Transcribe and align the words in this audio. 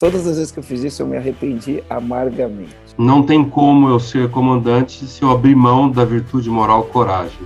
Todas 0.00 0.28
as 0.28 0.36
vezes 0.36 0.52
que 0.52 0.60
eu 0.60 0.62
fiz 0.62 0.84
isso, 0.84 1.02
eu 1.02 1.08
me 1.08 1.16
arrependi 1.16 1.82
amargamente. 1.90 2.72
Não 2.96 3.20
tem 3.26 3.44
como 3.44 3.88
eu 3.88 3.98
ser 3.98 4.30
comandante 4.30 5.04
se 5.04 5.24
eu 5.24 5.30
abrir 5.32 5.56
mão 5.56 5.90
da 5.90 6.04
virtude 6.04 6.48
moral 6.48 6.84
coragem. 6.84 7.40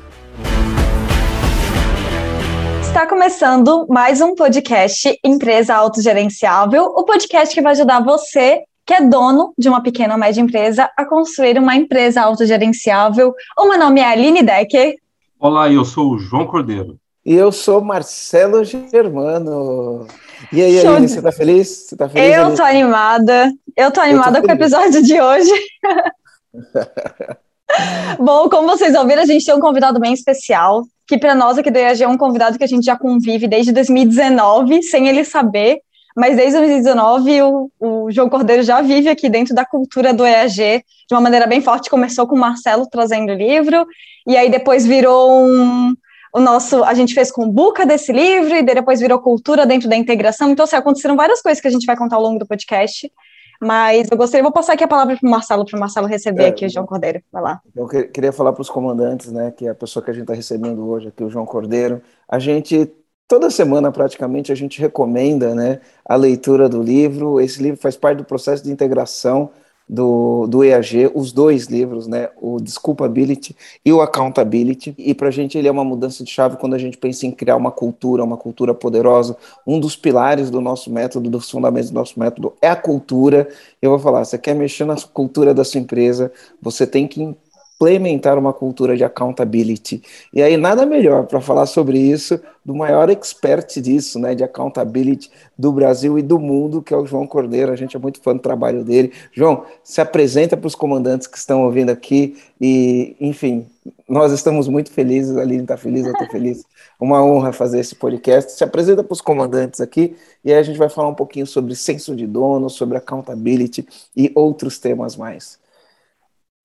Está 2.82 3.06
começando 3.06 3.86
mais 3.88 4.20
um 4.20 4.34
podcast 4.34 5.18
Empresa 5.24 5.74
Autogerenciável, 5.74 6.92
o 6.94 7.04
podcast 7.04 7.54
que 7.54 7.62
vai 7.62 7.72
ajudar 7.72 8.04
você, 8.04 8.64
que 8.84 8.92
é 8.92 9.00
dono 9.00 9.54
de 9.56 9.70
uma 9.70 9.82
pequena 9.82 10.12
ou 10.12 10.20
média 10.20 10.42
empresa, 10.42 10.90
a 10.94 11.06
construir 11.06 11.58
uma 11.58 11.74
empresa 11.74 12.20
autogerenciável. 12.20 13.32
O 13.58 13.66
meu 13.66 13.78
nome 13.78 14.00
é 14.02 14.04
Aline 14.04 14.42
Decker. 14.42 14.96
Olá, 15.40 15.72
eu 15.72 15.86
sou 15.86 16.12
o 16.12 16.18
João 16.18 16.46
Cordeiro. 16.46 16.98
E 17.24 17.32
eu 17.32 17.50
sou 17.50 17.80
Marcelo 17.80 18.62
Germano. 18.62 20.06
E 20.50 20.62
aí, 20.62 20.80
Show 20.80 20.90
Aline, 20.90 21.08
você 21.08 21.18
está 21.18 21.30
feliz? 21.30 21.68
Você 21.68 21.96
tá 21.96 22.08
feliz? 22.08 22.36
Eu 22.36 22.54
tô 22.54 22.62
animada. 22.62 23.52
Eu 23.76 23.90
tô 23.90 24.00
animada 24.00 24.38
eu 24.38 24.42
tô 24.42 24.48
com 24.48 24.52
o 24.52 24.56
episódio 24.56 25.02
de 25.02 25.20
hoje. 25.20 25.52
Bom, 28.18 28.48
como 28.48 28.68
vocês 28.68 28.94
ouviram, 28.94 29.22
a 29.22 29.26
gente 29.26 29.44
tem 29.44 29.54
um 29.54 29.60
convidado 29.60 29.98
bem 29.98 30.12
especial, 30.12 30.84
que 31.06 31.18
para 31.18 31.34
nós 31.34 31.56
aqui 31.56 31.70
do 31.70 31.78
EAG 31.78 32.02
é 32.02 32.08
um 32.08 32.18
convidado 32.18 32.58
que 32.58 32.64
a 32.64 32.68
gente 32.68 32.84
já 32.84 32.96
convive 32.96 33.48
desde 33.48 33.72
2019, 33.72 34.82
sem 34.82 35.08
ele 35.08 35.24
saber, 35.24 35.78
mas 36.14 36.36
desde 36.36 36.58
2019 36.58 37.42
o, 37.42 37.70
o 37.80 38.10
João 38.10 38.28
Cordeiro 38.28 38.62
já 38.62 38.82
vive 38.82 39.08
aqui 39.08 39.30
dentro 39.30 39.54
da 39.54 39.64
cultura 39.64 40.12
do 40.12 40.26
EAG 40.26 40.84
de 41.08 41.14
uma 41.14 41.20
maneira 41.20 41.46
bem 41.46 41.62
forte. 41.62 41.88
Começou 41.88 42.26
com 42.26 42.36
o 42.36 42.38
Marcelo 42.38 42.86
trazendo 42.90 43.32
o 43.32 43.36
livro, 43.36 43.86
e 44.26 44.36
aí 44.36 44.50
depois 44.50 44.86
virou 44.86 45.46
um, 45.46 45.94
o 46.32 46.40
nosso, 46.40 46.82
a 46.82 46.94
gente 46.94 47.12
fez 47.12 47.30
com 47.30 47.48
buca 47.48 47.84
desse 47.84 48.10
livro 48.10 48.54
e 48.54 48.62
depois 48.62 49.00
virou 49.00 49.18
cultura 49.18 49.66
dentro 49.66 49.88
da 49.88 49.96
integração. 49.96 50.50
Então, 50.50 50.64
assim, 50.64 50.76
aconteceram 50.76 51.14
várias 51.14 51.42
coisas 51.42 51.60
que 51.60 51.68
a 51.68 51.70
gente 51.70 51.84
vai 51.84 51.96
contar 51.96 52.16
ao 52.16 52.22
longo 52.22 52.38
do 52.38 52.46
podcast. 52.46 53.12
Mas 53.60 54.08
eu 54.10 54.16
gostaria, 54.16 54.42
vou 54.42 54.50
passar 54.50 54.72
aqui 54.72 54.82
a 54.82 54.88
palavra 54.88 55.16
para 55.16 55.26
o 55.26 55.30
Marcelo, 55.30 55.64
para 55.64 55.76
o 55.76 55.80
Marcelo 55.80 56.08
receber 56.08 56.44
é, 56.44 56.48
aqui 56.48 56.66
o 56.66 56.68
João 56.68 56.86
Cordeiro. 56.86 57.22
Vai 57.30 57.42
lá. 57.42 57.60
Eu 57.76 57.86
queria 57.86 58.32
falar 58.32 58.52
para 58.52 58.62
os 58.62 58.70
comandantes, 58.70 59.30
né, 59.30 59.52
que 59.52 59.66
é 59.66 59.70
a 59.70 59.74
pessoa 59.74 60.04
que 60.04 60.10
a 60.10 60.14
gente 60.14 60.22
está 60.22 60.34
recebendo 60.34 60.84
hoje 60.88 61.08
aqui, 61.08 61.22
o 61.22 61.30
João 61.30 61.46
Cordeiro. 61.46 62.02
A 62.28 62.40
gente, 62.40 62.90
toda 63.28 63.50
semana 63.50 63.92
praticamente, 63.92 64.50
a 64.50 64.54
gente 64.56 64.80
recomenda 64.80 65.54
né, 65.54 65.80
a 66.04 66.16
leitura 66.16 66.68
do 66.68 66.82
livro. 66.82 67.40
Esse 67.40 67.62
livro 67.62 67.80
faz 67.80 67.96
parte 67.96 68.18
do 68.18 68.24
processo 68.24 68.64
de 68.64 68.72
integração 68.72 69.50
do, 69.88 70.46
do 70.46 70.64
EAG, 70.64 71.10
os 71.14 71.32
dois 71.32 71.66
livros, 71.66 72.06
né, 72.06 72.28
o 72.40 72.60
Desculpability 72.60 73.56
e 73.84 73.92
o 73.92 74.00
Accountability, 74.00 74.94
e 74.96 75.14
para 75.14 75.28
a 75.28 75.30
gente 75.30 75.58
ele 75.58 75.68
é 75.68 75.70
uma 75.70 75.84
mudança 75.84 76.24
de 76.24 76.30
chave 76.30 76.56
quando 76.56 76.74
a 76.74 76.78
gente 76.78 76.96
pensa 76.96 77.26
em 77.26 77.30
criar 77.30 77.56
uma 77.56 77.70
cultura, 77.70 78.24
uma 78.24 78.36
cultura 78.36 78.74
poderosa. 78.74 79.36
Um 79.66 79.78
dos 79.78 79.96
pilares 79.96 80.50
do 80.50 80.60
nosso 80.60 80.90
método, 80.90 81.28
dos 81.28 81.50
fundamentos 81.50 81.90
do 81.90 81.94
nosso 81.94 82.18
método 82.18 82.54
é 82.60 82.68
a 82.68 82.76
cultura. 82.76 83.48
Eu 83.80 83.90
vou 83.90 83.98
falar, 83.98 84.24
você 84.24 84.38
quer 84.38 84.54
mexer 84.54 84.84
na 84.84 84.96
cultura 85.12 85.52
da 85.52 85.64
sua 85.64 85.80
empresa, 85.80 86.32
você 86.60 86.86
tem 86.86 87.06
que 87.06 87.34
implementar 87.82 88.38
uma 88.38 88.52
cultura 88.52 88.96
de 88.96 89.04
accountability. 89.04 90.02
E 90.32 90.42
aí, 90.42 90.56
nada 90.56 90.86
melhor 90.86 91.26
para 91.26 91.40
falar 91.40 91.66
sobre 91.66 91.98
isso 91.98 92.40
do 92.64 92.74
maior 92.74 93.10
expert 93.10 93.80
disso, 93.80 94.20
né, 94.20 94.34
de 94.34 94.44
accountability 94.44 95.30
do 95.58 95.72
Brasil 95.72 96.16
e 96.16 96.22
do 96.22 96.38
mundo, 96.38 96.80
que 96.80 96.94
é 96.94 96.96
o 96.96 97.04
João 97.04 97.26
Cordeiro. 97.26 97.72
A 97.72 97.76
gente 97.76 97.96
é 97.96 97.98
muito 97.98 98.20
fã 98.20 98.34
do 98.34 98.40
trabalho 98.40 98.84
dele. 98.84 99.12
João, 99.32 99.64
se 99.82 100.00
apresenta 100.00 100.56
para 100.56 100.66
os 100.66 100.74
comandantes 100.74 101.26
que 101.26 101.36
estão 101.36 101.64
ouvindo 101.64 101.90
aqui 101.90 102.36
e, 102.60 103.16
enfim, 103.20 103.66
nós 104.08 104.30
estamos 104.30 104.68
muito 104.68 104.92
felizes, 104.92 105.36
a 105.36 105.40
Aline 105.40 105.62
está 105.62 105.76
feliz, 105.76 106.06
eu 106.06 106.12
estou 106.12 106.28
feliz. 106.28 106.64
Uma 107.00 107.24
honra 107.24 107.52
fazer 107.52 107.80
esse 107.80 107.96
podcast. 107.96 108.52
Se 108.52 108.62
apresenta 108.62 109.02
para 109.02 109.12
os 109.12 109.20
comandantes 109.20 109.80
aqui 109.80 110.14
e 110.44 110.52
aí 110.52 110.58
a 110.58 110.62
gente 110.62 110.78
vai 110.78 110.88
falar 110.88 111.08
um 111.08 111.14
pouquinho 111.14 111.46
sobre 111.46 111.74
senso 111.74 112.14
de 112.14 112.28
dono, 112.28 112.70
sobre 112.70 112.96
accountability 112.96 113.84
e 114.16 114.30
outros 114.36 114.78
temas 114.78 115.16
mais. 115.16 115.61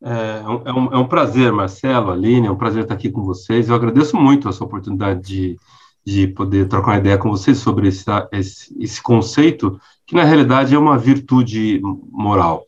É, 0.03 0.43
é, 0.65 0.73
um, 0.73 0.93
é 0.93 0.97
um 0.97 1.07
prazer, 1.07 1.51
Marcelo, 1.51 2.11
Aline, 2.11 2.47
é 2.47 2.51
um 2.51 2.57
prazer 2.57 2.83
estar 2.83 2.93
aqui 2.93 3.09
com 3.09 3.23
vocês. 3.23 3.69
Eu 3.69 3.75
agradeço 3.75 4.15
muito 4.15 4.47
essa 4.47 4.63
oportunidade 4.63 5.21
de, 5.21 5.57
de 6.05 6.27
poder 6.27 6.67
trocar 6.67 6.91
uma 6.91 6.97
ideia 6.97 7.17
com 7.17 7.29
vocês 7.29 7.57
sobre 7.57 7.87
esse, 7.87 8.05
esse, 8.31 8.75
esse 8.79 9.01
conceito, 9.01 9.79
que 10.05 10.15
na 10.15 10.23
realidade 10.23 10.75
é 10.75 10.79
uma 10.79 10.97
virtude 10.97 11.81
moral. 12.11 12.65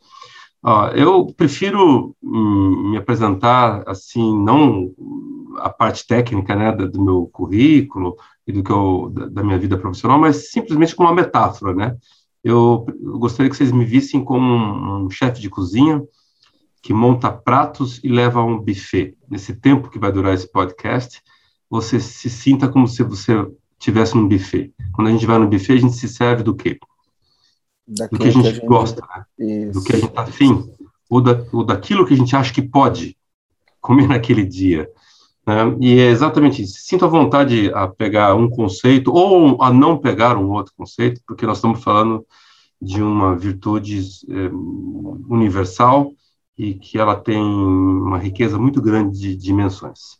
eu 0.95 1.27
prefiro 1.37 2.15
hum, 2.21 2.91
me 2.91 2.97
apresentar 2.97 3.83
assim, 3.87 4.37
não 4.43 4.91
a 5.57 5.69
parte 5.69 6.07
técnica 6.07 6.55
né, 6.55 6.71
do 6.71 7.03
meu 7.03 7.27
currículo 7.27 8.15
e 8.47 8.51
do 8.51 8.63
que 8.63 8.71
eu, 8.71 9.11
da, 9.13 9.27
da 9.27 9.43
minha 9.43 9.57
vida 9.57 9.77
profissional, 9.77 10.17
mas 10.17 10.51
simplesmente 10.51 10.95
como 10.95 11.09
uma 11.09 11.15
metáfora. 11.15 11.75
Né? 11.75 11.95
Eu, 12.43 12.85
eu 13.01 13.19
gostaria 13.19 13.49
que 13.49 13.55
vocês 13.55 13.71
me 13.71 13.85
vissem 13.85 14.23
como 14.23 14.51
um, 14.51 15.05
um 15.05 15.09
chefe 15.09 15.39
de 15.39 15.49
cozinha 15.49 16.01
que 16.81 16.93
monta 16.93 17.31
pratos 17.31 17.99
e 18.03 18.09
leva 18.09 18.39
a 18.39 18.45
um 18.45 18.57
buffet. 18.59 19.15
Nesse 19.29 19.53
tempo 19.53 19.89
que 19.89 19.99
vai 19.99 20.11
durar 20.11 20.33
esse 20.33 20.49
podcast, 20.49 21.21
você 21.69 21.99
se 21.99 22.29
sinta 22.29 22.67
como 22.67 22.87
se 22.87 23.03
você 23.03 23.33
tivesse 23.77 24.17
um 24.17 24.27
buffet. 24.27 24.73
Quando 24.93 25.07
a 25.07 25.11
gente 25.11 25.25
vai 25.25 25.37
no 25.37 25.47
buffet, 25.47 25.73
a 25.73 25.81
gente 25.81 25.95
se 25.95 26.07
serve 26.07 26.43
do 26.43 26.55
quê? 26.55 26.79
Daquilo 27.87 28.19
do 28.19 28.23
que 28.23 28.27
a 28.27 28.31
gente, 28.31 28.43
que 28.43 28.49
a 28.49 28.53
gente 28.53 28.65
gosta, 28.65 29.01
né? 29.37 29.65
do 29.71 29.83
que 29.83 29.93
a 29.93 29.95
gente 29.95 30.09
está 30.09 30.21
afim, 30.21 30.71
ou, 31.09 31.21
da, 31.21 31.45
ou 31.51 31.63
daquilo 31.63 32.05
que 32.05 32.13
a 32.13 32.17
gente 32.17 32.35
acha 32.35 32.53
que 32.53 32.61
pode 32.61 33.17
comer 33.81 34.07
naquele 34.09 34.45
dia. 34.45 34.89
Né? 35.45 35.77
E 35.81 35.99
é 35.99 36.09
exatamente 36.09 36.61
isso. 36.61 36.79
Sinto 36.81 37.05
a 37.05 37.09
vontade 37.09 37.71
a 37.73 37.87
pegar 37.87 38.35
um 38.35 38.49
conceito 38.49 39.11
ou 39.11 39.61
a 39.63 39.73
não 39.73 39.97
pegar 39.97 40.37
um 40.37 40.51
outro 40.51 40.73
conceito, 40.77 41.21
porque 41.25 41.45
nós 41.45 41.57
estamos 41.57 41.83
falando 41.83 42.25
de 42.81 43.01
uma 43.01 43.35
virtude 43.35 43.99
é, 44.29 44.49
universal 45.27 46.13
e 46.59 46.73
que 46.73 46.99
ela 46.99 47.15
tem 47.15 47.41
uma 47.41 48.17
riqueza 48.17 48.59
muito 48.59 48.81
grande 48.81 49.17
de 49.17 49.33
dimensões. 49.33 50.19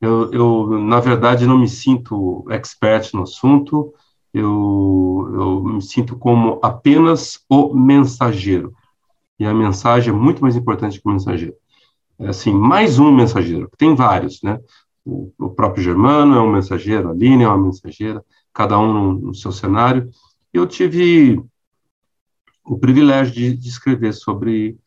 Eu, 0.00 0.32
eu 0.32 0.78
na 0.78 1.00
verdade, 1.00 1.44
não 1.44 1.58
me 1.58 1.68
sinto 1.68 2.46
expert 2.50 3.12
no 3.12 3.24
assunto, 3.24 3.92
eu, 4.32 5.28
eu 5.34 5.64
me 5.64 5.82
sinto 5.82 6.16
como 6.16 6.60
apenas 6.62 7.44
o 7.50 7.74
mensageiro. 7.74 8.72
E 9.40 9.44
a 9.44 9.52
mensagem 9.52 10.14
é 10.14 10.16
muito 10.16 10.40
mais 10.40 10.54
importante 10.54 11.00
que 11.00 11.08
o 11.08 11.10
mensageiro. 11.10 11.56
É 12.20 12.28
assim, 12.28 12.52
mais 12.52 13.00
um 13.00 13.10
mensageiro, 13.10 13.68
tem 13.76 13.92
vários, 13.92 14.40
né? 14.42 14.60
O, 15.04 15.32
o 15.36 15.50
próprio 15.50 15.82
Germano 15.82 16.36
é 16.36 16.40
um 16.40 16.52
mensageiro, 16.52 17.08
a 17.08 17.10
Aline 17.10 17.42
é 17.42 17.48
uma 17.48 17.58
mensageira, 17.58 18.24
cada 18.54 18.78
um 18.78 18.92
no, 18.92 19.12
no 19.14 19.34
seu 19.34 19.50
cenário. 19.50 20.08
Eu 20.52 20.64
tive 20.64 21.42
o 22.64 22.78
privilégio 22.78 23.34
de, 23.34 23.56
de 23.56 23.68
escrever 23.68 24.14
sobre 24.14 24.78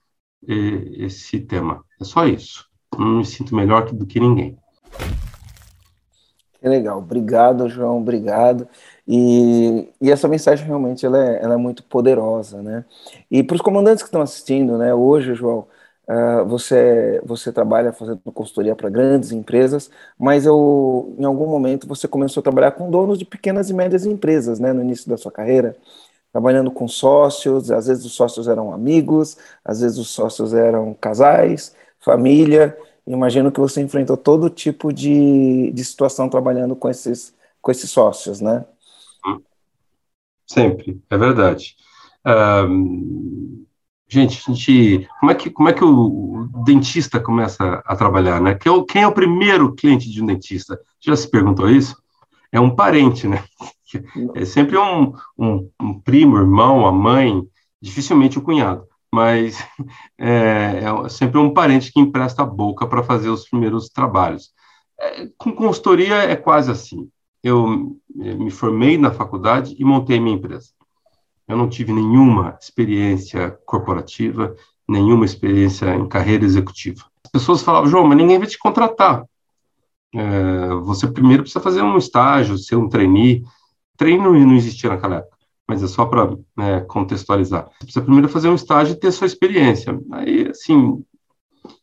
esse 0.47 1.39
tema. 1.39 1.83
É 1.99 2.03
só 2.03 2.25
isso. 2.25 2.67
Não 2.97 3.17
me 3.17 3.25
sinto 3.25 3.55
melhor 3.55 3.91
do 3.91 4.05
que 4.05 4.19
ninguém. 4.19 4.57
Que 6.59 6.67
legal. 6.67 6.99
Obrigado, 6.99 7.69
João. 7.69 7.99
Obrigado. 7.99 8.67
E, 9.07 9.87
e 10.01 10.11
essa 10.11 10.27
mensagem 10.27 10.65
realmente 10.65 11.05
ela 11.05 11.17
é, 11.17 11.41
ela 11.41 11.53
é 11.53 11.57
muito 11.57 11.83
poderosa, 11.83 12.61
né? 12.61 12.85
E 13.31 13.41
para 13.41 13.55
os 13.55 13.61
comandantes 13.61 14.03
que 14.03 14.09
estão 14.09 14.21
assistindo, 14.21 14.77
né? 14.77 14.93
Hoje, 14.93 15.33
João, 15.33 15.67
uh, 16.07 16.45
você 16.45 17.21
você 17.25 17.51
trabalha 17.51 17.93
fazendo 17.93 18.19
consultoria 18.33 18.75
para 18.75 18.89
grandes 18.89 19.31
empresas, 19.31 19.89
mas 20.17 20.45
eu, 20.45 21.15
em 21.17 21.23
algum 21.23 21.47
momento 21.47 21.87
você 21.87 22.07
começou 22.07 22.41
a 22.41 22.43
trabalhar 22.43 22.71
com 22.71 22.91
donos 22.91 23.17
de 23.17 23.25
pequenas 23.25 23.69
e 23.69 23.73
médias 23.73 24.05
empresas, 24.05 24.59
né? 24.59 24.73
No 24.73 24.81
início 24.81 25.09
da 25.09 25.17
sua 25.17 25.31
carreira 25.31 25.75
trabalhando 26.31 26.71
com 26.71 26.87
sócios, 26.87 27.71
às 27.71 27.87
vezes 27.87 28.05
os 28.05 28.13
sócios 28.13 28.47
eram 28.47 28.73
amigos, 28.73 29.37
às 29.63 29.81
vezes 29.81 29.97
os 29.97 30.09
sócios 30.09 30.53
eram 30.53 30.93
casais, 30.93 31.75
família. 31.99 32.77
Imagino 33.05 33.51
que 33.51 33.59
você 33.59 33.81
enfrentou 33.81 34.15
todo 34.15 34.49
tipo 34.49 34.93
de, 34.93 35.71
de 35.71 35.83
situação 35.83 36.29
trabalhando 36.29 36.75
com 36.75 36.89
esses, 36.89 37.33
com 37.61 37.71
esses 37.71 37.89
sócios, 37.89 38.39
né? 38.39 38.65
Sempre, 40.45 41.01
é 41.09 41.17
verdade. 41.17 41.75
Um, 42.25 43.65
gente, 44.07 44.41
a 44.47 44.53
gente, 44.53 45.07
como 45.19 45.31
é 45.31 45.35
que 45.35 45.49
como 45.49 45.69
é 45.69 45.73
que 45.73 45.83
o 45.83 46.49
dentista 46.65 47.19
começa 47.19 47.81
a 47.85 47.95
trabalhar, 47.95 48.41
né? 48.41 48.57
Quem 48.87 49.03
é 49.03 49.07
o 49.07 49.13
primeiro 49.13 49.73
cliente 49.75 50.09
de 50.09 50.21
um 50.21 50.25
dentista? 50.25 50.79
Já 50.99 51.15
se 51.15 51.29
perguntou 51.29 51.69
isso? 51.69 51.95
É 52.51 52.59
um 52.59 52.75
parente, 52.75 53.27
né? 53.27 53.43
É 54.35 54.45
sempre 54.45 54.77
um, 54.77 55.13
um, 55.37 55.69
um 55.81 55.99
primo, 55.99 56.37
irmão, 56.37 56.85
a 56.85 56.91
mãe, 56.91 57.41
dificilmente 57.81 58.37
o 58.37 58.41
cunhado, 58.41 58.85
mas 59.11 59.57
é, 60.17 60.83
é, 60.83 61.09
sempre 61.09 61.39
um 61.39 61.53
parente 61.53 61.91
que 61.91 61.99
empresta 61.99 62.43
a 62.43 62.45
boca 62.45 62.85
para 62.87 63.03
fazer 63.03 63.29
os 63.29 63.47
primeiros 63.47 63.89
trabalhos. 63.89 64.51
É, 64.99 65.27
com 65.37 65.51
consultoria 65.51 66.15
é 66.15 66.35
quase 66.35 66.71
assim. 66.71 67.09
Eu 67.41 67.97
me 68.13 68.51
formei 68.51 68.97
na 68.97 69.11
faculdade 69.11 69.73
e 69.79 69.85
montei 69.85 70.19
minha 70.19 70.35
empresa. 70.35 70.71
Eu 71.47 71.55
não 71.57 71.69
tive 71.69 71.93
nenhuma 71.93 72.57
experiência 72.61 73.57
corporativa, 73.65 74.53
nenhuma 74.87 75.23
experiência 75.23 75.95
em 75.95 76.07
carreira 76.07 76.43
executiva. 76.43 77.05
As 77.23 77.31
pessoas 77.31 77.61
falavam, 77.61 77.89
João, 77.89 78.05
mas 78.05 78.17
ninguém 78.17 78.37
vai 78.37 78.47
te 78.47 78.57
contratar. 78.57 79.23
É, 80.13 80.67
você 80.81 81.07
primeiro 81.07 81.43
precisa 81.43 81.63
fazer 81.63 81.81
um 81.81 81.97
estágio, 81.97 82.57
ser 82.57 82.75
um 82.75 82.89
trainee, 82.89 83.43
treino 83.99 84.31
não 84.31 84.55
existia 84.55 84.89
naquela 84.89 85.17
época. 85.17 85.37
mas 85.67 85.83
é 85.83 85.87
só 85.87 86.05
para 86.05 86.35
né, 86.57 86.81
contextualizar. 86.87 87.65
Você 87.65 87.83
precisa 87.83 88.01
primeiro 88.01 88.29
fazer 88.29 88.49
um 88.49 88.55
estágio 88.55 88.93
e 88.93 88.99
ter 88.99 89.11
sua 89.11 89.27
experiência. 89.27 89.99
Aí, 90.13 90.47
assim, 90.47 91.03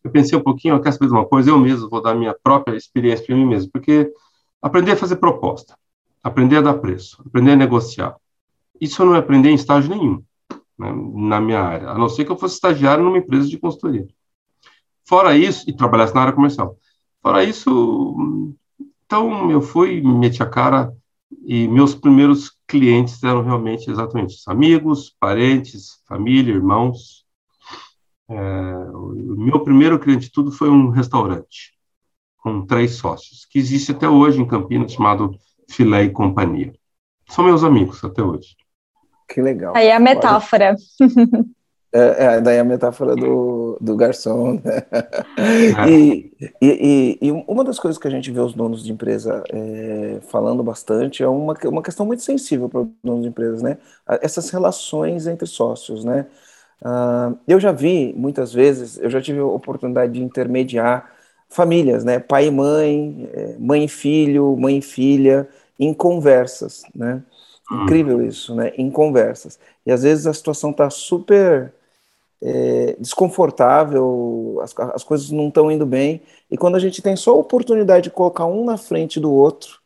eu 0.02 0.10
pensei 0.10 0.36
um 0.36 0.42
pouquinho, 0.42 0.74
eu 0.74 0.80
quero 0.80 0.94
saber 0.94 1.06
de 1.06 1.12
uma 1.12 1.26
coisa, 1.26 1.50
eu 1.50 1.58
mesmo 1.58 1.88
vou 1.88 2.02
dar 2.02 2.14
minha 2.14 2.34
própria 2.42 2.74
experiência 2.74 3.24
para 3.24 3.36
mim 3.36 3.46
mesmo, 3.46 3.70
porque 3.70 4.10
aprender 4.60 4.92
a 4.92 4.96
fazer 4.96 5.16
proposta, 5.16 5.78
aprender 6.20 6.56
a 6.56 6.62
dar 6.62 6.74
preço, 6.74 7.22
aprender 7.24 7.52
a 7.52 7.56
negociar, 7.56 8.16
isso 8.80 9.02
eu 9.02 9.06
não 9.06 9.14
aprendi 9.14 9.50
em 9.50 9.54
estágio 9.54 9.94
nenhum 9.94 10.20
né, 10.76 10.92
na 11.14 11.40
minha 11.40 11.60
área, 11.60 11.90
a 11.90 11.98
não 11.98 12.08
ser 12.08 12.24
que 12.24 12.32
eu 12.32 12.36
fosse 12.36 12.54
estagiário 12.54 13.04
numa 13.04 13.18
empresa 13.18 13.46
de 13.46 13.58
consultoria. 13.58 14.06
Fora 15.04 15.36
isso, 15.36 15.68
e 15.68 15.72
trabalhasse 15.72 16.14
na 16.14 16.22
área 16.22 16.32
comercial. 16.32 16.76
Fora 17.22 17.44
isso, 17.44 18.16
então 19.04 19.50
eu 19.50 19.60
fui, 19.60 20.00
meti 20.00 20.42
a 20.42 20.46
cara 20.46 20.92
e 21.44 21.66
meus 21.68 21.94
primeiros 21.94 22.56
clientes 22.66 23.22
eram 23.22 23.42
realmente 23.42 23.90
exatamente 23.90 24.36
amigos, 24.46 25.14
parentes, 25.18 26.00
família, 26.06 26.54
irmãos. 26.54 27.24
É, 28.28 28.34
o 28.92 29.36
meu 29.36 29.60
primeiro 29.60 29.98
cliente 29.98 30.30
tudo 30.32 30.50
foi 30.50 30.68
um 30.68 30.90
restaurante 30.90 31.74
com 32.38 32.64
três 32.64 32.92
sócios, 32.92 33.44
que 33.44 33.58
existe 33.58 33.92
até 33.92 34.08
hoje 34.08 34.40
em 34.40 34.46
Campinas, 34.46 34.92
chamado 34.92 35.36
Filé 35.68 36.04
e 36.04 36.10
Companhia. 36.10 36.72
São 37.28 37.44
meus 37.44 37.64
amigos 37.64 38.02
até 38.04 38.22
hoje. 38.22 38.56
Que 39.28 39.42
legal. 39.42 39.76
Aí 39.76 39.88
é 39.88 39.96
a 39.96 40.00
metáfora. 40.00 40.76
É, 41.96 42.24
é, 42.24 42.40
daí 42.42 42.58
a 42.58 42.64
metáfora 42.64 43.16
do, 43.16 43.78
do 43.80 43.96
garçom. 43.96 44.60
Né? 44.62 44.82
É. 44.92 45.86
E, 45.88 46.32
e, 46.60 47.18
e, 47.22 47.32
uma 47.46 47.64
das 47.64 47.78
coisas 47.78 47.98
que 47.98 48.06
a 48.06 48.10
gente 48.10 48.30
vê 48.30 48.40
os 48.40 48.52
donos 48.52 48.84
de 48.84 48.92
empresa 48.92 49.42
é, 49.50 50.18
falando 50.28 50.62
bastante 50.62 51.22
é 51.22 51.28
uma, 51.28 51.54
uma 51.64 51.82
questão 51.82 52.04
muito 52.04 52.22
sensível 52.22 52.68
para 52.68 52.80
os 52.82 52.88
donos 53.02 53.22
de 53.22 53.28
empresas, 53.28 53.62
né? 53.62 53.78
Essas 54.20 54.50
relações 54.50 55.26
entre 55.26 55.46
sócios, 55.46 56.04
né? 56.04 56.26
Uh, 56.82 57.38
eu 57.48 57.58
já 57.58 57.72
vi 57.72 58.12
muitas 58.16 58.52
vezes, 58.52 58.98
eu 58.98 59.08
já 59.08 59.20
tive 59.20 59.38
a 59.38 59.46
oportunidade 59.46 60.12
de 60.12 60.22
intermediar 60.22 61.10
famílias, 61.48 62.04
né? 62.04 62.18
Pai 62.18 62.46
e 62.48 62.50
mãe, 62.50 63.30
é, 63.32 63.56
mãe 63.58 63.84
e 63.84 63.88
filho, 63.88 64.56
mãe 64.58 64.78
e 64.78 64.82
filha, 64.82 65.48
em 65.78 65.94
conversas, 65.94 66.82
né? 66.94 67.22
Hum. 67.70 67.84
Incrível 67.84 68.22
isso, 68.22 68.54
né? 68.54 68.72
Em 68.76 68.90
conversas. 68.90 69.58
E 69.86 69.92
às 69.92 70.02
vezes 70.02 70.26
a 70.26 70.34
situação 70.34 70.70
está 70.70 70.90
super 70.90 71.72
é, 72.42 72.96
desconfortável, 72.98 74.58
as, 74.62 74.74
as 74.94 75.04
coisas 75.04 75.30
não 75.30 75.48
estão 75.48 75.70
indo 75.70 75.86
bem, 75.86 76.22
e 76.50 76.56
quando 76.56 76.76
a 76.76 76.80
gente 76.80 77.02
tem 77.02 77.16
só 77.16 77.32
a 77.32 77.38
oportunidade 77.38 78.04
de 78.04 78.10
colocar 78.10 78.46
um 78.46 78.64
na 78.64 78.76
frente 78.76 79.18
do 79.18 79.32
outro 79.32 79.80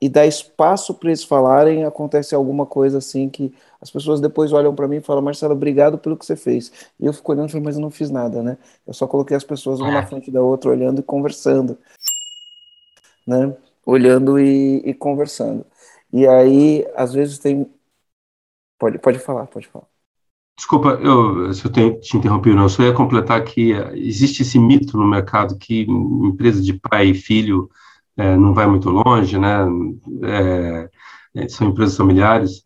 e 0.00 0.08
dar 0.08 0.26
espaço 0.26 0.92
para 0.92 1.08
eles 1.08 1.24
falarem, 1.24 1.84
acontece 1.84 2.34
alguma 2.34 2.66
coisa 2.66 2.98
assim 2.98 3.28
que 3.28 3.54
as 3.80 3.90
pessoas 3.90 4.20
depois 4.20 4.52
olham 4.52 4.74
para 4.74 4.88
mim 4.88 4.96
e 4.96 5.00
falam, 5.00 5.22
Marcelo, 5.22 5.54
obrigado 5.54 5.96
pelo 5.96 6.16
que 6.16 6.26
você 6.26 6.36
fez. 6.36 6.70
E 7.00 7.06
eu 7.06 7.12
fico 7.12 7.32
olhando 7.32 7.48
e 7.48 7.52
falo, 7.52 7.64
mas 7.64 7.76
eu 7.76 7.80
não 7.80 7.90
fiz 7.90 8.10
nada, 8.10 8.42
né? 8.42 8.58
Eu 8.86 8.92
só 8.92 9.06
coloquei 9.06 9.36
as 9.36 9.44
pessoas 9.44 9.80
uma 9.80 9.92
na 9.92 10.00
é. 10.00 10.06
frente 10.06 10.30
da 10.30 10.42
outra, 10.42 10.70
olhando 10.70 11.00
e 11.00 11.02
conversando, 11.02 11.78
né? 13.26 13.56
Olhando 13.86 14.38
e, 14.38 14.82
e 14.84 14.92
conversando. 14.92 15.64
E 16.12 16.26
aí, 16.26 16.86
às 16.94 17.12
vezes 17.14 17.38
tem... 17.38 17.70
Pode, 18.78 18.98
pode 18.98 19.18
falar, 19.18 19.46
pode 19.46 19.68
falar. 19.68 19.93
Desculpa, 20.56 20.90
eu, 21.02 21.52
se 21.52 21.64
eu 21.64 21.72
tenho, 21.72 21.98
te 22.00 22.16
interrompi, 22.16 22.54
não, 22.54 22.68
só 22.68 22.82
ia 22.84 22.92
completar 22.92 23.42
que 23.42 23.72
eh, 23.72 23.92
existe 23.96 24.42
esse 24.42 24.58
mito 24.58 24.96
no 24.96 25.06
mercado 25.06 25.58
que 25.58 25.82
empresa 25.82 26.62
de 26.62 26.74
pai 26.74 27.08
e 27.08 27.14
filho 27.14 27.68
é, 28.16 28.36
não 28.36 28.54
vai 28.54 28.66
muito 28.66 28.88
longe, 28.90 29.36
né? 29.38 29.66
É, 30.22 31.48
são 31.48 31.68
empresas 31.68 31.96
familiares. 31.96 32.64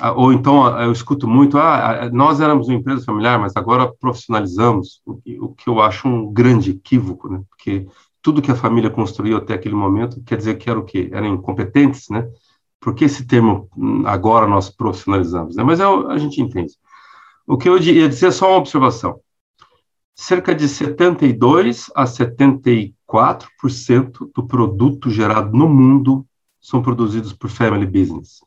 Ah, 0.00 0.12
ou 0.12 0.32
então 0.32 0.66
eu 0.80 0.92
escuto 0.92 1.28
muito, 1.28 1.58
ah, 1.58 2.10
nós 2.12 2.40
éramos 2.40 2.68
uma 2.68 2.76
empresa 2.76 3.04
familiar, 3.04 3.38
mas 3.38 3.56
agora 3.56 3.92
profissionalizamos, 4.00 5.02
o 5.06 5.16
que, 5.16 5.40
o 5.40 5.48
que 5.54 5.68
eu 5.68 5.80
acho 5.80 6.08
um 6.08 6.32
grande 6.32 6.70
equívoco, 6.72 7.28
né? 7.28 7.42
Porque 7.50 7.86
tudo 8.22 8.42
que 8.42 8.50
a 8.50 8.56
família 8.56 8.90
construiu 8.90 9.36
até 9.38 9.54
aquele 9.54 9.74
momento 9.74 10.22
quer 10.24 10.36
dizer 10.38 10.56
que 10.56 10.70
era 10.70 10.78
o 10.78 10.84
quê? 10.84 11.08
Eram 11.12 11.28
incompetentes, 11.34 12.08
né? 12.10 12.28
Por 12.80 12.94
que 12.94 13.04
esse 13.04 13.26
termo 13.26 13.68
hum, 13.76 14.06
agora 14.06 14.46
nós 14.46 14.70
profissionalizamos? 14.70 15.56
Né? 15.56 15.64
Mas 15.64 15.80
é, 15.80 15.84
a 15.84 16.18
gente 16.18 16.40
entende. 16.40 16.72
O 17.48 17.56
que 17.56 17.66
eu 17.66 17.78
ia 17.78 18.10
dizer 18.10 18.26
é 18.26 18.30
só 18.30 18.50
uma 18.50 18.58
observação. 18.58 19.18
Cerca 20.14 20.54
de 20.54 20.68
72 20.68 21.90
a 21.94 22.04
74% 22.04 24.30
do 24.34 24.46
produto 24.46 25.08
gerado 25.08 25.56
no 25.56 25.66
mundo 25.66 26.26
são 26.60 26.82
produzidos 26.82 27.32
por 27.32 27.48
family 27.48 27.86
business. 27.86 28.44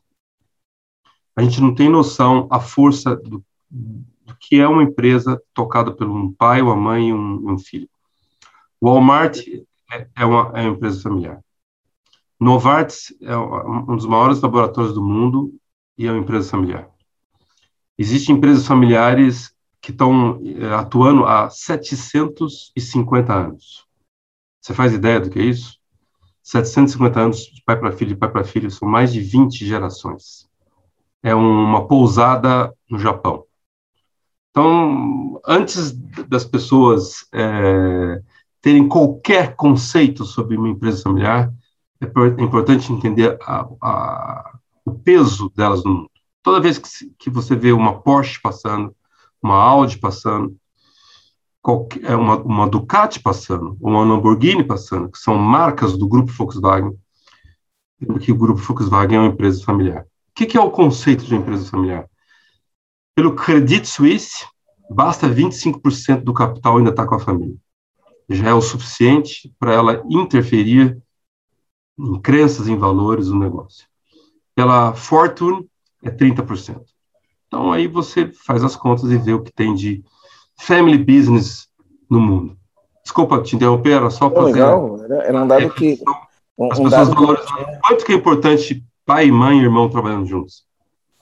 A 1.34 1.42
gente 1.42 1.60
não 1.60 1.74
tem 1.74 1.88
noção 1.88 2.46
a 2.48 2.60
força 2.60 3.16
do, 3.16 3.44
do 3.68 4.36
que 4.38 4.60
é 4.60 4.68
uma 4.68 4.84
empresa 4.84 5.42
tocada 5.52 5.90
por 5.90 6.08
um 6.08 6.32
pai, 6.32 6.62
uma 6.62 6.76
mãe 6.76 7.08
e 7.08 7.12
um, 7.12 7.54
um 7.54 7.58
filho. 7.58 7.90
Walmart 8.80 9.40
é, 9.90 10.06
é, 10.14 10.24
uma, 10.24 10.52
é 10.54 10.62
uma 10.62 10.76
empresa 10.76 11.02
familiar. 11.02 11.42
Novartis 12.38 13.12
é 13.20 13.36
um 13.36 13.96
dos 13.96 14.06
maiores 14.06 14.40
laboratórios 14.40 14.94
do 14.94 15.02
mundo 15.02 15.52
e 15.98 16.06
é 16.06 16.12
uma 16.12 16.20
empresa 16.20 16.50
familiar. 16.50 16.88
Existem 17.98 18.36
empresas 18.36 18.66
familiares 18.66 19.52
que 19.80 19.90
estão 19.90 20.40
eh, 20.44 20.74
atuando 20.74 21.24
há 21.24 21.50
750 21.50 23.32
anos. 23.32 23.86
Você 24.60 24.72
faz 24.72 24.92
ideia 24.92 25.20
do 25.20 25.28
que 25.28 25.38
é 25.38 25.44
isso? 25.44 25.78
750 26.42 27.20
anos 27.20 27.38
de 27.46 27.62
pai 27.64 27.78
para 27.78 27.92
filho, 27.92 28.10
de 28.10 28.16
pai 28.16 28.30
para 28.30 28.44
filho, 28.44 28.70
são 28.70 28.88
mais 28.88 29.12
de 29.12 29.20
20 29.20 29.66
gerações. 29.66 30.48
É 31.22 31.34
uma 31.34 31.86
pousada 31.86 32.72
no 32.88 32.98
Japão. 32.98 33.44
Então, 34.50 35.40
antes 35.46 35.92
das 36.28 36.44
pessoas 36.44 37.26
é, 37.32 38.20
terem 38.60 38.88
qualquer 38.88 39.56
conceito 39.56 40.24
sobre 40.24 40.56
uma 40.56 40.68
empresa 40.68 41.02
familiar, 41.02 41.52
é, 42.00 42.06
é 42.06 42.42
importante 42.42 42.92
entender 42.92 43.38
a, 43.42 43.66
a, 43.80 44.58
o 44.84 44.92
peso 44.92 45.50
delas 45.56 45.82
no 45.84 45.90
mundo. 45.94 46.11
Toda 46.42 46.60
vez 46.60 46.78
que, 46.78 46.88
que 47.18 47.30
você 47.30 47.54
vê 47.54 47.72
uma 47.72 48.00
Porsche 48.00 48.40
passando, 48.40 48.94
uma 49.42 49.56
Audi 49.56 49.98
passando, 49.98 50.56
qualquer, 51.62 52.04
é 52.04 52.16
uma, 52.16 52.36
uma 52.42 52.68
Ducati 52.68 53.20
passando, 53.20 53.76
uma 53.80 54.04
Lamborghini 54.04 54.64
passando, 54.64 55.10
que 55.10 55.18
são 55.18 55.36
marcas 55.36 55.96
do 55.96 56.08
grupo 56.08 56.32
Volkswagen, 56.32 56.98
que 58.20 58.32
o 58.32 58.36
grupo 58.36 58.60
Volkswagen 58.60 59.16
é 59.16 59.20
uma 59.20 59.28
empresa 59.28 59.64
familiar. 59.64 60.02
O 60.02 60.34
que, 60.34 60.46
que 60.46 60.56
é 60.56 60.60
o 60.60 60.70
conceito 60.70 61.24
de 61.24 61.34
empresa 61.34 61.70
familiar? 61.70 62.08
Pelo 63.14 63.36
Credit 63.36 63.86
Suisse, 63.86 64.46
basta 64.90 65.28
25% 65.28 66.22
do 66.22 66.34
capital 66.34 66.78
ainda 66.78 66.90
estar 66.90 67.02
tá 67.02 67.08
com 67.08 67.14
a 67.14 67.20
família. 67.20 67.56
Já 68.28 68.48
é 68.48 68.54
o 68.54 68.62
suficiente 68.62 69.52
para 69.58 69.72
ela 69.72 70.02
interferir 70.08 70.98
em 71.98 72.20
crenças, 72.20 72.66
em 72.66 72.76
valores 72.76 73.26
do 73.26 73.38
negócio. 73.38 73.86
Pela 74.54 74.94
Fortune, 74.94 75.68
é 76.02 76.10
30%. 76.10 76.82
Então 77.46 77.72
aí 77.72 77.86
você 77.86 78.28
faz 78.28 78.64
as 78.64 78.74
contas 78.74 79.10
e 79.10 79.16
vê 79.16 79.32
o 79.32 79.42
que 79.42 79.52
tem 79.52 79.74
de 79.74 80.02
family 80.58 80.98
business 80.98 81.68
no 82.08 82.20
mundo. 82.20 82.56
Desculpa 83.02 83.42
te 83.42 83.56
interromper, 83.56 83.92
era 83.92 84.10
só 84.10 84.30
para. 84.30 84.44
Legal, 84.44 85.04
era, 85.04 85.42
um 85.42 85.46
dado 85.46 85.70
que. 85.70 85.98
Um, 86.56 86.70
as 86.70 86.78
pessoas 86.78 87.08
valorizam 87.08 87.56
que... 87.56 87.78
quanto 87.86 88.04
que 88.04 88.12
é 88.12 88.14
importante 88.14 88.84
pai, 89.04 89.30
mãe 89.30 89.58
e 89.58 89.62
irmão 89.62 89.88
trabalhando 89.88 90.26
juntos. 90.26 90.64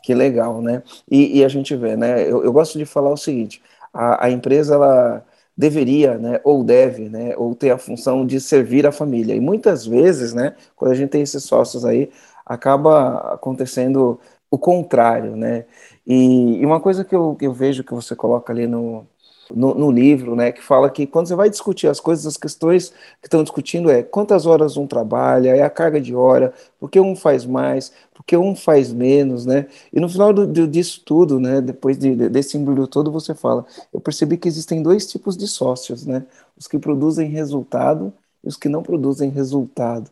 Que 0.03 0.15
legal, 0.15 0.61
né? 0.61 0.83
E, 1.11 1.39
e 1.39 1.45
a 1.45 1.49
gente 1.49 1.75
vê, 1.77 1.97
né? 1.97 2.23
Eu, 2.23 2.45
eu, 2.45 2.53
gosto 2.53 2.79
de 2.79 2.85
falar 2.85 3.11
o 3.11 3.17
seguinte: 3.17 3.63
a, 3.93 4.27
a 4.27 4.31
empresa 4.31 4.75
ela 4.75 5.25
deveria, 5.57 6.17
né, 6.17 6.41
ou 6.43 6.65
deve, 6.65 7.11
né, 7.11 7.35
ou 7.37 7.55
ter 7.55 7.71
a 7.71 7.77
função 7.77 8.27
de 8.27 8.41
servir 8.41 8.87
a 8.87 8.93
família. 8.93 9.35
E 9.35 9.41
muitas 9.41 9.85
vezes, 9.85 10.33
né, 10.33 10.55
quando 10.75 10.93
a 10.93 10.95
gente 10.95 11.11
tem 11.11 11.21
esses 11.21 11.45
sócios 11.45 11.85
aí, 11.85 12.11
acaba 12.47 13.35
acontecendo 13.35 14.19
o 14.50 14.59
contrário, 14.59 15.37
né? 15.37 15.64
E, 16.07 16.61
e 16.61 16.66
uma 16.66 16.80
coisa 16.80 17.04
que 17.04 17.14
eu, 17.14 17.37
eu, 17.40 17.52
vejo 17.52 17.85
que 17.85 17.95
você 17.95 18.16
coloca 18.16 18.52
ali 18.52 18.66
no, 18.66 19.07
no, 19.54 19.75
no, 19.75 19.90
livro, 19.90 20.35
né, 20.35 20.50
que 20.52 20.62
fala 20.62 20.90
que 20.90 21.07
quando 21.07 21.28
você 21.28 21.35
vai 21.35 21.49
discutir 21.49 21.87
as 21.88 22.00
coisas, 22.00 22.26
as 22.26 22.37
questões 22.37 22.90
que 23.21 23.26
estão 23.26 23.42
discutindo 23.42 23.90
é 23.90 24.02
quantas 24.02 24.47
horas 24.47 24.76
um 24.76 24.87
trabalha, 24.87 25.57
é 25.57 25.62
a 25.62 25.71
carga 25.71 26.00
de 26.00 26.14
hora, 26.14 26.52
por 26.78 26.90
que 26.90 26.99
um 27.00 27.14
faz 27.14 27.47
mais, 27.47 27.92
por 28.14 28.25
que 28.25 28.37
um 28.37 28.57
faz 28.57 28.92
menos, 28.92 29.47
né? 29.47 29.66
E 29.92 30.00
no 30.00 30.09
final 30.09 30.33
do, 30.33 30.47
do, 30.47 30.66
disso 30.66 31.02
tudo, 31.04 31.38
né, 31.38 31.61
depois 31.61 31.99
de, 31.99 32.28
desse 32.28 32.57
embrulho 32.59 32.87
todo, 32.87 33.12
você 33.12 33.35
fala, 33.35 33.64
eu 33.92 34.00
percebi 34.00 34.37
que 34.37 34.49
existem 34.49 34.83
dois 34.83 35.07
tipos 35.09 35.37
de 35.37 35.47
sócios, 35.47 36.07
né? 36.07 36.25
Os 36.59 36.66
que 36.66 36.78
produzem 36.78 37.28
resultado 37.28 38.12
e 38.45 38.49
os 38.49 38.57
que 38.57 38.69
não 38.69 38.83
produzem 38.83 39.30
resultado. 39.30 40.11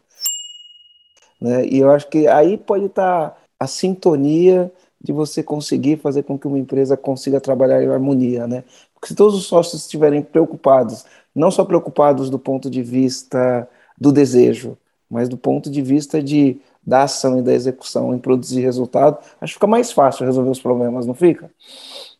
Né? 1.40 1.66
E 1.66 1.78
eu 1.78 1.90
acho 1.90 2.08
que 2.08 2.26
aí 2.26 2.56
pode 2.56 2.86
estar 2.86 3.30
tá 3.30 3.36
a 3.58 3.66
sintonia 3.66 4.72
de 5.00 5.12
você 5.12 5.42
conseguir 5.42 5.98
fazer 5.98 6.24
com 6.24 6.38
que 6.38 6.46
uma 6.46 6.58
empresa 6.58 6.96
consiga 6.96 7.40
trabalhar 7.40 7.82
em 7.82 7.88
harmonia, 7.88 8.46
né? 8.46 8.64
Porque 8.94 9.08
se 9.08 9.14
todos 9.14 9.34
os 9.34 9.46
sócios 9.46 9.82
estiverem 9.82 10.22
preocupados, 10.22 11.04
não 11.34 11.50
só 11.50 11.64
preocupados 11.64 12.28
do 12.30 12.38
ponto 12.38 12.68
de 12.68 12.82
vista 12.82 13.68
do 13.96 14.10
desejo, 14.10 14.76
mas 15.08 15.28
do 15.28 15.36
ponto 15.36 15.70
de 15.70 15.80
vista 15.82 16.22
de 16.22 16.60
da 16.84 17.02
ação 17.02 17.38
e 17.38 17.42
da 17.42 17.52
execução 17.52 18.14
em 18.14 18.18
produzir 18.18 18.62
resultado, 18.62 19.18
acho 19.40 19.52
que 19.52 19.58
fica 19.58 19.66
mais 19.66 19.92
fácil 19.92 20.24
resolver 20.24 20.50
os 20.50 20.60
problemas, 20.60 21.04
não 21.04 21.12
fica? 21.12 21.50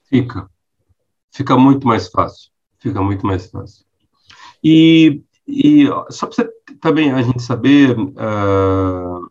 Fica. 0.05 0.49
Fica 1.31 1.57
muito 1.57 1.87
mais 1.87 2.09
fácil. 2.09 2.51
Fica 2.79 3.03
muito 3.03 3.27
mais 3.27 3.47
fácil. 3.51 3.85
E, 4.63 5.23
e 5.47 5.87
só 6.11 6.27
para 6.27 6.49
também 6.81 7.13
a 7.13 7.23
gente 7.23 7.43
saber 7.43 7.99
uh, 7.99 9.28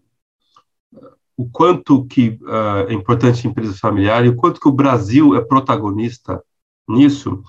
o 1.37 1.47
quanto 1.47 2.03
que 2.05 2.29
uh, 2.41 2.89
é 2.89 2.93
importante 2.93 3.45
a 3.45 3.49
empresa 3.49 3.77
familiar 3.77 4.25
e 4.25 4.29
o 4.29 4.35
quanto 4.35 4.59
que 4.59 4.67
o 4.67 4.71
Brasil 4.71 5.35
é 5.35 5.41
protagonista 5.41 6.43
nisso, 6.89 7.43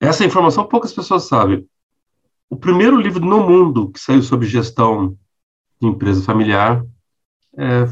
essa 0.00 0.24
informação 0.24 0.66
poucas 0.66 0.92
pessoas 0.92 1.24
sabem. 1.24 1.66
O 2.50 2.56
primeiro 2.56 3.00
livro 3.00 3.24
no 3.24 3.40
mundo 3.40 3.90
que 3.90 4.00
saiu 4.00 4.22
sobre 4.22 4.48
gestão 4.48 5.16
de 5.80 5.86
empresa 5.86 6.22
familiar 6.22 6.84
é, 7.56 7.86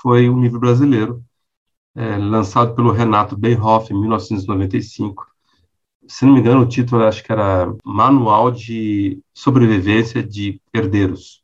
foi 0.00 0.28
um 0.30 0.40
livro 0.40 0.60
brasileiro, 0.60 1.22
é, 1.94 2.16
lançado 2.16 2.74
pelo 2.74 2.92
Renato 2.92 3.36
Beinhoff 3.36 3.92
em 3.92 4.00
1995. 4.00 5.26
Se 6.06 6.24
não 6.24 6.34
me 6.34 6.40
engano, 6.40 6.62
o 6.62 6.68
título 6.68 7.02
acho 7.02 7.22
que 7.22 7.32
era 7.32 7.74
Manual 7.84 8.50
de 8.50 9.20
Sobrevivência 9.32 10.22
de 10.22 10.60
Herdeiros. 10.72 11.43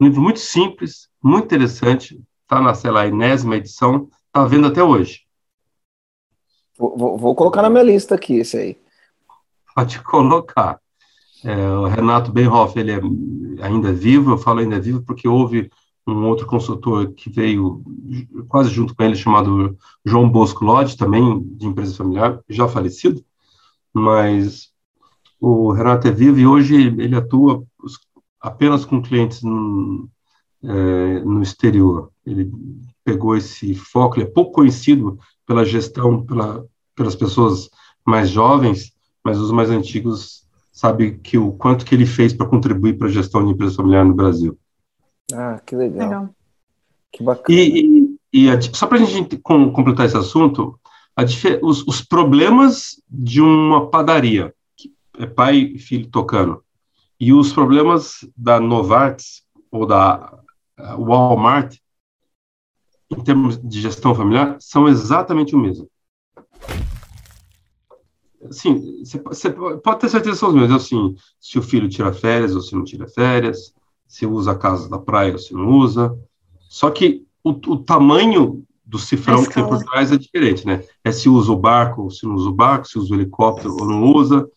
Um 0.00 0.06
livro 0.06 0.20
muito 0.20 0.38
simples, 0.38 1.08
muito 1.22 1.46
interessante, 1.46 2.22
está 2.42 2.60
na, 2.60 2.74
sei 2.74 2.90
lá, 2.90 3.06
enésima 3.06 3.56
edição, 3.56 4.08
está 4.26 4.46
vendo 4.46 4.66
até 4.66 4.82
hoje. 4.82 5.22
Vou, 6.78 7.18
vou, 7.18 7.34
colocar 7.34 7.62
na 7.62 7.70
minha 7.70 7.82
lista 7.82 8.14
aqui 8.14 8.34
esse 8.36 8.56
aí. 8.56 8.76
Pode 9.74 10.00
colocar. 10.02 10.80
É, 11.44 11.56
o 11.70 11.86
Renato 11.86 12.32
Benhoff, 12.32 12.78
ele 12.78 12.92
é 12.92 13.00
ainda 13.60 13.92
vivo, 13.92 14.32
eu 14.32 14.38
falo 14.38 14.60
ainda 14.60 14.78
vivo 14.78 15.02
porque 15.02 15.26
houve 15.26 15.70
um 16.06 16.26
outro 16.26 16.46
consultor 16.46 17.12
que 17.12 17.28
veio 17.28 17.82
quase 18.48 18.70
junto 18.70 18.94
com 18.94 19.02
ele, 19.02 19.14
chamado 19.14 19.76
João 20.04 20.28
Bosco 20.28 20.64
Lodge, 20.64 20.96
também 20.96 21.42
de 21.56 21.66
empresa 21.66 21.94
familiar, 21.94 22.40
já 22.48 22.66
falecido, 22.66 23.24
mas 23.92 24.72
o 25.40 25.72
Renato 25.72 26.08
é 26.08 26.10
vivo 26.10 26.38
e 26.38 26.46
hoje 26.46 26.74
ele 26.74 27.14
atua 27.14 27.64
apenas 28.40 28.84
com 28.84 29.02
clientes 29.02 29.42
no, 29.42 30.08
é, 30.62 31.20
no 31.20 31.42
exterior. 31.42 32.10
Ele 32.24 32.50
pegou 33.04 33.36
esse 33.36 33.74
foco, 33.74 34.16
ele 34.16 34.26
é 34.26 34.30
pouco 34.30 34.52
conhecido 34.52 35.18
pela 35.46 35.64
gestão, 35.64 36.24
pela, 36.24 36.64
pelas 36.94 37.14
pessoas 37.14 37.70
mais 38.04 38.30
jovens, 38.30 38.92
mas 39.24 39.38
os 39.38 39.50
mais 39.50 39.70
antigos 39.70 40.46
sabem 40.72 41.18
que 41.18 41.36
o 41.36 41.52
quanto 41.52 41.84
que 41.84 41.94
ele 41.94 42.06
fez 42.06 42.32
para 42.32 42.46
contribuir 42.46 42.96
para 42.96 43.08
a 43.08 43.10
gestão 43.10 43.44
de 43.44 43.52
empresa 43.52 43.76
familiar 43.76 44.04
no 44.04 44.14
Brasil. 44.14 44.56
Ah, 45.32 45.60
que 45.66 45.74
legal. 45.74 46.06
legal. 46.06 46.30
Que 47.10 47.22
bacana. 47.22 47.58
E, 47.58 48.16
e, 48.32 48.44
e 48.44 48.50
a, 48.50 48.60
só 48.60 48.86
para 48.86 48.98
a 48.98 49.04
gente 49.04 49.36
com, 49.38 49.72
completar 49.72 50.06
esse 50.06 50.16
assunto, 50.16 50.78
os, 51.62 51.86
os, 51.86 52.00
problemas 52.00 53.02
de 53.10 53.40
uma 53.40 53.90
padaria, 53.90 54.54
é 55.18 55.26
pai 55.26 55.56
e 55.56 55.78
filho 55.78 56.08
tocando, 56.08 56.62
e 57.20 57.32
os 57.32 57.52
problemas 57.52 58.28
da 58.36 58.60
Novartis 58.60 59.42
ou 59.70 59.84
da 59.86 60.38
Walmart, 60.78 61.76
em 63.10 63.22
termos 63.22 63.60
de 63.60 63.80
gestão 63.80 64.14
familiar, 64.14 64.56
são 64.60 64.88
exatamente 64.88 65.54
o 65.54 65.58
mesmo. 65.58 65.88
Sim, 68.50 69.02
você 69.24 69.50
pode 69.50 70.00
ter 70.00 70.08
certeza 70.08 70.32
que 70.32 70.38
são 70.38 70.50
os 70.50 70.54
mesmos. 70.54 70.84
Assim, 70.84 71.16
se 71.40 71.58
o 71.58 71.62
filho 71.62 71.88
tira 71.88 72.12
férias 72.12 72.54
ou 72.54 72.60
se 72.60 72.74
não 72.74 72.84
tira 72.84 73.08
férias, 73.08 73.74
se 74.06 74.24
usa 74.24 74.52
a 74.52 74.58
casa 74.58 74.88
da 74.88 74.98
praia 74.98 75.32
ou 75.32 75.38
se 75.38 75.52
não 75.52 75.70
usa. 75.70 76.16
Só 76.68 76.90
que 76.90 77.26
o, 77.42 77.50
o 77.50 77.76
tamanho 77.78 78.64
do 78.84 78.98
cifrão 78.98 79.44
que 79.44 79.54
tem 79.54 79.66
por 79.66 79.84
trás 79.84 80.12
é 80.12 80.16
diferente, 80.16 80.66
né? 80.66 80.82
É 81.04 81.12
se 81.12 81.28
usa 81.28 81.52
o 81.52 81.56
barco 81.56 82.02
ou 82.02 82.10
se 82.10 82.26
não 82.26 82.34
usa 82.34 82.48
o 82.48 82.54
barco, 82.54 82.88
se 82.88 82.98
usa 82.98 83.12
o 83.12 83.16
helicóptero 83.16 83.76
ou 83.78 83.86
não 83.86 84.02
usa. 84.02 84.48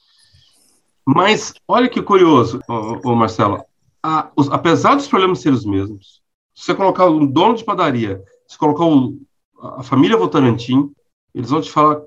Mas 1.05 1.53
olha 1.67 1.89
que 1.89 2.01
curioso, 2.01 2.59
ô, 2.67 3.11
ô 3.11 3.15
Marcelo, 3.15 3.63
a, 4.03 4.31
os, 4.35 4.49
apesar 4.49 4.95
dos 4.95 5.07
problemas 5.07 5.39
serem 5.39 5.57
os 5.57 5.65
mesmos, 5.65 6.21
se 6.53 6.65
você 6.65 6.75
colocar 6.75 7.07
um 7.07 7.25
dono 7.25 7.55
de 7.55 7.63
padaria, 7.63 8.23
se 8.47 8.57
colocar 8.57 8.85
o, 8.85 9.17
a 9.59 9.83
família 9.83 10.17
Votarantim, 10.17 10.91
eles 11.33 11.49
vão 11.49 11.61
te 11.61 11.71
falar, 11.71 12.01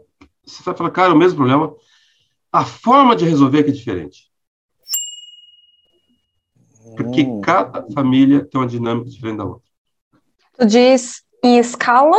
você 0.44 0.62
vai 0.62 0.74
falar, 0.74 0.90
cara, 0.90 1.12
é 1.12 1.14
o 1.14 1.18
mesmo 1.18 1.36
problema, 1.36 1.74
a 2.52 2.64
forma 2.64 3.16
de 3.16 3.24
resolver 3.24 3.60
é 3.60 3.62
que 3.64 3.70
é 3.70 3.72
diferente. 3.72 4.30
Porque 6.96 7.22
hum. 7.22 7.40
cada 7.40 7.84
família 7.92 8.44
tem 8.44 8.60
uma 8.60 8.66
dinâmica 8.66 9.10
diferente 9.10 9.38
da 9.38 9.44
outra. 9.44 9.68
Tu 10.58 10.66
diz 10.66 11.24
em 11.42 11.58
escala? 11.58 12.16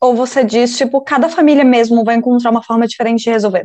Ou 0.00 0.14
você 0.14 0.44
diz, 0.44 0.76
tipo, 0.76 1.00
cada 1.00 1.28
família 1.28 1.64
mesmo 1.64 2.04
vai 2.04 2.16
encontrar 2.16 2.50
uma 2.50 2.62
forma 2.62 2.86
diferente 2.86 3.24
de 3.24 3.30
resolver? 3.30 3.64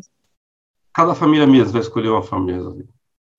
Cada 0.93 1.15
família 1.15 1.47
mesmo 1.47 1.73
vai 1.73 1.81
escolher 1.81 2.09
uma 2.09 2.21
resolver. 2.21 2.87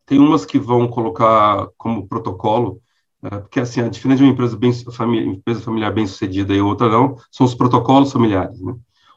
Tem 0.06 0.18
umas 0.18 0.44
que 0.44 0.58
vão 0.58 0.88
colocar 0.88 1.68
como 1.76 2.06
protocolo, 2.06 2.80
é, 3.22 3.38
porque 3.38 3.60
assim, 3.60 3.80
a 3.80 3.88
diferença 3.88 4.18
de 4.18 4.24
uma 4.24 4.32
empresa, 4.32 4.56
bem, 4.56 4.72
família, 4.92 5.26
empresa 5.26 5.60
familiar 5.60 5.92
bem 5.92 6.06
sucedida 6.06 6.54
e 6.54 6.60
outra 6.60 6.88
não, 6.88 7.16
são 7.30 7.46
os 7.46 7.54
protocolos 7.54 8.12
familiares. 8.12 8.60
Né? 8.60 8.74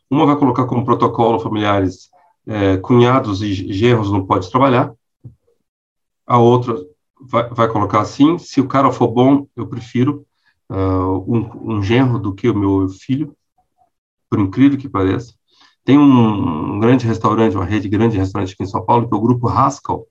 Uma 0.10 0.26
vai 0.26 0.36
colocar 0.36 0.66
como 0.66 0.86
protocolo 0.86 1.40
familiares 1.40 2.10
é, 2.46 2.78
cunhados 2.78 3.42
e 3.42 3.54
genros 3.54 4.12
não 4.12 4.26
pode 4.26 4.50
trabalhar. 4.50 4.94
A 6.28 6.38
outra 6.38 6.76
vai, 7.20 7.50
vai, 7.50 7.68
colocar 7.68 8.02
assim: 8.02 8.38
se 8.38 8.62
o 8.62 8.68
cara 8.68 8.92
for 8.92 9.08
bom, 9.08 9.48
eu 9.56 9.68
prefiro 9.68 10.26
uh, 10.70 11.24
um, 11.28 11.76
um 11.76 11.84
genro 11.84 12.20
do 12.20 12.34
que 12.34 12.50
o 12.50 12.58
meu 12.58 12.88
filho, 12.90 13.36
por 14.30 14.40
incrível 14.40 14.78
que 14.78 14.90
pareça. 14.90 15.34
Tem 15.86 16.00
um, 16.00 16.74
um 16.74 16.80
grande 16.80 17.06
restaurante, 17.06 17.56
uma 17.56 17.64
rede 17.64 17.88
grande 17.88 18.14
de 18.14 18.20
restaurante 18.20 18.54
aqui 18.54 18.64
em 18.64 18.68
São 18.68 18.84
Paulo, 18.84 19.08
que 19.08 19.14
é 19.14 19.18
o 19.18 19.22
Grupo 19.22 19.48
Haskell, 19.48 20.08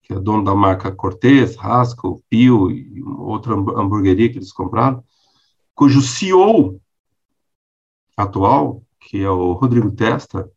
que 0.00 0.12
é 0.12 0.20
dono 0.20 0.44
da 0.44 0.54
marca 0.54 0.92
Cortez, 0.92 1.58
Haskell, 1.58 2.22
Pio 2.30 2.70
e 2.70 3.02
outra 3.02 3.54
hamburgueria 3.54 4.30
que 4.30 4.38
eles 4.38 4.52
compraram, 4.52 5.02
cujo 5.74 6.00
CEO 6.00 6.80
atual, 8.16 8.80
que 9.00 9.20
é 9.20 9.28
o 9.28 9.52
Rodrigo 9.54 9.90
Testa, 9.90 10.48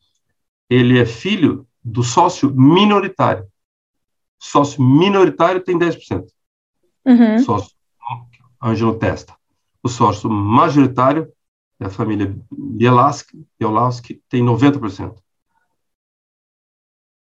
ele 0.70 1.00
é 1.00 1.06
filho 1.08 1.68
do 1.84 2.04
sócio 2.04 2.54
minoritário. 2.54 3.48
Sócio 4.38 4.82
minoritário 4.82 5.62
tem 5.62 5.78
10%. 5.78 6.28
Uhum. 7.06 7.40
Sócio 7.40 7.76
Ângelo 8.64 8.98
Testa. 9.00 9.36
O 9.82 9.90
sócio 9.90 10.30
majoritário 10.30 11.28
é 11.80 11.86
a 11.86 11.90
família 11.90 12.36
Bielaski, 12.52 13.46
Bielaski 13.58 14.22
tem 14.28 14.44
90%. 14.44 15.16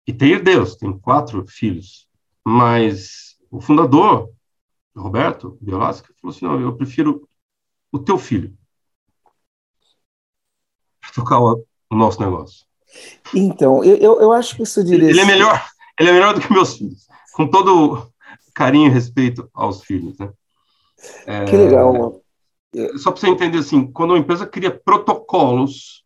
E 0.07 0.13
tem 0.13 0.33
herdeiros, 0.33 0.77
tem 0.77 0.97
quatro 0.97 1.45
filhos. 1.47 2.09
Mas 2.45 3.37
o 3.51 3.61
fundador, 3.61 4.31
Roberto 4.95 5.59
Biolasca, 5.61 6.15
falou 6.21 6.35
assim: 6.35 6.45
não, 6.45 6.61
eu 6.61 6.77
prefiro 6.77 7.29
o 7.91 7.99
teu 7.99 8.17
filho 8.17 8.57
para 11.01 11.11
tocar 11.13 11.41
o, 11.41 11.65
o, 11.91 11.97
nosso 11.97 12.21
negócio. 12.21 12.65
Então, 13.35 13.83
eu, 13.83 14.21
eu 14.21 14.33
acho 14.33 14.55
que 14.55 14.63
isso 14.63 14.85
diria. 14.85 15.11
Ele 15.11 15.21
é 15.21 15.25
melhor, 15.25 15.67
ele 15.99 16.11
é 16.11 16.13
melhor 16.13 16.35
do 16.35 16.41
que 16.41 16.53
meus 16.53 16.77
filhos, 16.77 17.09
com 17.33 17.49
todo 17.49 18.09
carinho 18.55 18.87
e 18.87 18.93
respeito 18.93 19.51
aos 19.53 19.83
filhos, 19.83 20.17
né? 20.19 20.33
É, 21.27 21.45
que 21.45 21.57
legal. 21.57 22.23
Só 22.99 23.11
para 23.11 23.21
você 23.21 23.29
entender 23.29 23.59
assim, 23.59 23.91
quando 23.91 24.11
uma 24.11 24.19
empresa 24.19 24.47
cria 24.47 24.71
protocolos 24.71 26.05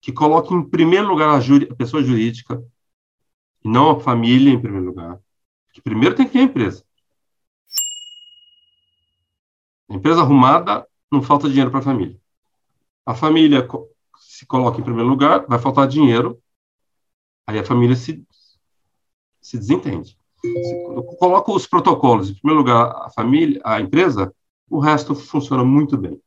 que 0.00 0.12
coloquem 0.12 0.56
em 0.56 0.68
primeiro 0.68 1.06
lugar 1.06 1.28
a, 1.28 1.38
a 1.38 1.76
pessoa 1.76 2.02
jurídica 2.02 2.62
e 3.64 3.68
não 3.68 3.90
a 3.90 4.00
família 4.00 4.52
em 4.52 4.60
primeiro 4.60 4.86
lugar, 4.86 5.20
que 5.72 5.80
primeiro 5.80 6.14
tem 6.14 6.26
que 6.26 6.32
ter 6.32 6.40
a 6.40 6.42
empresa. 6.42 6.84
A 9.88 9.94
empresa 9.94 10.22
arrumada, 10.22 10.86
não 11.10 11.22
falta 11.22 11.48
dinheiro 11.48 11.70
para 11.70 11.80
a 11.80 11.84
família. 11.84 12.20
A 13.04 13.14
família 13.14 13.66
se 14.18 14.44
coloca 14.44 14.80
em 14.80 14.84
primeiro 14.84 15.08
lugar, 15.08 15.46
vai 15.46 15.58
faltar 15.58 15.86
dinheiro, 15.86 16.42
aí 17.46 17.58
a 17.58 17.64
família 17.64 17.94
se, 17.94 18.26
se 19.40 19.56
desentende. 19.56 20.18
Se 20.42 21.16
coloca 21.18 21.52
os 21.52 21.66
protocolos 21.66 22.30
em 22.30 22.34
primeiro 22.34 22.58
lugar, 22.58 23.06
a 23.06 23.10
família, 23.10 23.60
a 23.64 23.80
empresa, 23.80 24.34
o 24.70 24.78
resto 24.78 25.14
funciona 25.14 25.64
muito 25.64 25.96
bem. 25.96 26.20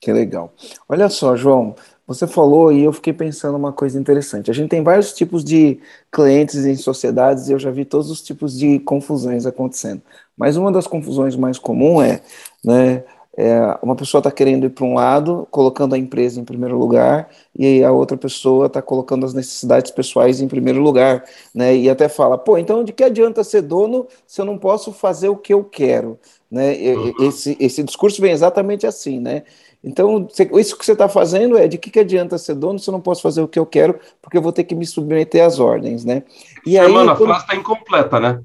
Que 0.00 0.12
legal. 0.12 0.52
Olha 0.88 1.08
só, 1.08 1.36
João, 1.36 1.76
você 2.04 2.26
falou 2.26 2.72
e 2.72 2.82
eu 2.82 2.92
fiquei 2.92 3.12
pensando 3.12 3.56
uma 3.56 3.72
coisa 3.72 3.98
interessante. 4.00 4.50
A 4.50 4.54
gente 4.54 4.68
tem 4.68 4.82
vários 4.82 5.12
tipos 5.12 5.44
de 5.44 5.80
clientes 6.10 6.64
em 6.64 6.74
sociedades 6.76 7.48
e 7.48 7.52
eu 7.52 7.58
já 7.58 7.70
vi 7.70 7.84
todos 7.84 8.10
os 8.10 8.20
tipos 8.20 8.58
de 8.58 8.80
confusões 8.80 9.46
acontecendo. 9.46 10.02
Mas 10.36 10.56
uma 10.56 10.72
das 10.72 10.88
confusões 10.88 11.36
mais 11.36 11.58
comuns 11.58 12.04
é, 12.04 12.22
né, 12.64 13.04
É, 13.34 13.78
uma 13.82 13.96
pessoa 13.96 14.18
está 14.18 14.30
querendo 14.30 14.66
ir 14.66 14.70
para 14.70 14.84
um 14.84 14.94
lado, 14.94 15.48
colocando 15.50 15.94
a 15.94 15.98
empresa 15.98 16.38
em 16.38 16.44
primeiro 16.44 16.78
lugar, 16.78 17.30
e 17.58 17.82
a 17.82 17.90
outra 17.90 18.16
pessoa 18.16 18.66
está 18.66 18.82
colocando 18.82 19.24
as 19.24 19.32
necessidades 19.32 19.90
pessoais 19.90 20.40
em 20.40 20.48
primeiro 20.48 20.82
lugar, 20.82 21.24
né? 21.54 21.74
E 21.74 21.88
até 21.88 22.08
fala, 22.10 22.36
pô, 22.36 22.58
então 22.58 22.84
de 22.84 22.92
que 22.92 23.02
adianta 23.02 23.42
ser 23.42 23.62
dono 23.62 24.06
se 24.26 24.40
eu 24.40 24.44
não 24.44 24.58
posso 24.58 24.92
fazer 24.92 25.30
o 25.30 25.36
que 25.36 25.52
eu 25.52 25.64
quero, 25.64 26.18
né? 26.50 26.76
Esse, 27.20 27.56
esse 27.58 27.82
discurso 27.82 28.20
vem 28.20 28.32
exatamente 28.32 28.86
assim, 28.86 29.18
né? 29.18 29.44
Então, 29.82 30.28
isso 30.58 30.78
que 30.78 30.84
você 30.84 30.92
está 30.92 31.08
fazendo 31.08 31.58
é 31.58 31.66
de 31.66 31.76
que, 31.76 31.90
que 31.90 31.98
adianta 31.98 32.38
ser 32.38 32.54
dono 32.54 32.78
se 32.78 32.88
eu 32.88 32.92
não 32.92 33.00
posso 33.00 33.20
fazer 33.20 33.42
o 33.42 33.48
que 33.48 33.58
eu 33.58 33.66
quero, 33.66 33.98
porque 34.20 34.36
eu 34.36 34.42
vou 34.42 34.52
ter 34.52 34.62
que 34.62 34.76
me 34.76 34.86
submeter 34.86 35.44
às 35.44 35.58
ordens, 35.58 36.04
né? 36.04 36.22
E 36.64 36.78
aí, 36.78 36.92
Mano, 36.92 37.10
a 37.10 37.16
frase 37.16 37.40
está 37.40 37.56
incompleta, 37.56 38.20
né? 38.20 38.42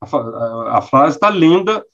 A, 0.00 0.78
a 0.78 0.82
frase 0.82 1.16
está 1.16 1.30
linda, 1.30 1.84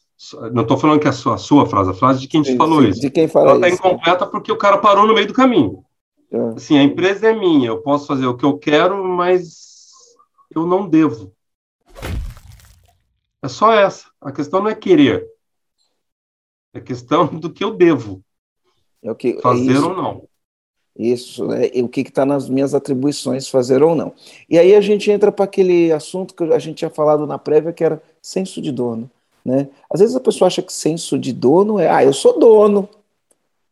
não 0.52 0.62
estou 0.62 0.76
falando 0.78 1.00
que 1.00 1.06
é 1.06 1.11
a 1.11 1.12
sua, 1.12 1.35
a 1.35 1.38
sua, 1.38 1.66
frase, 1.66 1.90
a 1.90 1.94
frase 1.94 2.21
de 2.21 2.28
quem 2.28 2.42
te 2.42 2.52
sim, 2.52 2.56
falou 2.56 2.83
sim, 2.83 2.88
isso. 2.88 3.00
De 3.00 3.11
quem 3.11 3.28
fala 3.28 3.50
Ela 3.50 3.68
está 3.68 3.68
incompleta 3.68 4.26
porque 4.26 4.52
o 4.52 4.56
cara 4.56 4.78
parou 4.78 5.06
no 5.06 5.14
meio 5.14 5.26
do 5.26 5.35
caminho. 5.35 5.85
É. 6.30 6.38
Assim, 6.56 6.78
a 6.78 6.83
empresa 6.83 7.28
é 7.28 7.33
minha, 7.35 7.68
eu 7.68 7.83
posso 7.83 8.06
fazer 8.06 8.26
o 8.26 8.37
que 8.37 8.44
eu 8.44 8.56
quero, 8.59 9.04
mas 9.04 9.92
eu 10.54 10.66
não 10.66 10.88
devo. 10.88 11.33
É 13.42 13.49
só 13.49 13.73
essa. 13.73 14.06
A 14.21 14.33
questão 14.33 14.62
não 14.62 14.71
é 14.71 14.75
querer. 14.75 15.26
É 16.73 16.80
questão 16.80 17.26
do 17.26 17.50
que 17.50 17.62
eu 17.62 17.75
devo. 17.75 18.23
É 19.02 19.11
o 19.11 19.14
que, 19.14 19.40
fazer 19.40 19.76
é 19.76 19.80
ou 19.80 19.94
não. 19.94 20.28
Isso, 20.97 21.47
né? 21.47 21.66
o 21.83 21.88
que 21.88 22.00
está 22.00 22.25
nas 22.25 22.49
minhas 22.49 22.73
atribuições, 22.73 23.49
fazer 23.49 23.83
ou 23.83 23.94
não. 23.94 24.14
E 24.49 24.59
aí 24.59 24.75
a 24.75 24.80
gente 24.80 25.11
entra 25.11 25.30
para 25.30 25.44
aquele 25.44 25.92
assunto 25.92 26.35
que 26.35 26.44
a 26.44 26.59
gente 26.59 26.78
tinha 26.78 26.90
falado 26.90 27.26
na 27.26 27.38
prévia, 27.38 27.73
que 27.73 27.83
era 27.83 28.02
senso 28.23 28.62
de 28.62 28.73
dono. 28.73 29.02
Né? 29.02 29.09
Às 29.91 30.01
vezes 30.01 30.17
a 30.17 30.21
pessoa 30.21 30.47
acha 30.47 30.63
que 30.63 30.73
senso 30.73 31.19
de 31.19 31.33
dono 31.33 31.79
é, 31.79 31.89
ah, 31.89 32.03
eu 32.03 32.13
sou 32.13 32.39
dono, 32.39 32.89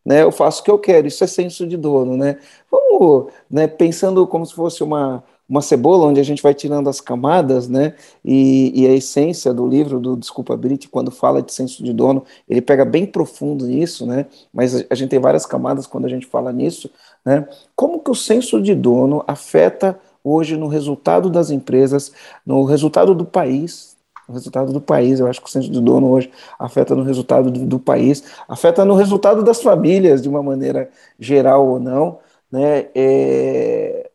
né? 0.04 0.22
eu 0.22 0.32
faço 0.32 0.60
o 0.60 0.64
que 0.64 0.70
eu 0.70 0.78
quero, 0.78 1.06
isso 1.06 1.24
é 1.24 1.26
senso 1.26 1.66
de 1.66 1.76
dono. 1.76 2.16
Né? 2.16 2.38
Vamos 2.70 3.28
né, 3.50 3.66
pensando 3.66 4.26
como 4.26 4.44
se 4.44 4.54
fosse 4.54 4.82
uma, 4.82 5.24
uma 5.52 5.60
cebola, 5.60 6.06
onde 6.06 6.20
a 6.20 6.24
gente 6.24 6.42
vai 6.42 6.54
tirando 6.54 6.88
as 6.88 6.98
camadas, 6.98 7.68
né? 7.68 7.94
E, 8.24 8.72
e, 8.74 8.86
a 8.86 8.94
essência 8.94 9.52
do 9.52 9.66
livro 9.66 10.00
do 10.00 10.16
Desculpa 10.16 10.56
Brit, 10.56 10.88
quando 10.88 11.10
fala 11.10 11.42
de 11.42 11.52
senso 11.52 11.84
de 11.84 11.92
dono, 11.92 12.24
ele 12.48 12.62
pega 12.62 12.86
bem 12.86 13.04
profundo 13.04 13.66
nisso, 13.66 14.06
né? 14.06 14.24
Mas 14.50 14.74
a, 14.74 14.84
a 14.88 14.94
gente 14.94 15.10
tem 15.10 15.18
várias 15.18 15.44
camadas 15.44 15.86
quando 15.86 16.06
a 16.06 16.08
gente 16.08 16.26
fala 16.26 16.52
nisso, 16.52 16.90
né? 17.22 17.46
Como 17.76 18.00
que 18.00 18.10
o 18.10 18.14
senso 18.14 18.62
de 18.62 18.74
dono 18.74 19.22
afeta 19.26 20.00
hoje 20.24 20.56
no 20.56 20.68
resultado 20.68 21.28
das 21.28 21.50
empresas, 21.50 22.12
no 22.46 22.64
resultado 22.64 23.14
do 23.14 23.24
país, 23.26 23.91
o 24.28 24.32
resultado 24.32 24.72
do 24.72 24.80
país. 24.80 25.20
Eu 25.20 25.26
acho 25.26 25.40
que 25.40 25.48
o 25.48 25.50
senso 25.50 25.70
de 25.70 25.80
dono 25.80 26.10
hoje 26.10 26.30
afeta 26.58 26.94
no 26.94 27.02
resultado 27.02 27.50
do, 27.50 27.66
do, 27.66 27.78
país, 27.78 28.24
afeta 28.48 28.84
no 28.84 28.94
resultado 28.94 29.42
das 29.42 29.62
famílias, 29.62 30.22
de 30.22 30.28
uma 30.28 30.42
maneira 30.42 30.90
geral 31.18 31.66
ou 31.66 31.80
não. 31.80 32.18
Né? 32.50 32.88
É... 32.94 34.10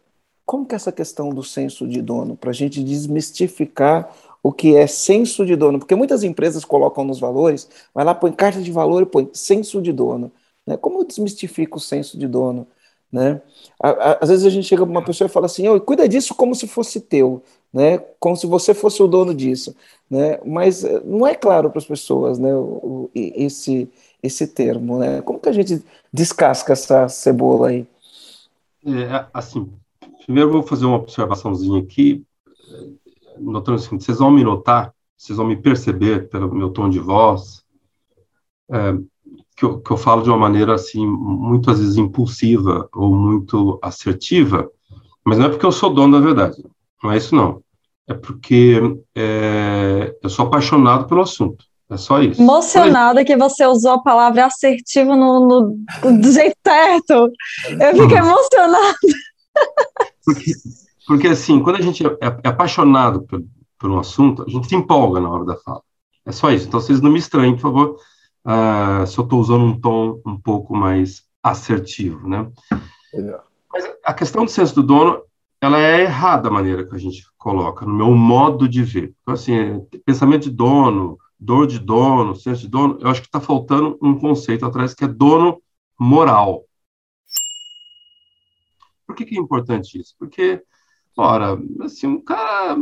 Como 0.45 0.65
que 0.65 0.75
é 0.75 0.77
essa 0.77 0.91
questão 0.91 1.29
do 1.29 1.43
senso 1.43 1.87
de 1.87 2.01
dono, 2.01 2.37
para 2.37 2.51
a 2.51 2.53
gente 2.53 2.81
desmistificar 2.81 4.09
o 4.41 4.53
que 4.53 4.75
é 4.75 4.87
senso 4.87 5.45
de 5.45 5.55
dono? 5.55 5.77
Porque 5.79 5.95
muitas 5.95 6.23
empresas 6.23 6.63
colocam 6.63 7.03
nos 7.03 7.19
valores, 7.19 7.67
vai 7.93 8.05
lá, 8.05 8.15
põe 8.15 8.31
carta 8.31 8.61
de 8.61 8.71
valor 8.71 9.01
e 9.01 9.05
põe 9.05 9.29
senso 9.33 9.81
de 9.81 9.91
dono. 9.91 10.31
Né? 10.65 10.77
Como 10.77 10.99
eu 10.99 11.03
desmistifico 11.05 11.77
o 11.77 11.81
senso 11.81 12.17
de 12.17 12.27
dono? 12.27 12.65
Né? 13.11 13.41
Às 13.79 14.29
vezes 14.29 14.45
a 14.45 14.49
gente 14.49 14.67
chega 14.67 14.83
para 14.83 14.91
uma 14.91 15.03
pessoa 15.03 15.27
e 15.27 15.31
fala 15.31 15.45
assim, 15.45 15.67
oh, 15.67 15.79
cuida 15.79 16.07
disso 16.07 16.35
como 16.35 16.53
se 16.55 16.67
fosse 16.67 17.01
teu 17.01 17.41
né? 17.77 17.99
Como 18.19 18.35
se 18.35 18.47
você 18.47 18.73
fosse 18.73 19.03
o 19.03 19.07
dono 19.07 19.35
disso, 19.35 19.75
né? 20.09 20.39
Mas 20.43 20.83
eh, 20.83 20.99
não 21.05 21.27
é 21.27 21.35
claro 21.35 21.69
para 21.69 21.77
as 21.77 21.85
pessoas, 21.85 22.39
né? 22.39 22.51
O, 22.55 23.09
esse 23.13 23.87
esse 24.21 24.47
termo, 24.47 24.97
né? 24.97 25.21
Como 25.21 25.39
que 25.39 25.47
a 25.47 25.51
gente 25.51 25.83
descasca 26.11 26.73
essa 26.73 27.07
cebola 27.07 27.69
aí? 27.69 27.87
É, 28.83 29.27
assim, 29.31 29.71
primeiro 30.25 30.51
vou 30.51 30.63
fazer 30.63 30.87
uma 30.87 30.97
observaçãozinha 30.97 31.79
aqui, 31.79 32.25
notando 33.37 33.77
o 33.77 33.79
seguinte, 33.79 34.03
vocês 34.03 34.17
vão 34.17 34.31
me 34.31 34.43
notar, 34.43 34.91
vocês 35.15 35.37
vão 35.37 35.45
me 35.45 35.55
perceber 35.55 36.29
pelo 36.29 36.53
meu 36.53 36.71
tom 36.71 36.89
de 36.89 36.97
voz, 36.97 37.63
é, 38.71 38.97
que, 39.55 39.65
eu, 39.65 39.79
que 39.79 39.91
eu 39.91 39.97
falo 39.97 40.23
de 40.23 40.29
uma 40.29 40.37
maneira, 40.37 40.73
assim, 40.73 41.05
muitas 41.05 41.79
vezes 41.79 41.95
impulsiva 41.95 42.89
ou 42.91 43.15
muito 43.15 43.77
assertiva, 43.83 44.67
mas 45.23 45.37
não 45.37 45.45
é 45.45 45.49
porque 45.49 45.65
eu 45.65 45.71
sou 45.71 45.93
dono 45.93 46.19
da 46.19 46.25
verdade, 46.25 46.65
não 47.03 47.11
é 47.11 47.17
isso 47.17 47.35
não 47.35 47.61
é 48.07 48.13
porque 48.13 48.79
é, 49.15 50.15
eu 50.23 50.29
sou 50.29 50.45
apaixonado 50.45 51.07
pelo 51.07 51.21
assunto. 51.21 51.65
É 51.89 51.97
só 51.97 52.21
isso. 52.21 52.41
Emocionada 52.41 53.23
que 53.23 53.37
você 53.37 53.65
usou 53.65 53.91
a 53.91 54.01
palavra 54.01 54.45
assertivo 54.45 55.15
no, 55.15 55.47
no, 55.47 56.21
do 56.21 56.31
jeito 56.31 56.57
certo. 56.65 57.31
Eu 57.69 57.95
fiquei 57.95 58.19
uhum. 58.19 58.27
emocionada. 58.27 58.95
Porque, 60.25 60.51
porque, 61.07 61.27
assim, 61.27 61.61
quando 61.61 61.77
a 61.77 61.81
gente 61.81 62.05
é, 62.05 62.09
é 62.43 62.49
apaixonado 62.49 63.21
por, 63.21 63.41
por, 63.79 63.89
um 63.89 63.99
assunto, 63.99 64.43
a 64.43 64.49
gente 64.49 64.67
se 64.67 64.75
empolga 64.75 65.21
na 65.21 65.29
hora 65.29 65.45
da 65.45 65.55
fala. 65.55 65.81
É 66.25 66.31
só 66.33 66.51
isso. 66.51 66.67
Então, 66.67 66.81
vocês 66.81 66.99
não 66.99 67.11
me 67.11 67.19
estranhem, 67.19 67.55
por 67.55 67.61
favor, 67.61 67.95
uh, 68.45 69.07
se 69.07 69.17
eu 69.17 69.23
estou 69.23 69.39
usando 69.39 69.63
um 69.63 69.79
tom 69.79 70.21
um 70.25 70.37
pouco 70.37 70.75
mais 70.75 71.23
assertivo, 71.41 72.27
né? 72.27 72.45
Mas 73.71 73.89
a 74.03 74.13
questão 74.13 74.43
do 74.43 74.51
senso 74.51 74.75
do 74.75 74.83
dono 74.83 75.21
ela 75.61 75.79
é 75.79 76.01
errada 76.01 76.49
a 76.49 76.51
maneira 76.51 76.85
que 76.87 76.95
a 76.95 76.99
gente 76.99 77.23
coloca, 77.37 77.85
no 77.85 77.93
meu 77.93 78.11
modo 78.11 78.67
de 78.67 78.83
ver. 78.83 79.15
Então, 79.21 79.33
assim, 79.33 79.53
é, 79.53 79.79
pensamento 80.05 80.43
de 80.43 80.51
dono, 80.51 81.17
dor 81.39 81.67
de 81.67 81.79
dono, 81.79 82.35
senso 82.35 82.61
de 82.61 82.67
dono, 82.67 82.97
eu 83.01 83.07
acho 83.09 83.21
que 83.21 83.27
está 83.27 83.39
faltando 83.39 83.97
um 84.01 84.17
conceito 84.19 84.65
atrás 84.65 84.93
que 84.93 85.03
é 85.03 85.07
dono 85.07 85.61
moral. 85.99 86.63
Por 89.05 89.15
que, 89.15 89.25
que 89.25 89.37
é 89.37 89.39
importante 89.39 89.99
isso? 89.99 90.15
Porque, 90.19 90.61
ora, 91.15 91.57
assim, 91.81 92.07
um 92.07 92.21
cara 92.21 92.77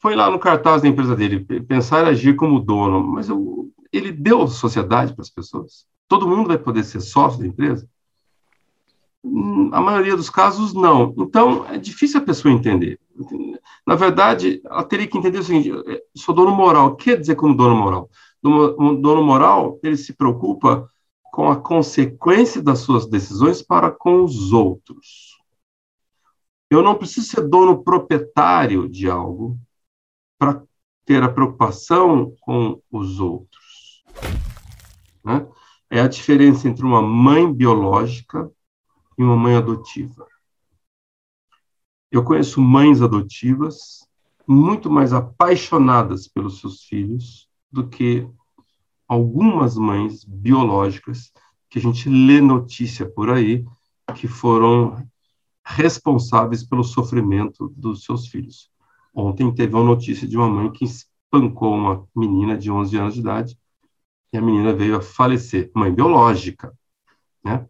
foi 0.00 0.14
lá 0.14 0.30
no 0.30 0.38
cartaz 0.38 0.82
da 0.82 0.88
empresa 0.88 1.14
dele, 1.16 1.44
pensar 1.62 2.04
e 2.06 2.10
agir 2.10 2.36
como 2.36 2.60
dono, 2.60 3.02
mas 3.06 3.28
eu, 3.28 3.70
ele 3.92 4.12
deu 4.12 4.46
sociedade 4.48 5.14
para 5.14 5.22
as 5.22 5.30
pessoas. 5.30 5.86
Todo 6.08 6.28
mundo 6.28 6.48
vai 6.48 6.58
poder 6.58 6.84
ser 6.84 7.00
sócio 7.00 7.40
da 7.40 7.46
empresa? 7.46 7.88
A 9.72 9.80
maioria 9.80 10.16
dos 10.16 10.30
casos, 10.30 10.72
não. 10.72 11.14
Então, 11.18 11.66
é 11.66 11.78
difícil 11.78 12.20
a 12.20 12.24
pessoa 12.24 12.52
entender. 12.52 12.98
Na 13.86 13.94
verdade, 13.94 14.60
ela 14.64 14.84
teria 14.84 15.06
que 15.06 15.18
entender 15.18 15.38
o 15.38 15.42
seguinte: 15.42 15.70
sou 16.16 16.34
dono 16.34 16.50
moral. 16.50 16.88
O 16.88 16.96
que 16.96 17.16
dizer 17.16 17.34
como 17.34 17.56
dono 17.56 17.76
moral? 17.76 18.10
Um 18.42 19.00
dono 19.00 19.22
moral, 19.22 19.78
ele 19.82 19.96
se 19.96 20.12
preocupa 20.12 20.88
com 21.32 21.50
a 21.50 21.56
consequência 21.56 22.62
das 22.62 22.80
suas 22.80 23.06
decisões 23.06 23.62
para 23.62 23.90
com 23.90 24.24
os 24.24 24.52
outros. 24.52 25.38
Eu 26.70 26.82
não 26.82 26.94
preciso 26.94 27.26
ser 27.26 27.48
dono 27.48 27.82
proprietário 27.82 28.88
de 28.88 29.08
algo 29.08 29.58
para 30.38 30.62
ter 31.04 31.22
a 31.22 31.28
preocupação 31.28 32.34
com 32.40 32.80
os 32.90 33.20
outros. 33.20 34.04
Né? 35.24 35.46
É 35.90 36.00
a 36.00 36.08
diferença 36.08 36.68
entre 36.68 36.84
uma 36.84 37.00
mãe 37.00 37.50
biológica 37.50 38.50
e 39.18 39.22
uma 39.22 39.36
mãe 39.36 39.56
adotiva. 39.56 40.26
Eu 42.10 42.24
conheço 42.24 42.60
mães 42.60 43.02
adotivas 43.02 44.06
muito 44.46 44.88
mais 44.88 45.12
apaixonadas 45.12 46.26
pelos 46.26 46.60
seus 46.60 46.84
filhos 46.84 47.48
do 47.70 47.86
que 47.86 48.26
algumas 49.06 49.76
mães 49.76 50.24
biológicas 50.24 51.32
que 51.68 51.78
a 51.78 51.82
gente 51.82 52.08
lê 52.08 52.40
notícia 52.40 53.06
por 53.06 53.28
aí 53.28 53.66
que 54.14 54.26
foram 54.26 55.06
responsáveis 55.62 56.64
pelo 56.64 56.82
sofrimento 56.82 57.68
dos 57.76 58.04
seus 58.04 58.28
filhos. 58.28 58.70
Ontem 59.14 59.52
teve 59.54 59.74
uma 59.74 59.84
notícia 59.84 60.26
de 60.26 60.36
uma 60.36 60.48
mãe 60.48 60.70
que 60.70 60.84
espancou 60.84 61.74
uma 61.74 62.08
menina 62.16 62.56
de 62.56 62.70
11 62.70 62.96
anos 62.96 63.14
de 63.14 63.20
idade 63.20 63.58
e 64.32 64.38
a 64.38 64.40
menina 64.40 64.72
veio 64.72 64.96
a 64.96 65.02
falecer, 65.02 65.70
mãe 65.74 65.92
biológica, 65.92 66.72
né? 67.44 67.66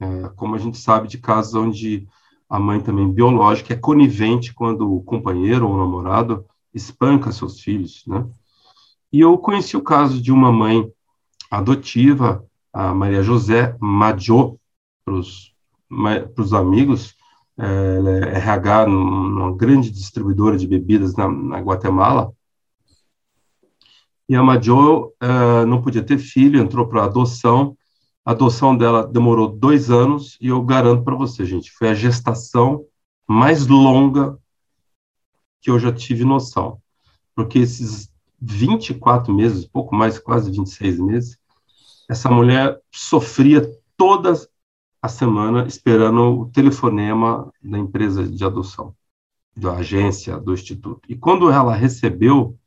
É, 0.00 0.28
como 0.34 0.54
a 0.54 0.58
gente 0.58 0.78
sabe 0.78 1.06
de 1.06 1.18
casos 1.18 1.54
onde 1.54 2.08
a 2.48 2.58
mãe 2.58 2.80
também 2.80 3.12
biológica 3.12 3.74
é 3.74 3.76
conivente 3.76 4.54
quando 4.54 4.92
o 4.92 5.02
companheiro 5.02 5.68
ou 5.68 5.74
o 5.74 5.78
namorado 5.78 6.44
espanca 6.74 7.30
seus 7.30 7.60
filhos, 7.60 8.02
né? 8.06 8.26
E 9.12 9.20
eu 9.20 9.36
conheci 9.38 9.76
o 9.76 9.82
caso 9.82 10.22
de 10.22 10.32
uma 10.32 10.50
mãe 10.50 10.90
adotiva, 11.50 12.44
a 12.72 12.94
Maria 12.94 13.22
José 13.22 13.76
Majô, 13.80 14.58
para 15.04 15.14
os 15.14 16.54
amigos, 16.54 17.14
é, 17.58 17.96
ela 17.96 18.10
é 18.10 18.36
RH 18.36 18.86
numa 18.86 19.56
grande 19.56 19.90
distribuidora 19.90 20.56
de 20.56 20.66
bebidas 20.66 21.14
na, 21.16 21.28
na 21.28 21.58
Guatemala, 21.58 22.32
e 24.28 24.36
a 24.36 24.42
Majô 24.44 25.12
é, 25.20 25.64
não 25.64 25.82
podia 25.82 26.04
ter 26.04 26.16
filho, 26.16 26.60
entrou 26.60 26.86
para 26.86 27.04
adoção, 27.04 27.76
a 28.24 28.32
adoção 28.32 28.76
dela 28.76 29.06
demorou 29.06 29.48
dois 29.48 29.90
anos 29.90 30.36
e 30.40 30.48
eu 30.48 30.62
garanto 30.62 31.04
para 31.04 31.14
você, 31.14 31.44
gente, 31.44 31.70
foi 31.72 31.88
a 31.88 31.94
gestação 31.94 32.84
mais 33.26 33.66
longa 33.66 34.38
que 35.60 35.70
eu 35.70 35.78
já 35.78 35.92
tive 35.92 36.24
noção. 36.24 36.80
Porque 37.34 37.58
esses 37.58 38.10
24 38.40 39.32
meses, 39.32 39.66
pouco 39.66 39.94
mais, 39.94 40.18
quase 40.18 40.50
26 40.50 40.98
meses, 40.98 41.38
essa 42.08 42.30
mulher 42.30 42.78
sofria 42.90 43.62
toda 43.96 44.32
a 45.02 45.08
semana 45.08 45.66
esperando 45.66 46.40
o 46.40 46.50
telefonema 46.50 47.50
da 47.62 47.78
empresa 47.78 48.26
de 48.26 48.44
adoção, 48.44 48.94
da 49.56 49.76
agência, 49.76 50.38
do 50.38 50.52
instituto. 50.52 51.00
E 51.08 51.16
quando 51.16 51.50
ela 51.50 51.74
recebeu, 51.74 52.58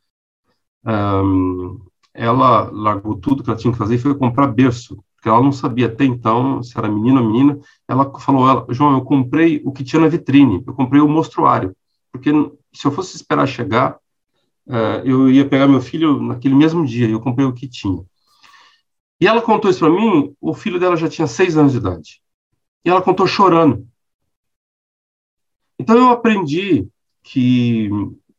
um, 0.86 1.80
ela 2.14 2.70
largou 2.72 3.16
tudo 3.18 3.44
que 3.44 3.50
ela 3.50 3.60
tinha 3.60 3.72
que 3.72 3.78
fazer 3.78 3.96
e 3.96 4.00
foi 4.00 4.16
comprar 4.16 4.48
berço, 4.48 5.04
porque 5.24 5.30
ela 5.30 5.42
não 5.42 5.54
sabia 5.54 5.88
até 5.88 6.04
então 6.04 6.62
se 6.62 6.78
era 6.78 6.90
menino 6.90 7.22
ou 7.22 7.32
menina. 7.32 7.58
Ela 7.88 8.12
falou, 8.20 8.50
ela, 8.50 8.66
João, 8.68 8.98
eu 8.98 9.06
comprei 9.06 9.62
o 9.64 9.72
que 9.72 9.82
tinha 9.82 10.02
na 10.02 10.10
vitrine, 10.10 10.62
eu 10.68 10.74
comprei 10.74 11.02
o 11.02 11.08
mostruário, 11.08 11.74
porque 12.12 12.30
se 12.74 12.86
eu 12.86 12.92
fosse 12.92 13.16
esperar 13.16 13.48
chegar, 13.48 13.98
uh, 14.68 15.00
eu 15.06 15.32
ia 15.32 15.48
pegar 15.48 15.66
meu 15.66 15.80
filho 15.80 16.22
naquele 16.22 16.54
mesmo 16.54 16.86
dia, 16.86 17.08
eu 17.08 17.22
comprei 17.22 17.46
o 17.46 17.54
que 17.54 17.70
tinha. 17.70 18.04
E 19.18 19.26
ela 19.26 19.42
contou 19.42 19.72
isso 19.72 19.80
para 19.80 19.90
mim, 19.90 20.36
o 20.42 20.54
filho 20.54 20.78
dela 20.78 20.98
já 20.98 21.08
tinha 21.08 21.26
seis 21.26 21.56
anos 21.56 21.72
de 21.72 21.78
idade. 21.78 22.22
E 22.84 22.90
ela 22.90 23.02
contou 23.02 23.26
chorando. 23.26 23.88
Então 25.80 25.98
eu 25.98 26.10
aprendi 26.10 26.86
que 27.24 27.90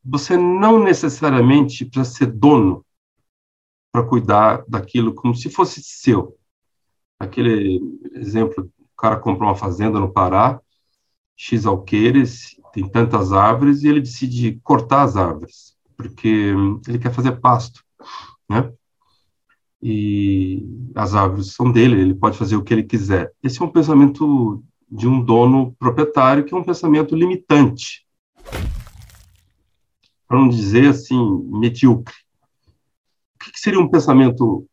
você 0.04 0.36
não 0.36 0.84
necessariamente 0.84 1.86
precisa 1.86 2.14
ser 2.14 2.26
dono 2.26 2.84
para 3.90 4.04
cuidar 4.04 4.62
daquilo 4.68 5.14
como 5.14 5.34
se 5.34 5.48
fosse 5.48 5.82
seu. 5.82 6.36
Aquele 7.18 7.80
exemplo, 8.12 8.70
o 8.80 8.96
cara 8.96 9.16
comprou 9.18 9.48
uma 9.48 9.56
fazenda 9.56 9.98
no 10.00 10.12
Pará, 10.12 10.60
X 11.36 11.66
alqueires, 11.66 12.56
tem 12.72 12.88
tantas 12.88 13.32
árvores, 13.32 13.82
e 13.82 13.88
ele 13.88 14.00
decide 14.00 14.60
cortar 14.62 15.02
as 15.02 15.16
árvores, 15.16 15.76
porque 15.96 16.52
ele 16.88 16.98
quer 16.98 17.12
fazer 17.12 17.40
pasto, 17.40 17.84
né? 18.48 18.72
e 19.86 20.66
as 20.94 21.14
árvores 21.14 21.52
são 21.52 21.70
dele, 21.70 22.00
ele 22.00 22.14
pode 22.14 22.38
fazer 22.38 22.56
o 22.56 22.64
que 22.64 22.72
ele 22.72 22.84
quiser. 22.84 23.30
Esse 23.42 23.60
é 23.60 23.64
um 23.66 23.70
pensamento 23.70 24.64
de 24.90 25.06
um 25.06 25.22
dono 25.22 25.76
proprietário 25.78 26.42
que 26.42 26.54
é 26.54 26.56
um 26.56 26.64
pensamento 26.64 27.14
limitante. 27.14 28.06
Para 30.26 30.38
não 30.38 30.48
dizer 30.48 30.88
assim, 30.88 31.20
medíocre. 31.50 32.14
O 33.34 33.38
que 33.40 33.60
seria 33.60 33.78
um 33.78 33.90
pensamento 33.90 34.66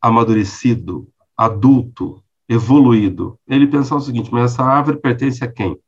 amadurecido, 0.00 1.11
adulto, 1.36 2.22
evoluído? 2.48 3.38
Ele 3.46 3.66
pensar 3.66 3.96
o 3.96 4.00
seguinte: 4.00 4.32
mas 4.32 4.52
essa 4.52 4.62
árvore 4.62 4.98
pertence 4.98 5.44
a 5.44 5.50
quem? 5.50 5.78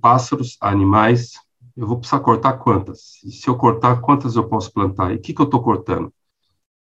Pássaros, 0.00 0.56
animais, 0.60 1.34
eu 1.76 1.86
vou 1.86 1.98
precisar 1.98 2.20
cortar 2.20 2.54
quantas? 2.54 3.22
E 3.24 3.30
se 3.30 3.48
eu 3.48 3.56
cortar, 3.56 4.00
quantas 4.00 4.34
eu 4.34 4.48
posso 4.48 4.72
plantar? 4.72 5.12
E 5.12 5.16
o 5.16 5.20
que, 5.20 5.34
que 5.34 5.40
eu 5.40 5.44
estou 5.44 5.62
cortando? 5.62 6.12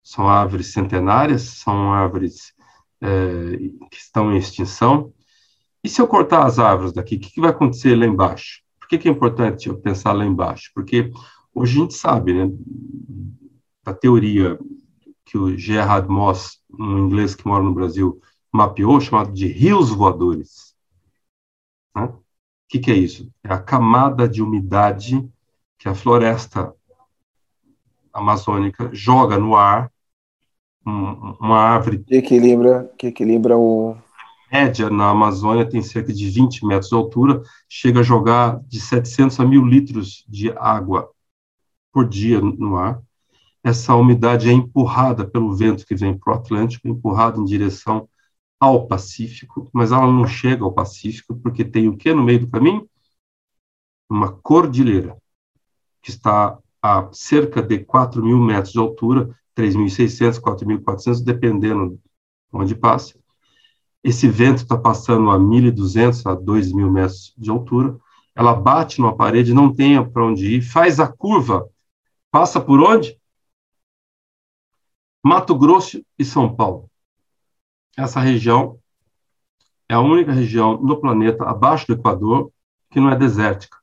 São 0.03 0.29
árvores 0.29 0.73
centenárias? 0.73 1.43
São 1.43 1.93
árvores 1.93 2.53
é, 3.01 3.57
que 3.91 3.97
estão 3.97 4.33
em 4.33 4.39
extinção? 4.39 5.13
E 5.83 5.89
se 5.89 6.01
eu 6.01 6.07
cortar 6.07 6.47
as 6.47 6.59
árvores 6.59 6.93
daqui, 6.93 7.17
o 7.17 7.21
que, 7.21 7.31
que 7.31 7.41
vai 7.41 7.51
acontecer 7.51 7.95
lá 7.95 8.07
embaixo? 8.07 8.63
Por 8.81 8.89
que, 8.89 8.99
que 8.99 9.09
é 9.09 9.11
importante 9.11 9.69
eu 9.69 9.79
pensar 9.79 10.13
lá 10.13 10.25
embaixo? 10.25 10.71
Porque 10.75 11.11
hoje 11.55 11.77
a 11.77 11.81
gente 11.83 11.95
sabe, 11.95 12.33
né, 12.33 12.51
da 13.85 13.93
teoria 13.93 14.59
que 15.35 15.39
o 15.39 15.59
Gerhard 15.59 16.09
Moss, 16.09 16.61
um 16.79 17.07
inglês 17.07 17.35
que 17.35 17.45
mora 17.45 17.65
no 17.65 17.75
Brasil, 17.75 18.21
mapeou, 18.53 19.01
chamado 19.01 19.33
de 19.33 19.49
rios 19.49 19.91
voadores. 19.91 20.77
Né? 21.93 22.05
O 22.05 22.23
que, 22.69 22.79
que 22.79 22.93
é 22.93 22.95
isso? 22.95 23.29
É 23.43 23.53
a 23.53 23.59
camada 23.59 24.29
de 24.29 24.41
umidade 24.41 25.29
que 25.77 25.89
a 25.89 25.95
floresta 25.95 26.73
amazônica 28.13 28.91
joga 28.93 29.37
no 29.37 29.57
ar 29.57 29.91
uma 30.87 31.59
árvore 31.59 32.05
que 32.05 32.15
equilibra 32.15 32.93
que 32.97 33.07
equilibra 33.09 33.57
o 33.57 33.97
média 34.53 34.89
na 34.89 35.09
Amazônia 35.09 35.69
tem 35.69 35.83
cerca 35.83 36.13
de 36.13 36.29
20 36.29 36.65
metros 36.65 36.91
de 36.91 36.95
altura 36.95 37.43
chega 37.69 38.01
a 38.01 38.05
jogar 38.05 38.61
de 38.69 38.81
700 38.81 39.41
a 39.41 39.45
1000 39.45 39.65
litros 39.65 40.25
de 40.29 40.53
água 40.53 41.11
por 41.91 42.07
dia 42.07 42.41
no 42.41 42.77
ar 42.77 43.03
essa 43.65 43.95
umidade 43.97 44.51
é 44.51 44.53
empurrada 44.53 45.27
pelo 45.27 45.55
vento 45.57 45.87
que 45.87 45.95
vem 45.95 46.17
para 46.17 46.35
o 46.35 46.37
Atlântico 46.37 46.87
empurrada 46.87 47.41
em 47.41 47.45
direção 47.45 48.07
ao 48.61 48.87
Pacífico, 48.87 49.71
mas 49.73 49.91
ela 49.91 50.07
não 50.07 50.27
chega 50.27 50.63
ao 50.63 50.73
Pacífico 50.73 51.35
porque 51.37 51.65
tem 51.65 51.89
o 51.89 51.97
que 51.97 52.13
no 52.13 52.23
meio 52.23 52.41
do 52.41 52.51
caminho? 52.51 52.87
Uma 54.09 54.31
cordilheira, 54.31 55.17
que 56.03 56.11
está 56.11 56.59
a 56.83 57.09
cerca 57.11 57.63
de 57.63 57.79
4 57.79 58.23
mil 58.23 58.39
metros 58.39 58.73
de 58.73 58.79
altura, 58.79 59.35
3.600, 59.57 60.39
4.400, 60.39 61.25
dependendo 61.25 61.99
onde 62.53 62.75
passa. 62.75 63.19
Esse 64.03 64.29
vento 64.29 64.59
está 64.59 64.77
passando 64.77 65.31
a 65.31 65.39
1.200 65.39 66.27
a 66.27 66.37
2.000 66.37 66.91
metros 66.91 67.33
de 67.39 67.51
altura, 67.51 67.97
ela 68.35 68.55
bate 68.55 69.01
numa 69.01 69.17
parede, 69.17 69.55
não 69.55 69.73
tem 69.73 70.05
para 70.11 70.27
onde 70.27 70.57
ir, 70.57 70.61
faz 70.61 71.01
a 71.01 71.09
curva, 71.09 71.67
passa 72.31 72.61
por 72.61 72.81
onde? 72.83 73.19
Mato 75.25 75.57
Grosso 75.57 76.05
e 76.19 76.25
São 76.25 76.55
Paulo 76.55 76.91
essa 77.97 78.21
região 78.21 78.79
é 79.89 79.95
a 79.95 80.01
única 80.01 80.33
região 80.33 80.81
no 80.81 81.01
planeta 81.01 81.45
abaixo 81.45 81.87
do 81.87 81.95
Equador 81.95 82.53
que 82.91 83.01
não 83.01 83.11
é 83.11 83.17
desértica. 83.17 83.79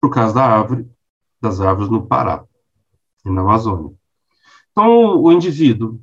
Por 0.00 0.10
causa 0.10 0.34
da 0.34 0.44
árvore, 0.44 0.90
das 1.40 1.60
árvores 1.60 1.90
no 1.90 2.06
Pará 2.06 2.44
e 3.24 3.30
na 3.30 3.42
Amazônia. 3.42 3.94
Então, 4.70 5.20
o 5.20 5.30
indivíduo 5.30 6.00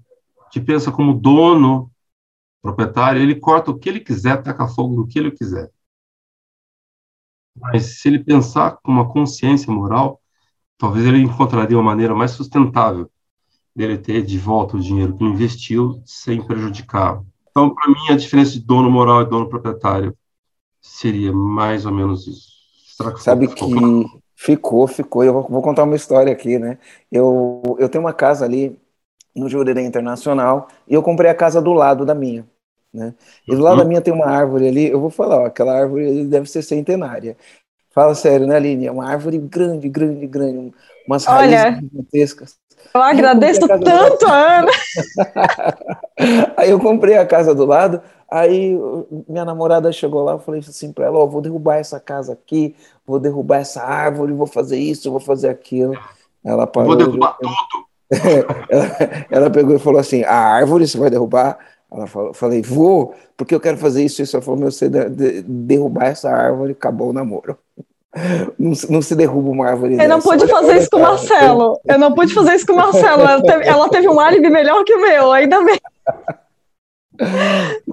que 0.51 0.61
pensa 0.61 0.91
como 0.91 1.19
dono, 1.19 1.91
proprietário, 2.61 3.21
ele 3.21 3.39
corta 3.39 3.71
o 3.71 3.77
que 3.77 3.89
ele 3.89 3.99
quiser, 3.99 4.41
taca 4.41 4.67
fogo 4.67 4.95
no 4.95 5.07
que 5.07 5.17
ele 5.17 5.31
quiser. 5.31 5.71
Mas 7.55 7.99
se 7.99 8.07
ele 8.07 8.23
pensar 8.23 8.77
com 8.77 8.91
uma 8.91 9.11
consciência 9.11 9.73
moral, 9.73 10.21
talvez 10.77 11.05
ele 11.05 11.21
encontraria 11.21 11.77
uma 11.77 11.83
maneira 11.83 12.13
mais 12.13 12.31
sustentável 12.31 13.09
dele 13.75 13.97
ter 13.97 14.23
de 14.23 14.37
volta 14.37 14.75
o 14.75 14.79
dinheiro 14.79 15.15
que 15.15 15.23
investiu 15.23 16.01
sem 16.05 16.41
prejudicar. 16.41 17.21
Então, 17.49 17.73
para 17.73 17.89
mim, 17.89 18.09
a 18.09 18.15
diferença 18.15 18.51
de 18.51 18.59
dono 18.59 18.89
moral 18.89 19.21
e 19.21 19.25
dono 19.25 19.47
proprietário 19.47 20.15
seria 20.81 21.31
mais 21.31 21.85
ou 21.85 21.91
menos 21.91 22.27
isso. 22.27 22.57
Que 23.13 23.21
Sabe 23.21 23.47
ficou, 23.47 23.69
que 23.69 24.21
ficou, 24.35 24.87
ficou. 24.87 25.23
Eu 25.23 25.33
vou, 25.33 25.61
contar 25.61 25.83
uma 25.83 25.95
história 25.95 26.31
aqui, 26.31 26.57
né? 26.57 26.79
Eu, 27.11 27.61
eu 27.79 27.87
tenho 27.89 28.03
uma 28.03 28.13
casa 28.13 28.45
ali 28.45 28.75
no 29.35 29.47
Jurerê 29.47 29.83
Internacional 29.83 30.67
e 30.87 30.93
eu 30.95 31.03
comprei 31.03 31.29
a 31.29 31.35
casa 31.35 31.61
do 31.61 31.73
lado 31.73 32.05
da 32.05 32.15
minha. 32.15 32.47
Né? 32.91 33.13
E 33.47 33.55
do 33.55 33.61
lado 33.61 33.73
uhum. 33.73 33.83
da 33.83 33.85
minha 33.85 34.01
tem 34.01 34.13
uma 34.13 34.25
árvore 34.25 34.67
ali, 34.67 34.87
eu 34.87 34.99
vou 34.99 35.11
falar, 35.11 35.41
ó, 35.41 35.45
aquela 35.45 35.77
árvore 35.77 36.25
deve 36.25 36.49
ser 36.49 36.63
centenária. 36.63 37.37
Fala 37.97 38.13
sério, 38.13 38.45
né, 38.45 38.55
Aline? 38.55 38.85
É 38.85 38.91
uma 38.91 39.09
árvore 39.09 39.39
grande, 39.39 39.89
grande, 39.89 40.27
grande, 40.27 40.71
umas 41.07 41.27
Olha, 41.27 41.63
raízes 41.63 41.81
gigantescas. 41.81 42.55
Eu 42.93 43.01
agradeço 43.01 43.61
eu 43.61 43.79
tanto 43.79 44.27
a 44.27 44.59
Ana. 44.59 44.71
aí 46.55 46.69
eu 46.69 46.79
comprei 46.79 47.17
a 47.17 47.25
casa 47.25 47.55
do 47.55 47.65
lado, 47.65 47.99
aí 48.29 48.77
minha 49.27 49.43
namorada 49.43 49.91
chegou 49.91 50.23
lá, 50.23 50.33
eu 50.33 50.39
falei 50.39 50.59
assim 50.59 50.93
para 50.93 51.07
ela, 51.07 51.17
ó, 51.17 51.23
oh, 51.23 51.27
vou 51.27 51.41
derrubar 51.41 51.77
essa 51.77 51.99
casa 51.99 52.33
aqui, 52.33 52.75
vou 53.03 53.19
derrubar 53.19 53.61
essa 53.61 53.81
árvore, 53.81 54.31
vou 54.31 54.45
fazer 54.45 54.77
isso, 54.77 55.09
vou 55.09 55.19
fazer 55.19 55.49
aquilo. 55.49 55.97
Ela 56.45 56.67
parou. 56.67 56.89
Vou 56.89 56.97
derrubar 56.97 57.35
tudo. 57.41 57.51
ela, 58.69 59.25
ela, 59.31 59.49
pegou 59.49 59.75
e 59.75 59.79
falou 59.79 59.99
assim: 59.99 60.23
a 60.23 60.35
árvore 60.35 60.87
você 60.87 60.99
vai 60.99 61.09
derrubar? 61.09 61.57
Ela 61.91 62.05
falou, 62.05 62.33
falei, 62.33 62.61
vou, 62.61 63.15
porque 63.35 63.55
eu 63.55 63.59
quero 63.59 63.77
fazer 63.77 64.03
isso. 64.03 64.21
E 64.21 64.25
ela 64.31 64.43
falou: 64.43 64.59
meu, 64.59 64.71
você 64.71 64.89
de, 64.89 65.41
derrubar 65.41 66.07
essa 66.07 66.29
árvore, 66.29 66.73
acabou 66.73 67.09
o 67.09 67.13
namoro. 67.13 67.57
Não, 68.57 68.71
não, 68.89 69.01
se 69.01 69.15
derruba 69.15 69.49
uma 69.49 69.67
árvore. 69.67 70.01
Eu 70.01 70.09
não 70.09 70.19
pude 70.19 70.47
fazer 70.47 70.77
isso 70.77 70.89
com 70.89 70.97
o 70.97 71.01
Marcelo. 71.01 71.79
Eu 71.85 71.99
não 71.99 72.15
pude 72.15 72.33
fazer 72.33 72.55
isso 72.55 72.65
com 72.65 72.73
o 72.73 72.77
Marcelo. 72.77 73.21
Ela 73.21 73.43
teve, 73.43 73.67
ela 73.67 73.89
teve 73.89 74.09
um 74.09 74.19
álibi 74.19 74.49
melhor 74.49 74.83
que 74.83 74.95
o 74.95 75.01
meu, 75.01 75.31
ainda 75.31 75.63
bem. 75.63 75.79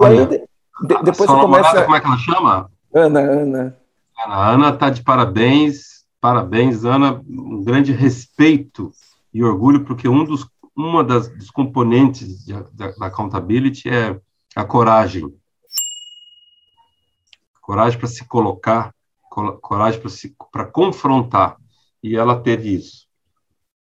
Aí, 0.01 0.27
de, 0.27 1.03
depois 1.03 1.29
você 1.29 1.41
começa. 1.41 1.83
Como 1.83 1.97
é 1.97 2.01
que 2.01 2.07
ela 2.07 2.17
chama? 2.19 2.71
Ana, 2.95 3.21
Ana. 3.21 3.77
Ana, 4.25 4.49
Ana 4.51 4.73
tá 4.73 4.89
de 4.89 5.03
parabéns. 5.03 6.05
Parabéns, 6.21 6.85
Ana. 6.87 7.21
Um 7.29 7.63
grande 7.63 7.93
respeito 7.93 8.93
e 9.35 9.43
orgulho, 9.43 9.85
porque 9.85 10.09
um 10.09 10.25
dos, 10.25 10.47
uma 10.77 11.05
das, 11.05 11.29
dos 11.29 11.51
componentes 11.51 12.45
de, 12.45 12.53
da, 12.73 12.91
da 12.93 13.07
accountability 13.07 13.89
é 13.89 14.19
a 14.55 14.65
coragem. 14.65 15.33
Coragem 17.61 17.99
para 17.99 18.09
se 18.09 18.25
colocar 18.27 18.95
coragem 19.61 20.01
para 20.53 20.65
confrontar. 20.67 21.57
E 22.03 22.17
ela 22.17 22.41
teve 22.41 22.75
isso. 22.75 23.07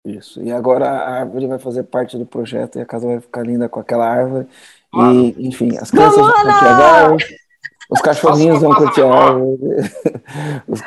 Isso. 0.05 0.41
E 0.41 0.51
agora 0.51 0.89
a 0.89 1.19
árvore 1.19 1.47
vai 1.47 1.59
fazer 1.59 1.83
parte 1.83 2.17
do 2.17 2.25
projeto 2.25 2.77
e 2.77 2.81
a 2.81 2.85
casa 2.85 3.07
vai 3.07 3.19
ficar 3.19 3.43
linda 3.43 3.67
com 3.67 3.79
aquela 3.79 4.07
árvore. 4.07 4.47
E, 4.93 5.47
enfim, 5.47 5.75
as 5.77 5.89
crianças 5.89 6.17
vão 6.17 6.31
curtir 6.31 6.65
as 6.65 6.79
árvores. 6.79 7.42
Os 7.93 8.01
cachorrinhos 8.01 8.59
vão 8.59 8.73
curtir 8.73 9.01
a 9.03 9.13
árvore, 9.13 9.59
os, 10.67 10.81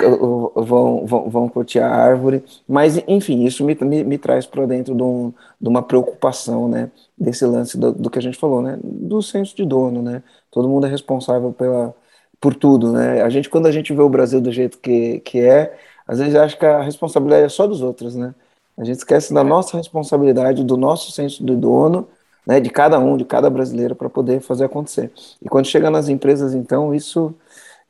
vão, 0.66 1.06
vão, 1.06 1.30
vão 1.30 1.48
curtir 1.48 1.78
a 1.78 1.88
árvore, 1.88 2.42
mas 2.68 3.00
enfim, 3.06 3.44
isso 3.44 3.64
me, 3.64 3.76
me, 3.80 4.02
me 4.02 4.18
traz 4.18 4.44
para 4.44 4.66
dentro 4.66 4.92
de, 4.92 5.02
um, 5.02 5.32
de, 5.60 5.68
uma 5.68 5.82
preocupação, 5.82 6.68
né, 6.68 6.90
desse 7.16 7.46
lance 7.46 7.78
do, 7.78 7.92
do, 7.92 8.10
que 8.10 8.18
a 8.18 8.22
gente 8.22 8.36
falou, 8.36 8.60
né, 8.60 8.76
do 8.82 9.22
senso 9.22 9.54
de 9.54 9.64
dono, 9.64 10.02
né, 10.02 10.20
todo 10.50 10.68
mundo 10.68 10.86
é 10.86 10.90
responsável 10.90 11.52
pela, 11.52 11.94
por 12.40 12.54
tudo, 12.54 12.92
né, 12.92 13.22
a 13.22 13.30
gente, 13.30 13.48
quando 13.48 13.66
a 13.66 13.72
gente 13.72 13.94
vê 13.94 14.02
o 14.02 14.08
Brasil 14.08 14.40
do 14.40 14.50
jeito 14.50 14.78
que, 14.78 15.20
que 15.20 15.38
é, 15.40 15.78
às 16.08 16.18
vezes 16.18 16.34
acha 16.34 16.56
que 16.56 16.66
a 16.66 16.82
responsabilidade 16.82 17.44
é 17.44 17.48
só 17.48 17.68
dos 17.68 17.82
outros, 17.82 18.16
né, 18.16 18.34
a 18.76 18.82
gente 18.82 18.98
esquece 18.98 19.32
da 19.32 19.44
nossa 19.44 19.76
responsabilidade, 19.76 20.64
do 20.64 20.76
nosso 20.76 21.12
senso 21.12 21.46
de 21.46 21.54
dono, 21.54 22.08
né, 22.46 22.60
de 22.60 22.70
cada 22.70 22.98
um, 22.98 23.16
de 23.16 23.24
cada 23.24 23.50
brasileiro, 23.50 23.96
para 23.96 24.08
poder 24.08 24.40
fazer 24.40 24.64
acontecer. 24.64 25.10
E 25.42 25.48
quando 25.48 25.66
chega 25.66 25.90
nas 25.90 26.08
empresas, 26.08 26.54
então, 26.54 26.94
isso 26.94 27.34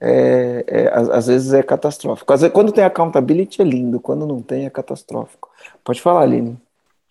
é, 0.00 0.64
é, 0.66 0.90
às, 0.92 1.26
vezes 1.26 1.52
é 1.52 1.62
catastrófico. 1.62 2.32
Vezes, 2.32 2.52
quando 2.52 2.72
tem 2.72 2.84
accountability 2.84 3.60
é 3.60 3.64
lindo, 3.64 4.00
quando 4.00 4.26
não 4.26 4.40
tem 4.40 4.66
é 4.66 4.70
catastrófico. 4.70 5.50
Pode 5.84 6.00
falar, 6.00 6.22
Aline. 6.22 6.56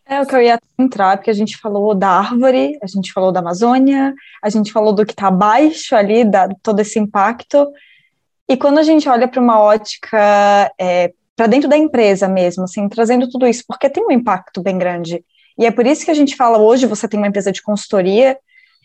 É 0.07 0.21
o 0.21 0.25
que 0.25 0.35
eu 0.35 0.41
ia 0.41 0.59
entrar, 0.77 1.17
porque 1.17 1.31
a 1.31 1.33
gente 1.33 1.57
falou 1.57 1.95
da 1.95 2.09
árvore, 2.09 2.77
a 2.81 2.85
gente 2.85 3.11
falou 3.11 3.31
da 3.31 3.39
Amazônia, 3.39 4.13
a 4.41 4.49
gente 4.49 4.71
falou 4.71 4.93
do 4.93 5.03
que 5.03 5.13
está 5.13 5.27
abaixo 5.27 5.95
ali, 5.95 6.23
da, 6.23 6.47
todo 6.61 6.79
esse 6.79 6.99
impacto. 6.99 7.67
E 8.47 8.55
quando 8.55 8.77
a 8.77 8.83
gente 8.83 9.09
olha 9.09 9.27
para 9.27 9.41
uma 9.41 9.59
ótica 9.59 10.71
é, 10.79 11.11
para 11.35 11.47
dentro 11.47 11.67
da 11.67 11.75
empresa 11.75 12.27
mesmo, 12.27 12.65
assim, 12.65 12.87
trazendo 12.87 13.27
tudo 13.27 13.47
isso, 13.47 13.63
porque 13.67 13.89
tem 13.89 14.05
um 14.05 14.11
impacto 14.11 14.61
bem 14.61 14.77
grande. 14.77 15.25
E 15.57 15.65
é 15.65 15.71
por 15.71 15.85
isso 15.85 16.03
que 16.03 16.11
a 16.11 16.15
gente 16.15 16.35
fala 16.35 16.57
hoje, 16.57 16.85
você 16.85 17.07
tem 17.07 17.17
uma 17.17 17.27
empresa 17.27 17.51
de 17.51 17.61
consultoria, 17.61 18.37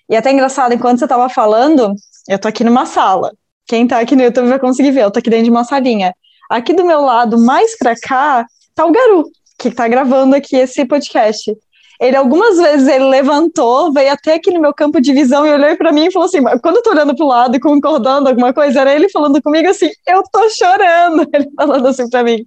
e 0.09 0.15
é 0.15 0.19
até 0.19 0.33
engraçado, 0.33 0.73
enquanto 0.73 0.99
você 0.99 1.05
estava 1.05 1.29
falando, 1.29 1.95
eu 2.29 2.39
tô 2.39 2.49
aqui 2.49 2.65
numa 2.65 2.87
sala. 2.87 3.33
Quem 3.67 3.85
está 3.85 4.01
aqui 4.01 4.17
no 4.17 4.23
YouTube 4.23 4.49
vai 4.49 4.59
conseguir 4.59 4.91
ver, 4.91 5.05
eu 5.05 5.11
tô 5.11 5.21
aqui 5.21 5.31
dentro 5.31 5.45
de 5.45 5.51
uma 5.51 5.65
salinha. 5.65 6.15
Aqui 6.51 6.73
do 6.73 6.85
meu 6.85 7.01
lado, 7.01 7.39
mais 7.39 7.79
para 7.79 7.95
cá, 7.95 8.45
tá 8.75 8.85
o 8.85 8.91
Garu, 8.91 9.31
que 9.59 9.69
está 9.69 9.87
gravando 9.87 10.35
aqui 10.35 10.57
esse 10.57 10.85
podcast. 10.85 11.57
Ele 12.01 12.17
algumas 12.17 12.57
vezes 12.57 12.89
ele 12.89 13.05
levantou, 13.05 13.93
veio 13.93 14.11
até 14.11 14.35
aqui 14.35 14.51
no 14.51 14.61
meu 14.61 14.73
campo 14.73 15.01
de 15.01 15.13
visão 15.13 15.47
e 15.47 15.53
olhou 15.53 15.77
para 15.77 15.93
mim 15.93 16.07
e 16.07 16.11
falou 16.11 16.27
assim: 16.27 16.43
quando 16.63 16.77
eu 16.77 16.83
tô 16.83 16.91
olhando 16.91 17.15
pro 17.15 17.27
lado 17.27 17.55
e 17.55 17.61
concordando 17.61 18.27
alguma 18.29 18.55
coisa, 18.55 18.81
era 18.81 18.95
ele 18.95 19.11
falando 19.11 19.41
comigo 19.43 19.69
assim: 19.69 19.91
eu 20.07 20.23
tô 20.33 20.49
chorando. 20.49 21.29
Ele 21.33 21.47
falando 21.55 21.87
assim 21.87 22.09
para 22.09 22.25
mim. 22.25 22.45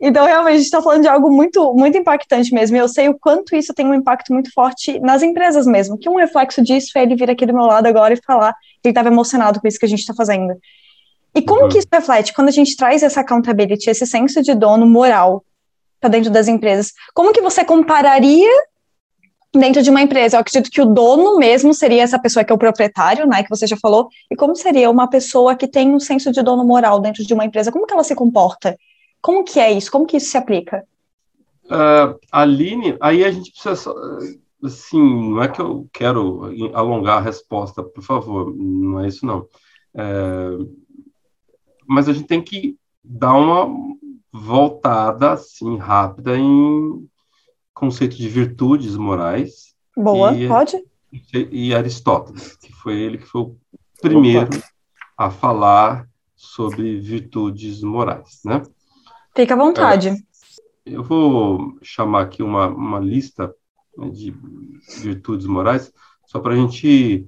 Então, 0.00 0.26
realmente, 0.26 0.54
a 0.54 0.56
gente 0.56 0.64
está 0.64 0.82
falando 0.82 1.02
de 1.02 1.08
algo 1.08 1.30
muito, 1.30 1.72
muito 1.74 1.96
impactante 1.98 2.52
mesmo. 2.52 2.76
E 2.76 2.80
eu 2.80 2.88
sei 2.88 3.08
o 3.08 3.18
quanto 3.18 3.54
isso 3.54 3.74
tem 3.74 3.86
um 3.86 3.94
impacto 3.94 4.32
muito 4.32 4.52
forte 4.52 4.98
nas 5.00 5.22
empresas 5.22 5.66
mesmo. 5.66 5.98
Que 5.98 6.08
um 6.08 6.16
reflexo 6.16 6.62
disso 6.62 6.96
é 6.96 7.02
ele 7.02 7.16
vir 7.16 7.30
aqui 7.30 7.46
do 7.46 7.54
meu 7.54 7.64
lado 7.64 7.86
agora 7.86 8.14
e 8.14 8.22
falar 8.22 8.52
que 8.52 8.88
ele 8.88 8.92
estava 8.92 9.08
emocionado 9.08 9.60
com 9.60 9.68
isso 9.68 9.78
que 9.78 9.86
a 9.86 9.88
gente 9.88 10.00
está 10.00 10.14
fazendo. 10.14 10.54
E 11.34 11.42
como 11.42 11.62
uhum. 11.62 11.68
que 11.68 11.78
isso 11.78 11.88
reflete? 11.92 12.32
Quando 12.32 12.48
a 12.48 12.52
gente 12.52 12.76
traz 12.76 13.02
essa 13.02 13.20
accountability, 13.20 13.90
esse 13.90 14.06
senso 14.06 14.40
de 14.40 14.54
dono 14.54 14.86
moral 14.86 15.44
para 16.00 16.10
dentro 16.10 16.30
das 16.30 16.46
empresas, 16.46 16.92
como 17.12 17.32
que 17.32 17.40
você 17.40 17.64
compararia 17.64 18.50
dentro 19.52 19.82
de 19.82 19.90
uma 19.90 20.02
empresa? 20.02 20.36
Eu 20.36 20.40
acredito 20.40 20.70
que 20.70 20.80
o 20.80 20.86
dono 20.86 21.36
mesmo 21.38 21.74
seria 21.74 22.02
essa 22.02 22.18
pessoa 22.18 22.44
que 22.44 22.52
é 22.52 22.54
o 22.54 22.58
proprietário, 22.58 23.26
né, 23.26 23.42
que 23.42 23.50
você 23.50 23.66
já 23.66 23.76
falou. 23.76 24.08
E 24.30 24.36
como 24.36 24.54
seria 24.54 24.88
uma 24.90 25.08
pessoa 25.08 25.56
que 25.56 25.66
tem 25.66 25.92
um 25.92 25.98
senso 25.98 26.30
de 26.30 26.42
dono 26.42 26.64
moral 26.64 27.00
dentro 27.00 27.24
de 27.24 27.34
uma 27.34 27.44
empresa? 27.44 27.72
Como 27.72 27.86
que 27.86 27.92
ela 27.92 28.04
se 28.04 28.14
comporta? 28.14 28.76
Como 29.24 29.42
que 29.42 29.58
é 29.58 29.72
isso? 29.72 29.90
Como 29.90 30.04
que 30.04 30.18
isso 30.18 30.30
se 30.30 30.36
aplica? 30.36 30.84
Uh, 31.64 32.20
Aline, 32.30 32.94
aí 33.00 33.24
a 33.24 33.30
gente 33.30 33.52
precisa, 33.52 33.94
assim, 34.62 35.30
não 35.30 35.42
é 35.42 35.48
que 35.48 35.62
eu 35.62 35.88
quero 35.90 36.42
alongar 36.74 37.16
a 37.16 37.22
resposta, 37.22 37.82
por 37.82 38.02
favor, 38.02 38.54
não 38.54 39.00
é 39.00 39.08
isso 39.08 39.24
não. 39.24 39.48
É, 39.94 40.58
mas 41.86 42.06
a 42.06 42.12
gente 42.12 42.26
tem 42.26 42.42
que 42.42 42.76
dar 43.02 43.32
uma 43.32 43.66
voltada, 44.30 45.32
assim, 45.32 45.78
rápida 45.78 46.36
em 46.36 47.08
conceito 47.72 48.16
de 48.16 48.28
virtudes 48.28 48.94
morais. 48.94 49.74
Boa, 49.96 50.34
e, 50.34 50.46
pode. 50.46 50.76
E, 51.32 51.68
e 51.70 51.74
Aristóteles, 51.74 52.58
que 52.58 52.70
foi 52.74 53.00
ele 53.00 53.16
que 53.16 53.26
foi 53.26 53.40
o 53.40 53.56
primeiro 54.02 54.54
Opa. 54.54 54.68
a 55.16 55.30
falar 55.30 56.06
sobre 56.36 57.00
virtudes 57.00 57.80
morais, 57.80 58.40
né? 58.44 58.60
Fica 59.34 59.54
à 59.54 59.56
vontade. 59.56 60.08
É, 60.08 60.14
eu 60.86 61.02
vou 61.02 61.76
chamar 61.82 62.22
aqui 62.22 62.42
uma, 62.42 62.68
uma 62.68 63.00
lista 63.00 63.54
né, 63.96 64.08
de 64.10 64.30
virtudes 65.02 65.46
morais, 65.46 65.92
só 66.26 66.38
para 66.40 66.54
a 66.54 66.56
gente 66.56 67.26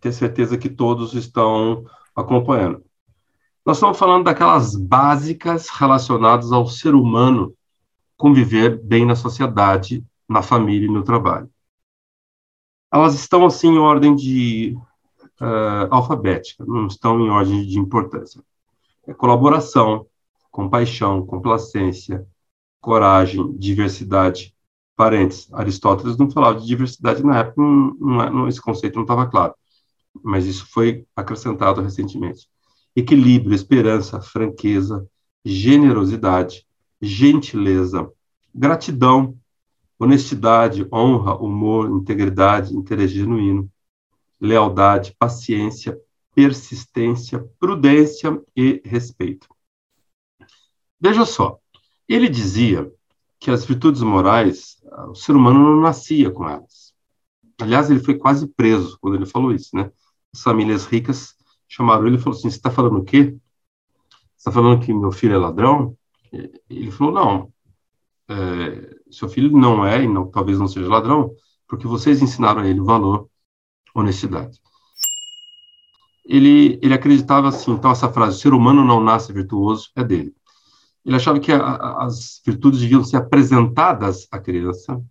ter 0.00 0.12
certeza 0.12 0.56
que 0.56 0.68
todos 0.68 1.14
estão 1.14 1.84
acompanhando. 2.14 2.82
Nós 3.64 3.78
estamos 3.78 3.98
falando 3.98 4.24
daquelas 4.24 4.76
básicas 4.76 5.68
relacionadas 5.68 6.52
ao 6.52 6.66
ser 6.66 6.94
humano 6.94 7.54
conviver 8.16 8.80
bem 8.82 9.06
na 9.06 9.16
sociedade, 9.16 10.04
na 10.28 10.42
família 10.42 10.86
e 10.86 10.92
no 10.92 11.02
trabalho. 11.02 11.50
Elas 12.92 13.14
estão, 13.14 13.44
assim, 13.44 13.68
em 13.68 13.78
ordem 13.78 14.14
de 14.14 14.76
uh, 15.40 15.88
alfabética, 15.90 16.64
não 16.64 16.86
estão 16.86 17.20
em 17.20 17.30
ordem 17.30 17.66
de 17.66 17.78
importância. 17.78 18.42
É 19.06 19.12
colaboração, 19.12 20.06
compaixão, 20.54 21.26
complacência, 21.26 22.24
coragem, 22.80 23.52
diversidade. 23.58 24.54
Parentes, 24.96 25.52
Aristóteles 25.52 26.16
não 26.16 26.30
falava 26.30 26.60
de 26.60 26.66
diversidade 26.66 27.24
na 27.24 27.40
época, 27.40 27.60
não, 27.60 28.30
não, 28.30 28.48
esse 28.48 28.62
conceito 28.62 28.94
não 28.94 29.02
estava 29.02 29.26
claro, 29.26 29.52
mas 30.22 30.46
isso 30.46 30.68
foi 30.70 31.04
acrescentado 31.16 31.82
recentemente. 31.82 32.48
Equilíbrio, 32.94 33.52
esperança, 33.52 34.20
franqueza, 34.20 35.04
generosidade, 35.44 36.64
gentileza, 37.02 38.08
gratidão, 38.54 39.36
honestidade, 39.98 40.86
honra, 40.92 41.34
humor, 41.34 41.90
integridade, 41.90 42.76
interesse 42.76 43.14
genuíno, 43.14 43.68
lealdade, 44.40 45.16
paciência, 45.18 45.98
persistência, 46.32 47.44
prudência 47.58 48.40
e 48.54 48.80
respeito. 48.84 49.53
Veja 51.04 51.26
só, 51.26 51.58
ele 52.08 52.30
dizia 52.30 52.90
que 53.38 53.50
as 53.50 53.66
virtudes 53.66 54.00
morais, 54.00 54.82
ah, 54.90 55.10
o 55.10 55.14
ser 55.14 55.36
humano 55.36 55.58
não 55.58 55.82
nascia 55.82 56.30
com 56.30 56.48
elas. 56.48 56.94
Aliás, 57.60 57.90
ele 57.90 58.00
foi 58.00 58.14
quase 58.14 58.48
preso 58.48 58.96
quando 59.02 59.16
ele 59.16 59.26
falou 59.26 59.52
isso, 59.52 59.76
né? 59.76 59.92
As 60.32 60.40
famílias 60.40 60.86
ricas 60.86 61.34
chamaram 61.68 62.06
ele 62.06 62.16
e 62.16 62.18
falaram 62.18 62.38
assim: 62.38 62.48
Você 62.48 62.56
está 62.56 62.70
falando 62.70 63.00
o 63.00 63.04
quê? 63.04 63.36
Você 64.34 64.48
está 64.48 64.50
falando 64.50 64.82
que 64.82 64.94
meu 64.94 65.12
filho 65.12 65.34
é 65.34 65.36
ladrão? 65.36 65.94
Ele 66.70 66.90
falou: 66.90 67.12
Não, 67.12 67.52
é, 68.26 68.96
seu 69.10 69.28
filho 69.28 69.54
não 69.54 69.84
é 69.84 70.02
e 70.04 70.08
não, 70.08 70.30
talvez 70.30 70.58
não 70.58 70.66
seja 70.66 70.88
ladrão, 70.88 71.34
porque 71.68 71.86
vocês 71.86 72.22
ensinaram 72.22 72.62
a 72.62 72.66
ele 72.66 72.80
o 72.80 72.84
valor 72.86 73.28
honestidade. 73.94 74.58
Ele, 76.24 76.78
ele 76.82 76.94
acreditava 76.94 77.48
assim, 77.48 77.72
então 77.72 77.90
essa 77.90 78.10
frase, 78.10 78.38
o 78.38 78.40
ser 78.40 78.54
humano 78.54 78.82
não 78.82 79.04
nasce 79.04 79.34
virtuoso, 79.34 79.90
é 79.94 80.02
dele. 80.02 80.34
Ele 81.04 81.16
achava 81.16 81.38
que 81.38 81.52
a, 81.52 82.04
as 82.04 82.40
virtudes 82.44 82.80
deviam 82.80 83.04
ser 83.04 83.18
apresentadas 83.18 84.26
à 84.30 84.38
criança 84.38 85.02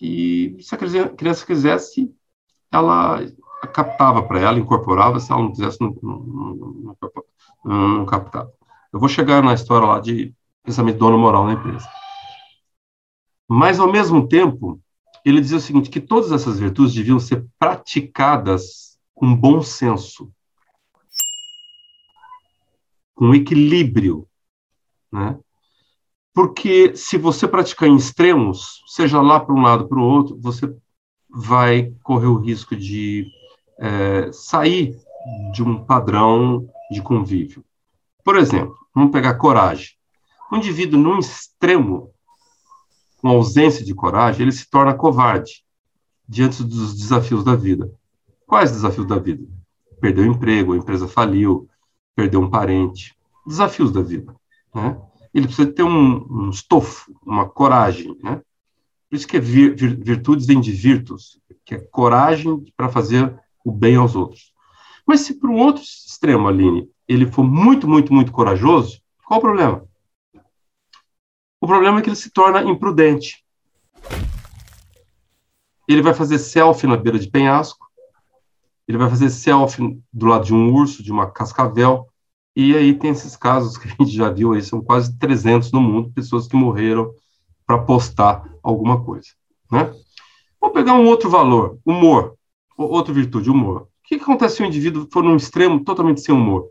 e 0.00 0.56
se 0.60 0.74
a 0.74 0.78
criança 0.78 1.46
quisesse, 1.46 2.10
ela 2.72 3.20
captava 3.74 4.22
para 4.22 4.40
ela, 4.40 4.58
incorporava, 4.58 5.20
se 5.20 5.30
ela 5.30 5.42
não 5.42 5.50
quisesse, 5.50 5.78
não, 5.80 5.94
não, 6.02 6.96
não, 7.64 7.98
não, 7.98 8.06
captava. 8.06 8.50
Eu 8.92 8.98
vou 8.98 9.08
chegar 9.08 9.42
na 9.42 9.52
história 9.52 9.86
lá 9.86 10.00
de 10.00 10.34
pensamento 10.62 10.98
dono 10.98 11.18
moral 11.18 11.44
na 11.44 11.52
empresa. 11.52 11.86
Mas, 13.46 13.78
ao 13.78 13.90
mesmo 13.90 14.26
tempo, 14.26 14.80
ele 15.24 15.40
dizia 15.40 15.58
o 15.58 15.60
seguinte, 15.60 15.90
que 15.90 16.00
todas 16.00 16.32
essas 16.32 16.58
virtudes 16.58 16.94
deviam 16.94 17.18
ser 17.18 17.46
praticadas 17.58 18.98
com 19.14 19.36
bom 19.36 19.60
senso, 19.60 20.32
com 23.14 23.34
equilíbrio, 23.34 24.26
né? 25.12 25.38
Porque 26.32 26.96
se 26.96 27.18
você 27.18 27.46
praticar 27.48 27.88
em 27.88 27.96
extremos, 27.96 28.82
seja 28.86 29.20
lá 29.20 29.40
para 29.40 29.54
um 29.54 29.62
lado 29.62 29.88
para 29.88 29.98
o 29.98 30.02
outro, 30.02 30.38
você 30.40 30.72
vai 31.28 31.92
correr 32.02 32.26
o 32.26 32.38
risco 32.38 32.76
de 32.76 33.26
é, 33.78 34.30
sair 34.32 34.96
de 35.52 35.62
um 35.62 35.84
padrão 35.84 36.68
de 36.90 37.02
convívio. 37.02 37.64
Por 38.24 38.36
exemplo, 38.36 38.76
vamos 38.94 39.10
pegar 39.10 39.34
coragem. 39.34 39.90
Um 40.52 40.56
indivíduo 40.56 40.98
num 40.98 41.18
extremo, 41.18 42.10
com 43.20 43.28
ausência 43.28 43.84
de 43.84 43.94
coragem, 43.94 44.42
ele 44.42 44.52
se 44.52 44.68
torna 44.68 44.94
covarde 44.94 45.64
diante 46.28 46.62
dos 46.62 46.96
desafios 46.96 47.44
da 47.44 47.54
vida. 47.54 47.92
Quais 48.46 48.70
desafios 48.70 49.06
da 49.06 49.18
vida? 49.18 49.44
Perdeu 50.00 50.24
o 50.24 50.32
emprego, 50.32 50.72
a 50.72 50.76
empresa 50.76 51.06
faliu, 51.06 51.68
perdeu 52.14 52.40
um 52.40 52.48
parente. 52.48 53.14
Desafios 53.46 53.92
da 53.92 54.00
vida 54.00 54.39
né? 54.74 55.00
ele 55.32 55.46
precisa 55.46 55.70
ter 55.70 55.82
um, 55.82 56.26
um 56.30 56.50
estofo, 56.50 57.12
uma 57.24 57.48
coragem, 57.48 58.16
né? 58.22 58.42
Por 59.08 59.16
isso 59.16 59.26
que 59.26 59.36
é 59.36 59.40
vir, 59.40 59.74
vir, 59.74 59.96
virtudes 59.96 60.46
vem 60.46 60.60
de 60.60 60.70
virtus, 60.70 61.40
que 61.64 61.74
é 61.74 61.78
coragem 61.78 62.64
para 62.76 62.88
fazer 62.88 63.36
o 63.64 63.72
bem 63.72 63.96
aos 63.96 64.14
outros. 64.14 64.52
Mas 65.06 65.20
se 65.20 65.34
para 65.34 65.50
um 65.50 65.58
outro 65.58 65.82
extremo, 65.82 66.46
Aline, 66.46 66.88
ele 67.08 67.26
for 67.26 67.42
muito, 67.42 67.88
muito, 67.88 68.12
muito 68.12 68.30
corajoso, 68.30 69.00
qual 69.24 69.38
o 69.38 69.42
problema? 69.42 69.84
O 71.60 71.66
problema 71.66 71.98
é 71.98 72.02
que 72.02 72.08
ele 72.08 72.16
se 72.16 72.30
torna 72.30 72.62
imprudente. 72.62 73.44
Ele 75.88 76.02
vai 76.02 76.14
fazer 76.14 76.38
selfie 76.38 76.86
na 76.86 76.96
beira 76.96 77.18
de 77.18 77.28
penhasco, 77.28 77.90
ele 78.86 78.98
vai 78.98 79.10
fazer 79.10 79.30
selfie 79.30 80.00
do 80.12 80.26
lado 80.26 80.44
de 80.44 80.54
um 80.54 80.72
urso, 80.72 81.02
de 81.02 81.10
uma 81.10 81.30
cascavel, 81.30 82.09
e 82.60 82.76
aí 82.76 82.92
tem 82.92 83.10
esses 83.10 83.36
casos 83.36 83.78
que 83.78 83.88
a 83.88 83.90
gente 83.90 84.14
já 84.14 84.28
viu 84.28 84.52
aí, 84.52 84.62
são 84.62 84.82
quase 84.82 85.16
300 85.18 85.72
no 85.72 85.80
mundo, 85.80 86.12
pessoas 86.12 86.46
que 86.46 86.54
morreram 86.54 87.14
para 87.66 87.78
postar 87.78 88.46
alguma 88.62 89.02
coisa, 89.02 89.30
né? 89.72 89.94
Vamos 90.60 90.74
pegar 90.74 90.92
um 90.92 91.06
outro 91.06 91.30
valor, 91.30 91.78
humor, 91.86 92.36
outra 92.76 93.14
virtude, 93.14 93.48
humor. 93.48 93.82
O 93.82 93.88
que, 94.04 94.16
acontece 94.16 94.56
se 94.56 94.62
o 94.62 94.66
indivíduo 94.66 95.08
for 95.10 95.24
num 95.24 95.36
extremo 95.36 95.82
totalmente 95.82 96.20
sem 96.20 96.34
humor? 96.34 96.68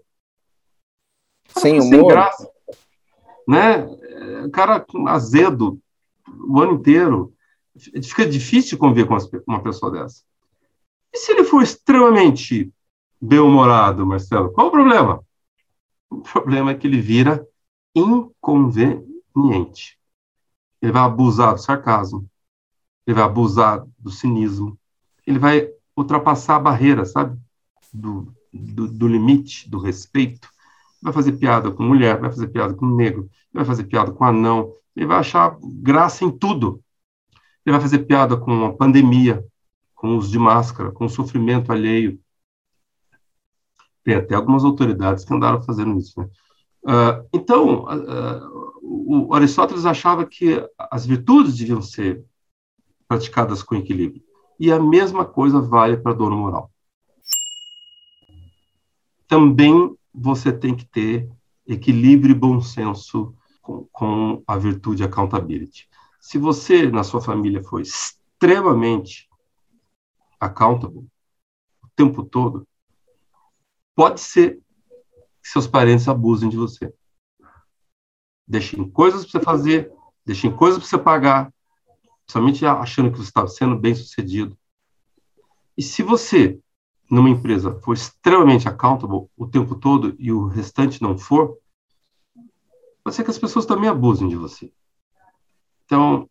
Sem 1.47 1.79
humor? 1.79 1.89
Sem 1.89 2.07
graça, 2.07 2.49
né? 3.47 3.87
O 4.45 4.51
cara 4.51 4.85
azedo 5.07 5.79
o 6.27 6.59
ano 6.59 6.73
inteiro, 6.73 7.33
fica 8.03 8.27
difícil 8.27 8.77
conviver 8.77 9.07
com 9.07 9.17
uma 9.47 9.63
pessoa 9.63 9.91
dessa. 9.91 10.21
E 11.11 11.17
se 11.17 11.31
ele 11.31 11.43
for 11.43 11.63
extremamente 11.63 12.71
bem-humorado, 13.19 14.05
Marcelo, 14.05 14.51
qual 14.51 14.67
o 14.67 14.71
problema? 14.71 15.23
O 16.09 16.21
problema 16.21 16.71
é 16.71 16.75
que 16.75 16.87
ele 16.87 16.99
vira 16.99 17.47
inconveniente. 17.95 19.97
Ele 20.81 20.91
vai 20.91 21.03
abusar 21.03 21.53
do 21.53 21.61
sarcasmo, 21.61 22.29
ele 23.05 23.15
vai 23.15 23.23
abusar 23.23 23.85
do 23.97 24.09
cinismo, 24.09 24.77
ele 25.25 25.37
vai 25.37 25.69
ultrapassar 25.95 26.55
a 26.55 26.59
barreira, 26.59 27.05
sabe? 27.05 27.39
Do, 27.93 28.33
do, 28.53 28.87
do 28.87 29.07
limite, 29.07 29.69
do 29.69 29.79
respeito. 29.79 30.49
Vai 31.01 31.13
fazer 31.13 31.33
piada 31.33 31.71
com 31.71 31.83
mulher, 31.83 32.19
vai 32.19 32.29
fazer 32.29 32.47
piada 32.47 32.73
com 32.73 32.85
negro, 32.85 33.29
vai 33.53 33.65
fazer 33.65 33.85
piada 33.85 34.11
com 34.11 34.23
anão, 34.23 34.73
ele 34.95 35.05
vai 35.05 35.17
achar 35.17 35.57
graça 35.61 36.25
em 36.25 36.31
tudo. 36.31 36.83
Ele 37.65 37.73
vai 37.73 37.81
fazer 37.81 37.99
piada 37.99 38.37
com 38.37 38.65
a 38.65 38.73
pandemia, 38.73 39.45
com 39.95 40.17
os 40.17 40.29
de 40.29 40.39
máscara, 40.39 40.91
com 40.91 41.05
o 41.05 41.09
sofrimento 41.09 41.71
alheio, 41.71 42.19
tem 44.09 44.15
até 44.15 44.33
algumas 44.33 44.65
autoridades 44.65 45.23
que 45.23 45.31
andaram 45.31 45.61
fazendo 45.61 45.95
isso. 45.95 46.19
Né? 46.19 46.27
Uh, 46.83 47.29
então, 47.31 47.83
uh, 47.83 48.79
o 48.81 49.35
Aristóteles 49.35 49.85
achava 49.85 50.25
que 50.25 50.67
as 50.79 51.05
virtudes 51.05 51.55
deviam 51.55 51.79
ser 51.79 52.25
praticadas 53.07 53.61
com 53.61 53.75
equilíbrio. 53.75 54.23
E 54.59 54.71
a 54.71 54.79
mesma 54.79 55.25
coisa 55.25 55.61
vale 55.61 55.97
para 55.97 56.11
a 56.11 56.15
dor 56.15 56.31
moral. 56.31 56.71
Também 59.27 59.95
você 60.11 60.51
tem 60.51 60.75
que 60.75 60.85
ter 60.85 61.29
equilíbrio 61.67 62.31
e 62.31 62.39
bom 62.39 62.59
senso 62.61 63.35
com, 63.61 63.87
com 63.91 64.43
a 64.47 64.57
virtude 64.57 65.03
accountability. 65.03 65.87
Se 66.19 66.39
você, 66.39 66.89
na 66.89 67.03
sua 67.03 67.21
família, 67.21 67.63
for 67.63 67.79
extremamente 67.79 69.29
accountable 70.39 71.07
o 71.83 71.87
tempo 71.95 72.23
todo, 72.23 72.67
pode 73.99 74.21
ser 74.21 74.55
que 75.43 75.49
seus 75.49 75.67
parentes 75.67 76.07
abusem 76.07 76.47
de 76.47 76.55
você. 76.55 76.93
Deixem 78.47 78.89
coisas 78.89 79.25
para 79.25 79.31
você 79.31 79.43
fazer, 79.43 79.91
deixem 80.25 80.55
coisas 80.55 80.79
para 80.79 80.87
você 80.87 80.97
pagar, 80.97 81.53
somente 82.25 82.65
achando 82.65 83.11
que 83.11 83.17
você 83.17 83.27
está 83.27 83.45
sendo 83.45 83.77
bem 83.77 83.93
sucedido. 83.93 84.57
E 85.77 85.83
se 85.83 86.01
você, 86.01 86.57
numa 87.11 87.29
empresa, 87.29 87.77
for 87.81 87.91
extremamente 87.91 88.69
accountable 88.69 89.27
o 89.35 89.45
tempo 89.45 89.75
todo 89.75 90.15
e 90.17 90.31
o 90.31 90.47
restante 90.47 91.01
não 91.01 91.17
for, 91.17 91.57
pode 93.03 93.17
ser 93.17 93.25
que 93.25 93.31
as 93.31 93.37
pessoas 93.37 93.65
também 93.65 93.89
abusem 93.89 94.29
de 94.29 94.37
você. 94.37 94.71
Então, 95.83 96.29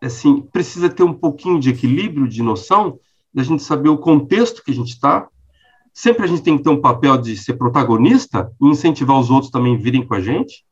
assim, 0.00 0.40
precisa 0.40 0.88
ter 0.88 1.02
um 1.02 1.14
pouquinho 1.14 1.58
de 1.58 1.70
equilíbrio, 1.70 2.28
de 2.28 2.44
noção, 2.44 3.00
da 3.34 3.42
gente 3.42 3.64
saber 3.64 3.88
o 3.88 3.98
contexto 3.98 4.62
que 4.62 4.70
a 4.70 4.74
gente 4.74 4.90
está, 4.90 5.28
sempre 5.98 6.22
a 6.22 6.28
gente 6.28 6.42
tem 6.42 6.56
que 6.56 6.62
ter 6.62 6.70
um 6.70 6.80
papel 6.80 7.18
de 7.18 7.36
ser 7.36 7.54
protagonista 7.54 8.52
e 8.62 8.68
incentivar 8.68 9.18
os 9.18 9.30
outros 9.30 9.50
também 9.50 9.74
a 9.74 9.78
virem 9.78 10.06
com 10.06 10.14
a 10.14 10.20
gente, 10.20 10.64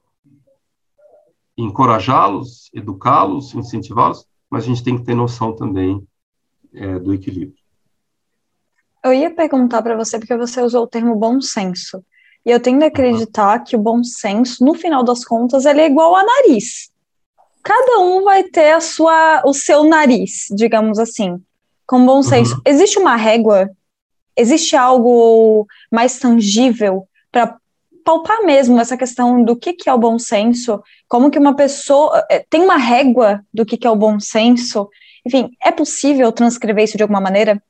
encorajá-los, 1.59 2.71
educá-los, 2.73 3.53
incentivá-los, 3.53 4.25
mas 4.49 4.63
a 4.63 4.67
gente 4.69 4.85
tem 4.85 4.97
que 4.97 5.03
ter 5.03 5.17
noção 5.17 5.53
também 5.53 6.01
é, 6.73 7.01
do 7.01 7.13
equilíbrio. 7.13 7.59
Eu 9.05 9.13
ia 9.13 9.35
perguntar 9.35 9.83
para 9.83 9.97
você 9.97 10.17
porque 10.17 10.37
você 10.37 10.63
usou 10.63 10.85
o 10.85 10.87
termo 10.87 11.17
bom 11.17 11.41
senso. 11.41 12.05
E 12.45 12.51
eu 12.53 12.61
tendo 12.61 12.85
a 12.85 12.87
acreditar 12.87 13.59
que 13.65 13.75
o 13.75 13.81
bom 13.81 14.05
senso, 14.05 14.65
no 14.65 14.75
final 14.75 15.03
das 15.03 15.25
contas, 15.25 15.65
ele 15.65 15.81
é 15.81 15.87
igual 15.87 16.15
a 16.15 16.23
nariz. 16.23 16.93
Cada 17.65 17.99
um 17.99 18.23
vai 18.23 18.45
ter 18.45 18.75
a 18.75 18.81
sua, 18.81 19.43
o 19.45 19.53
seu 19.53 19.83
nariz, 19.83 20.47
digamos 20.55 21.01
assim, 21.01 21.43
com 21.85 22.07
bom 22.07 22.23
senso. 22.23 22.55
Uhum. 22.55 22.61
Existe 22.65 22.97
uma 22.97 23.17
régua 23.17 23.69
existe 24.37 24.77
algo 24.77 25.67
mais 25.91 26.19
tangível 26.19 27.09
para 27.33 27.57
palpar 28.05 28.45
mesmo 28.45 28.79
essa 28.81 28.97
questão 28.97 29.43
do 29.43 29.57
que, 29.57 29.73
que 29.73 29.89
é 29.89 29.95
o 29.95 29.99
bom 29.99 30.17
senso, 30.19 30.81
como 31.09 31.31
que 31.31 31.39
uma 31.39 31.57
pessoa 31.57 32.25
eh, 32.31 32.45
tem 32.49 32.63
uma 32.63 32.77
régua 32.77 33.45
do 33.53 33.67
que, 33.67 33.77
que 33.77 33.87
é 33.87 33.91
o 33.91 33.97
bom 33.97 34.21
senso, 34.21 34.89
enfim, 35.27 35.51
é 35.61 35.73
possível 35.73 36.31
transcrever 36.31 36.85
isso 36.85 36.97
de 36.97 37.03
alguma 37.03 37.21
maneira? 37.21 37.61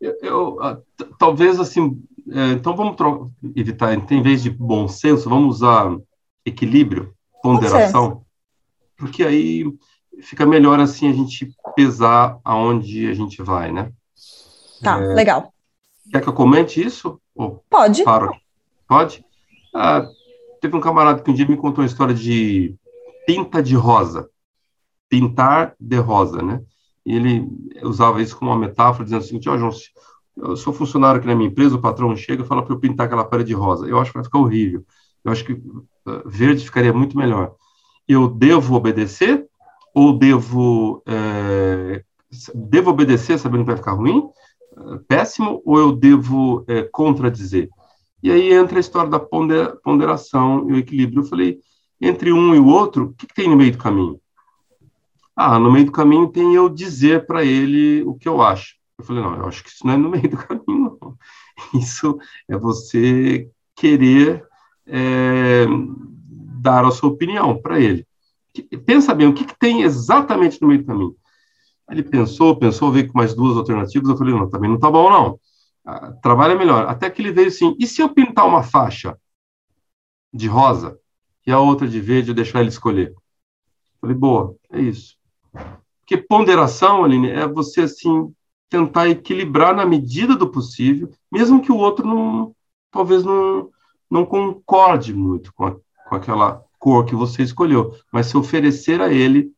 Eu, 0.00 0.16
eu 0.22 0.62
ah, 0.62 0.78
talvez 1.18 1.58
assim, 1.58 2.00
é, 2.30 2.52
então 2.52 2.76
vamos 2.76 2.96
evitar, 3.56 3.92
em 3.92 4.22
vez 4.22 4.42
de 4.42 4.50
bom 4.50 4.86
senso, 4.86 5.28
vamos 5.28 5.56
usar 5.56 5.96
equilíbrio, 6.44 7.12
ponderação, 7.42 8.24
porque 8.96 9.24
aí 9.24 9.64
fica 10.22 10.46
melhor 10.46 10.78
assim 10.78 11.08
a 11.08 11.12
gente 11.12 11.52
pesar 11.74 12.38
aonde 12.44 13.08
a 13.08 13.14
gente 13.14 13.42
vai, 13.42 13.72
né? 13.72 13.90
Tá, 14.82 14.98
é, 14.98 15.14
legal. 15.14 15.53
Quer 16.10 16.20
que 16.20 16.28
eu 16.28 16.32
comente 16.32 16.84
isso? 16.84 17.20
Ou 17.34 17.64
Pode. 17.68 18.04
Paro? 18.04 18.34
Pode? 18.86 19.24
Ah, 19.74 20.06
teve 20.60 20.76
um 20.76 20.80
camarada 20.80 21.22
que 21.22 21.30
um 21.30 21.34
dia 21.34 21.46
me 21.46 21.56
contou 21.56 21.82
uma 21.82 21.86
história 21.86 22.14
de 22.14 22.74
pinta 23.26 23.62
de 23.62 23.74
rosa. 23.74 24.28
Pintar 25.08 25.74
de 25.80 25.96
rosa, 25.96 26.42
né? 26.42 26.62
E 27.04 27.14
ele 27.14 27.46
usava 27.82 28.22
isso 28.22 28.36
como 28.36 28.50
uma 28.50 28.58
metáfora, 28.58 29.04
dizendo 29.04 29.20
assim, 29.20 29.40
ó, 29.46 29.54
oh, 29.54 29.58
João, 29.58 29.70
eu 30.36 30.56
sou 30.56 30.72
funcionário 30.72 31.18
aqui 31.18 31.26
na 31.26 31.34
minha 31.34 31.48
empresa, 31.48 31.76
o 31.76 31.80
patrão 31.80 32.16
chega 32.16 32.42
e 32.42 32.46
fala 32.46 32.62
para 32.62 32.74
eu 32.74 32.80
pintar 32.80 33.06
aquela 33.06 33.24
parede 33.24 33.52
rosa. 33.52 33.86
Eu 33.86 33.98
acho 33.98 34.10
que 34.10 34.18
vai 34.18 34.24
ficar 34.24 34.38
horrível. 34.38 34.84
Eu 35.24 35.32
acho 35.32 35.44
que 35.44 35.52
uh, 35.52 35.82
verde 36.26 36.64
ficaria 36.64 36.92
muito 36.92 37.16
melhor. 37.16 37.54
Eu 38.08 38.28
devo 38.28 38.74
obedecer 38.74 39.46
ou 39.94 40.18
devo 40.18 41.02
é, 41.06 42.02
devo 42.54 42.90
obedecer 42.90 43.38
sabendo 43.38 43.60
que 43.60 43.70
vai 43.70 43.76
ficar 43.76 43.92
ruim 43.92 44.28
péssimo 45.08 45.62
ou 45.64 45.78
eu 45.78 45.92
devo 45.92 46.64
é, 46.68 46.82
contradizer? 46.82 47.68
E 48.22 48.30
aí 48.30 48.52
entra 48.52 48.78
a 48.78 48.80
história 48.80 49.10
da 49.10 49.20
ponderação 49.20 50.68
e 50.70 50.72
o 50.72 50.78
equilíbrio. 50.78 51.22
Eu 51.22 51.26
falei, 51.26 51.58
entre 52.00 52.32
um 52.32 52.54
e 52.54 52.58
o 52.58 52.66
outro, 52.66 53.04
o 53.06 53.12
que, 53.14 53.26
que 53.26 53.34
tem 53.34 53.48
no 53.48 53.56
meio 53.56 53.72
do 53.72 53.78
caminho? 53.78 54.20
Ah, 55.36 55.58
no 55.58 55.70
meio 55.70 55.86
do 55.86 55.92
caminho 55.92 56.28
tem 56.28 56.54
eu 56.54 56.68
dizer 56.68 57.26
para 57.26 57.44
ele 57.44 58.02
o 58.04 58.14
que 58.14 58.28
eu 58.28 58.40
acho. 58.40 58.76
Eu 58.98 59.04
falei, 59.04 59.22
não, 59.22 59.36
eu 59.36 59.46
acho 59.46 59.62
que 59.62 59.70
isso 59.70 59.86
não 59.86 59.94
é 59.94 59.96
no 59.96 60.08
meio 60.08 60.28
do 60.28 60.36
caminho, 60.38 60.98
não. 61.00 61.18
Isso 61.74 62.18
é 62.48 62.56
você 62.56 63.48
querer 63.76 64.44
é, 64.86 65.66
dar 66.60 66.84
a 66.84 66.90
sua 66.90 67.10
opinião 67.10 67.60
para 67.60 67.80
ele. 67.80 68.06
Pensa 68.86 69.14
bem, 69.14 69.26
o 69.26 69.34
que, 69.34 69.44
que 69.44 69.58
tem 69.58 69.82
exatamente 69.82 70.62
no 70.62 70.68
meio 70.68 70.80
do 70.80 70.86
caminho? 70.86 71.16
Ele 71.90 72.02
pensou, 72.02 72.56
pensou, 72.56 72.90
veio 72.90 73.10
com 73.10 73.18
mais 73.18 73.34
duas 73.34 73.56
alternativas. 73.56 74.08
Eu 74.08 74.16
falei, 74.16 74.34
não, 74.34 74.48
também 74.48 74.70
não 74.70 74.78
tá 74.78 74.90
bom, 74.90 75.10
não. 75.10 75.38
Ah, 75.84 76.12
trabalha 76.22 76.54
melhor. 76.56 76.86
Até 76.86 77.10
que 77.10 77.20
ele 77.20 77.32
veio 77.32 77.48
assim: 77.48 77.76
e 77.78 77.86
se 77.86 78.00
eu 78.00 78.08
pintar 78.08 78.46
uma 78.46 78.62
faixa 78.62 79.18
de 80.32 80.48
rosa 80.48 80.98
e 81.46 81.52
a 81.52 81.60
outra 81.60 81.86
de 81.86 82.00
verde 82.00 82.30
e 82.30 82.34
deixar 82.34 82.60
ele 82.60 82.70
escolher? 82.70 83.10
Eu 83.10 84.00
falei, 84.00 84.16
boa, 84.16 84.56
é 84.72 84.80
isso. 84.80 85.16
Porque 86.00 86.16
ponderação, 86.16 87.04
Aline, 87.04 87.30
é 87.30 87.46
você 87.46 87.82
assim 87.82 88.34
tentar 88.68 89.08
equilibrar 89.08 89.74
na 89.74 89.86
medida 89.86 90.34
do 90.34 90.50
possível, 90.50 91.10
mesmo 91.30 91.62
que 91.62 91.70
o 91.70 91.76
outro 91.76 92.06
não, 92.06 92.54
talvez 92.90 93.24
não, 93.24 93.70
não 94.10 94.26
concorde 94.26 95.14
muito 95.14 95.52
com, 95.54 95.66
a, 95.66 95.76
com 96.08 96.16
aquela 96.16 96.64
cor 96.78 97.04
que 97.04 97.14
você 97.14 97.42
escolheu, 97.42 97.94
mas 98.12 98.26
se 98.26 98.36
oferecer 98.36 99.00
a 99.00 99.12
ele 99.12 99.52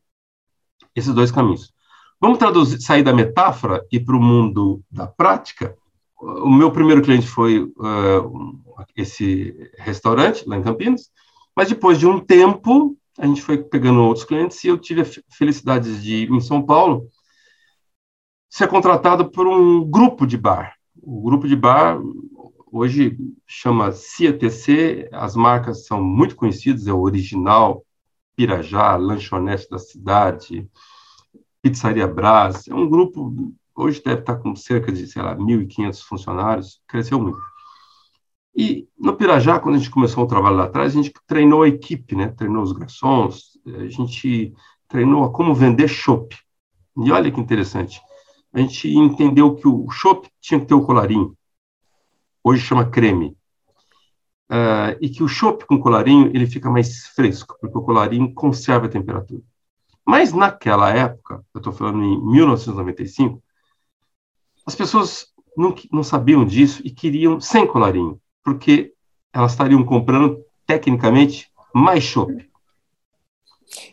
esses 0.95 1.13
dois 1.13 1.31
caminhos. 1.31 1.73
Vamos 2.19 2.39
traduzir, 2.39 2.81
sair 2.81 3.03
da 3.03 3.13
metáfora 3.13 3.85
e 3.91 3.99
para 3.99 4.15
o 4.15 4.21
mundo 4.21 4.81
da 4.89 5.05
prática. 5.05 5.77
O 6.19 6.49
meu 6.49 6.71
primeiro 6.71 7.01
cliente 7.03 7.27
foi 7.27 7.61
uh, 7.61 8.55
esse 8.95 9.55
restaurante 9.77 10.47
lá 10.47 10.57
em 10.57 10.63
Campinas, 10.63 11.11
mas 11.55 11.69
depois 11.69 11.99
de 11.99 12.07
um 12.07 12.19
tempo 12.19 12.97
a 13.19 13.25
gente 13.25 13.41
foi 13.41 13.57
pegando 13.57 14.01
outros 14.01 14.25
clientes 14.25 14.63
e 14.63 14.67
eu 14.67 14.77
tive 14.77 15.01
a 15.01 15.05
felicidade 15.35 16.01
de, 16.01 16.31
em 16.31 16.39
São 16.39 16.61
Paulo, 16.63 17.09
ser 18.49 18.67
contratado 18.67 19.29
por 19.29 19.47
um 19.47 19.83
grupo 19.83 20.25
de 20.25 20.37
bar. 20.37 20.75
O 21.01 21.21
grupo 21.21 21.47
de 21.47 21.55
bar 21.55 21.99
hoje 22.71 23.17
chama 23.45 23.91
CATC, 23.91 25.09
as 25.11 25.35
marcas 25.35 25.85
são 25.85 26.01
muito 26.03 26.35
conhecidas, 26.35 26.87
é 26.87 26.93
o 26.93 27.01
Original, 27.01 27.83
Pirajá, 28.35 28.95
Lanchonete 28.95 29.67
da 29.69 29.79
Cidade, 29.79 30.69
Pizzaria 31.69 32.07
Brás, 32.07 32.67
é 32.67 32.73
um 32.73 32.89
grupo, 32.89 33.53
hoje 33.75 34.01
deve 34.03 34.21
estar 34.21 34.37
com 34.37 34.55
cerca 34.55 34.91
de, 34.91 35.07
sei 35.07 35.21
lá, 35.21 35.35
1.500 35.35 36.01
funcionários, 36.01 36.81
cresceu 36.87 37.19
muito. 37.19 37.39
E 38.55 38.87
no 38.97 39.15
Pirajá, 39.15 39.59
quando 39.59 39.75
a 39.75 39.77
gente 39.77 39.91
começou 39.91 40.23
o 40.23 40.27
trabalho 40.27 40.55
lá 40.55 40.63
atrás, 40.63 40.93
a 40.93 40.95
gente 40.95 41.13
treinou 41.27 41.63
a 41.63 41.67
equipe, 41.67 42.15
né? 42.15 42.29
Treinou 42.29 42.63
os 42.63 42.71
garçons, 42.71 43.59
a 43.65 43.87
gente 43.87 44.53
treinou 44.87 45.23
a 45.23 45.31
como 45.31 45.53
vender 45.53 45.87
chopp. 45.87 46.35
E 46.97 47.11
olha 47.11 47.31
que 47.31 47.39
interessante, 47.39 48.01
a 48.51 48.59
gente 48.59 48.89
entendeu 48.89 49.53
que 49.53 49.67
o 49.67 49.87
chopp 49.91 50.27
tinha 50.41 50.59
que 50.59 50.65
ter 50.65 50.73
o 50.73 50.83
colarinho, 50.83 51.37
hoje 52.43 52.63
chama 52.63 52.89
creme, 52.89 53.37
uh, 54.51 54.97
e 54.99 55.07
que 55.09 55.21
o 55.21 55.27
chopp 55.27 55.65
com 55.65 55.79
colarinho 55.79 56.31
ele 56.33 56.47
fica 56.47 56.69
mais 56.69 57.07
fresco, 57.07 57.55
porque 57.61 57.77
o 57.77 57.83
colarinho 57.83 58.33
conserva 58.33 58.87
a 58.87 58.89
temperatura. 58.89 59.43
Mas 60.07 60.31
naquela 60.31 60.89
época, 60.89 61.43
eu 61.53 61.57
estou 61.57 61.73
falando 61.73 62.01
em 62.01 62.25
1995, 62.31 63.43
as 64.65 64.73
pessoas 64.73 65.27
não, 65.57 65.75
não 65.91 66.03
sabiam 66.03 66.45
disso 66.45 66.81
e 66.85 66.89
queriam 66.89 67.41
sem 67.41 67.67
colarinho 67.67 68.19
porque 68.47 68.93
elas 69.33 69.51
estariam 69.51 69.83
comprando, 69.83 70.41
tecnicamente, 70.65 71.51
mais 71.73 72.01
chopp. 72.01 72.31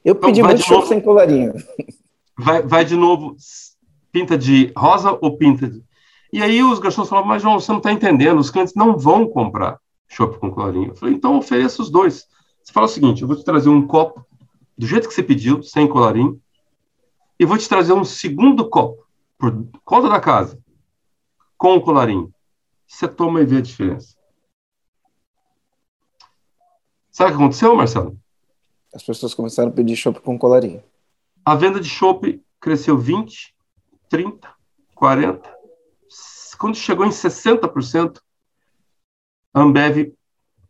Eu 0.05 0.15
então, 0.15 0.29
pedi 0.29 0.41
muito 0.41 0.63
chopp 0.63 0.87
sem 0.87 1.01
colarinho. 1.01 1.53
Vai, 2.39 2.63
vai 2.63 2.85
de 2.85 2.95
novo, 2.95 3.35
pinta 4.13 4.39
de 4.39 4.73
rosa 4.77 5.19
ou 5.21 5.37
pinta 5.37 5.69
de... 5.69 5.83
E 6.33 6.41
aí 6.41 6.63
os 6.63 6.79
garçons 6.79 7.09
falavam, 7.09 7.29
mas 7.29 7.43
João, 7.43 7.59
você 7.59 7.73
não 7.73 7.79
está 7.79 7.91
entendendo, 7.91 8.39
os 8.39 8.51
clientes 8.51 8.75
não 8.77 8.97
vão 8.97 9.27
comprar 9.27 9.81
chopp 10.09 10.39
com 10.39 10.53
colarinho. 10.53 10.91
Eu 10.91 10.97
falei, 10.97 11.17
então 11.17 11.37
ofereça 11.37 11.83
os 11.83 11.91
dois. 11.91 12.29
Você 12.63 12.73
fala 12.73 12.87
o 12.87 12.89
seguinte, 12.89 13.23
eu 13.23 13.29
vou 13.29 13.37
te 13.37 13.45
trazer 13.45 13.69
um 13.69 13.85
copo 13.85 14.25
do 14.77 14.87
jeito 14.87 15.09
que 15.09 15.15
você 15.15 15.23
pediu, 15.23 15.63
sem 15.63 15.89
colarinho, 15.89 16.41
e 17.39 17.45
vou 17.45 17.59
te 17.59 17.69
trazer 17.69 17.93
um 17.93 18.05
segundo 18.05 18.69
copo, 18.69 19.07
por 19.39 19.67
conta 19.85 20.09
da 20.09 20.21
casa, 20.21 20.59
com 21.57 21.77
o 21.77 21.81
colarinho. 21.81 22.33
Você 22.87 23.09
toma 23.09 23.41
e 23.41 23.45
vê 23.45 23.59
a 23.59 23.63
diferença. 23.63 24.17
Sabe 27.11 27.31
o 27.31 27.37
que 27.37 27.43
aconteceu, 27.43 27.77
Marcelo? 27.77 28.19
As 28.93 29.03
pessoas 29.03 29.35
começaram 29.35 29.71
a 29.71 29.73
pedir 29.73 29.97
chopp 29.97 30.21
com 30.21 30.39
colarinho. 30.39 30.83
A 31.45 31.55
venda 31.55 31.81
de 31.81 31.89
chopp 31.89 32.43
cresceu 32.61 32.97
20, 32.97 33.55
30, 34.09 34.55
40. 34.95 35.55
Quando 36.59 36.77
chegou 36.77 37.05
em 37.05 37.11
60%, 37.11 38.21
a 39.53 39.61
Ambev 39.61 40.13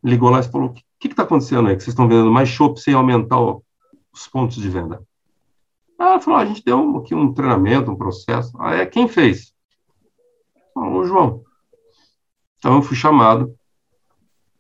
ligou 0.03 0.31
lá 0.31 0.41
e 0.41 0.43
falou: 0.43 0.71
o 0.71 0.75
que 0.99 1.09
está 1.09 1.23
acontecendo 1.23 1.69
aí? 1.69 1.77
Que 1.77 1.83
vocês 1.83 1.93
estão 1.93 2.09
vendendo 2.09 2.31
mais 2.31 2.49
chopp 2.49 2.81
sem 2.81 2.95
aumentar 2.95 3.41
o, 3.41 3.65
os 4.15 4.27
pontos 4.27 4.57
de 4.57 4.69
venda? 4.69 5.03
Ela 5.99 6.21
falou: 6.21 6.41
a 6.41 6.47
gente 6.47 6.65
deu 6.65 6.97
aqui 6.97 7.15
um 7.15 7.35
treinamento, 7.35 7.91
um 7.91 7.97
processo. 7.97 8.57
Ah, 8.59 8.75
é? 8.75 8.87
Quem 8.87 9.09
fez? 9.09 9.53
Ah, 10.77 10.89
o 10.89 11.05
João. 11.05 11.43
Então 12.59 12.77
eu 12.77 12.83
fui 12.83 12.97
chamado 12.97 13.55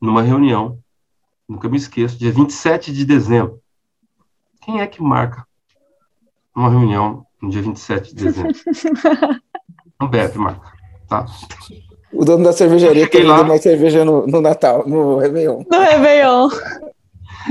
numa 0.00 0.20
reunião 0.20 0.78
nunca 1.48 1.68
me 1.68 1.76
esqueço, 1.76 2.18
dia 2.18 2.32
27 2.32 2.92
de 2.92 3.05
dezembro. 3.05 3.61
Quem 4.62 4.80
é 4.80 4.86
que 4.86 5.02
marca 5.02 5.46
uma 6.55 6.70
reunião 6.70 7.26
no 7.40 7.50
dia 7.50 7.62
27 7.62 8.14
de 8.14 8.24
dezembro? 8.24 8.52
Não 10.00 10.09
bebe, 10.09 10.38
marca, 10.38 10.72
tá? 11.09 11.26
O 12.12 12.24
dono 12.24 12.44
da 12.44 12.52
cervejaria 12.52 13.09
que 13.09 13.22
lá 13.22 13.44
mais 13.44 13.62
cerveja 13.62 14.05
no, 14.05 14.26
no, 14.26 14.40
Natal, 14.40 14.86
no 14.86 15.18
Réveillon. 15.18 15.64
No 15.70 15.78
Réveillon. 15.78 16.48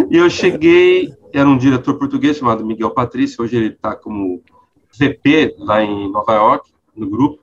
E 0.10 0.18
eu 0.18 0.30
cheguei, 0.30 1.14
era 1.34 1.50
um 1.50 1.58
diretor 1.58 1.98
português 1.98 2.38
chamado 2.38 2.66
Miguel 2.66 2.92
Patrício, 2.92 3.44
hoje 3.44 3.58
ele 3.58 3.68
está 3.70 3.96
como 3.96 4.42
VP 4.98 5.56
lá 5.58 5.84
em 5.84 6.12
Nova 6.12 6.34
York, 6.34 6.72
no 6.96 7.10
grupo. 7.10 7.42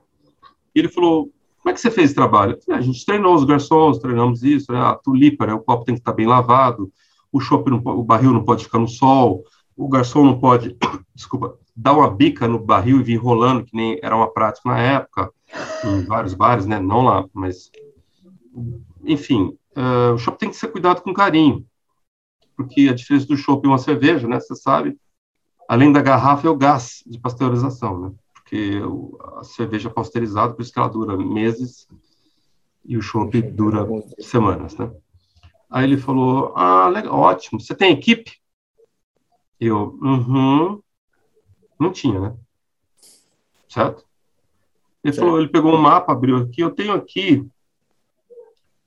E 0.73 0.79
ele 0.79 0.87
falou: 0.87 1.29
como 1.61 1.69
é 1.69 1.73
que 1.73 1.81
você 1.81 1.91
fez 1.91 2.05
esse 2.05 2.15
trabalho? 2.15 2.57
Ah, 2.69 2.77
a 2.77 2.81
gente 2.81 3.05
treinou 3.05 3.35
os 3.35 3.43
garçons, 3.43 3.99
treinamos 3.99 4.43
isso, 4.43 4.71
né? 4.71 4.79
a 4.79 4.95
tulipa, 4.95 5.45
né? 5.45 5.53
o 5.53 5.59
copo 5.59 5.83
tem 5.83 5.95
que 5.95 6.01
estar 6.01 6.13
bem 6.13 6.25
lavado, 6.25 6.91
o 7.31 7.39
chopp, 7.39 7.69
o 7.69 8.03
barril 8.03 8.31
não 8.31 8.43
pode 8.43 8.63
ficar 8.63 8.79
no 8.79 8.87
sol, 8.87 9.43
o 9.75 9.89
garçom 9.89 10.23
não 10.23 10.39
pode, 10.39 10.75
desculpa, 11.13 11.57
dar 11.75 11.93
uma 11.93 12.09
bica 12.09 12.47
no 12.47 12.59
barril 12.59 12.99
e 12.99 13.03
vir 13.03 13.17
rolando, 13.17 13.65
que 13.65 13.75
nem 13.75 13.99
era 14.01 14.15
uma 14.15 14.31
prática 14.31 14.69
na 14.69 14.79
época, 14.79 15.31
em 15.83 16.05
vários 16.05 16.33
bares, 16.33 16.65
né? 16.65 16.79
Não 16.79 17.03
lá, 17.03 17.25
mas 17.33 17.69
enfim, 19.03 19.57
uh, 19.75 20.13
o 20.13 20.17
chopp 20.17 20.37
tem 20.37 20.49
que 20.49 20.55
ser 20.55 20.69
cuidado 20.69 21.01
com 21.01 21.13
carinho, 21.13 21.65
porque 22.63 22.89
a 22.89 22.93
diferença 22.93 23.27
do 23.27 23.37
chopp 23.37 23.65
e 23.65 23.67
uma 23.67 23.77
cerveja, 23.77 24.27
né? 24.27 24.39
Você 24.39 24.55
sabe, 24.55 24.97
além 25.67 25.91
da 25.91 26.01
garrafa 26.01 26.47
é 26.47 26.49
o 26.49 26.55
gás 26.55 27.03
de 27.05 27.19
pasteurização, 27.19 27.99
né? 27.99 28.11
porque 28.51 28.81
a 29.37 29.45
cerveja 29.45 29.87
é 29.87 29.93
pasteurizada, 29.93 30.53
por 30.53 30.61
isso 30.61 30.73
que 30.73 30.77
ela 30.77 30.89
dura 30.89 31.15
meses 31.15 31.87
e 32.83 32.97
o 32.97 33.01
chopp 33.01 33.41
dura 33.41 33.87
semanas, 34.19 34.75
né? 34.75 34.91
Aí 35.69 35.85
ele 35.85 35.95
falou, 35.95 36.51
ah, 36.57 36.89
legal, 36.89 37.17
ótimo, 37.17 37.61
você 37.61 37.73
tem 37.73 37.93
equipe? 37.93 38.41
Eu, 39.57 39.97
uhum, 40.01 40.81
não 41.79 41.93
tinha, 41.93 42.19
né? 42.19 42.35
Certo? 43.69 44.05
Ele 45.01 45.13
falou, 45.13 45.39
ele 45.39 45.47
pegou 45.47 45.73
um 45.73 45.81
mapa, 45.81 46.11
abriu 46.11 46.35
aqui, 46.35 46.59
eu 46.59 46.71
tenho 46.71 46.91
aqui 46.91 47.47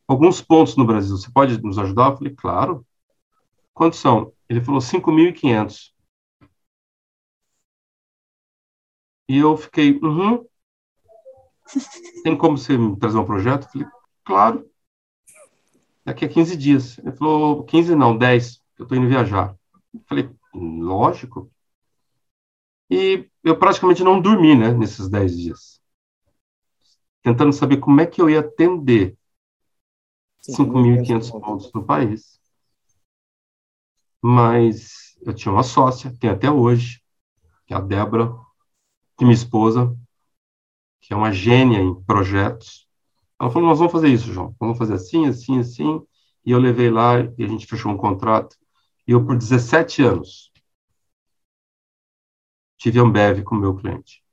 alguns 0.07 0.43
pontos 0.43 0.77
no 0.77 0.85
Brasil, 0.85 1.17
você 1.17 1.31
pode 1.31 1.59
nos 1.63 1.79
ajudar? 1.79 2.11
Eu 2.11 2.17
falei, 2.19 2.35
claro. 2.35 2.87
Quantos 3.75 3.99
são? 3.99 4.33
Ele 4.49 4.61
falou 4.61 4.81
5.500. 4.81 5.93
E 9.29 9.39
eu 9.39 9.57
fiquei, 9.57 9.99
uhum. 10.03 10.47
Tem 12.23 12.37
como 12.37 12.57
você 12.57 12.77
me 12.77 12.97
trazer 12.99 13.19
um 13.19 13.25
projeto? 13.25 13.65
Eu 13.65 13.71
falei, 13.71 13.89
claro. 14.25 14.71
Daqui 16.05 16.25
a 16.25 16.29
15 16.29 16.57
dias. 16.57 16.99
Ele 16.99 17.13
falou, 17.13 17.65
15 17.65 17.95
não, 17.95 18.17
10. 18.17 18.61
Eu 18.79 18.85
estou 18.85 18.97
indo 18.97 19.09
viajar. 19.09 19.57
Eu 19.93 20.01
falei, 20.07 20.31
lógico. 20.55 21.51
E 22.91 23.29
eu 23.43 23.59
praticamente 23.59 24.05
não 24.05 24.21
dormi, 24.21 24.55
né, 24.55 24.73
nesses 24.73 25.09
10 25.09 25.37
dias. 25.37 25.81
Tentando 27.23 27.53
saber 27.53 27.79
como 27.79 28.01
é 28.01 28.07
que 28.07 28.21
eu 28.21 28.29
ia 28.29 28.41
atender 28.41 29.17
5.500 30.43 31.31
pontos 31.31 31.73
no 31.73 31.85
país. 31.85 32.39
Mas 34.27 35.19
eu 35.21 35.35
tinha 35.35 35.53
uma 35.53 35.63
sócia, 35.63 36.11
tem 36.19 36.31
até 36.31 36.51
hoje, 36.51 37.03
que 37.67 37.75
é 37.75 37.77
a 37.77 37.81
Débora, 37.81 38.33
de 39.19 39.25
minha 39.27 39.35
esposa, 39.35 39.95
que 40.99 41.13
é 41.13 41.17
uma 41.17 41.31
gênia 41.31 41.79
em 41.79 41.95
projetos. 42.05 42.89
Ela 43.39 43.51
falou: 43.51 43.69
Nós 43.69 43.79
vamos 43.79 43.93
fazer 43.93 44.09
isso, 44.09 44.33
João. 44.33 44.57
Vamos 44.59 44.79
fazer 44.79 44.95
assim, 44.95 45.27
assim, 45.27 45.59
assim. 45.59 46.03
E 46.43 46.53
eu 46.53 46.59
levei 46.59 46.91
lá 46.91 47.21
e 47.37 47.45
a 47.45 47.47
gente 47.47 47.67
fechou 47.67 47.93
um 47.93 47.99
contrato. 47.99 48.57
E 49.07 49.13
eu, 49.13 49.27
por 49.27 49.37
17 49.37 50.03
anos, 50.03 50.51
tive 52.79 52.99
Ambev 52.99 53.43
como 53.43 53.61
meu 53.61 53.77
cliente. 53.77 54.25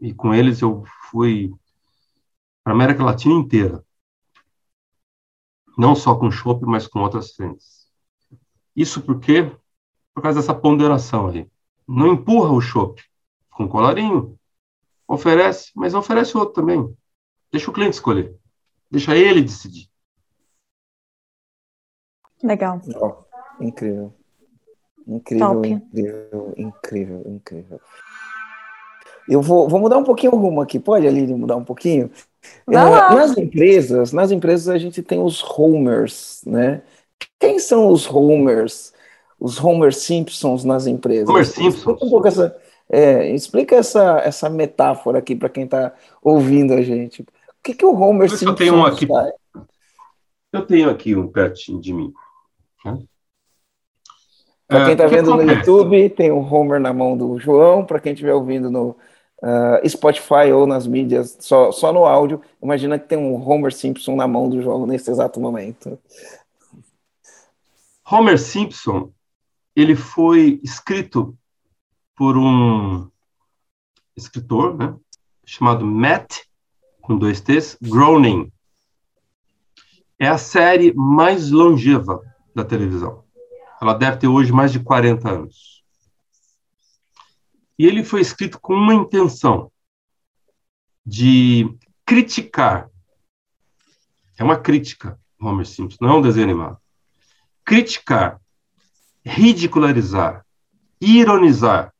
E 0.00 0.12
com 0.12 0.34
eles 0.34 0.60
eu 0.60 0.82
fui 1.10 1.54
para 2.64 2.72
a 2.72 2.76
América 2.76 3.04
Latina 3.04 3.34
inteira. 3.34 3.84
Não 5.78 5.94
só 5.94 6.16
com 6.16 6.28
chopp, 6.28 6.66
mas 6.66 6.88
com 6.88 7.00
outras 7.00 7.32
frentes. 7.36 7.81
Isso 8.74 9.02
porque 9.02 9.50
por 10.14 10.22
causa 10.22 10.40
dessa 10.40 10.54
ponderação 10.54 11.28
ali. 11.28 11.50
Não 11.86 12.12
empurra 12.12 12.52
o 12.52 12.60
chopp, 12.60 13.02
com 13.50 13.68
colarinho. 13.68 14.38
Oferece, 15.06 15.72
mas 15.74 15.94
oferece 15.94 16.36
outro 16.36 16.54
também. 16.54 16.96
Deixa 17.50 17.70
o 17.70 17.74
cliente 17.74 17.94
escolher. 17.94 18.34
Deixa 18.90 19.16
ele 19.16 19.42
decidir. 19.42 19.88
Legal. 22.42 22.80
Oh, 23.00 23.62
incrível. 23.62 24.14
Incrível, 25.06 25.48
Top. 25.48 25.68
incrível, 25.68 26.54
incrível, 26.56 27.22
incrível. 27.26 27.80
Eu 29.28 29.40
vou, 29.40 29.68
vou 29.68 29.80
mudar 29.80 29.98
um 29.98 30.04
pouquinho 30.04 30.34
o 30.34 30.38
rumo 30.38 30.60
aqui. 30.60 30.78
Pode, 30.78 31.06
Aline, 31.06 31.34
mudar 31.34 31.56
um 31.56 31.64
pouquinho? 31.64 32.10
É, 32.68 32.72
nas 32.72 33.36
empresas, 33.36 34.12
nas 34.12 34.30
empresas 34.30 34.68
a 34.68 34.78
gente 34.78 35.02
tem 35.02 35.20
os 35.20 35.42
homers, 35.42 36.42
né? 36.46 36.82
Quem 37.38 37.58
são 37.58 37.88
os 37.88 38.08
homers? 38.08 38.92
Os 39.38 39.62
Homer 39.62 39.92
Simpsons 39.92 40.64
nas 40.64 40.86
empresas. 40.86 41.28
Homer 41.28 41.44
Simpsons. 41.44 42.00
Um 42.00 42.08
pouco 42.08 42.28
essa, 42.28 42.56
é, 42.88 43.28
explica 43.30 43.76
essa, 43.76 44.18
essa 44.18 44.48
metáfora 44.48 45.18
aqui 45.18 45.34
para 45.34 45.48
quem 45.48 45.64
está 45.64 45.92
ouvindo 46.22 46.74
a 46.74 46.82
gente. 46.82 47.22
O 47.22 47.26
que, 47.62 47.74
que 47.74 47.84
o 47.84 47.94
Homer 47.94 48.30
Simpson 48.30 48.50
eu 48.50 48.54
tenho 48.54 48.74
um 48.74 48.84
aqui, 48.84 49.06
faz? 49.06 49.32
Eu 50.52 50.66
tenho 50.66 50.90
aqui 50.90 51.16
um 51.16 51.26
pertinho 51.26 51.80
de 51.80 51.92
mim. 51.92 52.12
Para 54.68 54.84
quem 54.84 54.92
está 54.92 55.04
é, 55.04 55.08
vendo 55.08 55.34
no 55.34 55.42
YouTube, 55.42 56.10
tem 56.10 56.30
o 56.30 56.38
Homer 56.38 56.80
na 56.80 56.92
mão 56.92 57.16
do 57.16 57.38
João. 57.38 57.84
Para 57.84 57.98
quem 57.98 58.12
estiver 58.12 58.34
ouvindo 58.34 58.70
no, 58.70 58.96
uh, 59.42 59.88
Spotify 59.88 60.52
ou 60.52 60.66
nas 60.66 60.86
mídias, 60.86 61.36
só, 61.40 61.72
só 61.72 61.92
no 61.92 62.04
áudio, 62.04 62.40
imagina 62.62 62.98
que 62.98 63.08
tem 63.08 63.18
um 63.18 63.34
Homer 63.48 63.72
Simpson 63.72 64.16
na 64.16 64.26
mão 64.26 64.48
do 64.48 64.62
jogo 64.62 64.86
nesse 64.86 65.10
exato 65.10 65.40
momento. 65.40 65.98
Homer 68.12 68.38
Simpson, 68.38 69.10
ele 69.74 69.96
foi 69.96 70.60
escrito 70.62 71.34
por 72.14 72.36
um 72.36 73.10
escritor, 74.14 74.76
né, 74.76 74.94
chamado 75.46 75.86
Matt, 75.86 76.40
com 77.00 77.16
dois 77.16 77.40
T's, 77.40 77.78
Groening. 77.80 78.52
É 80.18 80.28
a 80.28 80.36
série 80.36 80.92
mais 80.92 81.50
longeva 81.50 82.20
da 82.54 82.62
televisão. 82.62 83.24
Ela 83.80 83.94
deve 83.94 84.18
ter 84.18 84.28
hoje 84.28 84.52
mais 84.52 84.70
de 84.70 84.80
40 84.80 85.30
anos. 85.30 85.82
E 87.78 87.86
ele 87.86 88.04
foi 88.04 88.20
escrito 88.20 88.60
com 88.60 88.74
uma 88.74 88.92
intenção 88.92 89.72
de 91.04 91.74
criticar. 92.04 92.90
É 94.36 94.44
uma 94.44 94.58
crítica, 94.58 95.18
Homer 95.40 95.64
Simpson, 95.64 95.96
não 95.98 96.10
é 96.10 96.14
um 96.18 96.22
desenho 96.22 96.44
animado. 96.44 96.81
Criticar, 97.64 98.40
ridicularizar, 99.24 100.44
ironizar 101.00 101.92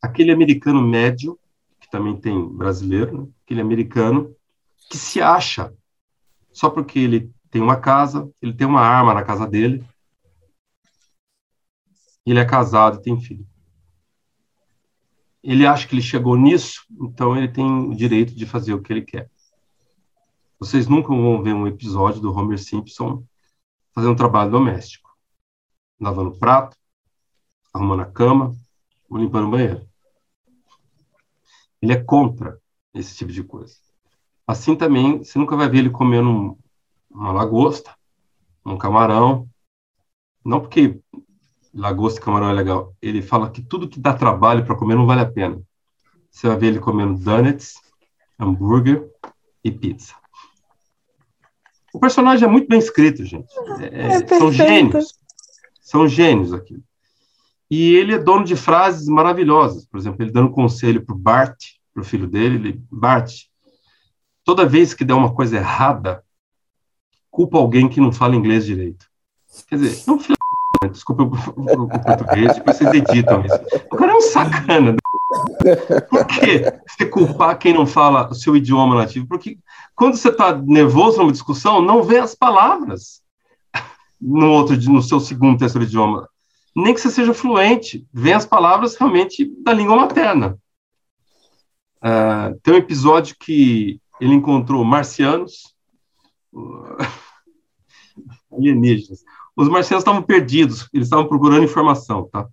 aquele 0.00 0.30
americano 0.30 0.80
médio, 0.80 1.38
que 1.80 1.90
também 1.90 2.16
tem 2.16 2.48
brasileiro, 2.48 3.22
né? 3.22 3.28
aquele 3.44 3.60
americano 3.60 4.34
que 4.90 4.96
se 4.96 5.20
acha 5.20 5.74
só 6.52 6.70
porque 6.70 6.98
ele 6.98 7.32
tem 7.50 7.60
uma 7.62 7.76
casa, 7.76 8.30
ele 8.40 8.52
tem 8.52 8.66
uma 8.66 8.80
arma 8.80 9.14
na 9.14 9.24
casa 9.24 9.46
dele, 9.46 9.84
ele 12.26 12.38
é 12.38 12.44
casado 12.44 12.98
e 12.98 13.02
tem 13.02 13.20
filho. 13.20 13.46
Ele 15.42 15.66
acha 15.66 15.86
que 15.86 15.94
ele 15.94 16.02
chegou 16.02 16.36
nisso, 16.36 16.84
então 17.00 17.36
ele 17.36 17.48
tem 17.48 17.64
o 17.64 17.94
direito 17.94 18.34
de 18.34 18.44
fazer 18.44 18.74
o 18.74 18.82
que 18.82 18.92
ele 18.92 19.02
quer. 19.02 19.30
Vocês 20.58 20.88
nunca 20.88 21.08
vão 21.08 21.42
ver 21.42 21.54
um 21.54 21.66
episódio 21.66 22.20
do 22.20 22.32
Homer 22.32 22.58
Simpson 22.58 23.24
fazendo 23.98 24.16
trabalho 24.16 24.52
doméstico, 24.52 25.10
lavando 26.00 26.38
prato, 26.38 26.76
arrumando 27.74 28.02
a 28.02 28.06
cama 28.06 28.54
ou 29.10 29.18
limpando 29.18 29.48
o 29.48 29.50
banheiro. 29.50 29.84
Ele 31.82 31.92
é 31.92 32.04
contra 32.04 32.60
esse 32.94 33.16
tipo 33.16 33.32
de 33.32 33.42
coisa. 33.42 33.74
Assim 34.46 34.76
também, 34.76 35.18
você 35.18 35.36
nunca 35.36 35.56
vai 35.56 35.68
ver 35.68 35.78
ele 35.78 35.90
comendo 35.90 36.30
um, 36.30 36.56
uma 37.10 37.32
lagosta, 37.32 37.92
um 38.64 38.78
camarão, 38.78 39.48
não 40.44 40.60
porque 40.60 41.00
lagosta 41.74 42.20
e 42.20 42.22
camarão 42.22 42.50
é 42.50 42.52
legal. 42.52 42.94
Ele 43.02 43.20
fala 43.20 43.50
que 43.50 43.62
tudo 43.62 43.88
que 43.88 43.98
dá 43.98 44.14
trabalho 44.14 44.64
para 44.64 44.76
comer 44.76 44.94
não 44.94 45.06
vale 45.06 45.22
a 45.22 45.30
pena. 45.30 45.60
Você 46.30 46.46
vai 46.46 46.56
ver 46.56 46.68
ele 46.68 46.78
comendo 46.78 47.18
donuts, 47.18 47.74
hambúrguer 48.38 49.10
e 49.64 49.72
pizza. 49.72 50.14
O 51.92 51.98
personagem 51.98 52.46
é 52.46 52.50
muito 52.50 52.68
bem 52.68 52.78
escrito, 52.78 53.24
gente. 53.24 53.48
É, 53.80 54.16
é 54.16 54.26
são 54.26 54.52
gênios. 54.52 55.14
São 55.80 56.08
gênios 56.08 56.52
aqui. 56.52 56.78
E 57.70 57.94
ele 57.94 58.14
é 58.14 58.18
dono 58.18 58.44
de 58.44 58.56
frases 58.56 59.08
maravilhosas. 59.08 59.86
Por 59.86 59.98
exemplo, 59.98 60.22
ele 60.22 60.32
dando 60.32 60.50
conselho 60.50 61.04
para 61.04 61.14
o 61.14 61.18
Bart, 61.18 61.58
para 61.92 62.02
o 62.02 62.04
filho 62.04 62.26
dele, 62.26 62.56
ele, 62.56 62.82
Bart, 62.90 63.32
toda 64.44 64.66
vez 64.66 64.94
que 64.94 65.04
der 65.04 65.14
uma 65.14 65.34
coisa 65.34 65.56
errada, 65.56 66.22
culpa 67.30 67.58
alguém 67.58 67.88
que 67.88 68.00
não 68.00 68.12
fala 68.12 68.36
inglês 68.36 68.64
direito. 68.64 69.06
Quer 69.66 69.76
dizer, 69.76 70.04
é 70.06 70.12
um 70.12 70.18
filho 70.18 70.38
né? 70.82 70.88
desculpa 70.90 71.24
o, 71.24 71.88
português, 71.88 72.54
depois 72.54 72.76
vocês 72.76 72.94
editam 72.94 73.44
isso. 73.44 73.58
O 73.90 73.96
cara 73.96 74.12
é 74.12 74.14
um 74.14 74.20
sacana. 74.20 74.96
Por 75.28 76.26
que 76.26 76.64
você 76.88 77.06
culpar 77.06 77.58
quem 77.58 77.74
não 77.74 77.86
fala 77.86 78.28
o 78.30 78.34
seu 78.34 78.56
idioma 78.56 78.94
nativo? 78.96 79.26
Porque 79.26 79.58
quando 79.94 80.16
você 80.16 80.30
está 80.30 80.56
nervoso 80.56 81.18
numa 81.18 81.32
discussão, 81.32 81.82
não 81.82 82.02
vê 82.02 82.18
as 82.18 82.34
palavras 82.34 83.22
no 84.20 84.50
outro, 84.50 84.76
no 84.90 85.02
seu 85.02 85.20
segundo, 85.20 85.58
terceiro 85.58 85.86
idioma. 85.86 86.28
Nem 86.74 86.94
que 86.94 87.00
você 87.00 87.10
seja 87.10 87.34
fluente, 87.34 88.06
vê 88.12 88.32
as 88.32 88.46
palavras 88.46 88.96
realmente 88.96 89.44
da 89.62 89.72
língua 89.72 89.96
materna. 89.96 90.58
Uh, 91.98 92.58
tem 92.62 92.74
um 92.74 92.78
episódio 92.78 93.36
que 93.38 94.00
ele 94.20 94.34
encontrou 94.34 94.84
marcianos, 94.84 95.74
alienígenas, 98.50 99.24
os 99.54 99.68
marcianos 99.68 100.02
estavam 100.02 100.22
perdidos, 100.22 100.88
eles 100.92 101.06
estavam 101.06 101.26
procurando 101.26 101.64
informação, 101.64 102.28
tá? 102.30 102.48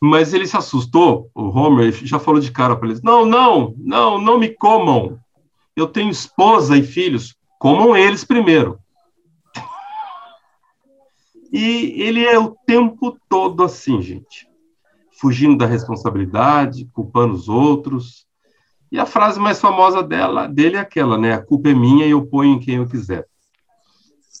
Mas 0.00 0.34
ele 0.34 0.46
se 0.46 0.56
assustou, 0.56 1.30
o 1.34 1.48
Homer 1.48 1.90
já 1.92 2.18
falou 2.18 2.40
de 2.40 2.52
cara 2.52 2.76
para 2.76 2.88
eles: 2.88 3.02
não, 3.02 3.24
não, 3.24 3.74
não, 3.78 4.20
não 4.20 4.38
me 4.38 4.48
comam. 4.48 5.18
Eu 5.74 5.86
tenho 5.86 6.10
esposa 6.10 6.76
e 6.76 6.82
filhos, 6.82 7.34
comam 7.58 7.96
eles 7.96 8.24
primeiro. 8.24 8.78
E 11.52 12.02
ele 12.02 12.24
é 12.24 12.38
o 12.38 12.56
tempo 12.66 13.18
todo 13.28 13.62
assim, 13.62 14.02
gente, 14.02 14.48
fugindo 15.18 15.56
da 15.56 15.66
responsabilidade, 15.66 16.88
culpando 16.92 17.34
os 17.34 17.48
outros. 17.48 18.26
E 18.90 18.98
a 18.98 19.06
frase 19.06 19.40
mais 19.40 19.60
famosa 19.60 20.02
dela, 20.02 20.46
dele 20.46 20.76
é 20.76 20.80
aquela, 20.80 21.16
né? 21.16 21.32
A 21.32 21.42
culpa 21.42 21.70
é 21.70 21.74
minha 21.74 22.06
e 22.06 22.10
eu 22.10 22.26
ponho 22.26 22.54
em 22.54 22.58
quem 22.58 22.76
eu 22.76 22.86
quiser. 22.86 23.26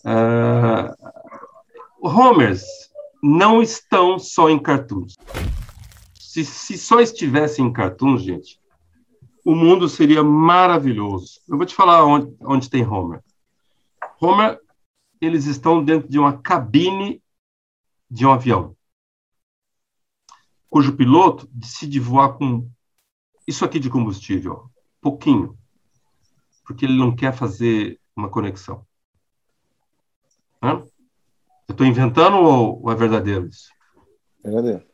Uh, 0.04 0.94
Homers 2.00 2.62
não 3.26 3.60
estão 3.60 4.18
só 4.18 4.48
em 4.48 4.58
cartoons. 4.58 5.16
Se, 6.14 6.44
se 6.44 6.78
só 6.78 7.00
estivessem 7.00 7.66
em 7.66 7.72
cartoons, 7.72 8.22
gente, 8.22 8.60
o 9.44 9.54
mundo 9.54 9.88
seria 9.88 10.22
maravilhoso. 10.22 11.40
Eu 11.48 11.56
vou 11.56 11.66
te 11.66 11.74
falar 11.74 12.04
onde, 12.04 12.32
onde 12.40 12.70
tem 12.70 12.86
Homer. 12.86 13.22
Homer, 14.20 14.60
eles 15.20 15.46
estão 15.46 15.84
dentro 15.84 16.08
de 16.08 16.18
uma 16.18 16.38
cabine 16.38 17.20
de 18.08 18.24
um 18.24 18.32
avião, 18.32 18.76
cujo 20.70 20.96
piloto 20.96 21.48
decide 21.50 21.98
voar 21.98 22.34
com 22.34 22.70
isso 23.46 23.64
aqui 23.64 23.80
de 23.80 23.90
combustível, 23.90 24.70
pouquinho, 25.00 25.58
porque 26.64 26.84
ele 26.84 26.96
não 26.96 27.14
quer 27.14 27.32
fazer 27.32 28.00
uma 28.14 28.28
conexão. 28.28 28.86
Hã? 30.62 30.84
Eu 31.68 31.72
estou 31.72 31.86
inventando 31.86 32.36
ou, 32.36 32.82
ou, 32.82 32.92
é 32.92 32.94
verdadeiro 32.94 33.46
isso? 33.46 33.70
Verdadeiro. 34.42 34.84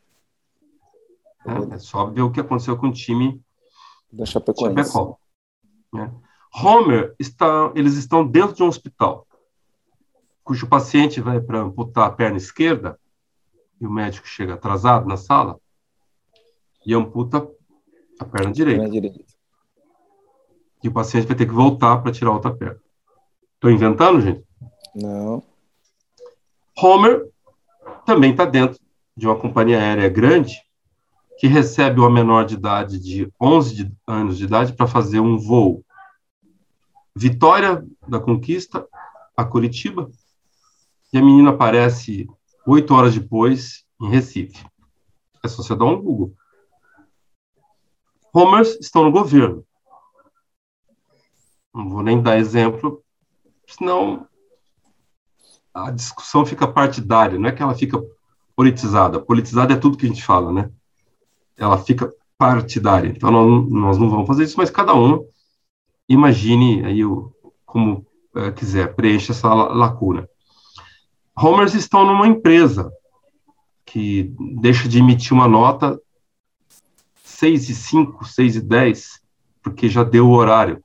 É, 1.47 1.75
é, 1.75 1.79
só 1.79 2.07
ver 2.07 2.23
o 2.23 2.31
que 2.31 2.41
aconteceu 2.41 2.77
com 2.77 2.89
o 2.89 2.93
time 2.93 3.43
da 4.11 4.25
Chapecoense. 4.25 4.75
Chapecó. 4.77 5.19
Né? 5.93 6.11
Homer 6.55 7.15
está, 7.19 7.73
eles 7.75 7.95
estão 7.97 8.27
dentro 8.27 8.55
de 8.55 8.63
um 8.63 8.69
hospital, 8.69 9.27
cujo 10.45 10.69
paciente 10.69 11.21
vai 11.21 11.41
para 11.41 11.61
amputar 11.61 12.07
a 12.07 12.13
perna 12.13 12.37
esquerda 12.37 12.99
e 13.81 13.87
o 13.87 13.91
médico 13.91 14.27
chega 14.27 14.55
atrasado 14.55 15.07
na 15.07 15.17
sala 15.17 15.59
e 16.87 16.95
amputa 16.95 17.47
a 18.19 18.25
perna 18.25 18.53
direita. 18.53 18.83
Perna 18.83 18.93
direita. 18.93 19.33
E 20.83 20.89
o 20.89 20.93
paciente 20.93 21.27
vai 21.27 21.37
ter 21.37 21.47
que 21.47 21.53
voltar 21.53 21.99
para 22.03 22.13
tirar 22.13 22.33
outra 22.33 22.55
perna. 22.55 22.81
Estou 23.55 23.71
inventando, 23.71 24.21
gente? 24.21 24.45
Não. 24.95 25.43
Homer 26.83 27.31
também 28.05 28.33
está 28.33 28.45
dentro 28.45 28.81
de 29.17 29.27
uma 29.27 29.39
companhia 29.39 29.79
aérea 29.79 30.09
grande 30.09 30.61
que 31.39 31.47
recebe 31.47 32.01
uma 32.01 32.11
menor 32.11 32.45
de 32.45 32.55
idade 32.55 32.99
de 32.99 33.33
11 33.41 33.75
de, 33.75 33.93
anos 34.05 34.37
de 34.37 34.45
idade 34.45 34.73
para 34.73 34.89
fazer 34.89 35.21
um 35.21 35.39
voo. 35.39 35.85
Vitória 37.15 37.87
da 38.09 38.19
Conquista 38.19 38.85
a 39.37 39.45
Curitiba 39.45 40.11
e 41.13 41.19
a 41.19 41.23
menina 41.23 41.51
aparece 41.51 42.29
oito 42.67 42.95
horas 42.95 43.15
depois 43.15 43.85
em 44.01 44.09
Recife. 44.09 44.67
É 45.45 45.49
só 45.49 45.63
você 45.63 45.77
dar 45.77 45.85
um 45.85 46.03
Google. 46.03 46.35
Homers 48.33 48.77
estão 48.81 49.05
no 49.05 49.13
governo. 49.13 49.65
Não 51.73 51.89
vou 51.89 52.03
nem 52.03 52.21
dar 52.21 52.39
exemplo, 52.39 53.05
senão 53.69 54.27
a 55.75 55.91
discussão 55.91 56.45
fica 56.45 56.67
partidária, 56.67 57.39
não 57.39 57.49
é 57.49 57.53
que 57.53 57.63
ela 57.63 57.75
fica 57.75 58.03
politizada. 58.55 59.21
Politizada 59.21 59.73
é 59.73 59.77
tudo 59.77 59.97
que 59.97 60.07
a 60.07 60.09
gente 60.09 60.23
fala, 60.23 60.53
né? 60.53 60.71
Ela 61.57 61.79
fica 61.79 62.13
partidária. 62.37 63.09
Então, 63.09 63.31
nós, 63.31 63.71
nós 63.71 63.99
não 63.99 64.11
vamos 64.11 64.27
fazer 64.27 64.45
isso, 64.45 64.59
mas 64.59 64.71
cada 64.71 64.95
um 64.95 65.25
imagine 66.09 66.85
aí 66.85 67.05
o, 67.05 67.33
como 67.65 68.07
é, 68.35 68.51
quiser, 68.51 68.95
preencha 68.95 69.33
essa 69.33 69.53
lacuna. 69.53 70.29
Homers 71.37 71.75
estão 71.75 72.05
numa 72.05 72.27
empresa 72.27 72.93
que 73.85 74.35
deixa 74.61 74.89
de 74.89 74.99
emitir 74.99 75.33
uma 75.33 75.49
nota 75.49 76.01
6 77.25 77.71
e 77.71 77.75
5, 77.75 78.25
6 78.25 78.57
e 78.57 78.61
10, 78.61 79.21
porque 79.63 79.89
já 79.89 80.05
deu 80.05 80.29
o 80.29 80.33
horário. 80.33 80.83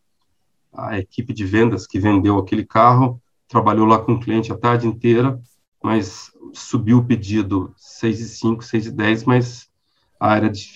A 0.73 0.97
equipe 0.99 1.33
de 1.33 1.45
vendas 1.45 1.85
que 1.85 1.99
vendeu 1.99 2.37
aquele 2.37 2.65
carro 2.65 3.21
trabalhou 3.47 3.85
lá 3.85 3.99
com 3.99 4.13
o 4.13 4.19
cliente 4.19 4.51
a 4.51 4.57
tarde 4.57 4.87
inteira, 4.87 5.39
mas 5.81 6.31
subiu 6.53 6.99
o 6.99 7.05
pedido 7.05 7.73
6 7.77 8.19
e 8.19 8.29
5, 8.29 8.63
6 8.63 8.85
e 8.87 8.91
10, 8.91 9.23
mas 9.23 9.69
a 10.19 10.29
área 10.29 10.49
de 10.49 10.71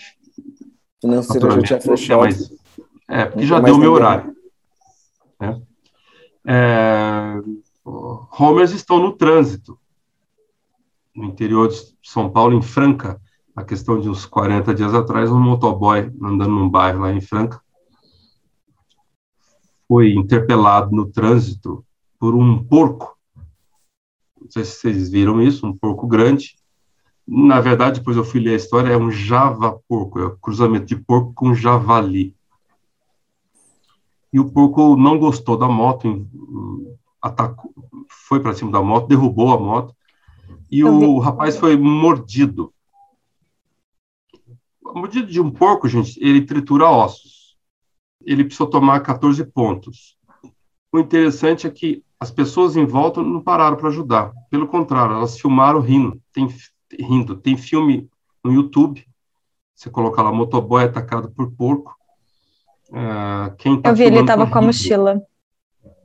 Financeira 1.01 1.51
já 1.51 1.61
tinha 1.61 1.82
fechado. 1.82 2.19
Mais, 2.19 2.51
é, 3.09 3.26
porque 3.26 3.45
já 3.45 3.59
deu 3.59 3.76
o 3.76 3.80
meu 3.80 3.93
horário. 3.93 4.36
Né? 5.39 5.61
É, 6.45 7.41
homers 7.84 8.72
estão 8.72 8.99
no 8.99 9.13
trânsito. 9.13 9.78
No 11.13 11.26
interior 11.26 11.67
de 11.67 11.78
São 12.03 12.30
Paulo, 12.30 12.55
em 12.55 12.61
Franca, 12.61 13.19
a 13.55 13.63
questão 13.63 13.99
de 13.99 14.07
uns 14.07 14.26
40 14.26 14.74
dias 14.74 14.93
atrás, 14.93 15.30
um 15.30 15.39
motoboy 15.39 16.11
andando 16.22 16.51
num 16.51 16.69
bairro 16.69 17.01
lá 17.01 17.11
em 17.11 17.19
Franca 17.19 17.61
foi 19.91 20.13
interpelado 20.13 20.95
no 20.95 21.05
trânsito 21.11 21.86
por 22.22 22.36
um 22.36 22.63
porco. 22.63 23.17
Não 24.39 24.51
sei 24.51 24.63
se 24.63 24.74
vocês 24.74 25.09
viram 25.09 25.41
isso, 25.41 25.65
um 25.65 25.76
porco 25.76 26.05
grande. 26.05 26.55
Na 27.28 27.59
verdade, 27.59 27.97
depois 27.97 28.15
eu 28.15 28.24
fui 28.24 28.39
ler 28.39 28.53
a 28.53 28.57
história, 28.57 28.93
é 28.93 28.97
um 28.97 29.09
java 29.09 29.82
porco, 29.88 30.19
é 30.19 30.26
o 30.26 30.34
um 30.34 30.38
cruzamento 30.38 30.86
de 30.86 30.95
porco 30.95 31.34
com 31.34 31.55
javali. 31.55 32.36
E 34.32 34.39
o 34.39 34.51
porco 34.51 34.95
não 34.95 35.17
gostou 35.17 35.57
da 35.57 35.67
moto, 35.67 36.28
atacou, 37.19 37.74
foi 38.28 38.39
para 38.39 38.53
cima 38.53 38.72
da 38.72 38.84
moto, 38.84 39.07
derrubou 39.07 39.51
a 39.51 39.59
moto, 39.59 39.95
e 40.69 40.84
o 40.84 41.17
rapaz 41.17 41.57
foi 41.57 41.76
mordido. 41.76 42.72
mordido 44.84 45.26
de 45.26 45.41
um 45.41 45.49
porco, 45.49 45.88
gente, 45.88 46.24
ele 46.24 46.45
tritura 46.45 46.88
ossos 46.88 47.41
ele 48.24 48.43
precisou 48.43 48.67
tomar 48.67 48.99
14 48.99 49.43
pontos. 49.45 50.15
O 50.91 50.99
interessante 50.99 51.65
é 51.65 51.69
que 51.69 52.03
as 52.22 52.30
pessoas 52.30 52.76
em 52.76 52.86
volta 52.86 53.24
não 53.24 53.41
pararam 53.41 53.76
para 53.76 53.89
ajudar. 53.89 54.32
Pelo 54.47 54.67
contrário, 54.67 55.15
elas 55.15 55.39
filmaram 55.39 55.80
rindo. 55.80 56.22
Tem, 56.32 56.47
rindo. 56.99 57.36
Tem 57.36 57.57
filme 57.57 58.07
no 58.43 58.53
YouTube. 58.53 59.03
Você 59.74 59.89
coloca 59.89 60.22
lá 60.22 60.32
motoboy 60.32 60.84
atacado 60.84 61.32
por 61.32 61.51
porco. 61.53 61.97
É, 62.93 63.55
quem 63.57 63.82
tá 63.82 63.89
Eu 63.89 63.95
vi, 63.95 64.03
ele 64.03 64.19
estava 64.19 64.45
tá 64.45 64.51
com 64.51 64.59
a 64.59 64.61
mochila. 64.61 65.19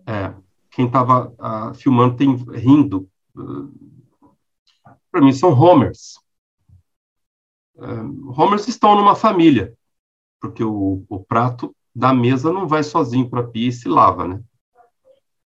É, 0.06 0.32
quem 0.70 0.86
estava 0.86 1.28
uh, 1.28 1.34
ah, 1.38 1.72
filmando 1.74 2.16
tem 2.16 2.34
rindo. 2.34 3.06
Uh, 3.36 3.70
para 5.12 5.20
mim 5.20 5.34
são 5.34 5.50
homers. 5.50 6.18
Uh, 7.74 8.32
homers 8.40 8.66
estão 8.68 8.96
numa 8.96 9.14
família, 9.14 9.74
porque 10.40 10.64
o, 10.64 11.04
o 11.10 11.20
prato 11.22 11.76
da 11.94 12.14
mesa 12.14 12.50
não 12.50 12.66
vai 12.66 12.82
sozinho 12.82 13.28
para 13.28 13.40
a 13.40 13.46
pia 13.46 13.68
e 13.68 13.72
se 13.72 13.86
lava, 13.86 14.26
né? 14.26 14.40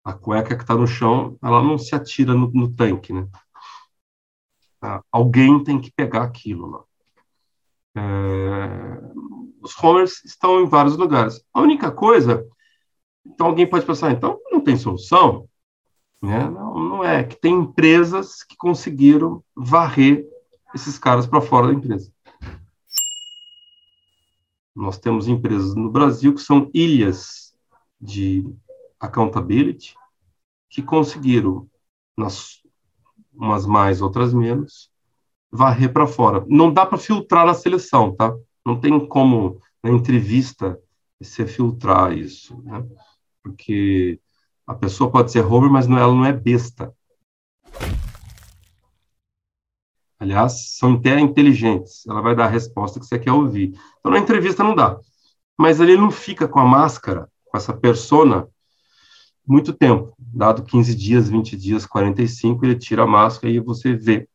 A 0.08 0.14
cueca 0.14 0.56
que 0.56 0.62
está 0.62 0.74
no 0.74 0.86
chão, 0.86 1.36
ela 1.42 1.62
não 1.62 1.76
se 1.76 1.94
atira 1.94 2.32
no, 2.32 2.50
no 2.50 2.72
tanque, 2.72 3.12
né? 3.12 3.28
Ah, 4.80 5.02
alguém 5.12 5.62
tem 5.62 5.78
que 5.78 5.92
pegar 5.92 6.22
aquilo 6.22 6.66
lá. 6.66 6.84
É, 7.94 9.02
os 9.60 9.76
homers 9.84 10.24
estão 10.24 10.62
em 10.62 10.66
vários 10.66 10.96
lugares. 10.96 11.44
A 11.52 11.60
única 11.60 11.90
coisa, 11.90 12.42
então 13.22 13.48
alguém 13.48 13.68
pode 13.68 13.84
pensar, 13.84 14.10
então 14.10 14.40
não 14.50 14.62
tem 14.62 14.78
solução, 14.78 15.46
né? 16.22 16.48
Não, 16.48 16.78
não 16.78 17.04
é 17.04 17.22
que 17.22 17.38
tem 17.38 17.52
empresas 17.52 18.42
que 18.42 18.56
conseguiram 18.56 19.44
varrer 19.54 20.26
esses 20.74 20.98
caras 20.98 21.26
para 21.26 21.42
fora 21.42 21.66
da 21.66 21.74
empresa. 21.74 22.10
Nós 24.74 24.96
temos 24.98 25.28
empresas 25.28 25.74
no 25.74 25.90
Brasil 25.90 26.32
que 26.32 26.40
são 26.40 26.70
ilhas 26.72 27.54
de 28.00 28.50
accountability, 29.00 29.94
que 30.68 30.82
conseguiram, 30.82 31.68
nas, 32.16 32.62
umas 33.32 33.64
mais, 33.66 34.02
outras 34.02 34.34
menos, 34.34 34.90
varrer 35.50 35.92
para 35.92 36.06
fora. 36.06 36.44
Não 36.48 36.72
dá 36.72 36.84
para 36.84 36.98
filtrar 36.98 37.46
na 37.46 37.54
seleção, 37.54 38.14
tá? 38.14 38.34
Não 38.64 38.78
tem 38.78 39.06
como, 39.06 39.60
na 39.82 39.90
entrevista, 39.90 40.78
você 41.20 41.46
filtrar 41.46 42.12
isso, 42.12 42.60
né? 42.62 42.84
Porque 43.42 44.20
a 44.66 44.74
pessoa 44.74 45.10
pode 45.10 45.32
ser 45.32 45.44
homer, 45.44 45.70
mas 45.70 45.86
não, 45.86 45.98
ela 45.98 46.14
não 46.14 46.24
é 46.24 46.32
besta. 46.32 46.94
Aliás, 50.20 50.76
são 50.76 50.94
até 50.94 51.18
inteligentes. 51.18 52.06
Ela 52.06 52.20
vai 52.20 52.34
dar 52.34 52.46
a 52.46 52.48
resposta 52.48 52.98
que 52.98 53.06
você 53.06 53.18
quer 53.18 53.32
ouvir. 53.32 53.78
Então, 53.98 54.12
na 54.12 54.18
entrevista 54.18 54.64
não 54.64 54.74
dá. 54.74 54.98
Mas 55.56 55.80
ele 55.80 55.96
não 55.96 56.10
fica 56.10 56.48
com 56.48 56.58
a 56.58 56.64
máscara, 56.64 57.28
com 57.46 57.56
essa 57.56 57.72
persona, 57.72 58.48
muito 59.48 59.72
tempo. 59.72 60.14
Dado 60.18 60.62
15 60.62 60.94
dias, 60.94 61.28
20 61.28 61.56
dias, 61.56 61.86
45, 61.86 62.64
ele 62.64 62.76
tira 62.76 63.04
a 63.04 63.06
máscara 63.06 63.50
e 63.52 63.58
você 63.58 63.94
vê 63.94 64.28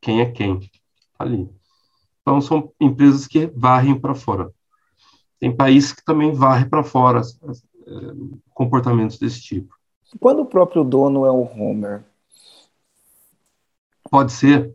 quem 0.00 0.20
é 0.20 0.26
quem 0.30 0.58
ali. 1.16 1.48
Então, 2.20 2.40
são 2.40 2.72
empresas 2.80 3.26
que 3.26 3.46
varrem 3.54 3.98
para 3.98 4.14
fora. 4.14 4.52
Tem 5.38 5.54
países 5.54 5.92
que 5.92 6.04
também 6.04 6.32
varrem 6.32 6.68
para 6.68 6.82
fora 6.82 7.20
é, 7.20 7.92
comportamentos 8.52 9.18
desse 9.18 9.40
tipo. 9.40 9.74
Quando 10.20 10.40
o 10.40 10.46
próprio 10.46 10.84
dono 10.84 11.24
é 11.24 11.30
o 11.30 11.42
Homer? 11.42 12.04
Pode 14.10 14.32
ser. 14.32 14.74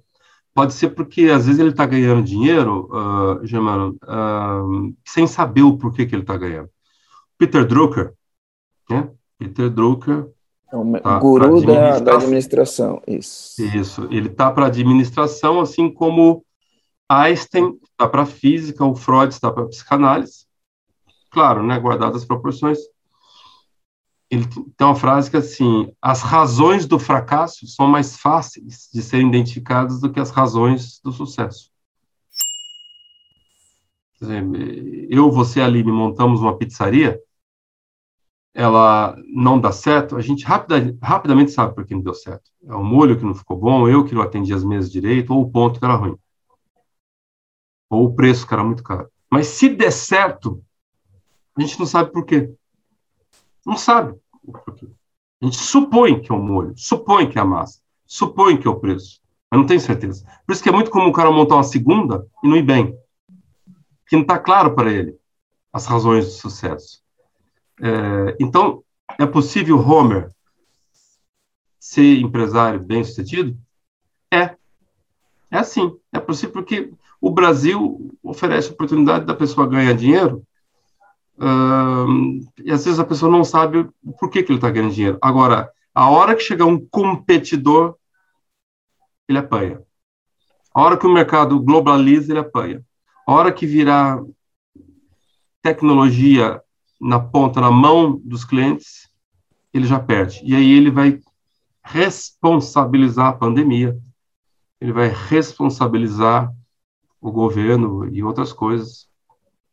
Pode 0.54 0.74
ser 0.74 0.90
porque 0.90 1.26
às 1.26 1.46
vezes 1.46 1.60
ele 1.60 1.70
está 1.70 1.86
ganhando 1.86 2.24
dinheiro, 2.24 2.90
uh, 2.92 3.46
Germano, 3.46 3.96
uh, 4.04 4.96
sem 5.06 5.28
saber 5.28 5.62
o 5.62 5.78
porquê 5.78 6.06
que 6.06 6.16
ele 6.16 6.24
está 6.24 6.36
ganhando. 6.36 6.70
Peter 7.38 7.66
Drucker, 7.66 8.16
né? 8.90 9.12
Peter 9.38 9.70
Drucker. 9.70 10.30
É 10.72 10.76
o 10.76 11.00
tá 11.00 11.20
guru 11.20 11.66
da, 11.66 12.00
da, 12.00 12.16
administração, 12.16 13.02
isso. 13.08 13.62
Isso, 13.62 14.08
ele 14.12 14.28
está 14.28 14.52
para 14.52 14.66
administração, 14.66 15.62
assim 15.62 15.90
como 15.90 16.44
Einstein 17.10 17.80
está 17.90 18.08
para 18.08 18.26
física, 18.26 18.84
o 18.84 18.94
Freud 18.94 19.34
está 19.34 19.50
para 19.50 19.68
psicanálise. 19.68 20.46
Claro, 21.32 21.64
né, 21.64 21.80
guardadas 21.80 22.24
as 22.24 22.28
proporções 22.28 22.80
ele 24.30 24.46
tem 24.46 24.86
uma 24.86 24.96
frase 24.96 25.30
que 25.30 25.38
é 25.38 25.40
assim: 25.40 25.92
as 26.02 26.22
razões 26.22 26.86
do 26.86 27.00
fracasso 27.00 27.66
são 27.68 27.88
mais 27.88 28.18
fáceis 28.18 28.90
de 28.94 29.02
serem 29.02 29.30
identificadas 29.30 30.02
do 30.02 30.12
que 30.12 30.20
as 30.20 30.32
razões 30.32 31.00
do 31.02 31.12
sucesso. 31.12 31.72
Eu, 35.10 35.32
você, 35.32 35.62
Aline, 35.62 35.92
montamos 35.92 36.42
uma 36.42 36.58
pizzaria, 36.58 37.20
ela 38.58 39.16
não 39.28 39.62
dá 39.62 39.72
certo, 39.72 40.16
a 40.16 40.22
gente 40.22 40.44
rapida, 40.44 40.98
rapidamente 41.00 41.52
sabe 41.52 41.76
por 41.76 41.86
que 41.86 41.94
não 41.94 42.02
deu 42.02 42.16
certo. 42.16 42.50
É 42.66 42.74
o 42.74 42.84
molho 42.84 43.16
que 43.16 43.24
não 43.24 43.36
ficou 43.36 43.56
bom, 43.56 43.88
eu 43.88 44.04
que 44.04 44.16
não 44.16 44.24
atendi 44.24 44.52
as 44.52 44.64
mesas 44.64 44.92
direito, 44.92 45.32
ou 45.32 45.44
o 45.44 45.52
ponto 45.52 45.78
que 45.78 45.86
era 45.86 45.94
ruim. 45.94 46.18
Ou 47.88 48.06
o 48.06 48.16
preço 48.16 48.48
que 48.48 48.54
era 48.56 48.64
muito 48.64 48.82
caro. 48.82 49.12
Mas 49.32 49.46
se 49.46 49.70
der 49.70 49.92
certo, 49.92 50.60
a 51.56 51.62
gente 51.62 51.78
não 51.78 51.86
sabe 51.86 52.12
por 52.12 52.26
quê. 52.26 52.52
Não 53.64 53.78
sabe 53.78 54.18
o 54.44 54.52
porquê. 54.52 54.88
A 55.40 55.46
gente 55.46 55.58
supõe 55.58 56.20
que 56.20 56.32
é 56.32 56.36
o 56.36 56.42
molho, 56.42 56.74
supõe 56.76 57.30
que 57.30 57.38
é 57.38 57.42
a 57.44 57.46
massa, 57.46 57.80
supõe 58.08 58.58
que 58.58 58.68
é 58.68 58.72
o 58.72 58.80
preço, 58.80 59.22
mas 59.52 59.60
não 59.60 59.68
tem 59.68 59.78
certeza. 59.78 60.26
Por 60.48 60.54
isso 60.54 60.64
que 60.64 60.70
é 60.70 60.72
muito 60.72 60.90
comum 60.90 61.10
o 61.10 61.14
cara 61.14 61.30
montar 61.32 61.58
uma 61.58 61.64
segunda 61.64 62.28
e 62.44 62.48
não 62.48 62.58
ir 62.58 62.64
bem, 62.64 62.98
que 64.08 64.16
não 64.16 64.24
está 64.24 64.40
claro 64.40 64.74
para 64.74 64.92
ele 64.92 65.16
as 65.72 65.86
razões 65.86 66.26
do 66.26 66.32
sucesso. 66.32 67.06
É, 67.82 68.36
então, 68.40 68.84
é 69.20 69.26
possível 69.26 69.78
Homer 69.80 70.32
ser 71.80 72.20
empresário 72.20 72.80
bem-sucedido? 72.80 73.58
É. 74.32 74.56
É 75.50 75.58
assim. 75.58 75.98
É 76.12 76.20
possível 76.20 76.54
porque 76.54 76.92
o 77.22 77.30
Brasil 77.30 78.12
oferece 78.22 78.72
oportunidade 78.72 79.26
da 79.26 79.34
pessoa 79.34 79.68
ganhar 79.68 79.94
dinheiro 79.94 80.46
e 82.64 82.72
às 82.72 82.84
vezes 82.84 83.00
a 83.00 83.06
pessoa 83.06 83.32
não 83.32 83.44
sabe 83.44 83.88
por 84.20 84.30
que, 84.30 84.42
que 84.42 84.52
ele 84.52 84.58
está 84.58 84.70
ganhando 84.72 84.94
dinheiro. 84.94 85.18
Agora, 85.22 85.72
a 85.94 86.10
hora 86.10 86.36
que 86.36 86.42
chegar 86.42 86.66
um 86.66 86.84
competidor, 86.88 87.96
ele 89.28 89.38
apanha. 89.38 89.82
A 90.74 90.82
hora 90.82 90.98
que 90.98 91.06
o 91.06 91.14
mercado 91.14 91.60
globaliza, 91.60 92.32
ele 92.32 92.40
apanha. 92.40 92.84
A 93.28 93.34
hora 93.34 93.52
que 93.52 93.66
virar 93.66 94.22
tecnologia 95.62 96.62
na 97.00 97.20
ponta, 97.20 97.62
na 97.62 97.72
mão 97.72 98.20
dos 98.24 98.44
clientes, 98.44 99.10
ele 99.74 99.86
já 99.86 100.00
perde. 100.00 100.42
E 100.44 100.56
aí 100.56 100.72
ele 100.72 100.92
vai 100.92 101.20
responsabilizar 101.84 103.28
a 103.28 103.34
pandemia, 103.34 103.98
ele 104.82 104.92
vai 104.92 105.08
responsabilizar 105.30 106.54
o 107.22 107.32
governo 107.32 108.08
e 108.14 108.24
outras 108.24 108.54
coisas 108.54 109.08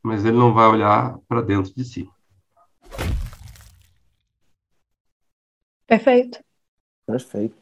mas 0.05 0.23
ele 0.23 0.37
não 0.37 0.53
vai 0.53 0.67
olhar 0.67 1.19
para 1.27 1.41
dentro 1.41 1.75
de 1.75 1.83
si. 1.83 2.11
Perfeito. 5.87 6.45
Perfeito. 7.07 7.57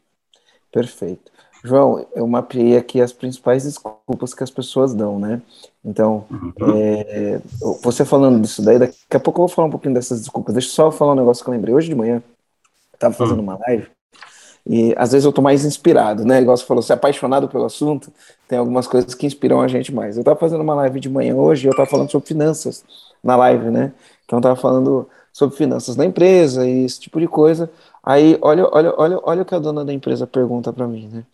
Perfeito. 0.73 1.32
João, 1.65 2.05
eu 2.15 2.27
mapeei 2.27 2.77
aqui 2.77 3.01
as 3.01 3.13
principais 3.13 3.63
desculpas 3.63 4.35
que 4.35 4.43
as 4.43 4.51
pessoas 4.51 4.93
dão, 4.93 5.19
né? 5.19 5.41
Então, 5.85 6.25
uhum. 6.31 6.53
é, 6.75 7.41
você 7.83 8.05
falando 8.05 8.41
disso 8.41 8.63
daí, 8.63 8.79
daqui 8.79 8.97
a 9.11 9.21
pouco 9.21 9.41
eu 9.41 9.47
vou 9.47 9.55
falar 9.55 9.69
um 9.69 9.71
pouquinho 9.71 9.95
dessas 9.95 10.21
desculpas. 10.21 10.55
Deixa 10.55 10.69
eu 10.69 10.73
só 10.73 10.91
falar 10.91 11.13
um 11.13 11.17
negócio 11.17 11.45
que 11.45 11.49
eu 11.49 11.55
lembrei. 11.55 11.75
Hoje 11.75 11.89
de 11.89 11.95
manhã, 11.95 12.17
eu 12.17 12.95
estava 12.95 13.15
fazendo 13.15 13.39
uhum. 13.39 13.45
uma 13.45 13.59
live 13.59 13.87
E 14.67 14.93
às 14.97 15.13
vezes 15.13 15.25
eu 15.25 15.33
tô 15.33 15.41
mais 15.41 15.65
inspirado, 15.65 16.25
né? 16.25 16.41
Igual 16.41 16.57
você 16.57 16.65
falou, 16.65 16.83
se 16.83 16.93
é 16.93 16.97
apaixonado 16.97 17.49
pelo 17.49 17.65
assunto, 17.65 18.13
tem 18.49 18.59
algumas 18.59 18.89
coisas 18.89 19.15
que 19.15 19.27
inspiram 19.27 19.61
a 19.61 19.69
gente 19.69 19.95
mais. 19.95 20.17
Eu 20.17 20.25
tava 20.25 20.39
fazendo 20.39 20.63
uma 20.63 20.75
live 20.75 20.99
de 20.99 21.09
manhã 21.09 21.37
hoje 21.37 21.67
e 21.67 21.71
eu 21.71 21.77
tava 21.77 21.89
falando 21.89 22.11
sobre 22.11 22.27
finanças 22.27 22.85
na 23.23 23.37
live, 23.37 23.71
né? 23.71 23.93
Então 24.25 24.39
eu 24.39 24.43
tava 24.43 24.57
falando 24.57 25.09
sobre 25.33 25.57
finanças 25.57 25.97
da 25.97 26.05
empresa 26.05 26.67
e 26.67 26.85
esse 26.85 27.01
tipo 27.01 27.19
de 27.19 27.27
coisa. 27.27 27.71
Aí, 28.03 28.37
olha, 28.43 28.69
olha, 28.71 28.95
olha, 28.97 29.21
olha 29.23 29.43
o 29.43 29.45
que 29.45 29.55
a 29.55 29.59
dona 29.59 29.85
da 29.85 29.93
empresa 29.93 30.27
pergunta 30.27 30.73
para 30.73 30.87
mim, 30.87 31.09
né? 31.13 31.25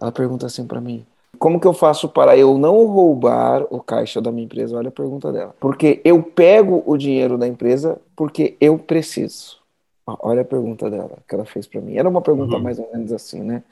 Ela 0.00 0.10
pergunta 0.10 0.46
assim 0.46 0.66
para 0.66 0.80
mim: 0.80 1.04
como 1.38 1.58
que 1.60 1.66
eu 1.66 1.72
faço 1.72 2.08
para 2.08 2.36
eu 2.36 2.56
não 2.56 2.86
roubar 2.86 3.66
o 3.70 3.80
caixa 3.80 4.20
da 4.20 4.30
minha 4.30 4.44
empresa? 4.44 4.76
Olha 4.76 4.88
a 4.88 4.92
pergunta 4.92 5.32
dela. 5.32 5.54
Porque 5.58 6.00
eu 6.04 6.22
pego 6.22 6.82
o 6.86 6.96
dinheiro 6.96 7.36
da 7.36 7.46
empresa 7.46 8.00
porque 8.14 8.56
eu 8.60 8.78
preciso. 8.78 9.56
Olha 10.06 10.42
a 10.42 10.44
pergunta 10.44 10.90
dela, 10.90 11.18
que 11.28 11.34
ela 11.34 11.44
fez 11.44 11.66
para 11.66 11.80
mim. 11.80 11.96
Era 11.96 12.08
uma 12.08 12.20
pergunta 12.20 12.56
uhum. 12.56 12.62
mais 12.62 12.78
ou 12.78 12.88
menos 12.92 13.12
assim, 13.12 13.40
né? 13.40 13.62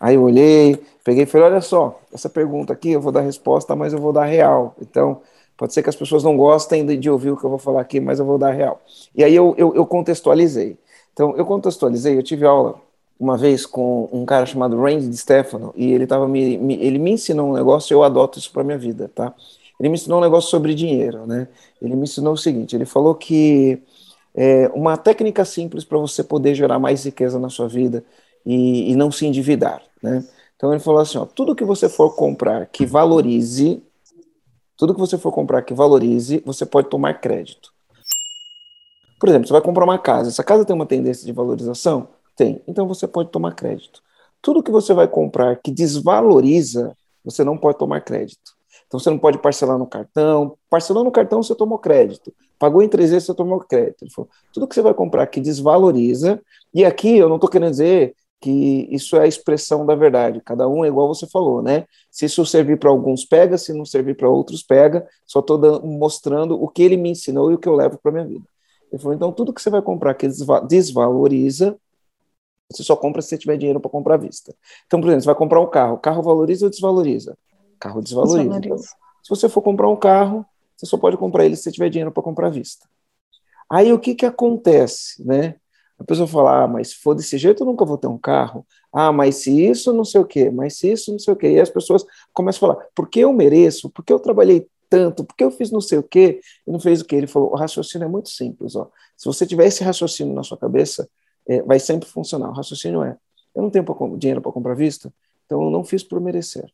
Aí 0.00 0.16
eu 0.16 0.22
olhei, 0.22 0.78
peguei 1.02 1.24
e 1.24 1.26
falei: 1.26 1.48
olha 1.48 1.60
só, 1.60 2.00
essa 2.12 2.28
pergunta 2.28 2.72
aqui 2.72 2.90
eu 2.90 3.00
vou 3.00 3.12
dar 3.12 3.20
resposta, 3.20 3.76
mas 3.76 3.92
eu 3.92 3.98
vou 3.98 4.12
dar 4.12 4.24
real. 4.24 4.74
Então, 4.80 5.20
pode 5.56 5.72
ser 5.72 5.82
que 5.82 5.88
as 5.88 5.96
pessoas 5.96 6.22
não 6.22 6.36
gostem 6.36 6.84
de, 6.84 6.96
de 6.96 7.10
ouvir 7.10 7.30
o 7.30 7.36
que 7.36 7.44
eu 7.44 7.50
vou 7.50 7.58
falar 7.58 7.80
aqui, 7.80 8.00
mas 8.00 8.18
eu 8.18 8.24
vou 8.24 8.38
dar 8.38 8.52
real. 8.52 8.80
E 9.14 9.22
aí 9.22 9.34
eu, 9.34 9.54
eu, 9.56 9.74
eu 9.74 9.86
contextualizei. 9.86 10.76
Então, 11.12 11.36
eu 11.36 11.46
contextualizei, 11.46 12.18
eu 12.18 12.22
tive 12.22 12.44
aula 12.44 12.80
uma 13.18 13.36
vez 13.36 13.64
com 13.64 14.08
um 14.12 14.24
cara 14.24 14.44
chamado 14.44 14.80
Randy 14.80 15.16
Stefano 15.16 15.72
e 15.76 15.92
ele 15.92 16.06
tava 16.06 16.26
me, 16.26 16.58
me, 16.58 16.74
ele 16.74 16.98
me 16.98 17.12
ensinou 17.12 17.50
um 17.50 17.52
negócio 17.52 17.92
e 17.92 17.94
eu 17.94 18.02
adoto 18.02 18.38
isso 18.38 18.50
para 18.52 18.64
minha 18.64 18.76
vida, 18.76 19.10
tá? 19.14 19.32
Ele 19.78 19.88
me 19.88 19.94
ensinou 19.94 20.18
um 20.18 20.22
negócio 20.22 20.50
sobre 20.50 20.74
dinheiro, 20.74 21.26
né? 21.26 21.48
Ele 21.80 21.94
me 21.94 22.02
ensinou 22.02 22.34
o 22.34 22.36
seguinte, 22.36 22.74
ele 22.74 22.84
falou 22.84 23.14
que 23.14 23.80
é, 24.34 24.68
uma 24.74 24.96
técnica 24.96 25.44
simples 25.44 25.84
para 25.84 25.98
você 25.98 26.24
poder 26.24 26.54
gerar 26.54 26.78
mais 26.78 27.04
riqueza 27.04 27.38
na 27.38 27.48
sua 27.48 27.68
vida 27.68 28.04
e, 28.44 28.90
e, 28.90 28.96
não 28.96 29.10
se 29.10 29.26
endividar, 29.26 29.82
né? 30.02 30.24
Então 30.56 30.72
ele 30.72 30.80
falou 30.80 31.00
assim, 31.00 31.18
ó, 31.18 31.24
tudo 31.24 31.54
que 31.54 31.64
você 31.64 31.88
for 31.88 32.14
comprar 32.14 32.66
que 32.66 32.84
valorize, 32.86 33.82
tudo 34.76 34.94
que 34.94 35.00
você 35.00 35.16
for 35.16 35.32
comprar 35.32 35.62
que 35.62 35.74
valorize, 35.74 36.42
você 36.44 36.66
pode 36.66 36.88
tomar 36.88 37.20
crédito. 37.20 37.72
Por 39.18 39.28
exemplo, 39.28 39.46
você 39.46 39.52
vai 39.52 39.62
comprar 39.62 39.84
uma 39.84 39.98
casa, 39.98 40.28
essa 40.28 40.44
casa 40.44 40.64
tem 40.64 40.74
uma 40.74 40.86
tendência 40.86 41.24
de 41.24 41.32
valorização? 41.32 42.08
Tem. 42.36 42.60
Então 42.66 42.86
você 42.86 43.06
pode 43.06 43.30
tomar 43.30 43.54
crédito. 43.54 44.02
Tudo 44.42 44.62
que 44.62 44.70
você 44.70 44.92
vai 44.92 45.08
comprar 45.08 45.56
que 45.56 45.70
desvaloriza, 45.70 46.96
você 47.24 47.44
não 47.44 47.56
pode 47.56 47.78
tomar 47.78 48.00
crédito. 48.00 48.52
Então 48.86 49.00
você 49.00 49.08
não 49.08 49.18
pode 49.18 49.38
parcelar 49.38 49.78
no 49.78 49.86
cartão. 49.86 50.56
Parcelou 50.68 51.04
no 51.04 51.10
cartão, 51.10 51.42
você 51.42 51.54
tomou 51.54 51.78
crédito. 51.78 52.32
Pagou 52.58 52.82
em 52.82 52.88
três 52.88 53.10
vezes, 53.10 53.26
você 53.26 53.34
tomou 53.34 53.60
crédito. 53.60 54.06
Falou, 54.12 54.28
tudo 54.52 54.68
que 54.68 54.74
você 54.74 54.82
vai 54.82 54.94
comprar 54.94 55.26
que 55.26 55.40
desvaloriza, 55.40 56.40
e 56.72 56.84
aqui 56.84 57.16
eu 57.16 57.28
não 57.28 57.36
estou 57.36 57.50
querendo 57.50 57.70
dizer 57.70 58.14
que 58.44 58.86
isso 58.90 59.16
é 59.16 59.20
a 59.20 59.26
expressão 59.26 59.86
da 59.86 59.94
verdade. 59.94 60.38
Cada 60.44 60.68
um 60.68 60.84
é 60.84 60.88
igual 60.88 61.08
você 61.08 61.26
falou, 61.26 61.62
né? 61.62 61.86
Se 62.10 62.26
isso 62.26 62.44
servir 62.44 62.78
para 62.78 62.90
alguns, 62.90 63.24
pega. 63.24 63.56
Se 63.56 63.72
não 63.72 63.86
servir 63.86 64.14
para 64.18 64.28
outros, 64.28 64.62
pega. 64.62 65.08
Só 65.24 65.40
estou 65.40 65.82
mostrando 65.82 66.62
o 66.62 66.68
que 66.68 66.82
ele 66.82 66.98
me 66.98 67.08
ensinou 67.08 67.50
e 67.50 67.54
o 67.54 67.58
que 67.58 67.66
eu 67.66 67.74
levo 67.74 67.96
para 67.96 68.12
minha 68.12 68.26
vida. 68.26 68.44
Ele 68.92 69.00
falou, 69.00 69.14
então 69.14 69.32
tudo 69.32 69.50
que 69.50 69.62
você 69.62 69.70
vai 69.70 69.80
comprar 69.80 70.12
que 70.12 70.28
desvaloriza, 70.68 71.74
você 72.70 72.82
só 72.82 72.94
compra 72.94 73.22
se 73.22 73.30
você 73.30 73.38
tiver 73.38 73.56
dinheiro 73.56 73.80
para 73.80 73.90
comprar 73.90 74.16
à 74.16 74.18
vista. 74.18 74.54
Então, 74.86 75.00
por 75.00 75.06
exemplo, 75.06 75.22
você 75.22 75.26
vai 75.26 75.34
comprar 75.34 75.60
um 75.62 75.70
carro. 75.70 75.96
Carro 75.96 76.22
valoriza 76.22 76.66
ou 76.66 76.70
desvaloriza? 76.70 77.38
Carro 77.80 78.02
desvaloriza. 78.02 78.60
desvaloriza. 78.60 78.74
Então, 78.74 79.22
se 79.22 79.30
você 79.30 79.48
for 79.48 79.62
comprar 79.62 79.88
um 79.88 79.96
carro, 79.96 80.44
você 80.76 80.84
só 80.84 80.98
pode 80.98 81.16
comprar 81.16 81.46
ele 81.46 81.56
se 81.56 81.62
você 81.62 81.72
tiver 81.72 81.88
dinheiro 81.88 82.12
para 82.12 82.22
comprar 82.22 82.48
à 82.48 82.50
vista. 82.50 82.86
Aí 83.70 83.90
o 83.90 83.98
que, 83.98 84.14
que 84.14 84.26
acontece, 84.26 85.24
né? 85.24 85.54
A 85.98 86.04
pessoa 86.04 86.26
fala, 86.26 86.64
ah, 86.64 86.68
mas 86.68 86.88
se 86.88 86.96
for 86.96 87.14
desse 87.14 87.38
jeito 87.38 87.62
eu 87.62 87.66
nunca 87.66 87.84
vou 87.84 87.96
ter 87.96 88.08
um 88.08 88.18
carro. 88.18 88.66
Ah, 88.92 89.12
mas 89.12 89.36
se 89.36 89.66
isso 89.66 89.92
não 89.92 90.04
sei 90.04 90.20
o 90.20 90.24
quê, 90.24 90.50
mas 90.50 90.76
se 90.76 90.90
isso 90.90 91.12
não 91.12 91.18
sei 91.18 91.32
o 91.32 91.36
quê. 91.36 91.52
E 91.52 91.60
as 91.60 91.70
pessoas 91.70 92.04
começam 92.32 92.68
a 92.68 92.74
falar, 92.74 92.86
porque 92.94 93.20
eu 93.20 93.32
mereço, 93.32 93.88
porque 93.90 94.12
eu 94.12 94.18
trabalhei 94.18 94.66
tanto, 94.90 95.24
porque 95.24 95.42
eu 95.42 95.50
fiz 95.50 95.70
não 95.70 95.80
sei 95.80 95.98
o 95.98 96.02
quê, 96.02 96.40
e 96.66 96.70
não 96.70 96.78
fez 96.78 97.00
o 97.00 97.04
quê. 97.04 97.16
Ele 97.16 97.26
falou, 97.26 97.52
o 97.52 97.56
raciocínio 97.56 98.04
é 98.04 98.08
muito 98.08 98.28
simples, 98.28 98.76
ó. 98.76 98.90
Se 99.16 99.26
você 99.26 99.46
tiver 99.46 99.66
esse 99.66 99.82
raciocínio 99.82 100.34
na 100.34 100.42
sua 100.42 100.58
cabeça, 100.58 101.08
é, 101.48 101.62
vai 101.62 101.78
sempre 101.78 102.08
funcionar. 102.08 102.50
O 102.50 102.52
raciocínio 102.52 103.02
é: 103.02 103.16
eu 103.54 103.62
não 103.62 103.70
tenho 103.70 103.84
dinheiro 104.16 104.40
para 104.40 104.52
comprar 104.52 104.74
vista, 104.74 105.12
então 105.46 105.62
eu 105.62 105.70
não 105.70 105.84
fiz 105.84 106.02
por 106.02 106.20
merecer. 106.20 106.70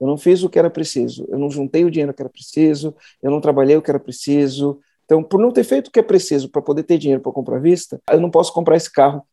Eu 0.00 0.06
não 0.06 0.16
fiz 0.16 0.42
o 0.42 0.48
que 0.48 0.58
era 0.58 0.68
preciso, 0.68 1.24
eu 1.28 1.38
não 1.38 1.48
juntei 1.48 1.84
o 1.84 1.90
dinheiro 1.90 2.12
que 2.12 2.20
era 2.20 2.28
preciso, 2.28 2.94
eu 3.22 3.30
não 3.30 3.40
trabalhei 3.40 3.76
o 3.76 3.82
que 3.82 3.90
era 3.90 4.00
preciso. 4.00 4.80
Então, 5.04 5.22
por 5.22 5.40
não 5.40 5.50
ter 5.50 5.64
feito 5.64 5.88
o 5.88 5.90
que 5.90 5.98
é 5.98 6.02
preciso 6.02 6.48
para 6.48 6.62
poder 6.62 6.82
ter 6.84 6.98
dinheiro 6.98 7.22
para 7.22 7.32
comprar 7.32 7.58
vista, 7.58 8.00
eu 8.10 8.20
não 8.20 8.30
posso 8.30 8.52
comprar 8.52 8.76
esse 8.76 8.90
carro 8.90 9.26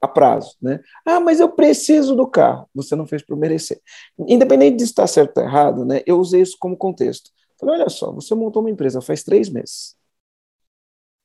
a 0.00 0.08
prazo, 0.08 0.56
né? 0.60 0.80
Ah, 1.04 1.20
mas 1.20 1.40
eu 1.40 1.48
preciso 1.48 2.14
do 2.14 2.26
carro. 2.26 2.68
Você 2.74 2.94
não 2.94 3.06
fez 3.06 3.22
por 3.24 3.36
merecer. 3.36 3.80
Independente 4.28 4.76
de 4.76 4.84
estar 4.84 5.06
certo 5.06 5.38
ou 5.38 5.44
errado, 5.44 5.84
né? 5.84 6.02
Eu 6.06 6.18
usei 6.18 6.42
isso 6.42 6.56
como 6.60 6.76
contexto. 6.76 7.30
Falei, 7.58 7.76
olha 7.76 7.88
só, 7.88 8.12
você 8.12 8.34
montou 8.34 8.62
uma 8.62 8.70
empresa 8.70 9.00
faz 9.00 9.22
três 9.22 9.48
meses. 9.48 9.96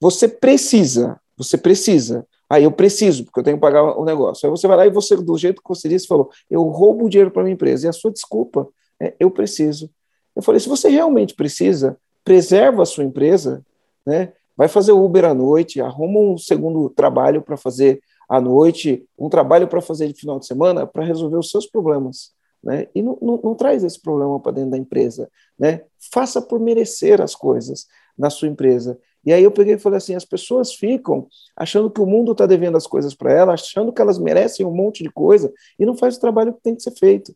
Você 0.01 0.27
precisa, 0.27 1.19
você 1.35 1.57
precisa 1.57 2.25
Aí 2.49 2.63
eu 2.63 2.71
preciso, 2.71 3.25
porque 3.25 3.39
eu 3.39 3.43
tenho 3.43 3.57
que 3.57 3.61
pagar 3.61 3.83
o 3.83 4.03
negócio. 4.03 4.47
Aí 4.47 4.49
você 4.49 4.67
vai 4.67 4.75
lá 4.75 4.87
e 4.87 4.89
você, 4.89 5.15
do 5.15 5.37
jeito 5.37 5.61
que 5.61 5.69
você 5.69 5.87
disse, 5.87 6.07
falou: 6.07 6.31
eu 6.49 6.63
roubo 6.63 7.05
o 7.05 7.09
dinheiro 7.09 7.29
para 7.29 7.43
minha 7.43 7.53
empresa. 7.53 7.85
E 7.85 7.89
a 7.89 7.93
sua 7.93 8.11
desculpa 8.11 8.67
é: 8.99 9.13
eu 9.19 9.29
preciso. 9.29 9.89
Eu 10.35 10.41
falei: 10.41 10.59
se 10.59 10.67
você 10.67 10.89
realmente 10.89 11.35
precisa, 11.35 11.97
preserva 12.23 12.81
a 12.81 12.85
sua 12.87 13.03
empresa, 13.03 13.63
né? 14.09 14.33
vai 14.57 14.67
fazer 14.67 14.91
Uber 14.91 15.23
à 15.23 15.33
noite, 15.33 15.79
arruma 15.79 16.19
um 16.19 16.37
segundo 16.37 16.89
trabalho 16.89 17.41
para 17.41 17.55
fazer 17.55 18.01
à 18.27 18.41
noite, 18.41 19.05
um 19.17 19.29
trabalho 19.29 19.69
para 19.69 19.79
fazer 19.79 20.07
de 20.07 20.19
final 20.19 20.37
de 20.37 20.47
semana 20.47 20.85
para 20.85 21.05
resolver 21.05 21.37
os 21.37 21.49
seus 21.49 21.65
problemas. 21.65 22.33
Né? 22.61 22.87
E 22.93 23.01
não, 23.01 23.17
não, 23.21 23.39
não 23.41 23.55
traz 23.55 23.85
esse 23.85 24.01
problema 24.01 24.37
para 24.37 24.51
dentro 24.51 24.71
da 24.71 24.77
empresa. 24.77 25.29
Né? 25.57 25.83
Faça 26.11 26.41
por 26.41 26.59
merecer 26.59 27.21
as 27.21 27.33
coisas 27.33 27.87
na 28.17 28.29
sua 28.29 28.49
empresa. 28.49 28.99
E 29.25 29.31
aí 29.31 29.43
eu 29.43 29.51
peguei 29.51 29.75
e 29.75 29.79
falei 29.79 29.97
assim: 29.97 30.15
as 30.15 30.25
pessoas 30.25 30.73
ficam 30.73 31.27
achando 31.55 31.89
que 31.89 32.01
o 32.01 32.05
mundo 32.05 32.33
está 32.33 32.45
devendo 32.45 32.75
as 32.75 32.85
coisas 32.85 33.13
para 33.15 33.31
elas, 33.31 33.61
achando 33.61 33.93
que 33.93 34.01
elas 34.01 34.19
merecem 34.19 34.65
um 34.65 34.75
monte 34.75 35.03
de 35.03 35.09
coisa 35.09 35.53
e 35.79 35.85
não 35.85 35.95
faz 35.95 36.17
o 36.17 36.19
trabalho 36.19 36.53
que 36.53 36.61
tem 36.61 36.75
que 36.75 36.83
ser 36.83 36.91
feito. 36.91 37.33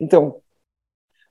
Então, 0.00 0.36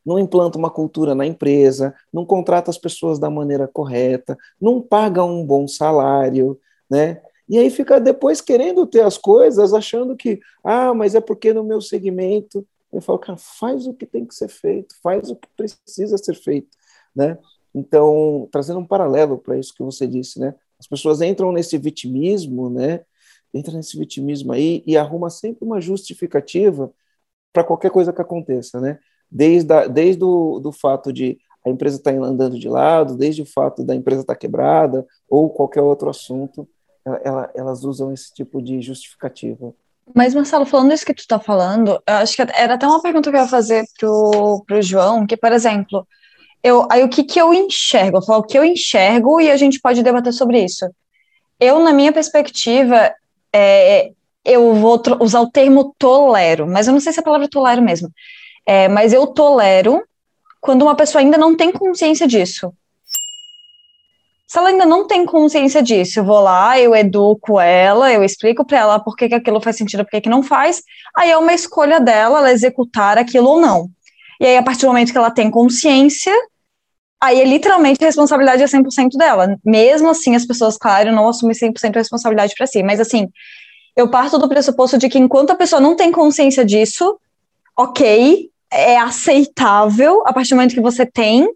não 0.06 0.20
implanta 0.20 0.58
uma 0.58 0.70
cultura 0.70 1.14
na 1.14 1.26
empresa, 1.26 1.94
não 2.12 2.26
contrata 2.26 2.70
as 2.70 2.78
pessoas 2.78 3.20
da 3.20 3.30
maneira 3.30 3.68
correta, 3.68 4.38
não 4.60 4.82
paga 4.82 5.24
um 5.24 5.46
bom 5.46 5.68
salário, 5.68 6.60
né? 6.90 7.22
E 7.48 7.58
aí 7.58 7.70
fica 7.70 8.00
depois 8.00 8.40
querendo 8.40 8.86
ter 8.88 9.02
as 9.02 9.18
coisas, 9.18 9.74
achando 9.74 10.16
que, 10.16 10.40
ah, 10.64 10.94
mas 10.94 11.16
é 11.16 11.22
porque 11.22 11.54
no 11.54 11.64
meu 11.64 11.82
segmento. 11.82 12.66
Eu 12.92 13.02
falo, 13.02 13.20
cara, 13.20 13.38
faz 13.38 13.88
o 13.88 13.94
que 13.94 14.06
tem 14.06 14.26
que 14.26 14.36
ser 14.36 14.50
feito, 14.50 14.96
faz 15.02 15.30
o 15.30 15.36
que 15.36 15.48
precisa 15.56 16.18
ser 16.18 16.36
feito, 16.36 16.70
né? 17.16 17.38
Então, 17.74 18.48
trazendo 18.52 18.80
um 18.80 18.86
paralelo 18.86 19.38
para 19.38 19.58
isso 19.58 19.74
que 19.74 19.84
você 19.84 20.08
disse, 20.08 20.40
né? 20.40 20.54
As 20.80 20.88
pessoas 20.88 21.22
entram 21.22 21.52
nesse 21.52 21.78
vitimismo, 21.78 22.70
né? 22.70 23.02
Entram 23.54 23.76
nesse 23.76 23.98
vitimismo 23.98 24.52
aí 24.54 24.84
e 24.86 24.98
arruma 24.98 25.30
sempre 25.30 25.66
uma 25.66 25.80
justificativa 25.80 26.92
para 27.54 27.64
qualquer 27.64 27.92
coisa 27.92 28.14
que 28.14 28.22
aconteça, 28.22 28.80
né? 28.80 29.00
Desde, 29.32 29.74
a, 29.74 29.88
desde 29.88 30.24
o 30.24 30.60
do 30.60 30.72
fato 30.72 31.14
de 31.14 31.38
a 31.66 31.70
empresa 31.70 31.98
estar 31.98 32.12
tá 32.12 32.18
andando 32.20 32.60
de 32.60 32.68
lado, 32.68 33.16
desde 33.16 33.42
o 33.42 33.46
fato 33.46 33.84
da 33.84 33.96
empresa 33.96 34.22
estar 34.22 34.34
tá 34.34 34.40
quebrada 34.40 35.06
ou 35.30 35.50
qualquer 35.50 35.82
outro 35.82 36.10
assunto, 36.10 36.68
ela, 37.24 37.50
elas 37.56 37.84
usam 37.84 38.12
esse 38.12 38.34
tipo 38.34 38.62
de 38.62 38.82
justificativa. 38.82 39.74
Mas, 40.14 40.34
Marcelo, 40.34 40.66
falando 40.66 40.94
isso 40.94 41.06
que 41.06 41.14
tu 41.14 41.20
está 41.20 41.40
falando, 41.40 42.02
acho 42.06 42.36
que 42.36 42.42
era 42.42 42.74
até 42.74 42.86
uma 42.88 43.02
pergunta 43.02 43.30
que 43.30 43.38
eu 43.38 43.42
ia 43.42 43.48
fazer 43.48 43.86
pro, 44.00 44.64
pro 44.68 44.82
João, 44.82 45.26
que, 45.26 45.38
por 45.38 45.52
exemplo, 45.52 46.06
eu, 46.64 46.88
aí 46.92 47.04
o 47.04 47.10
que, 47.10 47.24
que 47.24 47.40
eu 47.40 47.54
enxergo? 47.54 48.18
Eu 48.18 48.22
falo 48.22 48.42
o 48.42 48.46
que 48.46 48.58
eu 48.58 48.64
enxergo 48.64 49.40
e 49.40 49.50
a 49.50 49.58
gente 49.58 49.80
pode 49.80 50.04
debater 50.04 50.34
sobre 50.34 50.64
isso. 50.64 50.86
Eu, 51.60 51.80
na 51.80 51.94
minha 51.94 52.12
perspectiva, 52.12 53.14
é, 53.54 54.12
eu 54.44 54.74
vou 54.76 55.02
usar 55.22 55.42
o 55.42 55.50
termo 55.50 55.96
tolero, 55.98 56.68
mas 56.68 56.88
eu 56.88 56.94
não 56.94 57.00
sei 57.00 57.14
se 57.14 57.20
é 57.20 57.22
a 57.22 57.24
palavra 57.24 57.48
tolero 57.48 57.82
mesmo. 57.82 58.10
É, 58.66 58.88
mas 58.88 59.14
eu 59.14 59.28
tolero 59.28 60.04
quando 60.60 60.84
uma 60.84 60.96
pessoa 60.96 61.22
ainda 61.22 61.38
não 61.38 61.56
tem 61.56 61.72
consciência 61.72 62.28
disso. 62.28 62.74
Se 64.52 64.58
ela 64.58 64.68
ainda 64.68 64.86
não 64.86 65.08
tem 65.08 65.26
consciência 65.26 65.82
disso, 65.82 66.20
eu 66.20 66.26
vou 66.26 66.42
lá, 66.42 66.78
eu 66.78 66.94
educo 66.94 67.58
ela, 67.58 68.12
eu 68.12 68.22
explico 68.22 68.66
para 68.66 68.80
ela 68.80 69.00
por 69.00 69.16
que, 69.16 69.30
que 69.30 69.36
aquilo 69.36 69.62
faz 69.62 69.78
sentido, 69.78 70.04
por 70.04 70.12
que, 70.12 70.22
que 70.22 70.30
não 70.30 70.44
faz, 70.44 70.84
aí 71.16 71.32
é 71.32 71.38
uma 71.38 71.54
escolha 71.54 72.02
dela, 72.02 72.40
ela 72.40 72.52
executar 72.52 73.18
aquilo 73.18 73.48
ou 73.48 73.62
não. 73.62 73.90
E 74.42 74.46
aí, 74.46 74.58
a 74.58 74.62
partir 74.62 74.82
do 74.82 74.88
momento 74.88 75.12
que 75.12 75.18
ela 75.18 75.32
tem 75.32 75.50
consciência, 75.50 76.34
aí 77.22 77.40
é 77.40 77.46
literalmente 77.46 78.04
a 78.04 78.08
responsabilidade 78.08 78.62
é 78.62 78.66
100% 78.66 79.18
dela. 79.18 79.56
Mesmo 79.64 80.10
assim, 80.10 80.36
as 80.36 80.46
pessoas, 80.46 80.78
claro, 80.78 81.14
não 81.14 81.30
assumem 81.30 81.56
100% 81.56 81.96
a 81.96 82.00
responsabilidade 82.00 82.54
para 82.58 82.68
si. 82.68 82.84
Mas, 82.84 83.00
assim, 83.00 83.30
eu 83.96 84.10
parto 84.10 84.38
do 84.38 84.50
pressuposto 84.50 84.98
de 84.98 85.08
que 85.08 85.18
enquanto 85.18 85.52
a 85.52 85.56
pessoa 85.56 85.80
não 85.80 85.96
tem 85.96 86.12
consciência 86.12 86.66
disso, 86.66 87.18
ok, 87.78 88.51
é 88.72 88.98
aceitável 88.98 90.24
a 90.26 90.32
partir 90.32 90.52
do 90.52 90.56
momento 90.56 90.74
que 90.74 90.82
você 90.82 91.06
tem, 91.06 91.48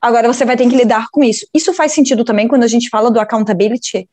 agora 0.00 0.30
você 0.30 0.44
vai 0.44 0.56
ter 0.56 0.68
que 0.68 0.76
lidar 0.76 1.08
com 1.10 1.24
isso. 1.24 1.46
Isso 1.54 1.72
faz 1.72 1.92
sentido 1.92 2.24
também 2.24 2.46
quando 2.46 2.64
a 2.64 2.68
gente 2.68 2.88
fala 2.88 3.10
do 3.10 3.18
accountability. 3.18 4.08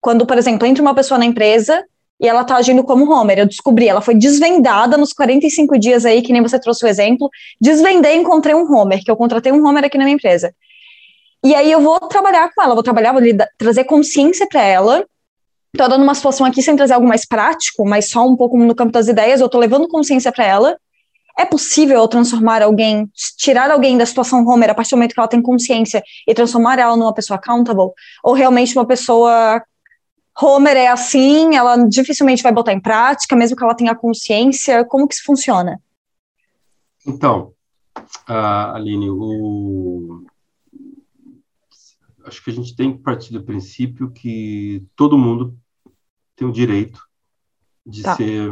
Quando, 0.00 0.26
por 0.26 0.36
exemplo, 0.36 0.66
entra 0.66 0.82
uma 0.82 0.94
pessoa 0.94 1.18
na 1.18 1.24
empresa 1.24 1.84
e 2.20 2.28
ela 2.28 2.44
tá 2.44 2.56
agindo 2.56 2.82
como 2.84 3.10
Homer. 3.10 3.38
Eu 3.38 3.46
descobri, 3.46 3.88
ela 3.88 4.00
foi 4.00 4.14
desvendada 4.14 4.96
nos 4.96 5.12
45 5.12 5.78
dias 5.78 6.04
aí, 6.04 6.22
que 6.22 6.32
nem 6.32 6.42
você 6.42 6.58
trouxe 6.58 6.84
o 6.84 6.88
exemplo. 6.88 7.30
Desvendei 7.60 8.16
encontrei 8.16 8.54
um 8.54 8.70
Homer, 8.70 9.02
que 9.02 9.10
eu 9.10 9.16
contratei 9.16 9.52
um 9.52 9.66
Homer 9.66 9.84
aqui 9.84 9.98
na 9.98 10.04
minha 10.04 10.14
empresa. 10.14 10.54
E 11.44 11.54
aí 11.54 11.70
eu 11.70 11.80
vou 11.80 12.00
trabalhar 12.00 12.50
com 12.54 12.62
ela, 12.62 12.74
vou 12.74 12.82
trabalhar, 12.82 13.12
vou 13.12 13.22
trazer 13.58 13.84
consciência 13.84 14.46
para 14.48 14.62
ela. 14.62 15.04
Tô 15.76 15.86
dando 15.88 16.02
uma 16.02 16.14
situação 16.14 16.46
aqui 16.46 16.62
sem 16.62 16.76
trazer 16.76 16.94
algo 16.94 17.06
mais 17.06 17.26
prático, 17.26 17.84
mas 17.84 18.08
só 18.08 18.26
um 18.26 18.36
pouco 18.36 18.56
no 18.56 18.74
campo 18.74 18.92
das 18.92 19.08
ideias, 19.08 19.40
eu 19.40 19.48
tô 19.48 19.58
levando 19.58 19.88
consciência 19.88 20.32
para 20.32 20.46
ela. 20.46 20.78
É 21.36 21.44
possível 21.44 22.06
transformar 22.06 22.62
alguém, 22.62 23.10
tirar 23.36 23.70
alguém 23.70 23.98
da 23.98 24.06
situação 24.06 24.46
Homer 24.46 24.70
a 24.70 24.74
partir 24.74 24.90
do 24.90 24.96
momento 24.96 25.14
que 25.14 25.20
ela 25.20 25.28
tem 25.28 25.42
consciência 25.42 26.02
e 26.26 26.34
transformar 26.34 26.78
ela 26.78 26.96
numa 26.96 27.12
pessoa 27.12 27.38
accountable? 27.38 27.90
Ou 28.22 28.34
realmente 28.34 28.76
uma 28.76 28.86
pessoa 28.86 29.60
Homer 30.40 30.76
é 30.76 30.88
assim, 30.88 31.54
ela 31.54 31.76
dificilmente 31.88 32.42
vai 32.42 32.52
botar 32.52 32.72
em 32.72 32.80
prática, 32.80 33.36
mesmo 33.36 33.56
que 33.56 33.62
ela 33.62 33.74
tenha 33.74 33.94
consciência. 33.94 34.84
Como 34.84 35.06
que 35.06 35.14
isso 35.14 35.24
funciona? 35.24 35.80
Então, 37.06 37.52
uh, 38.28 38.74
Aline, 38.74 39.10
o... 39.10 40.24
acho 42.24 42.42
que 42.42 42.50
a 42.50 42.52
gente 42.52 42.74
tem 42.74 42.96
que 42.96 43.02
partir 43.02 43.32
do 43.32 43.44
princípio 43.44 44.10
que 44.10 44.84
todo 44.96 45.18
mundo 45.18 45.56
tem 46.34 46.48
o 46.48 46.52
direito 46.52 47.00
de 47.86 48.02
tá. 48.02 48.16
ser, 48.16 48.50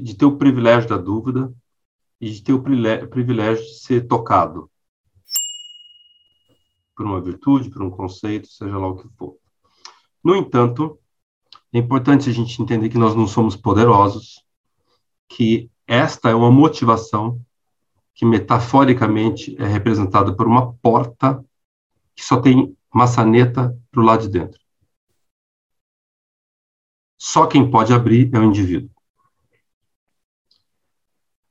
de, 0.00 0.14
ter 0.14 0.24
o 0.24 0.36
privilégio 0.36 0.88
da 0.88 0.96
dúvida 0.96 1.52
e 2.20 2.30
de 2.30 2.42
ter 2.42 2.52
o 2.52 2.62
privilégio 2.62 3.64
de 3.64 3.80
ser 3.80 4.06
tocado 4.06 4.70
por 6.94 7.06
uma 7.06 7.20
virtude, 7.20 7.70
por 7.70 7.82
um 7.82 7.90
conceito, 7.90 8.48
seja 8.48 8.78
lá 8.78 8.86
o 8.86 8.96
que 8.96 9.08
for. 9.16 9.36
No 10.22 10.36
entanto, 10.36 10.98
é 11.72 11.78
importante 11.78 12.28
a 12.28 12.32
gente 12.32 12.60
entender 12.60 12.88
que 12.88 12.98
nós 12.98 13.14
não 13.14 13.26
somos 13.26 13.56
poderosos, 13.56 14.44
que 15.28 15.70
esta 15.86 16.28
é 16.28 16.34
uma 16.34 16.50
motivação 16.50 17.40
que 18.14 18.24
metaforicamente 18.24 19.56
é 19.58 19.66
representada 19.66 20.36
por 20.36 20.46
uma 20.46 20.74
porta 20.74 21.44
que 22.14 22.22
só 22.22 22.40
tem 22.40 22.76
maçaneta 22.94 23.76
para 23.90 24.00
o 24.00 24.04
lado 24.04 24.22
de 24.22 24.28
dentro. 24.28 24.60
Só 27.18 27.46
quem 27.46 27.70
pode 27.70 27.92
abrir 27.92 28.30
é 28.34 28.38
o 28.38 28.44
indivíduo. 28.44 28.90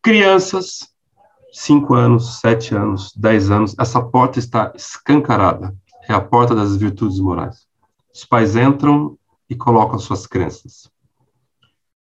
Crianças, 0.04 0.92
5 1.54 1.94
anos, 1.94 2.40
7 2.40 2.74
anos, 2.74 3.14
10 3.16 3.52
anos, 3.52 3.76
essa 3.78 4.02
porta 4.02 4.40
está 4.40 4.74
escancarada. 4.76 5.76
É 6.10 6.14
a 6.14 6.20
porta 6.20 6.56
das 6.56 6.76
virtudes 6.76 7.20
morais. 7.20 7.68
Os 8.14 8.26
pais 8.26 8.56
entram 8.56 9.18
e 9.48 9.56
colocam 9.56 10.00
suas 10.00 10.26
crenças. 10.26 10.90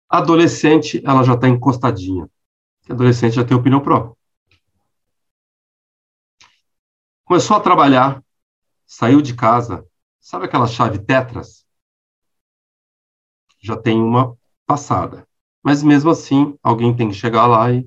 A 0.08 0.18
adolescente, 0.18 1.02
ela 1.04 1.22
já 1.22 1.34
está 1.34 1.46
encostadinha. 1.46 2.28
A 2.88 2.92
adolescente 2.94 3.34
já 3.34 3.44
tem 3.44 3.56
opinião 3.56 3.80
própria. 3.80 4.16
Começou 7.24 7.56
a 7.56 7.60
trabalhar, 7.60 8.24
saiu 8.86 9.20
de 9.20 9.34
casa, 9.34 9.86
sabe 10.18 10.46
aquela 10.46 10.66
chave 10.66 10.98
tetras? 10.98 11.66
Já 13.60 13.76
tem 13.76 14.02
uma 14.02 14.36
passada. 14.66 15.28
Mas 15.62 15.82
mesmo 15.82 16.10
assim, 16.10 16.56
alguém 16.62 16.94
tem 16.94 17.08
que 17.08 17.14
chegar 17.14 17.46
lá 17.46 17.70
e 17.72 17.86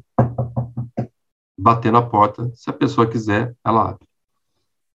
bater 1.57 1.91
na 1.91 2.01
porta. 2.01 2.51
Se 2.55 2.69
a 2.69 2.73
pessoa 2.73 3.09
quiser, 3.09 3.55
ela 3.63 3.89
abre. 3.89 4.07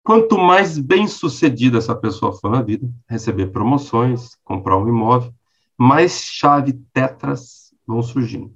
Quanto 0.03 0.37
mais 0.37 0.77
bem 0.77 1.07
sucedida 1.07 1.79
essa 1.79 1.95
pessoa 1.95 2.31
for 2.31 2.49
na 2.49 2.61
vida, 2.61 2.89
receber 3.09 3.47
promoções, 3.47 4.35
comprar 4.43 4.77
um 4.77 4.87
imóvel, 4.87 5.33
mais 5.77 6.21
chave 6.21 6.73
tetras 6.93 7.73
vão 7.85 8.01
surgindo. 8.01 8.55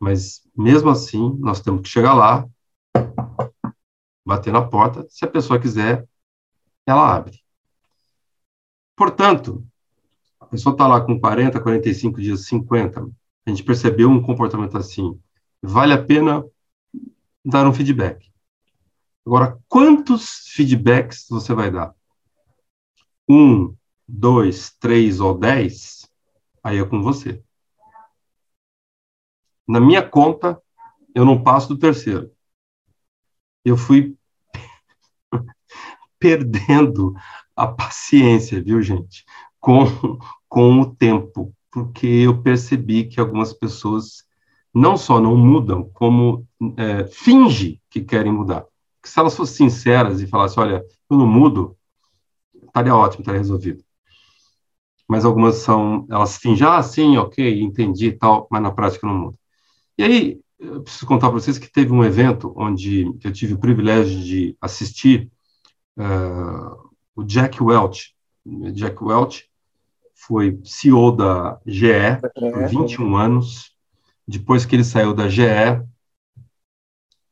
Mas 0.00 0.42
mesmo 0.56 0.90
assim, 0.90 1.36
nós 1.38 1.60
temos 1.60 1.82
que 1.82 1.88
chegar 1.88 2.14
lá, 2.14 2.48
bater 4.26 4.52
na 4.52 4.66
porta. 4.66 5.06
Se 5.08 5.24
a 5.24 5.28
pessoa 5.28 5.60
quiser, 5.60 6.06
ela 6.86 7.14
abre. 7.14 7.38
Portanto, 8.96 9.64
pessoa 10.54 10.72
está 10.72 10.86
lá 10.86 11.00
com 11.00 11.18
40, 11.18 11.60
45 11.60 12.20
dias, 12.20 12.46
50. 12.46 13.06
A 13.46 13.50
gente 13.50 13.62
percebeu 13.62 14.08
um 14.08 14.22
comportamento 14.22 14.76
assim. 14.78 15.20
Vale 15.62 15.92
a 15.92 16.02
pena 16.02 16.44
dar 17.44 17.66
um 17.66 17.72
feedback. 17.72 18.32
Agora, 19.26 19.58
quantos 19.68 20.48
feedbacks 20.54 21.26
você 21.28 21.54
vai 21.54 21.70
dar? 21.70 21.94
Um, 23.28 23.74
dois, 24.06 24.70
três 24.78 25.20
ou 25.20 25.36
dez? 25.36 26.08
Aí 26.62 26.78
é 26.78 26.84
com 26.84 27.02
você. 27.02 27.42
Na 29.66 29.80
minha 29.80 30.06
conta, 30.06 30.60
eu 31.14 31.24
não 31.24 31.42
passo 31.42 31.68
do 31.68 31.78
terceiro. 31.78 32.30
Eu 33.64 33.76
fui 33.76 34.16
perdendo 36.18 37.14
a 37.56 37.66
paciência, 37.66 38.62
viu, 38.62 38.82
gente? 38.82 39.24
Com, 39.58 39.86
com 40.54 40.80
o 40.80 40.94
tempo, 40.94 41.52
porque 41.70 42.06
eu 42.06 42.40
percebi 42.40 43.04
que 43.04 43.18
algumas 43.18 43.52
pessoas 43.52 44.24
não 44.72 44.96
só 44.96 45.20
não 45.20 45.36
mudam, 45.36 45.90
como 45.92 46.46
é, 46.76 47.04
finge 47.06 47.80
que 47.90 48.00
querem 48.00 48.32
mudar 48.32 48.64
se 49.04 49.20
elas 49.20 49.36
fossem 49.36 49.68
sinceras 49.68 50.20
e 50.20 50.26
falassem, 50.26 50.62
olha, 50.62 50.84
eu 51.10 51.18
não 51.18 51.26
mudo, 51.26 51.76
estaria 52.66 52.94
ótimo, 52.94 53.20
estaria 53.20 53.40
resolvido. 53.40 53.84
Mas 55.06 55.24
algumas 55.24 55.56
são, 55.56 56.06
elas 56.10 56.38
fingem, 56.38 56.66
ah, 56.66 56.82
sim, 56.82 57.16
ok, 57.18 57.60
entendi 57.60 58.06
e 58.06 58.12
tal, 58.12 58.48
mas 58.50 58.62
na 58.62 58.72
prática 58.72 59.06
não 59.06 59.14
muda. 59.14 59.38
E 59.98 60.02
aí, 60.02 60.40
eu 60.58 60.82
preciso 60.82 61.06
contar 61.06 61.28
para 61.28 61.38
vocês 61.38 61.58
que 61.58 61.70
teve 61.70 61.92
um 61.92 62.02
evento 62.02 62.52
onde 62.56 63.04
eu 63.22 63.32
tive 63.32 63.54
o 63.54 63.58
privilégio 63.58 64.18
de 64.20 64.56
assistir 64.60 65.30
uh, 65.98 66.90
o 67.14 67.22
Jack 67.22 67.62
Welch. 67.62 68.14
Jack 68.72 69.02
Welch 69.02 69.44
foi 70.14 70.58
CEO 70.64 71.12
da 71.12 71.58
GE 71.66 72.20
por 72.34 72.68
21 72.68 73.16
anos. 73.16 73.72
Depois 74.26 74.64
que 74.64 74.74
ele 74.74 74.84
saiu 74.84 75.12
da 75.12 75.28
GE, 75.28 75.42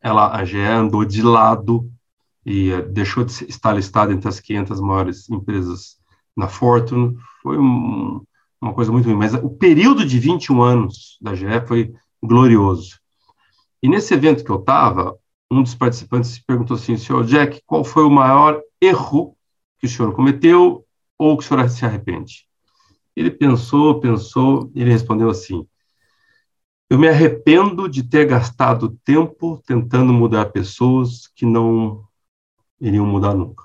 ela, 0.01 0.37
a 0.37 0.45
GE 0.45 0.59
andou 0.59 1.05
de 1.05 1.23
lado 1.23 1.91
e 2.45 2.73
uh, 2.73 2.89
deixou 2.91 3.25
de 3.25 3.33
estar 3.49 3.73
listada 3.73 4.13
entre 4.13 4.29
as 4.29 4.41
500 4.41 4.81
maiores 4.81 5.31
empresas 5.31 5.97
na 6.37 6.49
Fortune. 6.49 7.17
Foi 7.43 7.57
um, 7.59 8.21
uma 8.61 8.75
coisa 8.75 8.91
muito 8.91 9.07
ruim. 9.07 9.17
Mas 9.17 9.33
o 9.35 9.49
período 9.49 10.05
de 10.05 10.19
21 10.19 10.63
anos 10.63 11.19
da 11.21 11.35
GE 11.35 11.67
foi 11.67 11.95
glorioso. 12.23 13.01
E 13.83 13.89
nesse 13.89 14.15
evento 14.15 14.45
que 14.45 14.51
eu 14.51 14.61
estava, 14.61 15.17
um 15.51 15.63
dos 15.63 15.75
participantes 15.75 16.39
perguntou 16.39 16.77
assim, 16.77 16.97
senhor 16.97 17.25
Jack, 17.25 17.63
qual 17.67 17.85
foi 17.85 18.05
o 18.05 18.11
maior 18.11 18.61
erro 18.81 19.37
que 19.79 19.87
o 19.87 19.89
senhor 19.89 20.15
cometeu 20.15 20.85
ou 21.19 21.37
que 21.37 21.45
o 21.45 21.47
senhor 21.47 21.69
se 21.69 21.85
arrepende? 21.85 22.47
Ele 23.15 23.31
pensou, 23.31 24.01
pensou, 24.01 24.71
ele 24.75 24.91
respondeu 24.91 25.29
assim, 25.29 25.67
eu 26.93 26.99
me 26.99 27.09
arrependo 27.09 27.89
de 27.89 28.03
ter 28.03 28.27
gastado 28.27 28.99
tempo 29.03 29.63
tentando 29.67 30.13
mudar 30.13 30.53
pessoas 30.53 31.27
que 31.35 31.47
não 31.47 32.05
iriam 32.79 33.07
mudar 33.07 33.33
nunca. 33.33 33.65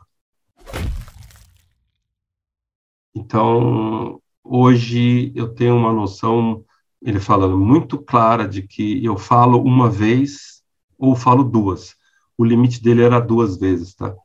Então, 3.13 4.21
hoje 4.41 5.33
eu 5.35 5.53
tenho 5.53 5.75
uma 5.75 5.91
noção, 5.91 6.63
ele 7.01 7.19
fala 7.19 7.49
muito 7.49 7.97
clara 7.97 8.47
de 8.47 8.61
que 8.61 9.03
eu 9.03 9.17
falo 9.17 9.61
uma 9.61 9.89
vez 9.89 10.63
ou 10.97 11.13
falo 11.13 11.43
duas. 11.43 11.97
O 12.37 12.45
limite 12.45 12.81
dele 12.81 13.03
era 13.03 13.19
duas 13.19 13.57
vezes, 13.57 13.93
tá? 13.93 14.15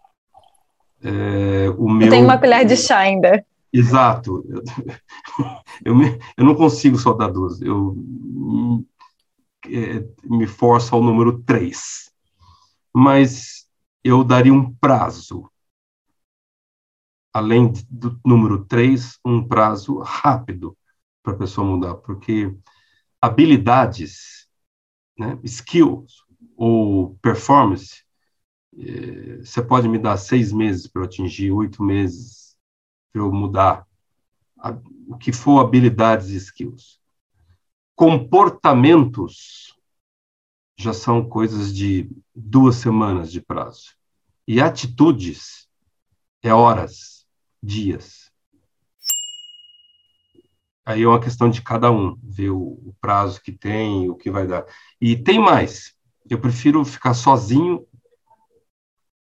É, 1.03 1.69
o 1.77 1.89
meu, 1.89 2.07
eu 2.07 2.11
tenho 2.11 2.25
uma 2.25 2.39
colher 2.39 2.65
de 2.65 2.77
chá 2.77 2.99
ainda. 2.99 3.45
Exato. 3.73 4.43
Eu, 5.85 5.95
me, 5.95 6.19
eu 6.37 6.45
não 6.45 6.55
consigo 6.55 6.99
só 6.99 7.13
dar 7.13 7.29
duas. 7.29 7.61
Eu 7.61 7.95
é, 9.67 10.05
me 10.25 10.47
força 10.47 10.95
ao 10.95 11.03
número 11.03 11.43
3. 11.43 12.11
Mas 12.95 13.67
eu 14.05 14.25
daria 14.25 14.53
um 14.55 14.73
prazo. 14.75 15.51
Além 17.33 17.73
do 17.91 18.19
número 18.25 18.65
3, 18.67 19.19
um 19.25 19.47
prazo 19.47 19.99
rápido 20.01 20.77
para 21.23 21.33
a 21.33 21.37
pessoa 21.37 21.67
mudar, 21.67 21.95
porque 21.97 22.55
habilidades, 23.21 24.49
né, 25.19 25.39
skills 25.45 26.25
ou 26.57 27.17
performance, 27.23 28.05
é, 28.79 29.39
você 29.39 29.63
pode 29.63 29.89
me 29.89 29.99
dar 29.99 30.17
seis 30.17 30.53
meses 30.53 30.87
para 30.87 31.05
atingir, 31.05 31.53
oito 31.53 31.83
meses 31.83 32.42
eu 33.15 33.33
mudar. 33.33 33.87
O 35.09 35.17
que 35.17 35.33
for 35.33 35.61
habilidades 35.61 36.29
e 36.31 36.37
skills 36.37 37.03
comportamentos 37.95 39.77
já 40.77 40.93
são 40.93 41.29
coisas 41.29 41.73
de 41.73 42.11
duas 42.35 42.77
semanas 42.77 43.31
de 43.31 43.41
prazo. 43.41 43.95
E 44.49 44.61
atitudes 44.61 45.69
é 46.43 46.53
horas, 46.53 47.25
dias. 47.63 48.33
aí 50.85 51.03
é 51.03 51.07
uma 51.07 51.21
questão 51.21 51.49
de 51.49 51.63
cada 51.63 51.93
um, 51.93 52.19
ver 52.21 52.51
o, 52.51 52.93
prazo 53.01 53.41
que 53.41 53.53
tem, 53.53 54.11
o 54.11 54.17
que 54.17 54.33
vai 54.33 54.49
dar. 54.49 54.67
E 55.01 55.17
tem 55.17 55.39
mais, 55.39 55.95
eu 56.29 56.41
prefiro 56.41 56.85
ficar 56.85 57.15
sozinho 57.15 57.87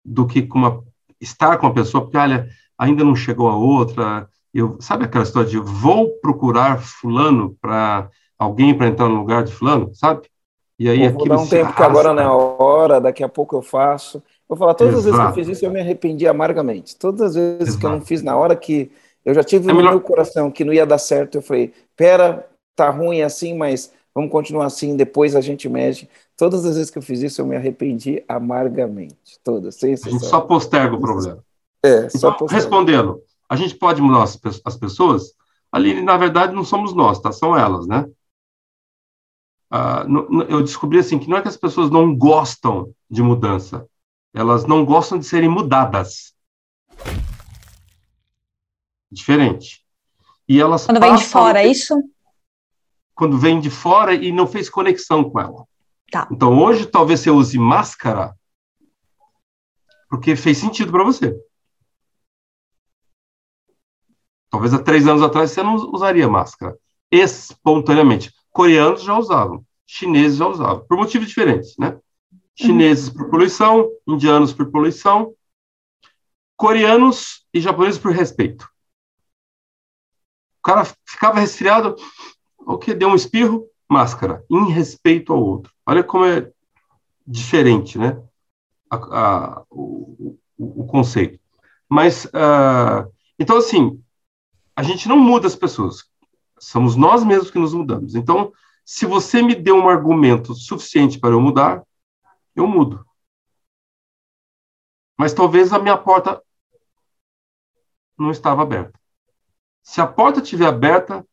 do 0.04 0.28
que 0.28 0.42
com 0.42 0.60
uma, 0.60 0.84
estar 1.22 1.58
com 1.58 1.68
uma 1.68 1.74
pessoa, 1.74 2.04
porque, 2.04 2.18
olha, 2.18 2.50
ainda 2.78 3.04
não 3.04 3.16
chegou 3.16 3.50
a 3.50 3.56
outra, 3.56 4.28
eu, 4.54 4.78
sabe 4.80 5.06
aquela 5.06 5.24
história 5.24 5.50
de 5.50 5.58
vou 5.58 6.10
procurar 6.22 6.82
fulano 6.82 7.58
para 7.62 8.10
alguém 8.38 8.78
para 8.78 8.88
entrar 8.88 9.10
no 9.10 9.16
lugar 9.16 9.44
de 9.44 9.54
fulano, 9.54 9.94
sabe? 9.94 10.28
E 10.78 10.90
aí 10.90 11.10
Pô, 11.12 11.20
vou 11.20 11.28
dar 11.28 11.38
um 11.38 11.48
tempo 11.48 11.64
arrasta. 11.64 11.78
que 11.78 11.84
agora 11.84 12.14
não 12.14 12.24
é 12.24 12.28
hora, 12.28 13.02
daqui 13.02 13.24
a 13.24 13.30
pouco 13.30 13.56
eu 13.56 13.62
faço. 13.62 14.22
Vou 14.48 14.58
falar, 14.58 14.74
todas 14.74 14.94
Exato. 14.94 15.00
as 15.00 15.06
vezes 15.06 15.20
que 15.20 15.28
eu 15.28 15.46
fiz 15.46 15.58
isso, 15.58 15.66
eu 15.66 15.72
me 15.72 15.80
arrependi 15.80 16.28
amargamente. 16.28 16.96
Todas 16.98 17.22
as 17.22 17.36
vezes 17.36 17.62
Exato. 17.62 17.80
que 17.80 17.86
eu 17.86 17.92
não 17.92 18.02
fiz 18.02 18.22
na 18.22 18.36
hora 18.36 18.56
que 18.56 18.92
eu 19.24 19.34
já 19.34 19.44
tive 19.44 19.66
é 19.66 19.68
no 19.70 19.78
melhor... 19.78 19.92
meu 19.92 20.02
coração 20.02 20.52
que 20.52 20.64
não 20.64 20.74
ia 20.74 20.86
dar 20.86 21.00
certo, 21.00 21.36
eu 21.36 21.42
falei, 21.42 21.74
pera, 21.96 22.48
tá 22.76 22.90
ruim 22.90 23.22
assim, 23.22 23.58
mas 23.58 23.92
vamos 24.14 24.32
continuar 24.32 24.66
assim, 24.66 24.96
depois 24.96 25.36
a 25.36 25.42
gente 25.42 25.68
mexe. 25.68 26.08
Todas 26.38 26.66
as 26.66 26.76
vezes 26.76 26.92
que 26.92 26.98
eu 26.98 27.02
fiz 27.02 27.22
isso, 27.22 27.42
eu 27.42 27.46
me 27.46 27.56
arrependi 27.56 28.24
amargamente. 28.28 29.40
Todas, 29.44 29.76
sem. 29.76 29.94
A 29.94 29.98
gente 29.98 30.26
só 30.26 30.42
posterga 30.42 30.96
o 30.96 31.00
problema. 31.00 31.44
É, 31.86 32.10
só 32.10 32.32
então. 32.32 32.48
Respondendo, 32.48 33.22
a 33.48 33.56
gente 33.56 33.76
pode 33.76 34.02
mudar 34.02 34.24
as 34.24 34.78
pessoas? 34.78 35.34
Ali, 35.72 36.02
na 36.02 36.18
verdade, 36.18 36.54
não 36.54 36.64
somos 36.64 36.94
nós, 36.94 37.20
tá? 37.20 37.32
São 37.32 37.56
elas, 37.58 37.86
né? 37.86 38.06
Ah, 39.70 40.06
eu 40.48 40.62
descobri 40.62 41.00
assim 41.00 41.20
que 41.20 41.30
não 41.30 41.38
é 41.38 41.42
que 41.42 41.48
as 41.48 41.58
pessoas 41.58 41.90
não 41.90 42.16
gostam 42.16 42.94
de 43.10 43.22
mudança, 43.22 43.86
elas 44.34 44.66
não 44.66 44.86
gostam 44.86 45.18
de 45.20 45.26
serem 45.26 45.50
mudadas. 45.50 46.34
Diferente. 49.12 49.86
E 50.48 50.60
elas 50.62 50.86
quando 50.86 51.00
vem 51.00 51.16
de 51.16 51.24
fora, 51.26 51.62
é 51.62 51.68
isso? 51.68 51.96
Quando 53.14 53.38
vem 53.38 53.60
de 53.60 53.70
fora 53.70 54.14
e 54.14 54.32
não 54.32 54.48
fez 54.48 54.70
conexão 54.70 55.30
com 55.30 55.40
ela. 55.40 55.66
Tá. 56.12 56.28
Então 56.32 56.58
hoje 56.58 56.86
talvez 56.86 57.20
você 57.20 57.32
use 57.32 57.58
máscara 57.58 58.36
porque 60.10 60.36
fez 60.36 60.58
sentido 60.58 60.92
para 60.92 61.04
você. 61.04 61.36
Talvez 64.50 64.74
há 64.74 64.80
três 64.80 65.08
anos 65.08 65.22
atrás 65.22 65.52
você 65.52 65.64
não 65.64 65.76
usaria 65.76 66.28
máscara 66.28 66.78
espontaneamente. 67.12 68.34
Coreanos 68.52 69.04
já 69.04 69.18
usavam, 69.18 69.66
chineses 69.86 70.38
já 70.38 70.48
usavam, 70.48 70.86
por 70.88 70.98
motivos 70.98 71.28
diferentes, 71.28 71.76
né? 71.78 71.98
Chineses 72.56 73.10
por 73.10 73.30
poluição, 73.30 73.90
indianos 74.08 74.54
por 74.54 74.72
poluição, 74.72 75.34
coreanos 76.56 77.46
e 77.54 77.60
japoneses 77.60 78.00
por 78.00 78.12
respeito. 78.12 78.70
O 80.60 80.64
cara 80.64 80.86
ficava 81.06 81.40
resfriado, 81.40 81.96
o 82.58 82.78
que 82.78 82.94
deu 82.94 83.10
um 83.10 83.16
espirro, 83.16 83.68
máscara, 83.90 84.44
em 84.50 84.70
respeito 84.72 85.32
ao 85.32 85.44
outro. 85.44 85.72
Olha 85.86 86.04
como 86.04 86.26
é 86.26 86.52
diferente, 87.28 87.98
né? 87.98 88.22
A, 88.90 88.96
a, 88.96 89.64
o, 89.70 90.38
o, 90.58 90.82
o, 90.82 90.88
conceito. 90.88 91.40
Mas, 91.90 92.26
uh, 92.26 93.12
então, 93.38 93.58
assim, 93.58 94.02
a 94.76 94.84
gente 94.84 95.08
não 95.08 95.18
muda 95.18 95.48
as 95.48 95.56
pessoas. 95.56 96.10
Somos 96.60 96.96
nós 96.96 97.24
mesmos 97.24 97.50
que 97.50 97.60
nos 97.60 97.74
mudamos. 97.74 98.16
Então, 98.16 98.52
se 98.84 99.06
você 99.06 99.42
me 99.42 99.56
deu 99.56 99.76
um 99.76 99.90
argumento 99.90 100.54
suficiente 100.54 101.20
para 101.20 101.32
eu 101.32 101.42
mudar, 101.42 101.84
eu 102.56 102.68
mudo. 102.68 103.06
Mas 105.18 105.34
talvez 105.34 105.72
a 105.72 105.80
minha 105.80 105.98
porta 105.98 106.42
não 108.18 108.32
estava 108.32 108.62
aberta. 108.62 109.00
Se 109.82 110.02
a 110.02 110.08
porta 110.08 110.42
estiver 110.42 110.68
aberta 110.68 111.26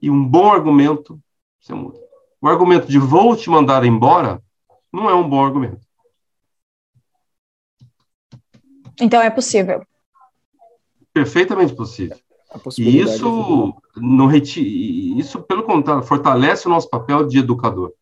e 0.00 0.10
um 0.10 0.26
bom 0.26 0.52
argumento, 0.52 1.20
você 1.60 1.74
muda. 1.74 1.98
O 2.40 2.48
argumento 2.48 2.86
de 2.86 2.98
vou 2.98 3.36
te 3.36 3.50
mandar 3.50 3.84
embora 3.84 4.42
não 4.92 5.08
é 5.08 5.14
um 5.14 5.28
bom 5.28 5.44
argumento. 5.44 5.84
Então 9.00 9.20
é 9.20 9.30
possível. 9.30 9.84
Perfeitamente 11.12 11.74
possível. 11.74 12.18
E 12.78 13.00
isso, 13.00 13.74
não 13.96 14.26
reti... 14.26 15.18
isso, 15.18 15.42
pelo 15.42 15.64
contrário, 15.64 16.02
fortalece 16.02 16.66
o 16.66 16.70
nosso 16.70 16.88
papel 16.88 17.26
de 17.26 17.38
educador. 17.38 17.92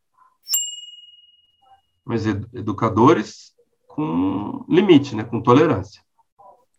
Mas 2.05 2.26
ed 2.26 2.46
educadores 2.53 3.53
com 3.86 4.64
limite, 4.68 5.14
né, 5.14 5.24
com 5.24 5.40
tolerância. 5.40 6.03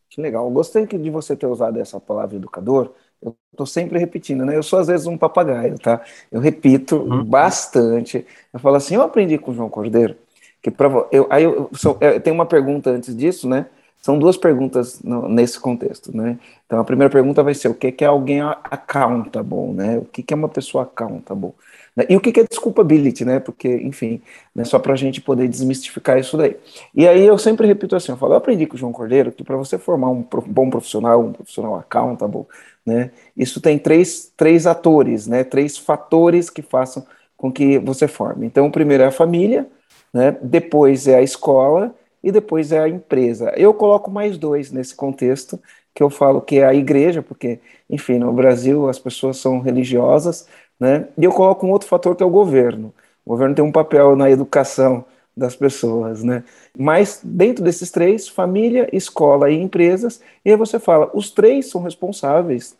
Que 0.09 0.21
legal. 0.21 0.49
Gostei 0.51 0.85
de 0.85 1.09
você 1.09 1.35
ter 1.35 1.47
usado 1.47 1.79
essa 1.79 1.99
palavra 1.99 2.35
educador. 2.35 2.91
Eu 3.21 3.35
estou 3.51 3.65
sempre 3.65 3.97
repetindo, 3.97 4.45
né? 4.45 4.55
Eu 4.55 4.61
sou 4.61 4.77
às 4.77 4.87
vezes 4.87 5.07
um 5.07 5.17
papagaio, 5.17 5.79
tá? 5.79 6.01
Eu 6.31 6.39
repito 6.39 6.97
uhum. 6.97 7.23
bastante. 7.23 8.25
Eu 8.53 8.59
falo 8.59 8.75
assim, 8.75 8.95
eu 8.95 9.01
aprendi 9.01 9.37
com 9.37 9.51
o 9.51 9.53
João 9.55 9.69
Cordeiro 9.69 10.15
que 10.63 10.71
para 10.71 10.87
eu 11.11 11.27
aí 11.29 11.43
eu, 11.43 11.69
eu 11.99 12.21
tenho 12.21 12.33
uma 12.33 12.45
pergunta 12.45 12.89
antes 12.89 13.15
disso, 13.15 13.49
né? 13.49 13.67
São 14.03 14.19
duas 14.19 14.35
perguntas 14.35 15.01
no, 15.01 15.29
nesse 15.29 15.57
contexto, 15.57 16.15
né? 16.15 16.37
Então, 16.65 16.77
a 16.77 16.83
primeira 16.83 17.09
pergunta 17.09 17.41
vai 17.41 17.53
ser 17.53 17.69
o 17.69 17.73
que 17.73 18.03
é 18.03 18.05
alguém 18.05 18.41
accountable, 18.41 19.71
né? 19.73 19.97
O 19.97 20.03
que 20.03 20.33
é 20.33 20.35
uma 20.35 20.49
pessoa 20.49 20.83
accountable? 20.83 21.53
Né? 21.95 22.05
E 22.09 22.17
o 22.17 22.19
que 22.19 22.37
é 22.37 22.43
desculpability, 22.43 23.23
né? 23.23 23.39
Porque, 23.39 23.69
enfim, 23.77 24.21
né, 24.53 24.65
só 24.65 24.77
para 24.77 24.91
a 24.91 24.97
gente 24.97 25.21
poder 25.21 25.47
desmistificar 25.47 26.19
isso 26.19 26.35
daí. 26.35 26.57
E 26.93 27.07
aí 27.07 27.25
eu 27.25 27.37
sempre 27.37 27.65
repito 27.65 27.95
assim, 27.95 28.11
eu 28.11 28.17
falo, 28.17 28.33
eu 28.33 28.37
aprendi 28.37 28.65
com 28.65 28.75
o 28.75 28.77
João 28.77 28.91
Cordeiro 28.91 29.31
que 29.31 29.41
para 29.41 29.55
você 29.55 29.77
formar 29.77 30.09
um 30.09 30.25
bom 30.47 30.69
profissional, 30.69 31.21
um 31.21 31.31
profissional 31.31 31.75
accountable, 31.77 32.45
né? 32.85 33.09
Isso 33.37 33.61
tem 33.61 33.79
três, 33.79 34.33
três 34.35 34.67
atores, 34.67 35.27
né? 35.27 35.45
Três 35.45 35.77
fatores 35.77 36.49
que 36.49 36.61
façam 36.61 37.05
com 37.37 37.49
que 37.49 37.79
você 37.79 38.05
forme. 38.09 38.45
Então, 38.47 38.65
o 38.67 38.71
primeiro 38.71 39.03
é 39.03 39.07
a 39.07 39.11
família, 39.11 39.65
né? 40.13 40.37
Depois 40.41 41.07
é 41.07 41.15
a 41.15 41.21
escola 41.21 41.95
e 42.23 42.31
depois 42.31 42.71
é 42.71 42.79
a 42.79 42.89
empresa. 42.89 43.53
Eu 43.57 43.73
coloco 43.73 44.09
mais 44.09 44.37
dois 44.37 44.71
nesse 44.71 44.95
contexto, 44.95 45.59
que 45.93 46.01
eu 46.01 46.09
falo 46.09 46.41
que 46.41 46.57
é 46.59 46.65
a 46.65 46.73
igreja, 46.73 47.21
porque, 47.21 47.59
enfim, 47.89 48.17
no 48.17 48.33
Brasil 48.33 48.87
as 48.89 48.97
pessoas 48.99 49.37
são 49.37 49.59
religiosas, 49.59 50.47
né? 50.79 51.07
E 51.17 51.23
eu 51.23 51.31
coloco 51.31 51.65
um 51.67 51.71
outro 51.71 51.87
fator 51.87 52.15
que 52.15 52.23
é 52.23 52.25
o 52.25 52.29
governo. 52.29 52.93
O 53.25 53.31
governo 53.31 53.55
tem 53.55 53.63
um 53.63 53.71
papel 53.71 54.15
na 54.15 54.29
educação 54.29 55.05
das 55.35 55.55
pessoas, 55.55 56.23
né? 56.23 56.43
Mas 56.77 57.19
dentro 57.23 57.63
desses 57.63 57.91
três, 57.91 58.27
família, 58.27 58.87
escola 58.93 59.49
e 59.51 59.61
empresas, 59.61 60.21
e 60.45 60.51
aí 60.51 60.55
você 60.57 60.79
fala, 60.79 61.11
os 61.13 61.31
três 61.31 61.69
são 61.69 61.81
responsáveis 61.81 62.75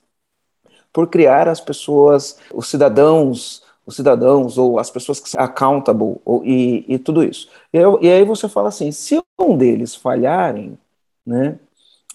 por 0.92 1.08
criar 1.08 1.48
as 1.48 1.60
pessoas, 1.60 2.38
os 2.54 2.70
cidadãos 2.70 3.64
os 3.86 3.96
cidadãos 3.96 4.58
ou 4.58 4.80
as 4.80 4.90
pessoas 4.90 5.20
que 5.20 5.30
são 5.30 5.42
accountable 5.42 6.18
ou, 6.24 6.44
e, 6.46 6.86
e 6.88 6.98
tudo 6.98 7.24
isso. 7.24 7.50
E, 7.72 7.78
eu, 7.78 8.00
e, 8.02 8.10
aí 8.10 8.24
você 8.24 8.48
fala 8.48 8.70
assim, 8.70 8.92
se 8.92 9.22
um 9.40 9.58
deles 9.58 9.96
falharem, 9.96 10.78
né, 11.26 11.58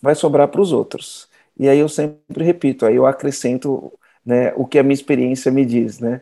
vai 0.03 0.14
sobrar 0.14 0.49
para 0.49 0.61
os 0.61 0.73
outros. 0.73 1.29
E 1.59 1.69
aí 1.69 1.79
eu 1.79 1.89
sempre 1.89 2.45
repito, 2.45 2.87
aí 2.87 2.97
eu 2.97 3.07
acrescento 3.07 3.93
né, 4.25 4.53
o 4.57 4.66
que 4.66 4.79
a 4.79 4.83
minha 4.83 4.95
experiência 4.95 5.51
me 5.51 5.64
diz, 5.64 5.99
né? 6.01 6.21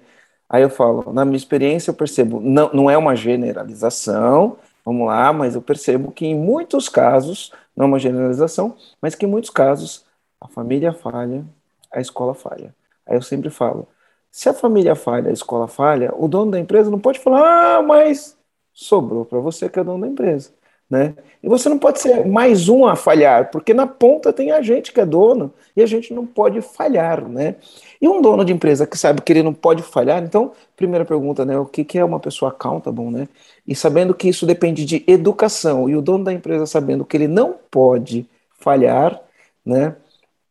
Aí 0.49 0.63
eu 0.63 0.71
falo, 0.71 1.13
na 1.13 1.25
minha 1.25 1.37
experiência 1.37 1.91
eu 1.91 1.95
percebo, 1.95 2.41
não, 2.41 2.71
não 2.73 2.91
é 2.91 2.97
uma 2.97 3.17
generalização, 3.17 4.57
vamos 4.85 5.07
lá, 5.09 5.33
mas 5.33 5.57
eu 5.57 5.63
percebo 5.63 6.13
que 6.13 6.25
em 6.25 6.35
muitos 6.35 6.89
casos, 6.89 7.53
não 7.77 7.85
é 7.85 7.89
uma 7.89 7.99
generalização, 7.99 8.77
mas 9.03 9.15
que 9.15 9.27
em 9.27 9.29
muitos 9.29 9.51
casos 9.51 10.05
a 10.41 10.47
família 10.49 10.93
falha, 10.93 11.45
a 11.93 12.01
escola 12.01 12.35
falha. 12.35 12.75
Aí 13.07 13.17
eu 13.17 13.23
sempre 13.23 13.51
falo, 13.51 13.89
se 14.37 14.51
a 14.51 14.53
família 14.53 14.95
falha, 14.95 15.31
a 15.31 15.33
escola 15.33 15.67
falha, 15.67 16.13
o 16.15 16.29
dono 16.29 16.51
da 16.51 16.61
empresa 16.61 16.91
não 16.91 16.99
pode 16.99 17.19
falar, 17.19 17.79
ah, 17.79 17.83
mas 17.83 18.37
sobrou 18.71 19.25
para 19.25 19.39
você 19.39 19.67
que 19.67 19.81
é 19.81 19.83
dono 19.83 20.03
da 20.03 20.09
empresa. 20.09 20.51
Né? 20.91 21.15
E 21.43 21.49
você 21.49 21.71
não 21.71 21.79
pode 21.79 22.01
ser 22.01 22.27
mais 22.27 22.69
um 22.69 22.85
a 22.85 22.95
falhar, 22.95 23.51
porque 23.51 23.73
na 23.73 23.87
ponta 23.87 24.35
tem 24.35 24.51
a 24.53 24.61
gente 24.61 24.93
que 24.93 25.01
é 25.01 25.07
dono 25.07 25.55
e 25.75 25.83
a 25.83 25.87
gente 25.87 26.13
não 26.13 26.27
pode 26.27 26.61
falhar, 26.61 27.27
né? 27.27 27.57
E 27.99 28.07
um 28.07 28.21
dono 28.21 28.45
de 28.45 28.53
empresa 28.53 28.87
que 28.87 28.99
sabe 28.99 29.23
que 29.23 29.33
ele 29.33 29.43
não 29.43 29.55
pode 29.55 29.83
falhar, 29.83 30.23
então, 30.23 30.53
primeira 30.77 31.07
pergunta, 31.07 31.43
né? 31.47 31.59
O 31.59 31.65
que, 31.65 31.83
que 31.83 31.99
é 31.99 32.05
uma 32.05 32.21
pessoa 32.21 32.51
accountable, 32.51 33.11
né? 33.11 33.27
E 33.67 33.75
sabendo 33.75 34.15
que 34.15 34.29
isso 34.29 34.45
depende 34.45 34.85
de 34.85 35.03
educação 35.07 35.89
e 35.89 35.97
o 35.97 36.03
dono 36.03 36.25
da 36.25 36.33
empresa 36.33 36.67
sabendo 36.67 37.07
que 37.07 37.17
ele 37.17 37.27
não 37.27 37.55
pode 37.71 38.29
falhar, 38.59 39.19
né? 39.65 39.97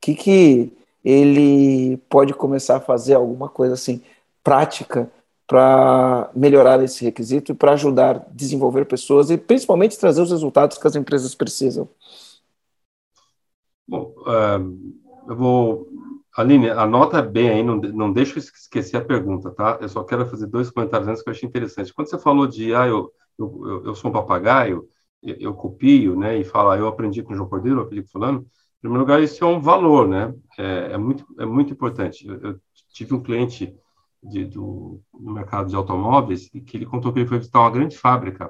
Que, 0.01 0.15
que 0.15 0.73
ele 1.05 1.97
pode 2.09 2.33
começar 2.33 2.77
a 2.77 2.81
fazer 2.81 3.13
alguma 3.13 3.47
coisa 3.47 3.75
assim 3.75 4.01
prática 4.43 5.09
para 5.47 6.31
melhorar 6.35 6.83
esse 6.83 7.05
requisito 7.05 7.51
e 7.51 7.55
para 7.55 7.73
ajudar 7.73 8.15
a 8.15 8.25
desenvolver 8.31 8.85
pessoas 8.85 9.29
e 9.29 9.37
principalmente 9.37 9.99
trazer 9.99 10.21
os 10.21 10.31
resultados 10.31 10.79
que 10.79 10.87
as 10.87 10.95
empresas 10.95 11.35
precisam. 11.35 11.87
Bom, 13.87 14.15
uh, 14.21 15.29
eu 15.29 15.35
vou. 15.35 15.87
Aline, 16.35 16.69
anota 16.69 17.21
bem 17.21 17.49
aí, 17.49 17.63
não, 17.63 17.77
não 17.77 18.11
deixa 18.11 18.37
eu 18.37 18.39
esquecer 18.39 18.97
a 18.97 19.05
pergunta, 19.05 19.51
tá? 19.51 19.77
Eu 19.79 19.87
só 19.87 20.03
quero 20.03 20.25
fazer 20.25 20.47
dois 20.47 20.69
comentários 20.69 21.07
antes 21.07 21.21
que 21.21 21.29
eu 21.29 21.33
achei 21.33 21.47
interessante. 21.47 21.93
Quando 21.93 22.09
você 22.09 22.19
falou 22.19 22.45
de, 22.45 22.75
ah, 22.75 22.87
eu, 22.87 23.09
eu, 23.39 23.83
eu 23.85 23.95
sou 23.95 24.09
um 24.09 24.13
papagaio, 24.13 24.89
eu, 25.23 25.35
eu 25.39 25.53
copio, 25.53 26.19
né, 26.19 26.37
e 26.37 26.43
fala, 26.43 26.75
ah, 26.75 26.77
eu 26.77 26.87
aprendi 26.87 27.23
com 27.23 27.31
o 27.31 27.35
João 27.37 27.47
Cordeiro, 27.47 27.79
eu 27.79 27.83
aprendi 27.83 28.03
com 28.03 28.09
fulano, 28.09 28.45
primeiro 28.85 29.01
lugar, 29.01 29.21
isso 29.21 29.43
é 29.43 29.47
um 29.47 29.59
valor, 29.59 30.07
né? 30.07 30.33
É, 30.57 30.93
é 30.93 30.97
muito, 30.97 31.25
é 31.39 31.45
muito 31.45 31.73
importante. 31.73 32.27
Eu, 32.27 32.39
eu 32.39 32.61
tive 32.93 33.13
um 33.13 33.21
cliente 33.21 33.75
de, 34.21 34.45
do, 34.45 35.01
no 35.13 35.33
mercado 35.33 35.69
de 35.69 35.75
automóveis 35.75 36.49
que 36.49 36.77
ele 36.77 36.85
contou 36.85 37.11
que 37.11 37.19
ele 37.19 37.27
foi 37.27 37.39
visitar 37.39 37.61
uma 37.61 37.71
grande 37.71 37.97
fábrica 37.97 38.49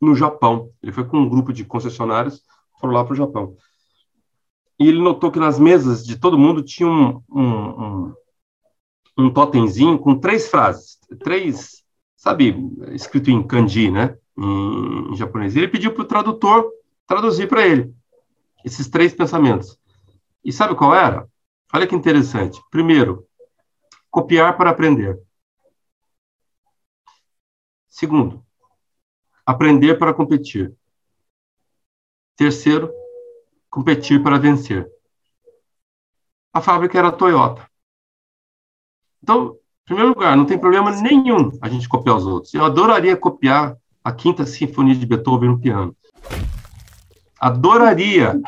no 0.00 0.14
Japão. 0.14 0.70
Ele 0.82 0.92
foi 0.92 1.04
com 1.04 1.18
um 1.18 1.28
grupo 1.28 1.52
de 1.52 1.64
concessionários, 1.64 2.42
foram 2.80 2.94
lá 2.94 3.04
para 3.04 3.12
o 3.12 3.16
Japão. 3.16 3.56
E 4.78 4.86
ele 4.86 5.00
notou 5.00 5.30
que 5.32 5.40
nas 5.40 5.58
mesas 5.58 6.04
de 6.04 6.16
todo 6.16 6.38
mundo 6.38 6.62
tinha 6.62 6.88
um, 6.88 7.20
um, 7.28 7.84
um, 7.84 8.14
um 9.18 9.30
totemzinho 9.30 9.98
com 9.98 10.18
três 10.18 10.48
frases, 10.48 10.98
três, 11.24 11.82
sabe, 12.16 12.54
escrito 12.92 13.28
em 13.28 13.44
kanji, 13.44 13.90
né, 13.90 14.16
em, 14.36 15.12
em 15.12 15.16
japonês. 15.16 15.56
E 15.56 15.58
ele 15.58 15.68
pediu 15.68 15.92
para 15.92 16.02
o 16.02 16.06
tradutor 16.06 16.70
traduzir 17.08 17.48
para 17.48 17.66
ele 17.66 17.97
esses 18.68 18.88
três 18.88 19.14
pensamentos. 19.14 19.78
E 20.44 20.52
sabe 20.52 20.74
qual 20.74 20.94
era? 20.94 21.28
Olha 21.72 21.86
que 21.86 21.94
interessante. 21.94 22.62
Primeiro, 22.70 23.26
copiar 24.10 24.56
para 24.56 24.70
aprender. 24.70 25.20
Segundo, 27.88 28.44
aprender 29.44 29.98
para 29.98 30.14
competir. 30.14 30.72
Terceiro, 32.36 32.92
competir 33.68 34.22
para 34.22 34.38
vencer. 34.38 34.88
A 36.52 36.60
fábrica 36.60 36.98
era 36.98 37.08
a 37.08 37.12
Toyota. 37.12 37.68
Então, 39.22 39.58
em 39.82 39.84
primeiro 39.84 40.10
lugar, 40.10 40.36
não 40.36 40.46
tem 40.46 40.58
problema 40.58 40.90
nenhum 40.92 41.50
a 41.60 41.68
gente 41.68 41.88
copiar 41.88 42.16
os 42.16 42.26
outros. 42.26 42.54
Eu 42.54 42.64
adoraria 42.64 43.16
copiar 43.16 43.76
a 44.04 44.12
Quinta 44.12 44.46
Sinfonia 44.46 44.94
de 44.94 45.04
Beethoven 45.04 45.50
no 45.50 45.60
piano. 45.60 45.96
Adoraria. 47.40 48.40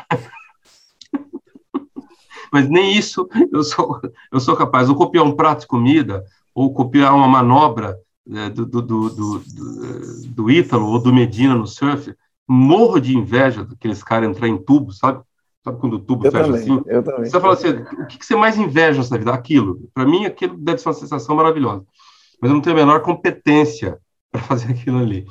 Mas 2.51 2.69
nem 2.69 2.97
isso 2.97 3.29
eu 3.51 3.63
sou, 3.63 4.01
eu 4.31 4.39
sou 4.39 4.55
capaz. 4.55 4.89
Ou 4.89 4.95
copiar 4.95 5.23
um 5.23 5.35
prato 5.35 5.61
de 5.61 5.67
comida, 5.67 6.23
ou 6.53 6.73
copiar 6.73 7.15
uma 7.15 7.27
manobra 7.27 7.97
é, 8.29 8.49
do, 8.49 8.65
do, 8.65 8.81
do, 8.81 9.09
do, 9.09 9.41
do 10.27 10.51
Ítalo 10.51 10.87
ou 10.87 10.99
do 10.99 11.13
Medina 11.13 11.55
no 11.55 11.65
surf. 11.65 12.13
Morro 12.47 12.99
de 12.99 13.17
inveja 13.17 13.63
daqueles 13.63 14.03
caras 14.03 14.29
entrar 14.29 14.47
em 14.47 14.57
tubo, 14.57 14.91
sabe? 14.91 15.23
Sabe 15.63 15.79
quando 15.79 15.93
o 15.93 15.99
tubo 15.99 16.25
eu 16.25 16.31
fecha 16.31 16.45
também, 16.45 16.61
assim? 16.61 16.81
Eu 16.87 17.03
também. 17.03 17.29
Você 17.29 17.39
fala 17.39 17.53
assim, 17.53 17.69
o 17.69 18.07
que 18.07 18.25
você 18.25 18.35
mais 18.35 18.57
inveja 18.57 18.97
nessa 18.97 19.17
vida? 19.17 19.31
Aquilo. 19.31 19.89
Para 19.93 20.05
mim, 20.05 20.25
aquilo 20.25 20.57
deve 20.57 20.79
ser 20.79 20.89
uma 20.89 20.93
sensação 20.93 21.35
maravilhosa. 21.35 21.85
Mas 22.41 22.49
eu 22.49 22.55
não 22.55 22.61
tenho 22.61 22.75
a 22.75 22.79
menor 22.79 23.01
competência 23.01 23.99
para 24.31 24.41
fazer 24.41 24.71
aquilo 24.71 24.97
ali. 24.97 25.25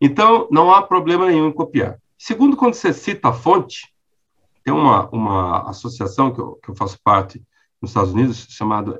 Então, 0.00 0.48
não 0.50 0.72
há 0.72 0.80
problema 0.80 1.26
nenhum 1.26 1.48
em 1.48 1.52
copiar. 1.52 1.98
Segundo, 2.18 2.56
quando 2.56 2.74
você 2.74 2.92
cita 2.92 3.28
a 3.28 3.32
fonte, 3.32 3.92
tem 4.62 4.72
uma, 4.72 5.08
uma 5.10 5.68
associação 5.68 6.32
que 6.32 6.40
eu, 6.40 6.56
que 6.56 6.70
eu 6.70 6.74
faço 6.74 6.98
parte 7.02 7.42
nos 7.80 7.90
Estados 7.90 8.12
Unidos, 8.12 8.46
chamada 8.50 8.98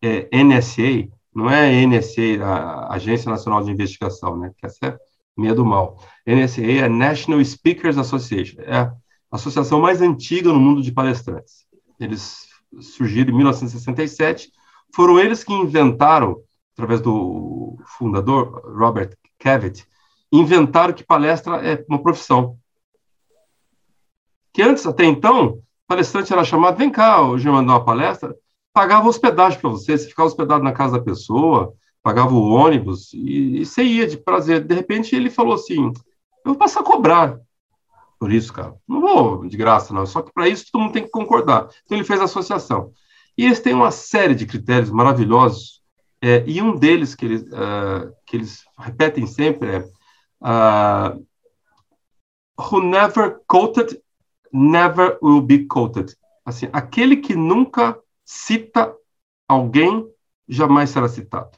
é, 0.00 0.28
NSA, 0.42 1.08
não 1.34 1.50
é 1.50 1.86
NSA, 1.86 2.42
a 2.42 2.94
Agência 2.94 3.30
Nacional 3.30 3.62
de 3.62 3.70
Investigação, 3.70 4.36
né? 4.38 4.52
Que 4.56 4.66
essa 4.66 4.78
é 4.86 4.98
meia 5.36 5.54
do 5.54 5.64
mal. 5.64 6.02
NSA 6.26 6.62
é 6.62 6.88
National 6.88 7.44
Speakers 7.44 7.98
Association, 7.98 8.60
é 8.62 8.76
a 8.78 8.94
associação 9.30 9.80
mais 9.80 10.00
antiga 10.00 10.52
no 10.52 10.60
mundo 10.60 10.82
de 10.82 10.92
palestrantes. 10.92 11.66
Eles 11.98 12.46
surgiram 12.80 13.32
em 13.32 13.36
1967, 13.36 14.50
foram 14.94 15.18
eles 15.18 15.44
que 15.44 15.52
inventaram, 15.52 16.42
através 16.74 17.00
do 17.00 17.78
fundador 17.98 18.62
Robert 18.76 19.16
Cavett, 19.38 19.86
inventaram 20.32 20.94
que 20.94 21.04
palestra 21.04 21.56
é 21.56 21.84
uma 21.88 22.02
profissão 22.02 22.56
que 24.52 24.60
antes, 24.60 24.86
até 24.86 25.04
então, 25.04 25.60
palestrante 25.88 26.32
era 26.32 26.44
chamado, 26.44 26.76
vem 26.76 26.90
cá, 26.90 27.22
o 27.22 27.38
Germano 27.38 27.66
dar 27.66 27.74
uma 27.74 27.84
palestra, 27.84 28.36
pagava 28.72 29.08
hospedagem 29.08 29.58
para 29.58 29.70
você, 29.70 29.96
você 29.96 30.08
ficava 30.08 30.28
hospedado 30.28 30.62
na 30.62 30.72
casa 30.72 30.98
da 30.98 31.04
pessoa, 31.04 31.72
pagava 32.02 32.34
o 32.34 32.50
ônibus, 32.50 33.12
e, 33.14 33.60
e 33.60 33.66
você 33.66 33.82
ia 33.82 34.06
de 34.06 34.18
prazer. 34.18 34.62
De 34.62 34.74
repente, 34.74 35.16
ele 35.16 35.30
falou 35.30 35.54
assim, 35.54 35.86
eu 35.86 35.92
vou 36.44 36.56
passar 36.56 36.80
a 36.80 36.84
cobrar 36.84 37.38
por 38.18 38.30
isso, 38.30 38.52
cara. 38.52 38.74
Não 38.86 39.00
vou 39.00 39.48
de 39.48 39.56
graça, 39.56 39.92
não. 39.92 40.06
Só 40.06 40.22
que 40.22 40.32
para 40.32 40.48
isso 40.48 40.66
todo 40.70 40.82
mundo 40.82 40.92
tem 40.92 41.02
que 41.02 41.10
concordar. 41.10 41.68
Então 41.84 41.96
ele 41.96 42.06
fez 42.06 42.20
a 42.20 42.24
associação. 42.24 42.92
E 43.36 43.46
eles 43.46 43.60
têm 43.60 43.74
uma 43.74 43.90
série 43.90 44.34
de 44.34 44.46
critérios 44.46 44.90
maravilhosos, 44.90 45.82
é, 46.20 46.44
e 46.46 46.62
um 46.62 46.76
deles 46.76 47.16
que 47.16 47.24
eles, 47.24 47.42
uh, 47.42 48.12
que 48.26 48.36
eles 48.36 48.62
repetem 48.78 49.26
sempre 49.26 49.76
é 49.76 49.84
uh, 50.42 51.18
who 52.58 52.82
never 52.82 53.40
quoted 53.46 54.02
never 54.52 55.18
will 55.22 55.40
be 55.40 55.66
quoted. 55.66 56.14
Assim, 56.44 56.68
aquele 56.72 57.16
que 57.16 57.34
nunca 57.34 57.98
cita 58.24 58.94
alguém 59.48 60.06
jamais 60.48 60.90
será 60.90 61.08
citado. 61.08 61.50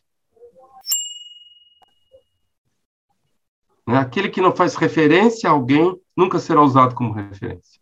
Né? 3.86 3.98
Aquele 3.98 4.28
que 4.28 4.40
não 4.40 4.54
faz 4.54 4.76
referência 4.76 5.48
a 5.48 5.52
alguém 5.52 6.00
nunca 6.16 6.38
será 6.38 6.62
usado 6.62 6.94
como 6.94 7.12
referência. 7.12 7.80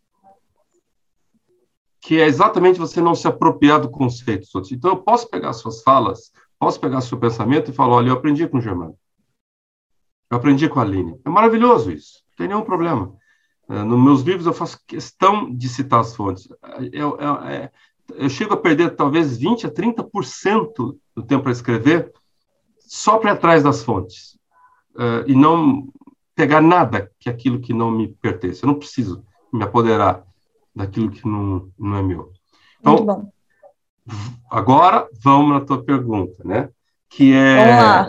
Que 2.00 2.20
é 2.20 2.26
exatamente 2.26 2.80
você 2.80 3.00
não 3.00 3.14
se 3.14 3.28
apropriar 3.28 3.80
do 3.80 3.90
conceito. 3.90 4.48
Então, 4.72 4.90
eu 4.90 4.96
posso 4.96 5.28
pegar 5.28 5.53
suas 5.53 5.82
falas, 5.82 6.32
posso 6.59 6.80
pegar 6.80 7.00
seu 7.00 7.18
pensamento 7.18 7.70
e 7.70 7.74
falar: 7.74 7.96
olha, 7.96 8.09
eu 8.09 8.14
aprendi 8.14 8.48
com 8.48 8.59
o 8.59 8.61
Germano. 8.61 8.98
Eu 10.33 10.39
aprendi 10.39 10.66
com 10.66 10.80
a 10.80 10.83
Aline. 10.83 11.20
É 11.26 11.28
maravilhoso 11.28 11.93
isso, 11.93 12.22
não 12.30 12.37
tem 12.39 12.49
nenhum 12.49 12.64
problema. 12.64 13.12
É, 13.68 13.83
nos 13.83 14.03
meus 14.03 14.22
livros 14.22 14.47
eu 14.47 14.55
faço 14.55 14.80
questão 14.87 15.55
de 15.55 15.68
citar 15.68 16.01
as 16.01 16.16
fontes. 16.16 16.49
Eu, 16.91 17.18
eu, 17.18 17.35
é, 17.45 17.70
eu 18.14 18.30
chego 18.30 18.55
a 18.55 18.57
perder 18.57 18.97
talvez 18.97 19.39
20% 19.39 19.66
a 19.66 19.70
30% 19.70 20.97
do 21.14 21.22
tempo 21.22 21.43
para 21.43 21.53
escrever 21.53 22.11
só 22.78 23.18
para 23.18 23.33
atrás 23.33 23.62
das 23.62 23.85
fontes. 23.85 24.39
E 25.26 25.35
não 25.35 25.89
pegar 26.35 26.62
nada 26.62 27.11
que 27.20 27.28
é 27.28 27.33
aquilo 27.33 27.61
que 27.61 27.74
não 27.74 27.91
me 27.91 28.09
pertence. 28.09 28.62
Eu 28.62 28.68
não 28.68 28.78
preciso 28.78 29.22
me 29.53 29.62
apoderar 29.62 30.24
daquilo 30.74 31.11
que 31.11 31.26
não, 31.28 31.70
não 31.78 31.97
é 31.99 32.03
meu. 32.03 32.33
Então, 32.80 33.30
agora 34.51 35.07
vamos 35.22 35.53
na 35.53 35.61
tua 35.61 35.83
pergunta, 35.85 36.43
né? 36.43 36.70
Que 37.11 37.35
é. 37.35 38.07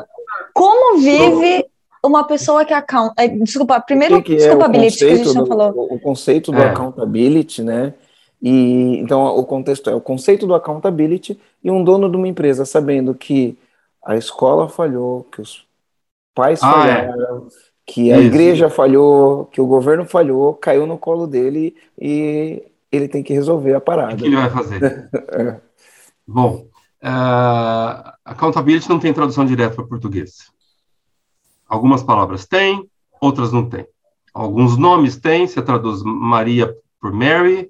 Como 0.53 0.99
vive 0.99 1.62
uma 2.04 2.26
pessoa 2.26 2.66
que 2.66 2.74
account. 2.74 3.14
É, 3.18 3.28
desculpa, 3.28 3.80
primeiro, 3.80 4.18
que 4.22 4.32
que 4.32 4.36
desculpa, 4.38 4.66
é 4.66 4.70
que 4.72 5.06
a 5.06 5.16
gente 5.16 5.34
não 5.34 5.45
falou. 5.45 5.88
O 5.91 5.99
conceito 5.99 6.51
do 6.51 6.60
é. 6.60 6.70
accountability, 6.70 7.64
né? 7.64 7.93
E 8.41 8.97
então 8.97 9.24
o 9.38 9.45
contexto 9.45 9.89
é 9.89 9.95
o 9.95 10.01
conceito 10.01 10.45
do 10.45 10.54
accountability 10.54 11.39
e 11.64 11.72
um 11.72 11.82
dono 11.82 12.10
de 12.10 12.18
uma 12.18 12.28
empresa 12.28 12.66
sabendo 12.66 13.16
que 13.16 13.58
a 14.04 14.18
escola 14.18 14.68
falhou, 14.68 15.26
que 15.32 15.39
os 15.39 15.66
pais 16.36 16.62
ah, 16.62 16.86
é. 16.86 17.08
falharam, 17.08 17.47
é. 17.47 17.49
que 17.86 18.12
a 18.12 18.18
Isso. 18.18 18.28
igreja 18.28 18.70
falhou, 18.70 19.45
que 19.45 19.62
o 19.62 19.66
governo 19.66 20.06
falhou, 20.06 20.54
caiu 20.56 20.86
no 20.86 20.97
colo 20.97 21.26
dele 21.26 21.74
e 21.97 22.62
ele 22.91 23.08
tem 23.08 23.24
que 23.24 23.34
resolver 23.34 23.76
a 23.76 23.82
parada. 23.82 24.14
O 24.14 24.18
que 24.18 24.26
ele 24.26 24.36
vai 24.36 24.49
fazer? 24.49 25.10
é. 25.32 25.62
Bom, 26.28 26.68
uh, 27.01 28.12
accountability 28.26 28.89
não 28.89 28.99
tem 28.99 29.14
tradução 29.14 29.45
direta 29.45 29.76
para 29.76 29.86
português. 29.86 30.53
Algumas 31.74 32.03
palavras 32.03 32.45
têm, 32.45 32.88
outras 33.19 33.51
não 33.51 33.67
têm. 33.67 33.88
Alguns 34.32 34.78
nomes 34.78 35.17
têm, 35.17 35.47
você 35.47 35.59
traduz 35.59 36.03
Maria 36.03 36.71
por 37.01 37.11
Mary, 37.11 37.67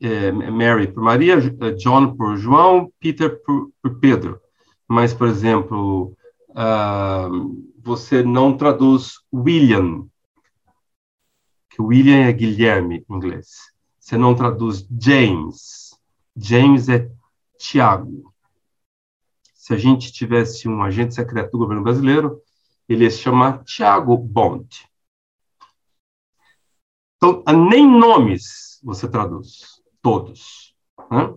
é, 0.00 0.30
Mary 0.30 0.86
por 0.86 1.02
Maria, 1.02 1.34
eh, 1.34 1.70
John 1.72 2.14
por 2.14 2.36
João, 2.36 2.92
Peter 3.00 3.42
por, 3.42 3.72
por 3.82 3.98
Pedro. 3.98 4.40
Mas, 4.86 5.12
por 5.12 5.26
exemplo, 5.26 6.16
uh, 6.50 7.72
você 7.82 8.22
não 8.22 8.56
traduz 8.56 9.14
William, 9.34 10.06
que 11.70 11.82
William 11.82 12.28
é 12.28 12.32
Guilherme 12.32 13.04
em 13.10 13.16
inglês. 13.16 13.48
Você 13.98 14.16
não 14.16 14.32
traduz 14.32 14.86
James. 14.96 15.90
James 16.36 16.88
é 16.88 17.10
Tiago. 17.58 18.32
Se 19.54 19.74
a 19.74 19.76
gente 19.76 20.12
tivesse 20.12 20.68
um 20.68 20.84
agente 20.84 21.16
secreto 21.16 21.50
do 21.50 21.58
governo 21.58 21.82
brasileiro, 21.82 22.40
ele 22.92 23.10
se 23.10 23.18
chama 23.18 23.58
Tiago 23.64 24.16
Bond. 24.16 24.88
Então, 27.16 27.42
nem 27.68 27.86
nomes 27.86 28.80
você 28.82 29.08
traduz, 29.08 29.82
todos. 30.02 30.74
Né? 31.10 31.34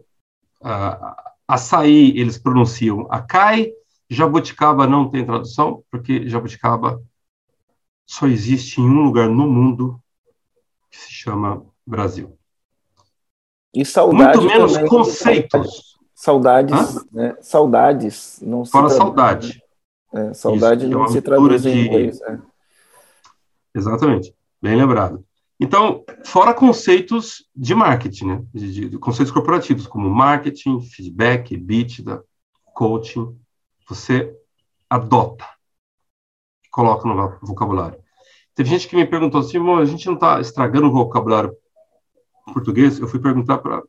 açaí, 1.48 2.18
eles 2.18 2.38
pronunciam 2.38 3.06
acai, 3.12 3.72
jabuticaba 4.10 4.88
não 4.88 5.10
tem 5.10 5.26
tradução, 5.26 5.84
porque 5.92 6.28
jabuticaba 6.28 7.04
só 8.06 8.28
existe 8.28 8.80
em 8.80 8.86
um 8.86 9.04
lugar 9.04 9.30
no 9.30 9.48
mundo 9.48 10.02
que 10.90 10.98
se 10.98 11.12
chama 11.12 11.66
Brasil. 11.86 12.38
E 13.74 13.84
saudade 13.84 14.38
Muito 14.38 14.54
menos 14.54 14.78
conceitos. 14.90 15.98
Saudades, 16.14 17.12
né? 17.12 17.36
Saudades. 17.42 18.40
Não 18.42 18.64
Fora 18.66 18.90
saudade. 18.90 19.63
É, 20.14 20.34
saudade 20.34 20.84
Isso, 20.84 20.92
não 20.92 21.06
é 21.06 21.08
se 21.08 21.22
traduz 21.22 21.66
em 21.66 21.86
inglês. 21.86 22.22
É. 22.22 22.40
Exatamente, 23.76 24.36
bem 24.62 24.76
lembrado. 24.76 25.26
Então, 25.60 26.04
fora 26.26 26.54
conceitos 26.54 27.48
de 27.56 27.74
marketing, 27.74 28.26
né? 28.26 28.46
De, 28.54 28.90
de, 28.90 28.98
conceitos 28.98 29.32
corporativos, 29.32 29.88
como 29.88 30.10
marketing, 30.10 30.82
feedback, 30.82 31.54
EBITDA, 31.54 32.24
coaching, 32.74 33.38
você 33.88 34.36
adota, 34.90 35.46
coloca 36.72 37.08
no 37.08 37.40
vocabulário. 37.42 38.00
Teve 38.56 38.70
gente 38.70 38.88
que 38.88 38.96
me 38.96 39.06
perguntou 39.06 39.42
assim, 39.42 39.58
a 39.58 39.86
gente 39.86 40.06
não 40.06 40.14
está 40.14 40.40
estragando 40.40 40.88
o 40.88 40.92
vocabulário 40.92 41.56
português? 42.52 43.00
Eu 43.00 43.08
fui 43.08 43.20
perguntar 43.20 43.60
para 43.60 43.80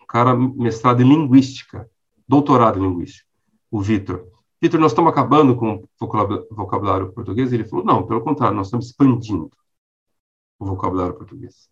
um 0.00 0.06
cara 0.06 0.34
mestrado 0.34 1.02
em 1.02 1.08
linguística, 1.08 1.88
doutorado 2.26 2.78
em 2.78 2.82
linguística, 2.82 3.28
o 3.70 3.80
Vitor. 3.80 4.26
Vitor, 4.64 4.80
nós 4.80 4.92
estamos 4.92 5.12
acabando 5.12 5.54
com 5.54 5.86
o 6.00 6.54
vocabulário 6.54 7.12
português? 7.12 7.52
Ele 7.52 7.66
falou, 7.66 7.84
não, 7.84 8.06
pelo 8.06 8.22
contrário, 8.22 8.56
nós 8.56 8.68
estamos 8.68 8.86
expandindo 8.86 9.50
o 10.58 10.64
vocabulário 10.64 11.14
português. 11.14 11.68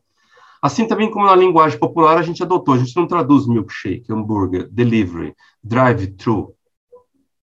Assim 0.60 0.86
também 0.86 1.10
como 1.10 1.24
na 1.24 1.34
linguagem 1.34 1.78
popular 1.78 2.18
a 2.18 2.22
gente 2.22 2.42
adotou, 2.42 2.74
a 2.74 2.76
gente 2.76 2.94
não 2.94 3.06
traduz 3.06 3.46
milkshake, 3.46 4.12
hambúrguer, 4.12 4.68
delivery, 4.70 5.34
drive-thru, 5.64 6.54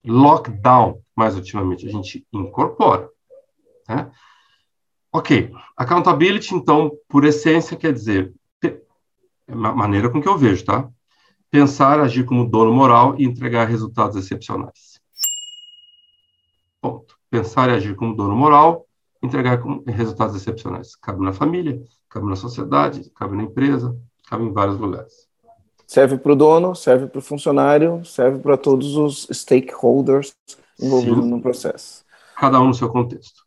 lockdown, 0.04 1.00
mais 1.16 1.34
ultimamente, 1.34 1.86
a 1.86 1.90
gente 1.90 2.26
incorpora. 2.30 3.08
Né? 3.88 4.12
Ok, 5.10 5.50
accountability, 5.74 6.54
então, 6.54 6.92
por 7.08 7.24
essência, 7.24 7.74
quer 7.74 7.94
dizer, 7.94 8.34
maneira 9.48 10.10
com 10.10 10.20
que 10.20 10.28
eu 10.28 10.36
vejo, 10.36 10.62
tá? 10.62 10.90
Pensar, 11.50 12.00
agir 12.00 12.26
como 12.26 12.46
dono 12.46 12.70
moral 12.70 13.14
e 13.18 13.24
entregar 13.24 13.66
resultados 13.66 14.14
excepcionais. 14.14 14.91
Pensar 17.32 17.70
e 17.70 17.72
agir 17.72 17.96
como 17.96 18.14
dono 18.14 18.36
moral, 18.36 18.86
entregar 19.22 19.58
resultados 19.86 20.36
excepcionais. 20.36 20.94
Cabe 20.94 21.24
na 21.24 21.32
família, 21.32 21.82
cabe 22.10 22.26
na 22.26 22.36
sociedade, 22.36 23.08
cabe 23.14 23.34
na 23.34 23.44
empresa, 23.44 23.96
cabe 24.28 24.44
em 24.44 24.52
vários 24.52 24.78
lugares. 24.78 25.26
Serve 25.86 26.18
para 26.18 26.32
o 26.32 26.36
dono, 26.36 26.74
serve 26.74 27.06
para 27.06 27.18
o 27.18 27.22
funcionário, 27.22 28.04
serve 28.04 28.38
para 28.38 28.58
todos 28.58 28.96
os 28.96 29.26
stakeholders 29.32 30.34
envolvidos 30.78 31.24
Sim. 31.24 31.30
no 31.30 31.40
processo. 31.40 32.04
Cada 32.36 32.60
um 32.60 32.68
no 32.68 32.74
seu 32.74 32.90
contexto. 32.90 33.46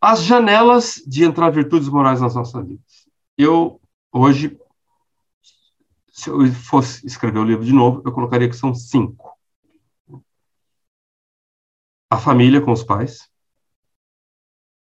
As 0.00 0.22
janelas 0.22 0.94
de 1.06 1.22
entrar 1.22 1.50
virtudes 1.50 1.90
morais 1.90 2.22
nas 2.22 2.34
nossas 2.34 2.66
vidas. 2.66 3.06
Eu, 3.36 3.78
hoje, 4.10 4.58
se 6.10 6.30
eu 6.30 6.46
fosse 6.46 7.06
escrever 7.06 7.40
o 7.40 7.44
livro 7.44 7.62
de 7.62 7.74
novo, 7.74 8.00
eu 8.06 8.12
colocaria 8.12 8.48
que 8.48 8.56
são 8.56 8.74
cinco. 8.74 9.35
A 12.16 12.18
família 12.18 12.62
com 12.62 12.72
os 12.72 12.82
pais, 12.82 13.28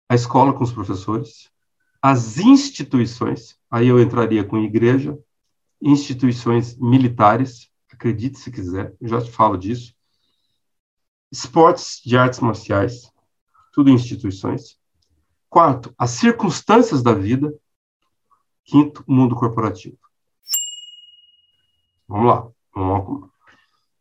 a 0.08 0.14
escola 0.14 0.52
com 0.54 0.62
os 0.62 0.70
professores, 0.70 1.50
as 2.00 2.38
instituições, 2.38 3.58
aí 3.68 3.88
eu 3.88 4.00
entraria 4.00 4.44
com 4.44 4.58
igreja, 4.58 5.18
instituições 5.82 6.78
militares, 6.78 7.68
acredite 7.92 8.38
se 8.38 8.48
quiser, 8.52 8.94
já 9.02 9.20
te 9.20 9.32
falo 9.32 9.56
disso, 9.56 9.92
esportes 11.32 12.00
de 12.04 12.16
artes 12.16 12.38
marciais, 12.38 13.12
tudo 13.72 13.90
instituições. 13.90 14.78
Quarto, 15.50 15.92
as 15.98 16.10
circunstâncias 16.10 17.02
da 17.02 17.12
vida. 17.12 17.52
Quinto, 18.64 19.02
o 19.04 19.12
mundo 19.12 19.34
corporativo. 19.34 19.98
Vamos 22.06 22.26
lá. 22.28 22.48
Vamos 22.72 23.20
lá. 23.20 23.28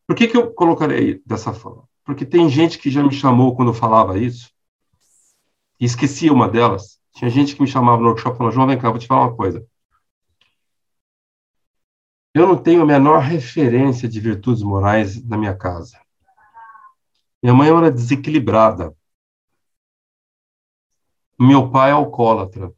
Por 0.05 0.15
que, 0.15 0.27
que 0.27 0.37
eu 0.37 0.53
colocarei 0.53 1.23
dessa 1.25 1.55
forma? 1.55 1.89
Porque 2.05 2.25
tem 2.25 2.47
gente 2.47 2.77
que 2.77 2.91
já 2.91 3.03
me 3.03 3.11
chamou 3.11 3.55
quando 3.55 3.69
eu 3.69 3.73
falava 3.73 4.17
isso, 4.17 4.53
e 5.79 5.85
esquecia 5.85 6.31
uma 6.31 6.47
delas. 6.47 6.99
Tinha 7.13 7.29
gente 7.29 7.55
que 7.55 7.61
me 7.61 7.67
chamava 7.67 8.01
no 8.01 8.07
workshop 8.07 8.35
e 8.35 8.37
falava, 8.37 8.55
João, 8.55 8.67
vem 8.67 8.77
cá, 8.77 8.89
vou 8.89 8.99
te 8.99 9.07
falar 9.07 9.27
uma 9.27 9.35
coisa. 9.35 9.65
Eu 12.33 12.47
não 12.47 12.57
tenho 12.57 12.81
a 12.81 12.85
menor 12.85 13.19
referência 13.19 14.07
de 14.07 14.19
virtudes 14.19 14.61
morais 14.61 15.23
na 15.25 15.37
minha 15.37 15.55
casa. 15.55 15.99
Minha 17.41 17.55
mãe 17.55 17.69
era 17.69 17.91
desequilibrada. 17.91 18.95
Meu 21.39 21.71
pai 21.71 21.89
é 21.89 21.93
alcoólatra. 21.93 22.73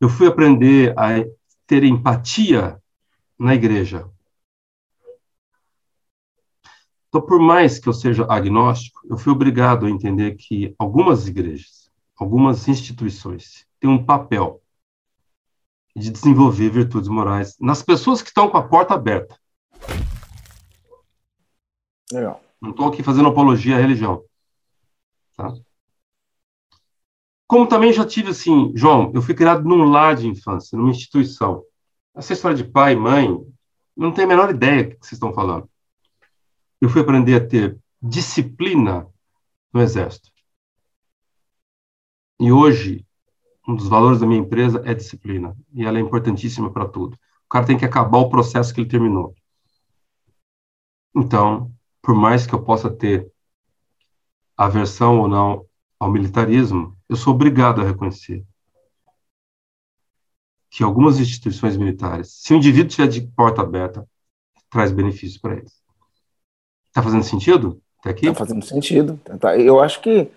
Eu 0.00 0.08
fui 0.08 0.26
aprender 0.26 0.94
a 0.98 1.24
ter 1.66 1.84
empatia 1.84 2.80
na 3.38 3.54
igreja. 3.54 4.10
Então, 7.16 7.26
por 7.26 7.40
mais 7.40 7.78
que 7.78 7.88
eu 7.88 7.94
seja 7.94 8.26
agnóstico, 8.28 9.00
eu 9.08 9.16
fui 9.16 9.32
obrigado 9.32 9.86
a 9.86 9.90
entender 9.90 10.34
que 10.34 10.74
algumas 10.78 11.26
igrejas, 11.26 11.90
algumas 12.14 12.68
instituições 12.68 13.66
têm 13.80 13.88
um 13.88 14.04
papel 14.04 14.60
de 15.96 16.10
desenvolver 16.10 16.68
virtudes 16.68 17.08
morais 17.08 17.56
nas 17.58 17.82
pessoas 17.82 18.20
que 18.20 18.28
estão 18.28 18.50
com 18.50 18.58
a 18.58 18.68
porta 18.68 18.92
aberta. 18.92 19.34
Legal. 22.12 22.42
Não 22.60 22.72
estou 22.72 22.86
aqui 22.86 23.02
fazendo 23.02 23.30
apologia 23.30 23.76
à 23.76 23.80
religião. 23.80 24.22
Tá? 25.38 25.54
Como 27.46 27.66
também 27.66 27.94
já 27.94 28.04
tive 28.04 28.32
assim, 28.32 28.72
João, 28.74 29.10
eu 29.14 29.22
fui 29.22 29.32
criado 29.32 29.66
num 29.66 29.84
lar 29.84 30.16
de 30.16 30.28
infância, 30.28 30.76
numa 30.76 30.90
instituição. 30.90 31.64
Essa 32.14 32.34
história 32.34 32.58
de 32.58 32.64
pai, 32.64 32.94
mãe, 32.94 33.42
não 33.96 34.12
tenho 34.12 34.26
a 34.26 34.28
menor 34.28 34.50
ideia 34.50 34.84
do 34.84 34.90
que 34.90 35.06
vocês 35.06 35.12
estão 35.12 35.32
falando 35.32 35.66
eu 36.86 36.90
fui 36.90 37.00
aprender 37.00 37.34
a 37.34 37.44
ter 37.44 37.76
disciplina 38.00 39.08
no 39.72 39.82
Exército. 39.82 40.30
E 42.38 42.52
hoje, 42.52 43.04
um 43.66 43.74
dos 43.74 43.88
valores 43.88 44.20
da 44.20 44.26
minha 44.26 44.40
empresa 44.40 44.80
é 44.84 44.94
disciplina. 44.94 45.56
E 45.74 45.84
ela 45.84 45.98
é 45.98 46.00
importantíssima 46.00 46.72
para 46.72 46.86
tudo. 46.86 47.14
O 47.14 47.48
cara 47.50 47.66
tem 47.66 47.76
que 47.76 47.84
acabar 47.84 48.18
o 48.18 48.30
processo 48.30 48.72
que 48.72 48.80
ele 48.80 48.88
terminou. 48.88 49.34
Então, 51.14 51.72
por 52.00 52.14
mais 52.14 52.46
que 52.46 52.54
eu 52.54 52.62
possa 52.62 52.88
ter 52.88 53.28
aversão 54.56 55.18
ou 55.18 55.26
não 55.26 55.66
ao 55.98 56.12
militarismo, 56.12 56.96
eu 57.08 57.16
sou 57.16 57.34
obrigado 57.34 57.80
a 57.80 57.84
reconhecer 57.84 58.46
que 60.70 60.84
algumas 60.84 61.18
instituições 61.18 61.76
militares, 61.76 62.30
se 62.30 62.54
o 62.54 62.56
indivíduo 62.56 62.90
tiver 62.90 63.08
de 63.08 63.22
porta 63.22 63.62
aberta, 63.62 64.08
traz 64.70 64.92
benefícios 64.92 65.38
para 65.38 65.56
eles. 65.56 65.85
Está 66.96 67.02
fazendo 67.02 67.24
sentido 67.24 67.78
até 68.00 68.08
aqui? 68.08 68.26
Está 68.26 68.38
fazendo 68.38 68.64
sentido. 68.64 69.20
Tá, 69.38 69.54
eu 69.58 69.80
acho 69.80 70.00
que 70.00 70.30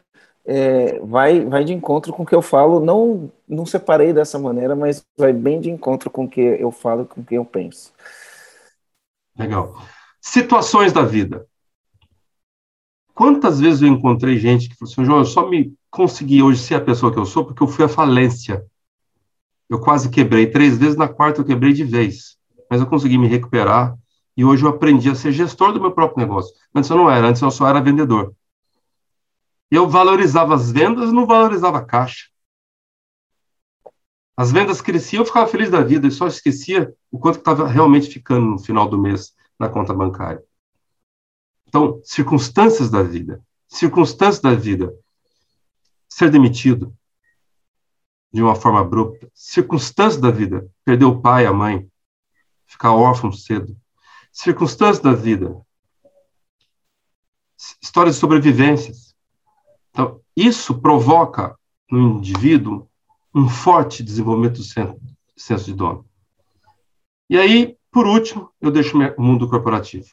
é, 0.45 0.99
vai, 0.99 1.45
vai 1.45 1.63
de 1.63 1.71
encontro 1.71 2.11
com 2.11 2.23
o 2.23 2.25
que 2.25 2.35
eu 2.35 2.41
falo. 2.41 2.81
Não, 2.81 3.31
não 3.47 3.65
separei 3.65 4.11
dessa 4.11 4.37
maneira, 4.37 4.75
mas 4.75 5.01
vai 5.17 5.31
bem 5.31 5.61
de 5.61 5.69
encontro 5.69 6.09
com 6.09 6.25
o 6.25 6.29
que 6.29 6.41
eu 6.41 6.69
falo, 6.69 7.05
com 7.05 7.21
o 7.21 7.23
que 7.23 7.35
eu 7.35 7.45
penso. 7.45 7.93
Legal. 9.37 9.81
Situações 10.19 10.91
da 10.91 11.03
vida. 11.03 11.47
Quantas 13.13 13.61
vezes 13.61 13.81
eu 13.81 13.87
encontrei 13.87 14.37
gente 14.37 14.67
que 14.67 14.75
falou 14.75 14.91
assim, 14.91 15.05
João, 15.05 15.19
eu 15.19 15.25
só 15.25 15.49
me 15.49 15.73
consegui 15.89 16.43
hoje 16.43 16.59
ser 16.59 16.75
a 16.75 16.81
pessoa 16.81 17.11
que 17.11 17.19
eu 17.19 17.25
sou 17.25 17.45
porque 17.45 17.63
eu 17.63 17.67
fui 17.67 17.85
à 17.85 17.89
falência. 17.89 18.65
Eu 19.69 19.79
quase 19.79 20.09
quebrei 20.09 20.47
três 20.47 20.77
vezes, 20.77 20.97
na 20.97 21.07
quarta 21.07 21.39
eu 21.39 21.45
quebrei 21.45 21.71
de 21.71 21.85
vez. 21.85 22.37
Mas 22.69 22.81
eu 22.81 22.87
consegui 22.87 23.17
me 23.17 23.27
recuperar, 23.27 23.95
e 24.39 24.45
hoje 24.45 24.63
eu 24.63 24.69
aprendi 24.69 25.09
a 25.09 25.15
ser 25.15 25.33
gestor 25.33 25.73
do 25.73 25.81
meu 25.81 25.91
próprio 25.91 26.25
negócio. 26.25 26.55
Antes 26.73 26.89
eu 26.89 26.95
não 26.95 27.11
era, 27.11 27.27
antes 27.27 27.41
eu 27.41 27.51
só 27.51 27.67
era 27.67 27.81
vendedor. 27.81 28.33
Eu 29.69 29.85
valorizava 29.89 30.55
as 30.55 30.71
vendas, 30.71 31.11
não 31.11 31.25
valorizava 31.25 31.79
a 31.79 31.85
caixa. 31.85 32.29
As 34.37 34.49
vendas 34.49 34.79
cresciam, 34.79 35.23
eu 35.23 35.25
ficava 35.25 35.45
feliz 35.45 35.69
da 35.69 35.81
vida 35.81 36.07
e 36.07 36.11
só 36.11 36.25
esquecia 36.25 36.95
o 37.11 37.19
quanto 37.19 37.39
estava 37.39 37.67
realmente 37.67 38.07
ficando 38.07 38.45
no 38.45 38.57
final 38.57 38.87
do 38.87 38.97
mês 38.97 39.35
na 39.59 39.67
conta 39.67 39.93
bancária. 39.93 40.41
Então, 41.67 41.99
circunstâncias 42.05 42.89
da 42.89 43.03
vida. 43.03 43.43
Circunstâncias 43.67 44.39
da 44.39 44.55
vida. 44.55 44.97
Ser 46.07 46.31
demitido 46.31 46.95
de 48.31 48.41
uma 48.41 48.55
forma 48.55 48.79
abrupta. 48.79 49.29
Circunstâncias 49.33 50.21
da 50.21 50.31
vida. 50.31 50.65
Perder 50.85 51.03
o 51.03 51.19
pai, 51.19 51.45
a 51.45 51.51
mãe. 51.51 51.91
Ficar 52.65 52.93
órfão 52.93 53.33
cedo 53.33 53.75
circunstâncias 54.39 54.99
da 54.99 55.11
vida, 55.11 55.53
histórias 57.81 58.15
de 58.15 58.21
sobrevivências. 58.21 59.13
Então, 59.91 60.21
isso 60.33 60.79
provoca 60.79 61.57
no 61.91 61.99
indivíduo 61.99 62.87
um 63.35 63.49
forte 63.49 64.01
desenvolvimento 64.01 64.59
do 64.59 64.63
senso 65.35 65.65
de 65.65 65.73
dono. 65.73 66.05
E 67.29 67.37
aí, 67.37 67.75
por 67.91 68.07
último, 68.07 68.49
eu 68.61 68.71
deixo 68.71 68.97
o 68.97 69.21
mundo 69.21 69.49
corporativo, 69.49 70.07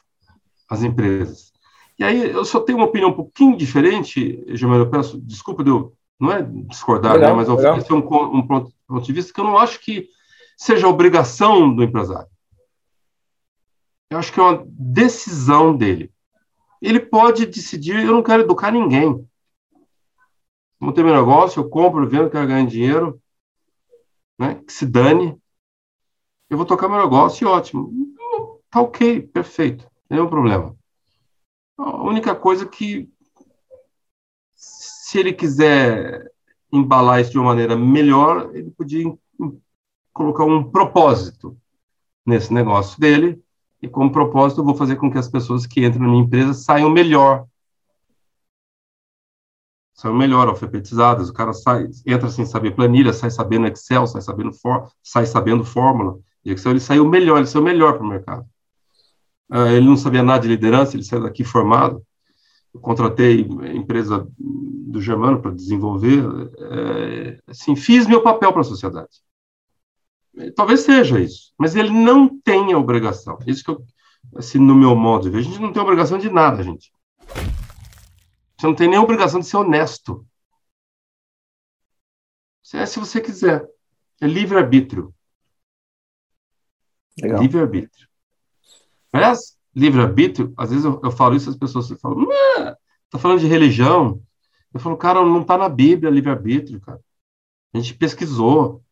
as 0.69 0.83
empresas. 0.83 1.53
E 1.97 2.03
aí, 2.03 2.29
eu 2.29 2.43
só 2.43 2.59
tenho 2.59 2.79
uma 2.79 2.87
opinião 2.87 3.11
um 3.11 3.15
pouquinho 3.15 3.55
diferente, 3.55 4.43
Germano, 4.49 4.83
eu 4.83 4.89
peço 4.89 5.21
desculpa 5.21 5.63
de 5.63 5.69
eu, 5.69 5.93
não 6.19 6.33
é 6.33 6.41
discordar, 6.41 7.13
né, 7.13 7.19
legal, 7.19 7.31
né, 7.31 7.37
mas 7.37 7.49
oferecer 7.49 7.93
um, 7.93 7.99
um 7.99 8.45
ponto 8.45 8.73
de 9.01 9.13
vista 9.13 9.31
que 9.31 9.39
eu 9.39 9.45
não 9.45 9.57
acho 9.57 9.79
que 9.79 10.09
seja 10.57 10.85
obrigação 10.85 11.73
do 11.73 11.81
empresário. 11.81 12.27
Eu 14.09 14.17
acho 14.17 14.31
que 14.31 14.39
é 14.39 14.43
uma 14.43 14.65
decisão 14.67 15.75
dele. 15.75 16.11
Ele 16.81 16.99
pode 16.99 17.45
decidir, 17.45 18.05
eu 18.05 18.13
não 18.13 18.23
quero 18.23 18.43
educar 18.43 18.71
ninguém. 18.71 19.27
Montei 20.79 21.03
meu 21.03 21.13
negócio, 21.13 21.59
eu 21.59 21.69
compro, 21.69 22.07
vendo, 22.07 22.29
quero 22.29 22.47
ganhar 22.47 22.65
dinheiro, 22.65 23.21
né? 24.37 24.55
Que 24.65 24.71
se 24.71 24.85
dane. 24.85 25.37
Eu 26.49 26.55
vou 26.55 26.65
tocar 26.65 26.87
meu 26.87 27.01
negócio 27.01 27.45
e 27.45 27.47
ótimo. 27.47 27.91
Tá 28.69 28.81
ok, 28.81 29.21
perfeito. 29.21 29.89
Nenhum 30.09 30.29
problema. 30.29 30.75
A 31.77 32.03
única 32.03 32.35
coisa 32.35 32.65
que, 32.65 33.09
se 34.53 35.19
ele 35.19 35.33
quiser 35.33 36.31
embalar 36.71 37.21
isso 37.21 37.31
de 37.31 37.37
uma 37.37 37.47
maneira 37.47 37.75
melhor, 37.75 38.55
ele 38.55 38.71
podia 38.71 39.03
colocar 40.13 40.45
um 40.45 40.69
propósito 40.69 41.57
nesse 42.25 42.53
negócio 42.53 42.99
dele, 42.99 43.41
e 43.81 43.87
como 43.87 44.11
propósito 44.11 44.61
eu 44.61 44.65
vou 44.65 44.75
fazer 44.75 44.95
com 44.95 45.11
que 45.11 45.17
as 45.17 45.29
pessoas 45.29 45.65
que 45.67 45.85
entram 45.85 46.01
na 46.01 46.09
minha 46.09 46.23
empresa 46.23 46.53
saiam 46.53 46.89
melhor. 46.89 47.45
Saiam 49.93 50.15
melhor, 50.15 50.47
alfabetizadas. 50.47 51.29
O 51.29 51.33
cara 51.33 51.53
sai, 51.53 51.87
entra 52.05 52.29
sem 52.29 52.45
saber 52.45 52.75
planilha, 52.75 53.13
sai 53.13 53.29
sabendo 53.29 53.67
Excel, 53.67 54.07
sai 54.07 54.21
sabendo, 54.21 54.53
for, 54.53 54.91
sai 55.03 55.25
sabendo 55.25 55.63
fórmula. 55.63 56.19
E 56.43 56.51
Excel 56.51 56.71
ele 56.71 56.79
saiu 56.79 57.07
melhor, 57.07 57.37
ele 57.37 57.47
saiu 57.47 57.63
melhor 57.63 57.93
para 57.93 58.03
o 58.03 58.09
mercado. 58.09 58.45
Uh, 59.49 59.67
ele 59.67 59.85
não 59.85 59.95
sabia 59.95 60.23
nada 60.23 60.41
de 60.41 60.47
liderança, 60.47 60.95
ele 60.95 61.03
saiu 61.03 61.23
daqui 61.23 61.43
formado. 61.43 62.03
Eu 62.73 62.81
contratei 62.81 63.47
a 63.61 63.73
empresa 63.73 64.27
do 64.37 65.01
Germano 65.01 65.41
para 65.41 65.51
desenvolver. 65.51 66.23
É, 66.59 67.39
assim, 67.47 67.75
fiz 67.75 68.07
meu 68.07 68.21
papel 68.21 68.51
para 68.51 68.61
a 68.61 68.65
sociedade. 68.65 69.21
Talvez 70.55 70.81
seja 70.81 71.19
isso, 71.19 71.53
mas 71.57 71.75
ele 71.75 71.89
não 71.89 72.39
tem 72.41 72.73
a 72.73 72.77
obrigação. 72.77 73.39
Isso 73.45 73.63
que 73.63 73.71
eu, 73.71 73.83
assim, 74.35 74.59
no 74.59 74.75
meu 74.75 74.95
modo 74.95 75.23
de 75.23 75.29
ver, 75.31 75.39
a 75.39 75.41
gente 75.41 75.59
não 75.59 75.73
tem 75.73 75.81
obrigação 75.81 76.17
de 76.17 76.29
nada, 76.29 76.61
gente. 76.61 76.91
Você 78.57 78.67
não 78.67 78.75
tem 78.75 78.87
nem 78.87 78.99
obrigação 78.99 79.39
de 79.39 79.47
ser 79.47 79.57
honesto. 79.57 80.25
É 82.73 82.85
se 82.85 82.99
você 82.99 83.21
quiser. 83.21 83.65
É 84.19 84.27
livre-arbítrio. 84.27 85.13
Livre-arbítrio. 87.17 88.07
Aliás, 89.13 89.57
livre-arbítrio, 89.75 90.53
às 90.57 90.69
vezes 90.69 90.85
eu, 90.85 90.99
eu, 91.03 91.11
falo 91.11 91.35
isso, 91.35 91.49
as 91.49 91.55
pessoas 91.55 91.87
falam, 91.99 92.27
tá 93.09 93.17
falando 93.17 93.39
de 93.39 93.47
religião. 93.47 94.21
Eu 94.73 94.79
falo, 94.79 94.97
cara, 94.97 95.23
não 95.23 95.41
está 95.41 95.57
na 95.57 95.69
Bíblia 95.69 96.11
livre-arbítrio, 96.11 96.81
cara. 96.81 96.99
A 97.73 97.79
gente 97.79 97.95
pesquisou 97.95 98.83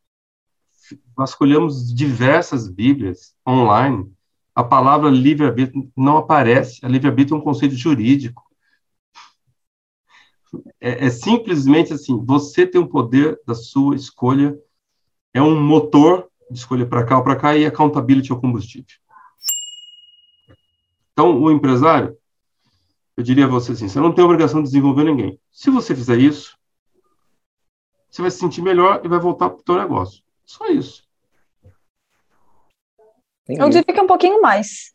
vasculhamos 1.15 1.93
diversas 1.93 2.67
Bíblias 2.67 3.35
online, 3.47 4.11
a 4.53 4.63
palavra 4.63 5.09
livre-arbítrio 5.09 5.91
não 5.95 6.17
aparece. 6.17 6.85
A 6.85 6.87
livre-arbítrio 6.87 7.35
é 7.35 7.39
um 7.39 7.43
conceito 7.43 7.75
jurídico. 7.75 8.43
É, 10.79 11.07
é, 11.07 11.09
simplesmente 11.09 11.93
assim: 11.93 12.23
você 12.23 12.65
tem 12.65 12.79
o 12.79 12.87
poder 12.87 13.39
da 13.45 13.53
sua 13.53 13.95
escolha, 13.95 14.57
é 15.33 15.41
um 15.41 15.59
motor 15.61 16.29
de 16.49 16.57
escolha 16.57 16.85
para 16.85 17.05
cá 17.05 17.17
ou 17.17 17.23
para 17.23 17.35
cá, 17.35 17.57
e 17.57 17.65
accountability 17.65 18.31
é 18.31 18.35
o 18.35 18.39
combustível. 18.39 18.95
Então, 21.11 21.41
o 21.41 21.51
empresário, 21.51 22.17
eu 23.17 23.23
diria 23.23 23.45
a 23.45 23.49
você 23.49 23.73
assim: 23.73 23.89
você 23.89 23.99
não 23.99 24.13
tem 24.13 24.23
obrigação 24.23 24.61
de 24.61 24.69
desenvolver 24.69 25.03
ninguém. 25.03 25.39
Se 25.51 25.69
você 25.69 25.93
fizer 25.93 26.17
isso, 26.17 26.57
você 28.09 28.21
vai 28.21 28.31
se 28.31 28.37
sentir 28.37 28.61
melhor 28.61 29.01
e 29.03 29.09
vai 29.09 29.19
voltar 29.19 29.49
para 29.49 29.59
o 29.59 29.63
seu 29.65 29.75
negócio. 29.75 30.24
Só 30.45 30.67
isso. 30.67 31.03
Entendi. 33.43 33.61
Eu 33.61 33.69
diria 33.69 33.93
que 33.93 33.99
é 33.99 34.03
um 34.03 34.07
pouquinho 34.07 34.41
mais. 34.41 34.93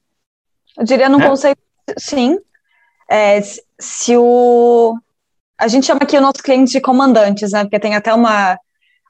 Eu 0.77 0.85
diria 0.85 1.09
num 1.09 1.21
é? 1.21 1.29
conceito, 1.29 1.61
sim. 1.99 2.39
É, 3.09 3.41
se 3.79 4.17
o. 4.17 4.97
A 5.59 5.69
gente 5.69 5.87
chama 5.87 6.01
aqui 6.03 6.17
o 6.17 6.21
nosso 6.21 6.43
cliente 6.43 6.73
de 6.73 6.81
comandantes, 6.81 7.53
né? 7.53 7.65
Porque 7.65 7.79
tem 7.79 7.95
até 7.95 8.15
uma, 8.15 8.59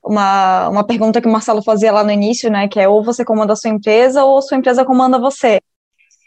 uma, 0.04 0.68
uma 0.68 0.84
pergunta 0.84 1.20
que 1.20 1.28
o 1.28 1.32
Marcelo 1.32 1.62
fazia 1.62 1.92
lá 1.92 2.02
no 2.02 2.10
início, 2.10 2.50
né? 2.50 2.68
Que 2.68 2.80
é 2.80 2.88
ou 2.88 3.04
você 3.04 3.24
comanda 3.24 3.52
a 3.52 3.56
sua 3.56 3.70
empresa 3.70 4.24
ou 4.24 4.38
a 4.38 4.42
sua 4.42 4.56
empresa 4.56 4.84
comanda 4.84 5.18
você. 5.18 5.60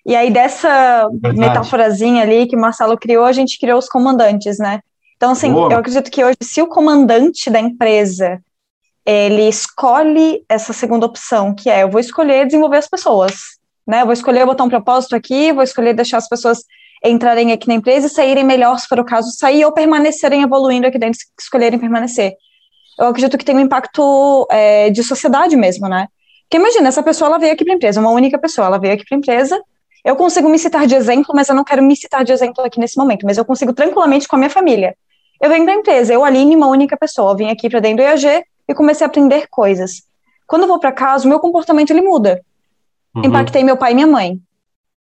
E 0.06 0.15
aí, 0.15 0.31
dessa 0.31 1.07
Verdade. 1.10 1.40
metáforazinha 1.40 2.23
ali 2.23 2.48
que 2.48 2.56
o 2.56 2.60
Marcelo 2.60 2.98
criou, 2.98 3.26
a 3.26 3.31
gente 3.31 3.60
criou 3.60 3.80
os 3.80 3.88
comandantes, 3.88 4.57
né? 4.60 4.81
Então, 5.15 5.31
assim, 5.31 5.53
Boa. 5.53 5.72
eu 5.72 5.77
acredito 5.77 6.11
que 6.11 6.23
hoje, 6.23 6.38
se 6.41 6.61
o 6.61 6.68
comandante 6.68 7.49
da 7.49 7.60
empresa 7.60 8.41
ele 9.06 9.48
escolhe 9.48 10.44
essa 10.48 10.72
segunda 10.72 11.06
opção, 11.06 11.54
que 11.54 11.70
é 11.70 11.84
eu 11.84 11.90
vou 11.90 12.00
escolher 12.00 12.46
desenvolver 12.46 12.78
as 12.78 12.88
pessoas, 12.88 13.34
né? 13.86 14.02
Eu 14.02 14.06
vou 14.06 14.14
escolher 14.14 14.46
botar 14.46 14.64
um 14.64 14.70
propósito 14.70 15.16
aqui, 15.16 15.52
vou 15.52 15.64
escolher 15.64 15.94
deixar 15.94 16.18
as 16.18 16.30
pessoas 16.30 16.64
entrarem 17.04 17.52
aqui 17.52 17.68
na 17.68 17.74
empresa 17.74 18.08
e 18.08 18.10
saírem 18.10 18.46
melhor, 18.46 18.80
se 18.80 18.88
for 18.88 19.00
o 19.00 19.04
caso, 19.04 19.30
sair 19.32 19.66
ou 19.66 19.74
permanecerem 19.74 20.42
evoluindo 20.42 20.88
aqui 20.88 20.98
dentro, 20.98 21.20
se 21.20 21.26
escolherem 21.40 21.78
permanecer. 21.78 22.34
Eu 22.98 23.08
acredito 23.08 23.38
que 23.38 23.44
tem 23.44 23.56
um 23.56 23.60
impacto 23.60 24.48
é, 24.50 24.90
de 24.90 25.04
sociedade 25.04 25.58
mesmo, 25.58 25.90
né? 25.90 26.08
Porque 26.44 26.58
imagina, 26.58 26.88
essa 26.88 27.04
pessoa 27.04 27.28
ela 27.28 27.40
veio 27.40 27.54
aqui 27.54 27.66
para 27.66 27.74
a 27.74 27.76
empresa, 27.76 28.00
uma 28.00 28.12
única 28.12 28.38
pessoa, 28.38 28.68
ela 28.68 28.78
veio 28.78 28.94
aqui 28.94 29.04
para 29.04 29.18
a 29.18 29.20
empresa. 29.20 29.62
Eu 30.06 30.16
consigo 30.16 30.48
me 30.48 30.60
citar 30.60 30.86
de 30.86 30.96
exemplo, 30.96 31.34
mas 31.34 31.50
eu 31.50 31.56
não 31.56 31.64
quero 31.64 31.82
me 31.84 31.96
citar 31.96 32.24
de 32.24 32.32
exemplo 32.32 32.64
aqui 32.64 32.80
nesse 32.80 32.98
momento, 32.98 33.26
mas 33.26 33.38
eu 33.38 33.44
consigo 33.44 33.74
tranquilamente 33.74 34.28
com 34.28 34.36
a 34.36 34.40
minha 34.40 34.50
família. 34.50 34.96
Eu 35.42 35.50
venho 35.50 35.66
para 35.66 35.74
a 35.74 35.78
empresa, 35.78 36.14
eu, 36.14 36.24
Aline, 36.24 36.56
uma 36.56 36.68
única 36.68 36.96
pessoa, 36.96 37.36
vim 37.36 37.50
aqui 37.50 37.70
para 37.70 37.80
dentro 37.80 37.98
do 37.98 38.04
IAG, 38.04 38.46
e 38.68 38.73
comecei 38.73 39.06
a 39.06 39.07
aprender 39.07 39.48
coisas. 39.49 40.03
Quando 40.48 40.64
eu 40.64 40.68
vou 40.68 40.80
para 40.80 40.91
casa, 40.91 41.26
o 41.26 41.30
meu 41.30 41.40
comportamento 41.40 41.91
ele 41.91 42.02
muda. 42.02 42.41
Uhum. 43.15 43.26
Impactei 43.26 43.64
meu 43.64 43.77
pai 43.77 43.91
e 43.91 43.95
minha 43.95 44.07
mãe. 44.07 44.40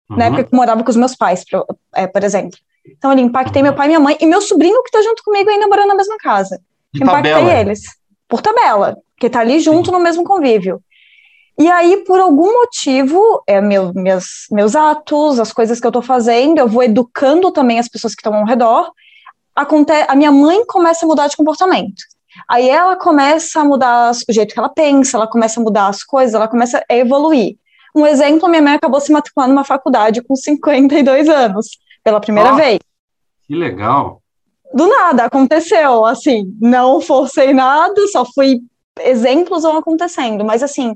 Uhum. 0.09 0.17
Na 0.17 0.25
época 0.25 0.43
que 0.43 0.53
eu 0.53 0.57
morava 0.57 0.83
com 0.83 0.89
os 0.89 0.95
meus 0.95 1.15
pais, 1.15 1.43
por, 1.49 1.65
é, 1.95 2.07
por 2.07 2.23
exemplo. 2.23 2.57
Então, 2.85 3.11
ele 3.11 3.21
impactei 3.21 3.61
uhum. 3.61 3.69
meu 3.69 3.75
pai 3.75 3.87
e 3.87 3.89
minha 3.89 3.99
mãe 3.99 4.17
e 4.19 4.25
meu 4.25 4.41
sobrinho 4.41 4.81
que 4.83 4.89
está 4.89 5.01
junto 5.01 5.23
comigo 5.23 5.49
ainda 5.49 5.67
morando 5.67 5.89
na 5.89 5.95
mesma 5.95 6.17
casa. 6.17 6.59
De 6.93 7.03
impactei 7.03 7.31
tabela. 7.31 7.59
eles. 7.59 7.81
Por 8.27 8.41
tabela, 8.41 8.97
que 9.17 9.27
está 9.27 9.39
ali 9.39 9.59
junto 9.59 9.87
Sim. 9.87 9.91
no 9.91 9.99
mesmo 9.99 10.23
convívio. 10.23 10.81
E 11.57 11.69
aí, 11.69 11.97
por 12.05 12.19
algum 12.19 12.51
motivo, 12.51 13.43
é 13.45 13.61
meu, 13.61 13.93
meus, 13.93 14.47
meus 14.51 14.75
atos, 14.75 15.39
as 15.39 15.53
coisas 15.53 15.79
que 15.79 15.85
eu 15.85 15.89
estou 15.89 16.01
fazendo, 16.01 16.57
eu 16.57 16.67
vou 16.67 16.81
educando 16.81 17.51
também 17.51 17.77
as 17.77 17.87
pessoas 17.87 18.15
que 18.15 18.21
estão 18.21 18.33
ao 18.33 18.45
redor. 18.45 18.91
Aconte 19.55 19.91
a 19.91 20.15
minha 20.15 20.31
mãe 20.31 20.65
começa 20.65 21.05
a 21.05 21.07
mudar 21.07 21.27
de 21.27 21.37
comportamento. 21.37 22.01
Aí 22.49 22.69
ela 22.69 22.95
começa 22.95 23.61
a 23.61 23.63
mudar 23.63 24.11
o 24.11 24.33
jeito 24.33 24.53
que 24.53 24.59
ela 24.59 24.69
pensa, 24.69 25.17
ela 25.17 25.27
começa 25.27 25.59
a 25.59 25.63
mudar 25.63 25.87
as 25.87 26.03
coisas, 26.03 26.33
ela 26.33 26.47
começa 26.47 26.83
a 26.89 26.95
evoluir. 26.95 27.57
Um 27.95 28.05
exemplo, 28.05 28.49
minha 28.49 28.61
mãe 28.61 28.73
acabou 28.73 28.99
se 28.99 29.11
matriculando 29.11 29.53
numa 29.53 29.63
faculdade 29.63 30.21
com 30.23 30.35
52 30.35 31.29
anos, 31.29 31.67
pela 32.03 32.19
primeira 32.19 32.53
oh, 32.53 32.55
vez. 32.55 32.79
Que 33.47 33.55
legal. 33.55 34.21
Do 34.73 34.87
nada, 34.87 35.25
aconteceu, 35.25 36.03
assim, 36.05 36.51
não 36.59 36.99
forcei 36.99 37.53
nada, 37.53 38.07
só 38.07 38.25
fui 38.25 38.61
exemplos 38.99 39.63
vão 39.63 39.77
acontecendo, 39.77 40.43
mas 40.43 40.63
assim. 40.63 40.95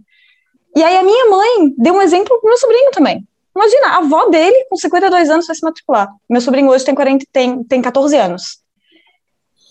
E 0.75 0.83
aí 0.83 0.97
a 0.97 1.03
minha 1.03 1.29
mãe 1.29 1.73
deu 1.77 1.95
um 1.95 2.01
exemplo 2.01 2.39
pro 2.39 2.49
meu 2.49 2.57
sobrinho 2.57 2.91
também. 2.91 3.27
Imagina, 3.55 3.87
a 3.87 3.97
avó 3.97 4.29
dele, 4.29 4.65
com 4.69 4.75
52 4.75 5.29
anos, 5.29 5.47
vai 5.47 5.55
se 5.55 5.63
matricular. 5.63 6.07
Meu 6.29 6.39
sobrinho 6.39 6.69
hoje 6.69 6.85
tem, 6.85 6.93
40, 6.93 7.25
tem, 7.31 7.63
tem 7.63 7.81
14 7.81 8.15
anos. 8.15 8.59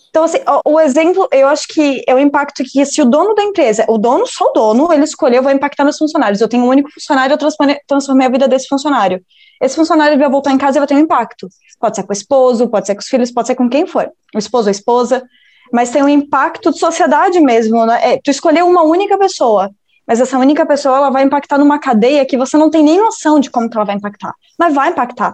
Então, 0.09 0.23
assim, 0.23 0.39
o, 0.65 0.79
exemplo, 0.79 1.27
eu 1.31 1.47
acho 1.47 1.67
que 1.67 2.03
é 2.07 2.15
o 2.15 2.19
impacto 2.19 2.63
que 2.63 2.85
se 2.85 3.01
o 3.01 3.05
dono 3.05 3.35
da 3.35 3.43
empresa, 3.43 3.85
o 3.87 3.97
dono, 3.97 4.25
só 4.25 4.45
o 4.45 4.53
dono, 4.53 4.91
ele 4.91 5.03
escolheu, 5.03 5.43
vai 5.43 5.53
impactar 5.53 5.83
meus 5.83 5.97
funcionários. 5.97 6.41
Eu 6.41 6.47
tenho 6.47 6.63
um 6.63 6.67
único 6.67 6.91
funcionário, 6.91 7.33
eu 7.33 7.37
transformei, 7.37 8.27
a 8.27 8.29
vida 8.29 8.47
desse 8.47 8.67
funcionário. 8.67 9.21
Esse 9.61 9.75
funcionário 9.75 10.17
vai 10.17 10.29
voltar 10.29 10.51
em 10.51 10.57
casa 10.57 10.77
e 10.77 10.79
vai 10.79 10.87
ter 10.87 10.95
um 10.95 10.99
impacto. 10.99 11.47
Pode 11.79 11.95
ser 11.95 12.03
com 12.03 12.09
o 12.09 12.13
esposo, 12.13 12.67
pode 12.67 12.87
ser 12.87 12.95
com 12.95 13.01
os 13.01 13.07
filhos, 13.07 13.31
pode 13.31 13.47
ser 13.47 13.55
com 13.55 13.69
quem 13.69 13.85
for. 13.85 14.09
O 14.33 14.39
esposo 14.39 14.67
ou 14.67 14.69
a 14.69 14.71
esposa. 14.71 15.23
Mas 15.71 15.89
tem 15.89 16.01
um 16.01 16.09
impacto 16.09 16.71
de 16.71 16.79
sociedade 16.79 17.39
mesmo. 17.39 17.85
Né? 17.85 18.13
É, 18.13 18.21
tu 18.23 18.31
escolheu 18.31 18.67
uma 18.67 18.83
única 18.83 19.17
pessoa, 19.17 19.69
mas 20.07 20.21
essa 20.21 20.37
única 20.37 20.65
pessoa 20.65 20.97
ela 20.97 21.09
vai 21.09 21.23
impactar 21.23 21.57
numa 21.57 21.79
cadeia 21.79 22.25
que 22.25 22.37
você 22.37 22.57
não 22.57 22.69
tem 22.69 22.83
nem 22.83 22.97
noção 22.97 23.39
de 23.39 23.51
como 23.51 23.69
que 23.69 23.75
ela 23.75 23.85
vai 23.85 23.95
impactar. 23.95 24.33
Mas 24.57 24.73
vai 24.73 24.89
impactar 24.89 25.33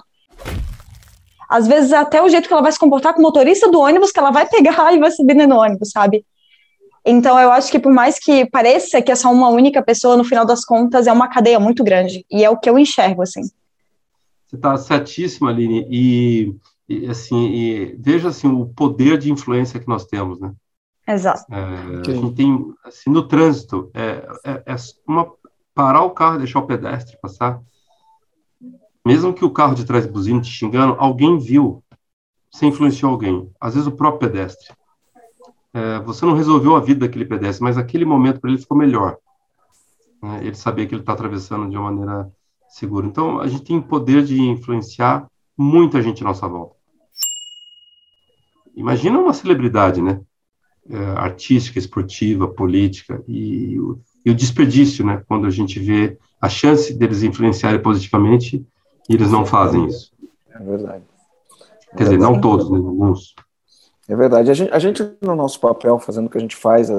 às 1.54 1.68
vezes 1.68 1.94
até 1.94 2.20
o 2.20 2.28
jeito 2.28 2.48
que 2.48 2.54
ela 2.54 2.64
vai 2.64 2.72
se 2.72 2.80
comportar 2.80 3.14
com 3.14 3.20
o 3.20 3.22
motorista 3.22 3.70
do 3.70 3.80
ônibus 3.80 4.12
que 4.12 4.18
ela 4.18 4.32
vai 4.32 4.48
pegar 4.48 4.92
e 4.96 4.98
vai 4.98 5.12
subir 5.12 5.36
no 5.36 5.58
ônibus, 5.58 5.92
sabe? 5.92 6.26
Então 7.06 7.40
eu 7.40 7.52
acho 7.52 7.72
que 7.72 7.78
por 7.78 7.94
mais 7.94 8.18
que 8.18 8.50
pareça 8.50 9.04
que 9.04 9.12
é 9.12 9.16
só 9.16 9.32
uma 9.32 9.50
única 9.50 9.84
pessoa, 9.84 10.18
no 10.18 10.24
final 10.24 10.48
das 10.48 10.66
contas 10.66 11.06
é 11.06 11.14
uma 11.14 11.28
cadeia 11.28 11.60
muito 11.60 11.84
grande 11.84 12.26
e 12.32 12.44
é 12.44 12.50
o 12.50 12.58
que 12.58 12.68
eu 12.68 12.80
enxergo 12.80 13.22
assim. 13.22 13.44
Você 14.48 14.56
está 14.56 14.76
certíssima, 14.78 15.52
Aline, 15.52 15.86
e, 15.92 16.56
e 16.90 17.06
assim, 17.08 17.52
e 17.52 17.98
veja 18.00 18.30
assim 18.30 18.48
o 18.48 18.66
poder 18.66 19.20
de 19.20 19.32
influência 19.32 19.80
que 19.80 19.88
nós 19.88 20.06
temos, 20.06 20.40
né? 20.40 20.52
Exato. 21.08 21.44
É, 21.52 22.12
a 22.12 22.16
gente 22.16 22.34
tem 22.34 22.74
assim 22.84 23.12
no 23.12 23.28
trânsito 23.28 23.92
é, 23.94 24.26
é, 24.44 24.64
é 24.66 24.76
uma 25.08 25.32
parar 25.76 26.02
o 26.02 26.12
carro, 26.12 26.40
deixar 26.40 26.60
o 26.60 26.68
pedestre 26.68 27.18
passar 27.22 27.62
mesmo 29.06 29.34
que 29.34 29.44
o 29.44 29.52
carro 29.52 29.76
de 29.76 29.86
trás 29.86 30.06
buzine 30.06 30.42
te 30.42 30.50
xingando, 30.50 30.96
alguém 30.98 31.38
viu, 31.38 31.84
você 32.52 32.66
influenciou 32.66 33.12
alguém, 33.12 33.50
às 33.60 33.74
vezes 33.74 33.88
o 33.88 33.92
próprio 33.92 34.30
pedestre. 34.30 34.74
É, 35.74 36.00
você 36.00 36.26
não 36.26 36.36
resolveu 36.36 36.76
a 36.76 36.80
vida 36.80 37.02
daquele 37.02 37.26
pedestre, 37.26 37.64
mas 37.64 37.78
aquele 37.78 38.06
momento 38.06 38.40
para 38.40 38.50
ele 38.50 38.60
ficou 38.60 38.78
melhor. 38.78 39.18
Né? 40.22 40.46
Ele 40.46 40.56
sabia 40.56 40.86
que 40.86 40.94
ele 40.94 41.02
está 41.02 41.14
atravessando 41.14 41.70
de 41.70 41.76
uma 41.76 41.92
maneira 41.92 42.32
segura. 42.70 43.08
Então, 43.08 43.40
a 43.40 43.48
gente 43.48 43.64
tem 43.64 43.82
poder 43.82 44.24
de 44.24 44.40
influenciar 44.40 45.28
muita 45.58 46.02
gente 46.02 46.24
à 46.24 46.28
nossa 46.28 46.48
volta. 46.48 46.76
Imagina 48.76 49.20
uma 49.20 49.34
celebridade, 49.34 50.02
né? 50.02 50.22
é, 50.90 50.98
artística, 50.98 51.80
esportiva, 51.80 52.48
política 52.48 53.24
e 53.28 53.80
o, 53.80 54.00
e 54.26 54.32
o 54.32 54.36
desperdício, 54.36 55.06
né? 55.06 55.24
Quando 55.28 55.48
a 55.48 55.50
gente 55.50 55.80
vê 55.80 56.18
a 56.42 56.50
chance 56.50 56.94
deles 56.94 57.24
influenciarem 57.24 57.82
positivamente 57.82 58.66
e 59.10 59.16
eles 59.16 59.32
não 59.32 59.46
fazem 59.46 59.86
isso. 59.86 60.12
É 60.54 60.60
verdade. 60.60 61.04
Quer 61.96 62.04
dizer, 62.04 62.20
não 62.20 62.40
todos, 62.40 62.70
né? 62.70 62.78
alguns. 62.78 63.36
É 64.08 64.16
verdade. 64.16 64.52
A 64.52 64.54
gente, 64.54 64.72
a 64.74 64.80
gente, 64.80 65.04
no 65.22 65.36
nosso 65.36 65.60
papel, 65.60 65.98
fazendo 65.98 66.28
o 66.28 66.30
que 66.30 66.38
a 66.38 66.42
gente 66.42 66.56
faz, 66.56 66.90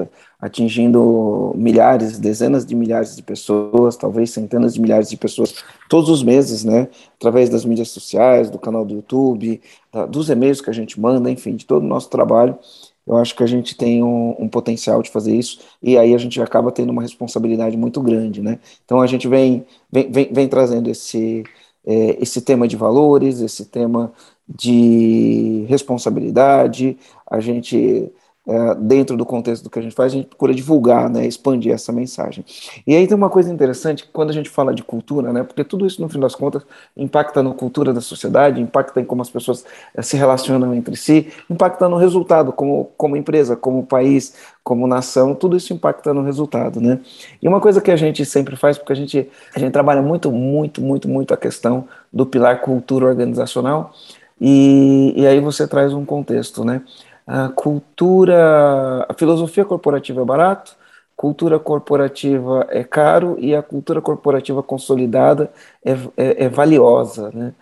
atingindo 0.41 1.53
milhares, 1.55 2.19
dezenas 2.19 2.65
de 2.65 2.75
milhares 2.75 3.15
de 3.15 3.23
pessoas, 3.23 3.97
talvez 3.97 4.31
centenas 4.31 4.75
de 4.75 4.81
milhares 4.81 5.11
de 5.11 5.17
pessoas, 5.17 5.63
todos 5.89 6.09
os 6.09 6.23
meses, 6.23 6.65
né? 6.65 6.89
Através 7.17 7.51
das 7.51 7.65
mídias 7.65 7.91
sociais, 7.91 8.49
do 8.49 8.59
canal 8.59 8.85
do 8.87 8.95
YouTube, 8.95 9.61
dos 10.09 10.31
e-mails 10.31 10.63
que 10.63 10.71
a 10.71 10.73
gente 10.73 10.99
manda, 10.99 11.31
enfim, 11.31 11.57
de 11.57 11.67
todo 11.67 11.83
o 11.83 11.87
nosso 11.87 12.09
trabalho. 12.09 12.59
Eu 13.07 13.19
acho 13.19 13.37
que 13.37 13.43
a 13.43 13.47
gente 13.47 13.77
tem 13.77 14.03
um, 14.03 14.35
um, 14.39 14.49
potencial 14.49 15.03
de 15.03 15.11
fazer 15.11 15.37
isso, 15.37 15.59
e 15.83 15.99
aí 15.99 16.15
a 16.15 16.19
gente 16.19 16.41
acaba 16.41 16.73
tendo 16.73 16.89
uma 16.89 17.03
responsabilidade 17.03 17.77
muito 17.77 18.01
grande, 18.01 18.41
né? 18.41 18.59
Então 18.83 19.03
a 19.03 19.07
gente 19.07 19.29
vem, 19.29 19.67
vem, 19.93 20.11
vem, 20.11 20.33
vem 20.33 20.49
trazendo 20.49 20.89
esse, 20.89 21.45
é, 21.87 22.23
esse 22.23 22.41
tema 22.41 22.67
de 22.67 22.77
valores, 22.77 23.41
esse 23.41 23.67
tema 23.67 24.13
de 24.49 25.65
responsabilidade, 25.69 26.99
a 27.31 27.41
gente 27.41 28.11
é, 28.47 28.75
dentro 28.75 29.17
do 29.17 29.25
contexto 29.25 29.65
do 29.65 29.71
que 29.71 29.79
a 29.79 29.83
gente 29.83 29.95
faz, 29.95 30.13
a 30.13 30.17
gente 30.17 30.29
procura 30.29 30.55
divulgar, 30.55 31.09
né, 31.09 31.27
expandir 31.27 31.73
essa 31.73 31.91
mensagem. 31.93 32.45
E 32.87 32.95
aí 32.95 33.07
tem 33.07 33.17
uma 33.17 33.31
coisa 33.31 33.51
interessante, 33.51 34.07
quando 34.13 34.31
a 34.31 34.33
gente 34.33 34.51
fala 34.51 34.75
de 34.75 34.83
cultura, 34.83 35.33
né, 35.33 35.43
porque 35.43 35.65
tudo 35.65 35.87
isso, 35.87 36.03
no 36.03 36.09
fim 36.09 36.21
das 36.21 36.35
contas, 36.35 36.63
impacta 36.97 37.43
na 37.43 37.53
cultura 37.53 37.93
da 37.93 38.01
sociedade, 38.03 38.61
impacta 38.61 39.01
em 39.01 39.05
como 39.05 39.23
as 39.23 39.31
pessoas 39.31 39.65
é, 39.95 40.03
se 40.03 40.17
relacionam 40.17 40.75
entre 40.75 40.95
si, 40.95 41.33
impacta 41.49 41.89
no 41.89 41.97
resultado, 41.97 42.53
como, 42.53 42.91
como 42.97 43.17
empresa, 43.17 43.57
como 43.57 43.87
país, 43.87 44.35
como 44.63 44.87
nação, 44.87 45.35
tudo 45.35 45.57
isso 45.57 45.73
impacta 45.73 46.13
no 46.13 46.23
resultado, 46.23 46.81
né. 46.81 47.01
E 47.41 47.49
uma 47.49 47.61
coisa 47.61 47.81
que 47.81 47.91
a 47.91 47.97
gente 47.97 48.25
sempre 48.27 48.57
faz, 48.57 48.77
porque 48.77 48.93
a 48.93 48.97
gente, 48.97 49.27
a 49.55 49.59
gente 49.59 49.73
trabalha 49.73 50.03
muito, 50.03 50.31
muito, 50.31 50.83
muito, 50.83 51.09
muito 51.09 51.33
a 51.33 51.37
questão 51.37 51.89
do 52.13 52.27
pilar 52.27 52.61
cultura 52.61 53.07
organizacional, 53.07 53.93
e, 54.41 55.15
e 55.17 55.27
aí 55.27 55.41
você 55.41 55.67
traz 55.67 55.95
um 55.95 56.05
contexto, 56.05 56.65
né, 56.65 56.83
a 57.27 57.49
cultura, 57.49 59.07
a 59.09 59.15
filosofia 59.15 59.65
corporativa 59.65 60.23
é 60.23 60.25
barato, 60.25 60.77
cultura 61.17 61.59
corporativa 61.59 62.67
é 62.71 62.85
caro 62.85 63.37
e 63.39 63.55
a 63.55 63.63
cultura 63.63 64.01
corporativa 64.01 64.63
consolidada 64.63 65.51
é, 65.85 65.93
é, 66.17 66.45
é 66.45 66.49
valiosa, 66.49 67.31
né? 67.33 67.55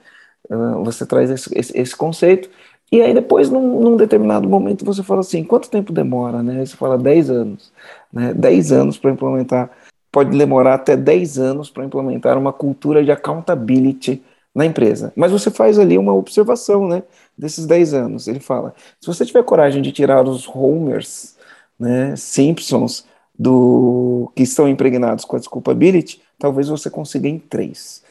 Ah, 0.50 0.76
você 0.84 1.06
traz 1.06 1.30
esse, 1.30 1.56
esse, 1.58 1.78
esse, 1.78 1.96
conceito 1.96 2.50
e 2.90 3.00
aí 3.00 3.14
depois, 3.14 3.48
num, 3.50 3.80
num, 3.80 3.96
determinado 3.96 4.48
momento, 4.48 4.84
você 4.84 5.02
fala 5.02 5.20
assim, 5.20 5.44
quanto 5.44 5.70
tempo 5.70 5.92
demora, 5.92 6.42
né? 6.42 6.64
Você 6.64 6.76
fala 6.76 6.98
10 6.98 7.30
anos, 7.30 7.72
né? 8.12 8.34
10 8.34 8.72
anos 8.72 8.98
para 8.98 9.12
implementar, 9.12 9.70
pode 10.10 10.36
demorar 10.36 10.74
até 10.74 10.96
10 10.96 11.38
anos 11.38 11.70
para 11.70 11.84
implementar 11.84 12.36
uma 12.38 12.52
cultura 12.52 13.04
de 13.04 13.12
accountability 13.12 14.22
na 14.54 14.66
empresa. 14.66 15.12
Mas 15.16 15.32
você 15.32 15.50
faz 15.50 15.78
ali 15.78 15.96
uma 15.96 16.14
observação, 16.14 16.86
né? 16.86 17.02
desses 17.36 17.66
10 17.66 17.94
anos. 17.94 18.28
Ele 18.28 18.40
fala: 18.40 18.74
se 19.00 19.06
você 19.06 19.24
tiver 19.24 19.42
coragem 19.44 19.82
de 19.82 19.92
tirar 19.92 20.26
os 20.26 20.48
Homers, 20.48 21.36
né, 21.78 22.14
Simpsons, 22.16 23.06
do 23.38 24.30
que 24.34 24.42
estão 24.42 24.68
impregnados 24.68 25.24
com 25.24 25.36
a 25.36 25.38
desculpability, 25.38 26.20
talvez 26.38 26.68
você 26.68 26.90
consiga 26.90 27.28
em 27.28 27.38
três. 27.38 28.02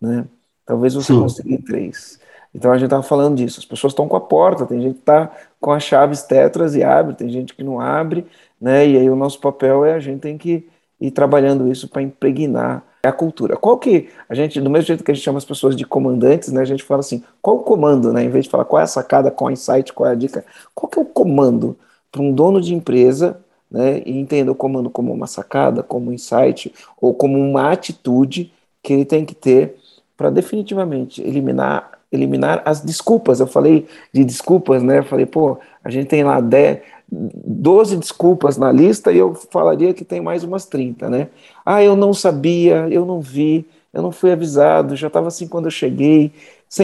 Né? 0.00 0.24
Talvez 0.64 0.94
você 0.94 1.12
Sim. 1.12 1.20
consiga 1.20 1.52
em 1.52 1.60
três. 1.60 2.18
Então 2.54 2.72
a 2.72 2.74
gente 2.76 2.86
estava 2.86 3.02
falando 3.02 3.36
disso. 3.36 3.60
As 3.60 3.66
pessoas 3.66 3.92
estão 3.92 4.08
com 4.08 4.16
a 4.16 4.20
porta, 4.20 4.66
tem 4.66 4.80
gente 4.80 4.94
que 4.94 5.00
está 5.00 5.30
com 5.60 5.72
as 5.72 5.82
chaves 5.82 6.22
tetras 6.22 6.74
e 6.74 6.82
abre, 6.82 7.14
tem 7.14 7.28
gente 7.28 7.54
que 7.54 7.62
não 7.62 7.80
abre, 7.80 8.26
né? 8.60 8.86
E 8.86 8.96
aí 8.96 9.10
o 9.10 9.16
nosso 9.16 9.38
papel 9.40 9.84
é 9.84 9.94
a 9.94 10.00
gente 10.00 10.20
tem 10.20 10.38
que 10.38 10.68
ir 11.00 11.10
trabalhando 11.10 11.70
isso 11.70 11.88
para 11.88 12.02
impregnar 12.02 12.82
a 13.02 13.12
cultura. 13.12 13.56
Qual 13.56 13.78
que 13.78 14.08
a 14.28 14.34
gente, 14.34 14.60
do 14.60 14.68
mesmo 14.68 14.86
jeito 14.86 15.04
que 15.04 15.10
a 15.10 15.14
gente 15.14 15.24
chama 15.24 15.38
as 15.38 15.44
pessoas 15.44 15.76
de 15.76 15.84
comandantes, 15.84 16.52
né, 16.52 16.60
a 16.60 16.64
gente 16.64 16.82
fala 16.82 17.00
assim, 17.00 17.22
qual 17.40 17.56
o 17.56 17.60
comando, 17.60 18.12
né, 18.12 18.24
em 18.24 18.30
vez 18.30 18.44
de 18.44 18.50
falar 18.50 18.64
qual 18.64 18.80
é 18.80 18.84
a 18.84 18.88
sacada, 18.88 19.30
qual 19.30 19.48
é 19.48 19.52
o 19.52 19.54
insight, 19.54 19.92
qual 19.92 20.08
é 20.08 20.12
a 20.12 20.16
dica, 20.16 20.44
qual 20.74 20.90
que 20.90 20.98
é 20.98 21.02
o 21.02 21.04
comando 21.04 21.76
para 22.10 22.22
um 22.22 22.32
dono 22.32 22.60
de 22.60 22.74
empresa, 22.74 23.38
né, 23.70 24.02
e 24.04 24.18
entenda 24.18 24.50
o 24.50 24.54
comando 24.54 24.90
como 24.90 25.12
uma 25.12 25.26
sacada, 25.26 25.82
como 25.82 26.10
um 26.10 26.12
insight 26.12 26.72
ou 27.00 27.14
como 27.14 27.38
uma 27.38 27.70
atitude 27.70 28.52
que 28.82 28.92
ele 28.92 29.04
tem 29.04 29.24
que 29.24 29.34
ter 29.34 29.76
para 30.16 30.30
definitivamente 30.30 31.22
eliminar 31.22 31.92
eliminar 32.10 32.62
as 32.64 32.80
desculpas. 32.80 33.38
Eu 33.38 33.46
falei 33.46 33.86
de 34.12 34.24
desculpas, 34.24 34.82
né? 34.82 35.00
Eu 35.00 35.04
falei, 35.04 35.26
pô, 35.26 35.58
a 35.84 35.90
gente 35.90 36.08
tem 36.08 36.24
lá 36.24 36.40
10, 36.40 36.78
12 37.10 37.96
desculpas 37.96 38.58
na 38.58 38.70
lista 38.70 39.10
e 39.10 39.18
eu 39.18 39.34
falaria 39.34 39.94
que 39.94 40.04
tem 40.04 40.20
mais 40.20 40.44
umas 40.44 40.66
30, 40.66 41.08
né? 41.08 41.28
Ah, 41.64 41.82
eu 41.82 41.96
não 41.96 42.12
sabia, 42.12 42.86
eu 42.90 43.06
não 43.06 43.20
vi, 43.20 43.66
eu 43.92 44.02
não 44.02 44.12
fui 44.12 44.30
avisado, 44.30 44.94
já 44.94 45.06
estava 45.06 45.28
assim 45.28 45.48
quando 45.48 45.66
eu 45.66 45.70
cheguei. 45.70 46.32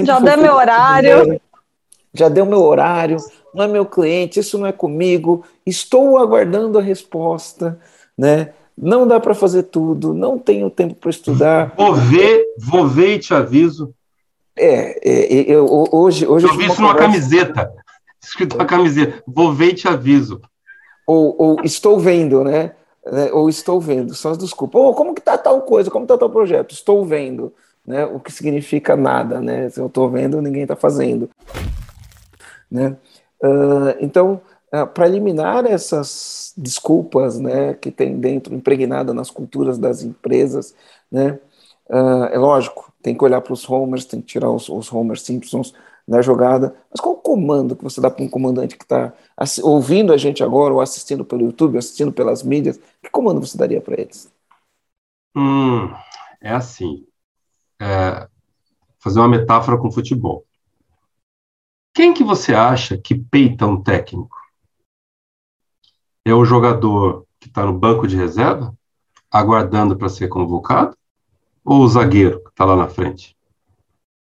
já 0.05 0.19
deu 0.19 0.39
meu 0.39 0.55
horário. 0.55 1.41
Já 2.17 2.29
deu 2.29 2.47
meu 2.47 2.63
horário, 2.63 3.17
não 3.53 3.65
é 3.65 3.69
meu 3.69 3.85
cliente, 3.85 4.39
isso 4.39 4.57
não 4.57 4.67
é 4.67 4.73
comigo, 4.73 5.45
estou 5.67 6.17
aguardando 6.17 6.79
a 6.79 6.83
resposta, 6.83 7.79
né? 8.17 8.51
Não 8.79 9.07
dá 9.07 9.19
para 9.19 9.35
fazer 9.35 9.65
tudo, 9.65 10.15
não 10.15 10.39
tenho 10.39 10.71
tempo 10.71 10.95
para 10.95 11.11
estudar. 11.11 11.75
Vou 11.77 11.93
ver, 11.95 12.45
vou 12.59 12.87
ver 12.87 13.17
e 13.17 13.19
te 13.19 13.35
aviso. 13.35 13.93
É, 14.57 15.09
é 15.09 15.43
eu, 15.53 15.67
hoje, 15.93 16.27
hoje. 16.27 16.47
Eu 16.47 16.57
vi 16.57 16.67
isso 16.67 16.81
numa 16.81 16.95
camiseta 16.95 17.73
escrito 18.27 18.57
na 18.57 18.65
camiseta, 18.65 19.23
vou 19.27 19.53
ver 19.53 19.71
e 19.71 19.75
te 19.75 19.89
aviso. 19.89 20.41
Ou, 21.07 21.35
ou 21.39 21.61
estou 21.63 21.99
vendo, 21.99 22.43
né? 22.43 22.73
né? 23.05 23.31
Ou 23.33 23.49
estou 23.49 23.81
vendo, 23.81 24.15
são 24.15 24.31
as 24.31 24.39
desculpas. 24.39 24.81
Ou 24.81 24.95
como 24.95 25.15
que 25.15 25.21
tá 25.21 25.37
tal 25.37 25.63
coisa, 25.63 25.91
como 25.91 26.07
tá 26.07 26.17
tal 26.17 26.31
projeto? 26.31 26.73
Estou 26.73 27.05
vendo, 27.05 27.53
né? 27.87 28.05
O 28.07 28.19
que 28.19 28.33
significa 28.33 28.97
nada, 28.97 29.41
né? 29.41 29.69
Se 29.69 29.81
eu 29.81 29.87
estou 29.87 30.11
vendo, 30.11 30.41
ninguém 30.41 30.63
está 30.63 30.77
fazendo. 30.77 31.29
Né? 32.71 32.97
Uh, 33.43 33.95
então, 34.01 34.41
uh, 34.75 34.87
para 34.87 35.07
eliminar 35.07 35.67
essas 35.67 36.53
desculpas, 36.57 37.39
né, 37.39 37.75
que 37.75 37.91
tem 37.91 38.19
dentro, 38.19 38.55
impregnada 38.55 39.13
nas 39.13 39.31
culturas 39.31 39.79
das 39.79 40.03
empresas, 40.03 40.75
né? 41.11 41.39
Uh, 41.89 42.25
é 42.33 42.39
lógico, 42.39 42.93
tem 43.03 43.15
que 43.15 43.23
olhar 43.23 43.43
para 43.43 43.53
os 43.53 43.69
homers, 43.69 44.07
tem 44.07 44.21
que 44.21 44.27
tirar 44.27 44.51
os, 44.51 44.71
os 44.71 44.91
homers 44.91 45.21
Simpsons 45.21 45.75
na 46.07 46.21
jogada. 46.23 46.77
Mas 46.91 47.01
qual 47.01 47.15
o 47.15 47.19
comando 47.19 47.75
que 47.75 47.85
você 47.85 48.01
dá 48.01 48.11
para 48.11 48.25
um 48.25 48.29
comandante 48.29 48.77
que 48.77 48.85
está 48.85 49.13
ouvindo 49.63 50.13
a 50.13 50.17
gente 50.17 50.43
agora, 50.43 50.75
ou 50.75 50.81
assistindo 50.81 51.25
pelo 51.25 51.43
YouTube, 51.43 51.79
assistindo 51.79 52.13
pelas 52.13 52.43
mídias? 52.43 52.79
Que 53.03 53.11
comando 53.11 53.41
você 53.41 53.57
daria 53.57 53.81
para 53.81 54.01
eles? 54.01 54.33
Hum, 55.37 55.93
é 56.41 56.53
assim. 56.53 57.07
É, 57.81 58.29
fazer 58.99 59.19
uma 59.19 59.29
metáfora 59.29 59.79
com 59.79 59.91
futebol. 59.91 60.47
Quem 61.95 62.13
que 62.13 62.25
você 62.25 62.55
acha 62.55 62.99
que 62.99 63.15
peita 63.15 63.67
um 63.67 63.81
técnico? 63.81 64.37
É 66.25 66.35
o 66.35 66.45
jogador 66.45 67.27
que 67.39 67.49
está 67.49 67.65
no 67.65 67.79
banco 67.79 68.07
de 68.07 68.17
reserva, 68.17 68.75
aguardando 69.31 69.97
para 69.97 70.09
ser 70.09 70.29
convocado? 70.29 70.97
Ou 71.65 71.81
o 71.81 71.89
zagueiro 71.89 72.43
que 72.43 72.51
está 72.51 72.65
lá 72.65 72.77
na 72.77 72.89
frente? 72.89 73.37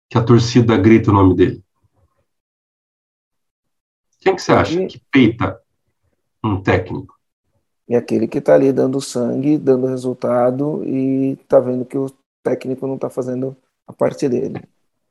Que 0.08 0.18
a 0.18 0.24
torcida 0.24 0.76
grita 0.76 1.10
o 1.10 1.14
nome 1.14 1.34
dele? 1.34 1.64
Quem 4.20 4.36
que 4.36 4.42
você 4.42 4.52
acha 4.52 4.86
que 4.86 5.00
peita 5.10 5.58
um 6.44 6.62
técnico? 6.62 7.18
É 7.88 7.96
aquele 7.96 8.28
que 8.28 8.38
está 8.38 8.54
ali 8.54 8.72
dando 8.72 9.00
sangue, 9.00 9.58
dando 9.58 9.86
resultado 9.86 10.84
e 10.84 11.32
está 11.32 11.58
vendo 11.58 11.84
que 11.84 11.98
o 11.98 12.10
técnico 12.42 12.86
não 12.86 12.94
está 12.94 13.10
fazendo 13.10 13.56
a 13.86 13.92
parte 13.92 14.28
dele. 14.28 14.62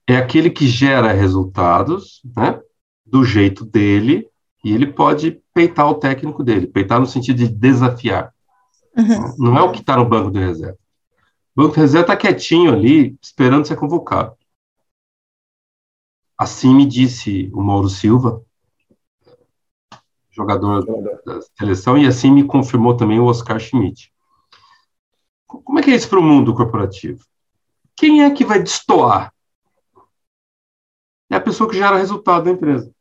É 0.07 0.15
aquele 0.17 0.49
que 0.49 0.67
gera 0.67 1.11
resultados, 1.11 2.21
né, 2.35 2.59
do 3.05 3.25
jeito 3.25 3.65
dele, 3.65 4.27
e 4.63 4.73
ele 4.73 4.87
pode 4.87 5.41
peitar 5.53 5.89
o 5.89 5.95
técnico 5.95 6.43
dele, 6.43 6.67
peitar 6.67 6.99
no 6.99 7.05
sentido 7.05 7.37
de 7.37 7.47
desafiar. 7.47 8.33
Uhum. 8.97 9.35
Não 9.37 9.57
é 9.57 9.61
o 9.61 9.71
que 9.71 9.79
está 9.79 9.97
no 9.97 10.07
banco 10.07 10.31
de 10.31 10.39
reserva. 10.39 10.77
O 11.55 11.63
banco 11.63 11.75
de 11.75 11.81
reserva 11.81 12.05
está 12.05 12.17
quietinho 12.17 12.71
ali, 12.71 13.17
esperando 13.21 13.67
ser 13.67 13.75
convocado. 13.75 14.35
Assim 16.37 16.73
me 16.73 16.85
disse 16.85 17.49
o 17.53 17.61
Mauro 17.61 17.89
Silva, 17.89 18.41
jogador 20.39 20.85
da 21.25 21.41
seleção, 21.57 21.97
e 21.97 22.07
assim 22.07 22.31
me 22.31 22.45
confirmou 22.45 22.95
também 22.95 23.19
o 23.19 23.25
Oscar 23.25 23.59
Schmidt. 23.59 24.13
Como 25.45 25.79
é 25.79 25.83
que 25.83 25.91
é 25.91 25.95
isso 25.95 26.09
para 26.09 26.19
o 26.19 26.23
mundo 26.23 26.53
corporativo? 26.53 27.23
Quem 27.95 28.23
é 28.23 28.31
que 28.31 28.45
vai 28.45 28.61
destoar? 28.61 29.33
É 31.29 31.35
a 31.35 31.41
pessoa 31.41 31.69
que 31.69 31.75
gera 31.75 31.97
resultado 31.97 32.45
da 32.45 32.51
empresa. 32.51 32.93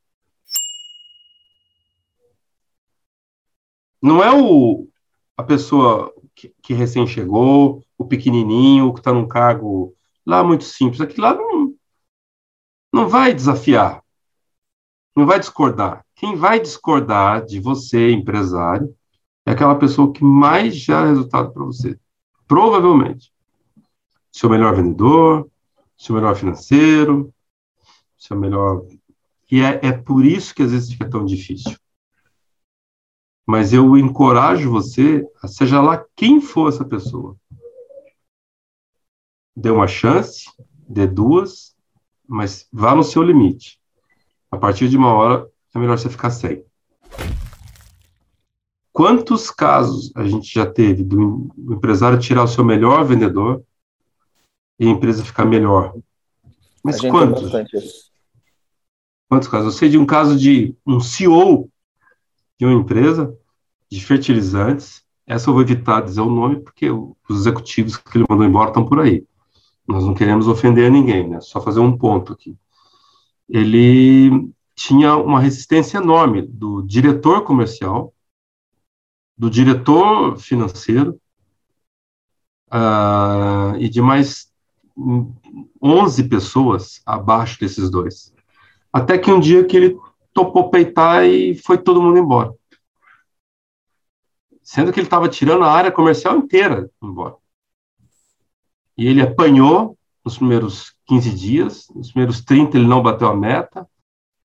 Não 4.02 4.22
é 4.22 4.32
o, 4.32 4.88
a 5.36 5.42
pessoa 5.42 6.12
que, 6.34 6.54
que 6.62 6.74
recém 6.74 7.06
chegou, 7.06 7.82
o 7.96 8.04
pequenininho, 8.04 8.92
que 8.92 9.00
está 9.00 9.12
num 9.12 9.26
cargo 9.26 9.94
lá 10.26 10.42
muito 10.42 10.64
simples. 10.64 11.00
Aquilo 11.00 11.26
lá 11.26 11.34
não, 11.34 11.74
não 12.92 13.08
vai 13.08 13.34
desafiar. 13.34 14.02
Não 15.18 15.26
vai 15.26 15.40
discordar. 15.40 16.04
Quem 16.14 16.36
vai 16.36 16.60
discordar 16.60 17.44
de 17.44 17.58
você, 17.58 18.12
empresário, 18.12 18.94
é 19.44 19.50
aquela 19.50 19.74
pessoa 19.74 20.12
que 20.12 20.22
mais 20.22 20.76
gera 20.76 21.08
resultado 21.08 21.52
para 21.52 21.64
você. 21.64 21.98
Provavelmente. 22.46 23.32
Seu 24.30 24.48
melhor 24.48 24.76
vendedor, 24.76 25.50
seu 25.96 26.14
melhor 26.14 26.36
financeiro, 26.36 27.34
seu 28.16 28.38
melhor. 28.38 28.86
E 29.50 29.60
é, 29.60 29.80
é 29.82 29.92
por 29.92 30.24
isso 30.24 30.54
que 30.54 30.62
às 30.62 30.70
vezes 30.70 30.92
fica 30.92 31.10
tão 31.10 31.24
difícil. 31.24 31.76
Mas 33.44 33.72
eu 33.72 33.96
encorajo 33.96 34.70
você, 34.70 35.26
seja 35.46 35.80
lá 35.80 36.04
quem 36.14 36.40
for 36.40 36.68
essa 36.68 36.84
pessoa, 36.84 37.36
dê 39.56 39.70
uma 39.70 39.88
chance, 39.88 40.44
dê 40.88 41.08
duas, 41.08 41.74
mas 42.24 42.68
vá 42.72 42.94
no 42.94 43.02
seu 43.02 43.22
limite. 43.22 43.80
A 44.50 44.56
partir 44.56 44.88
de 44.88 44.96
uma 44.96 45.12
hora, 45.12 45.48
é 45.74 45.78
melhor 45.78 45.98
você 45.98 46.08
ficar 46.08 46.30
sem. 46.30 46.64
Quantos 48.92 49.50
casos 49.50 50.10
a 50.16 50.26
gente 50.26 50.52
já 50.52 50.66
teve 50.66 51.04
do 51.04 51.54
empresário 51.70 52.18
tirar 52.18 52.42
o 52.42 52.48
seu 52.48 52.64
melhor 52.64 53.04
vendedor 53.04 53.62
e 54.78 54.86
a 54.86 54.90
empresa 54.90 55.24
ficar 55.24 55.44
melhor? 55.44 55.94
Mas 56.82 57.00
quantos? 57.00 57.50
Quantos 59.28 59.48
casos? 59.48 59.74
Eu 59.74 59.78
sei 59.78 59.88
de 59.88 59.98
um 59.98 60.06
caso 60.06 60.36
de 60.36 60.74
um 60.86 60.98
CEO 61.00 61.70
de 62.58 62.64
uma 62.64 62.74
empresa 62.74 63.32
de 63.90 64.04
fertilizantes. 64.04 65.04
Essa 65.26 65.50
eu 65.50 65.54
vou 65.54 65.62
evitar 65.62 66.00
dizer 66.00 66.22
o 66.22 66.30
nome, 66.30 66.60
porque 66.60 66.90
os 66.90 67.16
executivos 67.30 67.96
que 67.96 68.16
ele 68.16 68.26
mandou 68.28 68.46
embora 68.46 68.70
estão 68.70 68.84
por 68.84 68.98
aí. 69.00 69.24
Nós 69.86 70.04
não 70.04 70.14
queremos 70.14 70.48
ofender 70.48 70.90
ninguém, 70.90 71.28
né? 71.28 71.40
Só 71.40 71.60
fazer 71.60 71.80
um 71.80 71.96
ponto 71.96 72.32
aqui. 72.32 72.56
Ele 73.48 74.50
tinha 74.74 75.16
uma 75.16 75.40
resistência 75.40 75.98
enorme 75.98 76.42
do 76.42 76.82
diretor 76.82 77.42
comercial, 77.42 78.12
do 79.36 79.50
diretor 79.50 80.36
financeiro 80.36 81.20
uh, 82.70 83.76
e 83.78 83.88
de 83.88 84.00
mais 84.00 84.52
11 85.82 86.28
pessoas 86.28 87.00
abaixo 87.06 87.58
desses 87.60 87.90
dois. 87.90 88.34
Até 88.92 89.16
que 89.16 89.30
um 89.30 89.40
dia 89.40 89.64
que 89.64 89.76
ele 89.76 89.96
topou 90.32 90.70
peitar 90.70 91.24
e 91.24 91.54
foi 91.54 91.78
todo 91.78 92.02
mundo 92.02 92.18
embora 92.18 92.52
sendo 94.68 94.92
que 94.92 95.00
ele 95.00 95.06
estava 95.06 95.30
tirando 95.30 95.64
a 95.64 95.72
área 95.72 95.90
comercial 95.90 96.36
inteira 96.36 96.90
embora. 97.02 97.36
E 98.98 99.06
ele 99.06 99.22
apanhou 99.22 99.97
nos 100.28 100.36
primeiros 100.36 100.94
15 101.06 101.34
dias, 101.34 101.88
nos 101.94 102.12
primeiros 102.12 102.42
30 102.42 102.76
ele 102.76 102.86
não 102.86 103.02
bateu 103.02 103.28
a 103.28 103.34
meta, 103.34 103.88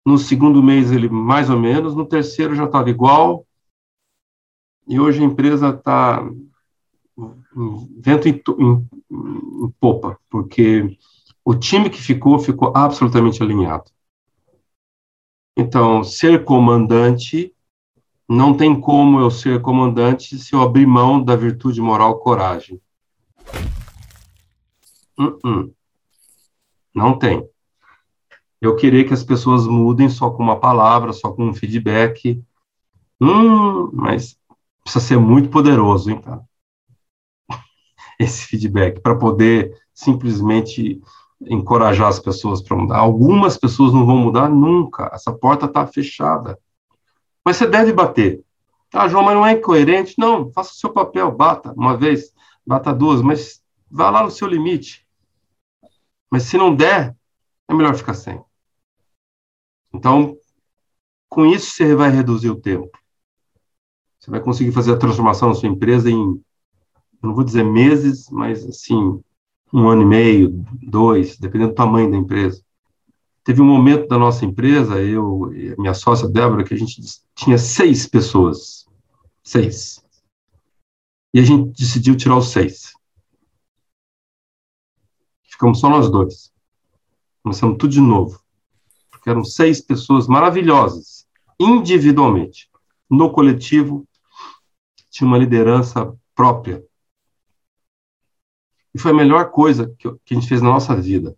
no 0.05 0.18
segundo 0.18 0.64
mês 0.64 0.91
ele 0.91 1.10
mais 1.10 1.49
ou 1.49 1.60
menos, 1.60 1.93
no 1.93 2.05
terceiro 2.05 2.55
já 2.55 2.64
estava 2.64 2.89
igual, 2.89 3.45
e 4.88 4.97
hoje 4.97 5.22
a 5.22 5.26
empresa 5.26 5.69
está 5.69 6.26
vento 7.97 8.30
em, 8.30 8.41
em, 8.60 8.88
em 9.11 9.69
popa, 9.77 10.18
porque 10.30 10.97
o 11.43 11.53
time 11.53 11.89
que 11.89 12.01
ficou, 12.01 12.39
ficou 12.39 12.72
absolutamente 12.73 13.43
alinhado. 13.43 13.91
Então, 15.57 16.01
ser 16.03 16.45
comandante 16.45 17.53
não 18.27 18.55
tem 18.55 18.80
como 18.80 19.19
eu 19.19 19.30
ser 19.30 19.61
comandante 19.61 20.38
se 20.38 20.55
eu 20.55 20.61
abrir 20.61 20.88
mão 20.88 21.22
da 21.22 21.35
virtude 21.35 21.81
moral 21.81 22.19
coragem. 22.19 22.81
Uh 25.23 25.39
-uh. 25.43 25.73
Não 26.93 27.17
tem. 27.17 27.47
Eu 28.61 28.75
querer 28.75 29.03
que 29.05 29.13
as 29.13 29.23
pessoas 29.23 29.67
mudem 29.67 30.09
só 30.09 30.29
com 30.29 30.43
uma 30.43 30.59
palavra, 30.59 31.11
só 31.11 31.31
com 31.31 31.45
um 31.45 31.53
feedback. 31.53 32.41
Hum, 33.19 33.89
mas 33.93 34.37
precisa 34.83 35.05
ser 35.05 35.17
muito 35.17 35.49
poderoso, 35.49 36.11
hein, 36.11 36.21
cara? 36.21 36.41
Esse 38.19 38.45
feedback, 38.45 39.01
para 39.01 39.15
poder 39.15 39.77
simplesmente 39.93 41.01
encorajar 41.41 42.07
as 42.07 42.19
pessoas 42.19 42.61
para 42.61 42.77
mudar. 42.77 42.97
Algumas 42.97 43.57
pessoas 43.57 43.93
não 43.93 44.05
vão 44.05 44.17
mudar 44.17 44.49
nunca. 44.49 45.09
Essa 45.13 45.31
porta 45.31 45.65
está 45.65 45.85
fechada. 45.85 46.57
Mas 47.45 47.57
você 47.57 47.67
deve 47.67 47.91
bater. 47.91 48.43
Ah, 48.93 49.07
João, 49.07 49.23
mas 49.23 49.35
não 49.35 49.45
é 49.45 49.53
incoerente. 49.53 50.15
Não, 50.17 50.51
faça 50.51 50.71
o 50.71 50.75
seu 50.75 50.91
papel, 50.91 51.31
bata 51.31 51.73
uma 51.73 51.97
vez, 51.97 52.31
bata 52.65 52.93
duas, 52.93 53.21
mas 53.21 53.61
vá 53.89 54.09
lá 54.09 54.23
no 54.23 54.31
seu 54.31 54.47
limite. 54.47 55.02
Mas 56.34 56.45
se 56.45 56.57
não 56.57 56.76
der, 56.76 57.15
é 57.68 57.73
melhor 57.76 57.93
ficar 57.93 58.15
sem. 58.15 58.41
Então, 59.93 60.35
com 61.30 61.45
isso 61.45 61.69
você 61.69 61.93
vai 61.93 62.10
reduzir 62.10 62.49
o 62.49 62.60
tempo. 62.60 62.89
Você 64.18 64.31
vai 64.31 64.39
conseguir 64.39 64.72
fazer 64.72 64.93
a 64.93 64.97
transformação 64.97 65.49
da 65.49 65.53
sua 65.53 65.69
empresa 65.69 66.10
em, 66.10 66.43
não 67.22 67.35
vou 67.35 67.43
dizer 67.43 67.64
meses, 67.64 68.31
mas 68.31 68.65
assim, 68.65 69.22
um 69.72 69.88
ano 69.88 70.01
e 70.01 70.05
meio, 70.05 70.65
dois, 70.81 71.38
dependendo 71.38 71.69
do 71.69 71.76
tamanho 71.76 72.10
da 72.10 72.18
empresa. 72.18 72.64
Teve 73.43 73.61
um 73.61 73.68
momento 73.68 74.07
da 74.07 74.18
nossa 74.18 74.43
empresa, 74.43 74.99
eu 74.99 75.53
e 75.53 75.80
minha 75.80 75.93
sócia 75.93 76.27
Débora, 76.27 76.64
que 76.64 76.73
a 76.73 76.77
gente 76.77 76.99
tinha 77.35 77.60
seis 77.60 78.07
pessoas. 78.07 78.88
Seis. 79.43 80.03
E 81.31 81.39
a 81.39 81.43
gente 81.43 81.80
decidiu 81.80 82.18
tirar 82.18 82.38
os 82.38 82.49
seis. 82.49 82.91
Ficamos 85.53 85.80
só 85.80 85.88
nós 85.88 86.09
dois. 86.09 86.51
Começamos 87.43 87.77
tudo 87.77 87.91
de 87.91 88.01
novo. 88.01 88.41
Porque 89.11 89.30
eram 89.30 89.43
seis 89.43 89.80
pessoas 89.80 90.25
maravilhosas, 90.25 91.27
individualmente. 91.59 92.71
No 93.07 93.31
coletivo, 93.31 94.03
tinha 95.11 95.27
uma 95.27 95.38
liderança 95.38 96.11
própria. 96.34 96.84
E 98.95 98.97
foi 98.97 99.11
a 99.11 99.15
melhor 99.15 99.51
coisa 99.51 99.93
que, 99.99 100.11
que 100.25 100.34
a 100.34 100.39
gente 100.39 100.49
fez 100.49 100.59
na 100.59 100.69
nossa 100.69 100.95
vida. 100.95 101.38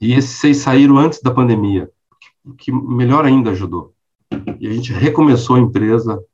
E 0.00 0.14
esses 0.14 0.38
seis 0.38 0.56
saíram 0.56 0.96
antes 0.96 1.20
da 1.20 1.34
pandemia, 1.34 1.92
o 2.42 2.54
que 2.54 2.72
melhor 2.72 3.26
ainda 3.26 3.50
ajudou. 3.50 3.94
E 4.58 4.66
a 4.66 4.72
gente 4.72 4.94
recomeçou 4.94 5.56
a 5.56 5.60
empresa 5.60 6.24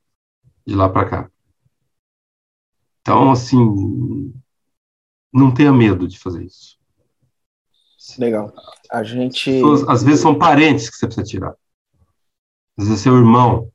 de 0.65 0.77
lá 0.77 0.89
para 0.89 1.09
cá. 1.09 1.31
Então, 3.01 3.33
assim, 3.33 4.33
não 5.33 5.53
tenha 5.53 5.73
medo 5.73 6.07
de 6.07 6.19
fazer 6.19 6.45
isso. 6.45 6.79
Legal. 8.19 8.53
A 8.91 9.03
gente. 9.03 9.51
Pessoas, 9.51 9.89
às 9.89 10.03
vezes 10.03 10.21
são 10.21 10.37
parentes 10.37 10.91
que 10.91 10.97
você 10.97 11.07
precisa 11.07 11.27
tirar. 11.27 11.55
Às 12.77 12.87
vezes 12.87 13.01
é 13.01 13.03
seu 13.03 13.17
irmão. 13.17 13.71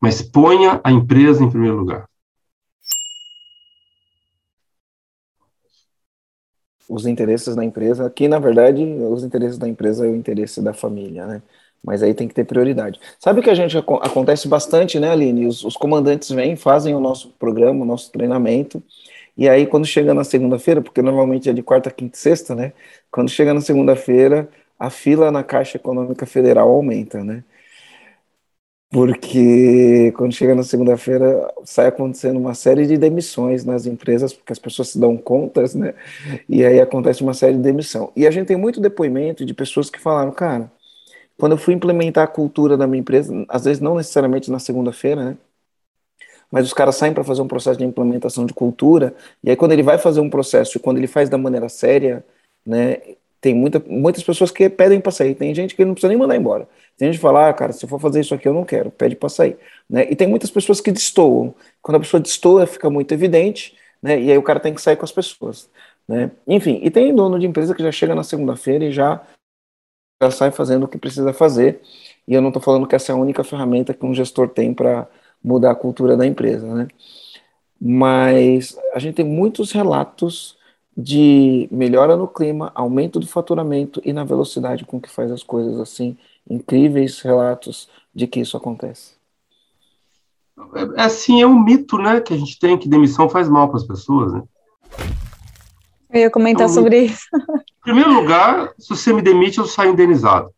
Mas 0.00 0.22
ponha 0.22 0.80
a 0.82 0.90
empresa 0.90 1.42
em 1.44 1.50
primeiro 1.50 1.76
lugar. 1.76 2.10
os 6.90 7.06
interesses 7.06 7.54
da 7.54 7.64
empresa, 7.64 8.10
que 8.10 8.26
na 8.26 8.40
verdade 8.40 8.82
os 8.82 9.22
interesses 9.22 9.56
da 9.56 9.68
empresa 9.68 10.04
é 10.04 10.10
o 10.10 10.16
interesse 10.16 10.60
da 10.60 10.74
família, 10.74 11.24
né? 11.24 11.42
Mas 11.82 12.02
aí 12.02 12.12
tem 12.12 12.28
que 12.28 12.34
ter 12.34 12.44
prioridade. 12.44 13.00
Sabe 13.18 13.40
que 13.40 13.48
a 13.48 13.54
gente 13.54 13.78
acontece 13.78 14.46
bastante, 14.48 14.98
né, 14.98 15.10
Aline? 15.10 15.46
Os, 15.46 15.64
os 15.64 15.76
comandantes 15.76 16.30
vêm, 16.30 16.54
fazem 16.54 16.94
o 16.94 17.00
nosso 17.00 17.30
programa, 17.38 17.82
o 17.82 17.86
nosso 17.86 18.10
treinamento, 18.10 18.82
e 19.36 19.48
aí 19.48 19.66
quando 19.66 19.86
chega 19.86 20.14
na 20.14 20.24
segunda-feira, 20.24 20.82
porque 20.82 21.02
normalmente 21.02 21.48
é 21.50 21.52
de 21.52 21.62
quarta, 21.62 21.90
quinta 21.90 22.16
e 22.16 22.20
sexta, 22.20 22.54
né? 22.54 22.72
Quando 23.10 23.30
chega 23.30 23.54
na 23.54 23.60
segunda-feira, 23.60 24.48
a 24.78 24.90
fila 24.90 25.30
na 25.30 25.42
Caixa 25.44 25.76
Econômica 25.78 26.26
Federal 26.26 26.68
aumenta, 26.70 27.22
né? 27.24 27.44
porque 28.90 30.10
quando 30.16 30.32
chega 30.34 30.54
na 30.54 30.64
segunda-feira 30.64 31.48
sai 31.64 31.86
acontecendo 31.86 32.38
uma 32.40 32.54
série 32.54 32.86
de 32.86 32.98
demissões 32.98 33.64
nas 33.64 33.86
empresas, 33.86 34.32
porque 34.32 34.52
as 34.52 34.58
pessoas 34.58 34.88
se 34.90 34.98
dão 34.98 35.16
contas, 35.16 35.74
né? 35.76 35.94
E 36.48 36.64
aí 36.64 36.80
acontece 36.80 37.22
uma 37.22 37.34
série 37.34 37.56
de 37.56 37.62
demissão. 37.62 38.12
E 38.16 38.26
a 38.26 38.30
gente 38.32 38.48
tem 38.48 38.56
muito 38.56 38.80
depoimento 38.80 39.44
de 39.46 39.54
pessoas 39.54 39.90
que 39.90 40.00
falaram, 40.00 40.32
cara, 40.32 40.72
quando 41.38 41.52
eu 41.52 41.58
fui 41.58 41.74
implementar 41.74 42.24
a 42.24 42.28
cultura 42.28 42.76
da 42.76 42.86
minha 42.86 43.00
empresa, 43.00 43.32
às 43.48 43.64
vezes 43.64 43.80
não 43.82 43.96
necessariamente 43.96 44.50
na 44.50 44.58
segunda-feira, 44.60 45.24
né? 45.32 45.38
Mas 46.50 46.66
os 46.66 46.72
caras 46.72 46.96
saem 46.96 47.14
para 47.14 47.24
fazer 47.24 47.42
um 47.42 47.48
processo 47.48 47.78
de 47.78 47.84
implementação 47.84 48.44
de 48.44 48.52
cultura, 48.52 49.14
e 49.42 49.50
aí 49.50 49.56
quando 49.56 49.72
ele 49.72 49.82
vai 49.82 49.98
fazer 49.98 50.20
um 50.20 50.30
processo, 50.30 50.80
quando 50.80 50.98
ele 50.98 51.06
faz 51.06 51.28
da 51.28 51.38
maneira 51.38 51.68
séria, 51.68 52.24
né, 52.66 52.98
tem 53.40 53.54
muita, 53.54 53.82
muitas 53.86 54.22
pessoas 54.22 54.50
que 54.50 54.68
pedem 54.68 55.00
para 55.00 55.10
sair. 55.10 55.34
Tem 55.34 55.54
gente 55.54 55.74
que 55.74 55.84
não 55.84 55.94
precisa 55.94 56.10
nem 56.10 56.18
mandar 56.18 56.36
embora. 56.36 56.68
Tem 56.96 57.08
gente 57.08 57.16
que 57.16 57.22
fala, 57.22 57.48
ah, 57.48 57.52
cara, 57.54 57.72
se 57.72 57.84
eu 57.84 57.88
for 57.88 57.98
fazer 57.98 58.20
isso 58.20 58.34
aqui, 58.34 58.46
eu 58.46 58.52
não 58.52 58.64
quero, 58.64 58.90
pede 58.90 59.16
para 59.16 59.28
sair. 59.30 59.56
Né? 59.88 60.06
E 60.10 60.14
tem 60.14 60.28
muitas 60.28 60.50
pessoas 60.50 60.80
que 60.80 60.92
destoam. 60.92 61.54
Quando 61.80 61.96
a 61.96 62.00
pessoa 62.00 62.20
destoa, 62.20 62.66
fica 62.66 62.90
muito 62.90 63.12
evidente, 63.12 63.74
né? 64.02 64.20
e 64.20 64.30
aí 64.30 64.36
o 64.36 64.42
cara 64.42 64.60
tem 64.60 64.74
que 64.74 64.82
sair 64.82 64.96
com 64.96 65.04
as 65.04 65.12
pessoas. 65.12 65.70
Né? 66.06 66.30
Enfim, 66.46 66.80
e 66.82 66.90
tem 66.90 67.14
dono 67.14 67.38
de 67.38 67.46
empresa 67.46 67.74
que 67.74 67.82
já 67.82 67.90
chega 67.90 68.14
na 68.14 68.22
segunda-feira 68.22 68.84
e 68.84 68.92
já, 68.92 69.24
já 70.22 70.30
sai 70.30 70.50
fazendo 70.50 70.84
o 70.84 70.88
que 70.88 70.98
precisa 70.98 71.32
fazer. 71.32 71.80
E 72.28 72.34
eu 72.34 72.42
não 72.42 72.50
estou 72.50 72.62
falando 72.62 72.86
que 72.86 72.94
essa 72.94 73.10
é 73.10 73.14
a 73.14 73.18
única 73.18 73.42
ferramenta 73.42 73.94
que 73.94 74.04
um 74.04 74.12
gestor 74.12 74.48
tem 74.50 74.74
para 74.74 75.08
mudar 75.42 75.72
a 75.72 75.76
cultura 75.76 76.16
da 76.16 76.26
empresa. 76.26 76.66
Né? 76.74 76.88
Mas 77.80 78.76
a 78.94 78.98
gente 78.98 79.16
tem 79.16 79.24
muitos 79.24 79.72
relatos 79.72 80.58
de 80.96 81.68
melhora 81.70 82.16
no 82.16 82.28
clima, 82.28 82.72
aumento 82.74 83.18
do 83.18 83.26
faturamento 83.26 84.02
e 84.04 84.12
na 84.12 84.24
velocidade 84.24 84.84
com 84.84 85.00
que 85.00 85.08
faz 85.08 85.30
as 85.30 85.42
coisas 85.42 85.78
assim. 85.80 86.16
Incríveis 86.48 87.20
relatos 87.20 87.88
de 88.14 88.26
que 88.26 88.40
isso 88.40 88.56
acontece. 88.56 89.14
É, 90.74 91.00
é 91.00 91.04
assim, 91.04 91.40
é 91.40 91.46
um 91.46 91.58
mito, 91.58 91.96
né, 91.96 92.20
que 92.20 92.34
a 92.34 92.36
gente 92.36 92.58
tem 92.58 92.76
que 92.76 92.88
demissão 92.88 93.28
faz 93.28 93.48
mal 93.48 93.68
para 93.68 93.78
as 93.78 93.86
pessoas, 93.86 94.32
né? 94.32 94.42
Eu 96.12 96.22
ia 96.22 96.30
comentar 96.30 96.66
é 96.66 96.66
um 96.66 96.72
sobre 96.72 97.04
isso. 97.04 97.24
Em 97.80 97.82
primeiro 97.82 98.12
lugar, 98.12 98.74
se 98.78 98.88
você 98.90 99.12
me 99.12 99.22
demite, 99.22 99.58
eu 99.58 99.64
saio 99.64 99.92
indenizado. 99.92 100.50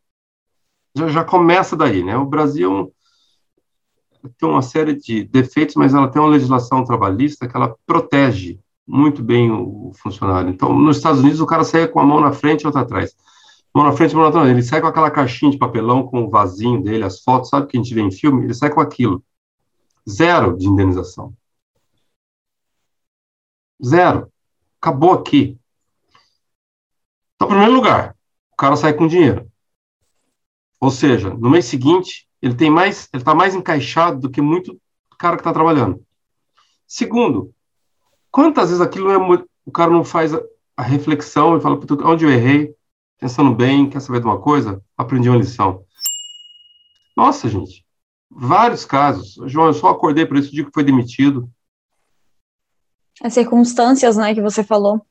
Já, 0.96 1.08
já 1.08 1.24
começa 1.24 1.76
daí, 1.76 2.02
né? 2.02 2.16
O 2.16 2.24
Brasil 2.24 2.92
tem 4.38 4.48
uma 4.48 4.62
série 4.62 4.94
de 4.94 5.24
defeitos, 5.24 5.74
mas 5.74 5.94
ela 5.94 6.08
tem 6.08 6.20
uma 6.20 6.30
legislação 6.30 6.84
trabalhista 6.84 7.48
que 7.48 7.56
ela 7.56 7.74
protege 7.86 8.60
muito 8.86 9.22
bem 9.22 9.50
o 9.50 9.92
funcionário. 9.94 10.50
Então, 10.50 10.72
nos 10.78 10.96
Estados 10.96 11.20
Unidos, 11.20 11.40
o 11.40 11.46
cara 11.46 11.64
sai 11.64 11.88
com 11.88 12.00
a 12.00 12.04
mão 12.04 12.20
na 12.20 12.32
frente 12.32 12.62
e 12.62 12.66
outra 12.66 12.82
atrás. 12.82 13.16
Mão 13.74 13.84
na 13.84 13.92
frente, 13.92 14.14
mão 14.14 14.26
atrás. 14.26 14.50
Ele 14.50 14.62
sai 14.62 14.80
com 14.80 14.86
aquela 14.86 15.10
caixinha 15.10 15.50
de 15.50 15.58
papelão 15.58 16.06
com 16.06 16.24
o 16.24 16.30
vasinho 16.30 16.82
dele, 16.82 17.04
as 17.04 17.22
fotos, 17.22 17.48
sabe 17.48 17.66
que 17.66 17.76
a 17.76 17.82
gente 17.82 17.94
vê 17.94 18.02
em 18.02 18.10
filme? 18.10 18.44
Ele 18.44 18.54
sai 18.54 18.70
com 18.70 18.80
aquilo. 18.80 19.24
Zero 20.08 20.56
de 20.56 20.66
indenização. 20.66 21.34
Zero. 23.84 24.30
Acabou 24.80 25.12
aqui. 25.12 25.58
Então, 27.36 27.48
em 27.48 27.50
primeiro 27.50 27.72
lugar, 27.72 28.16
o 28.52 28.56
cara 28.56 28.76
sai 28.76 28.92
com 28.92 29.06
dinheiro. 29.06 29.50
Ou 30.80 30.90
seja, 30.90 31.30
no 31.30 31.48
mês 31.48 31.64
seguinte, 31.64 32.28
ele 32.42 32.54
tem 32.54 32.70
mais, 32.70 33.08
ele 33.12 33.22
está 33.22 33.34
mais 33.34 33.54
encaixado 33.54 34.18
do 34.18 34.30
que 34.30 34.40
muito 34.40 34.76
cara 35.22 35.36
que 35.36 35.42
está 35.42 35.52
trabalhando. 35.52 36.04
Segundo, 36.84 37.54
quantas 38.28 38.70
vezes 38.70 38.80
aquilo 38.80 39.10
é, 39.10 39.44
o 39.64 39.70
cara 39.70 39.92
não 39.92 40.02
faz 40.02 40.34
a, 40.34 40.42
a 40.76 40.82
reflexão 40.82 41.56
e 41.56 41.60
fala, 41.60 41.78
onde 42.04 42.24
eu 42.24 42.30
errei, 42.30 42.74
pensando 43.20 43.54
bem, 43.54 43.88
quer 43.88 44.00
saber 44.00 44.18
de 44.18 44.26
uma 44.26 44.40
coisa? 44.40 44.82
Aprendi 44.98 45.28
uma 45.28 45.38
lição. 45.38 45.84
Nossa, 47.16 47.48
gente, 47.48 47.86
vários 48.28 48.84
casos. 48.84 49.38
João, 49.46 49.68
eu 49.68 49.74
só 49.74 49.90
acordei 49.90 50.26
por 50.26 50.36
isso, 50.36 50.48
o 50.48 50.52
dia 50.52 50.64
que 50.64 50.74
foi 50.74 50.82
demitido. 50.82 51.48
As 53.22 53.34
circunstâncias, 53.34 54.16
né, 54.16 54.34
que 54.34 54.42
você 54.42 54.64
falou. 54.64 55.06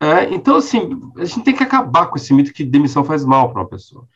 É, 0.00 0.32
então, 0.32 0.56
assim, 0.56 0.98
a 1.16 1.24
gente 1.24 1.44
tem 1.44 1.56
que 1.56 1.62
acabar 1.62 2.06
com 2.06 2.16
esse 2.16 2.32
mito 2.32 2.52
que 2.52 2.64
demissão 2.64 3.04
faz 3.04 3.24
mal 3.24 3.52
para 3.52 3.62
uma 3.62 3.68
pessoa. 3.68 4.08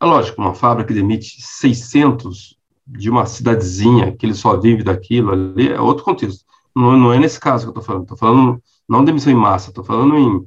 É 0.00 0.04
lógico, 0.04 0.40
uma 0.40 0.54
fábrica 0.54 0.88
que 0.88 0.94
demite 0.94 1.40
600 1.40 2.58
de 2.86 3.08
uma 3.08 3.26
cidadezinha 3.26 4.14
que 4.16 4.26
ele 4.26 4.34
só 4.34 4.58
vive 4.58 4.82
daquilo 4.82 5.32
ali 5.32 5.68
é 5.68 5.80
outro 5.80 6.04
contexto. 6.04 6.44
Não, 6.74 6.96
não 6.96 7.12
é 7.12 7.18
nesse 7.18 7.40
caso 7.40 7.64
que 7.64 7.68
eu 7.68 7.80
estou 7.80 7.84
falando. 7.84 8.02
Estou 8.02 8.18
falando 8.18 8.62
não 8.88 9.04
demissão 9.04 9.32
em 9.32 9.36
massa, 9.36 9.70
estou 9.70 9.84
falando 9.84 10.16
em 10.16 10.36
uh, 10.36 10.46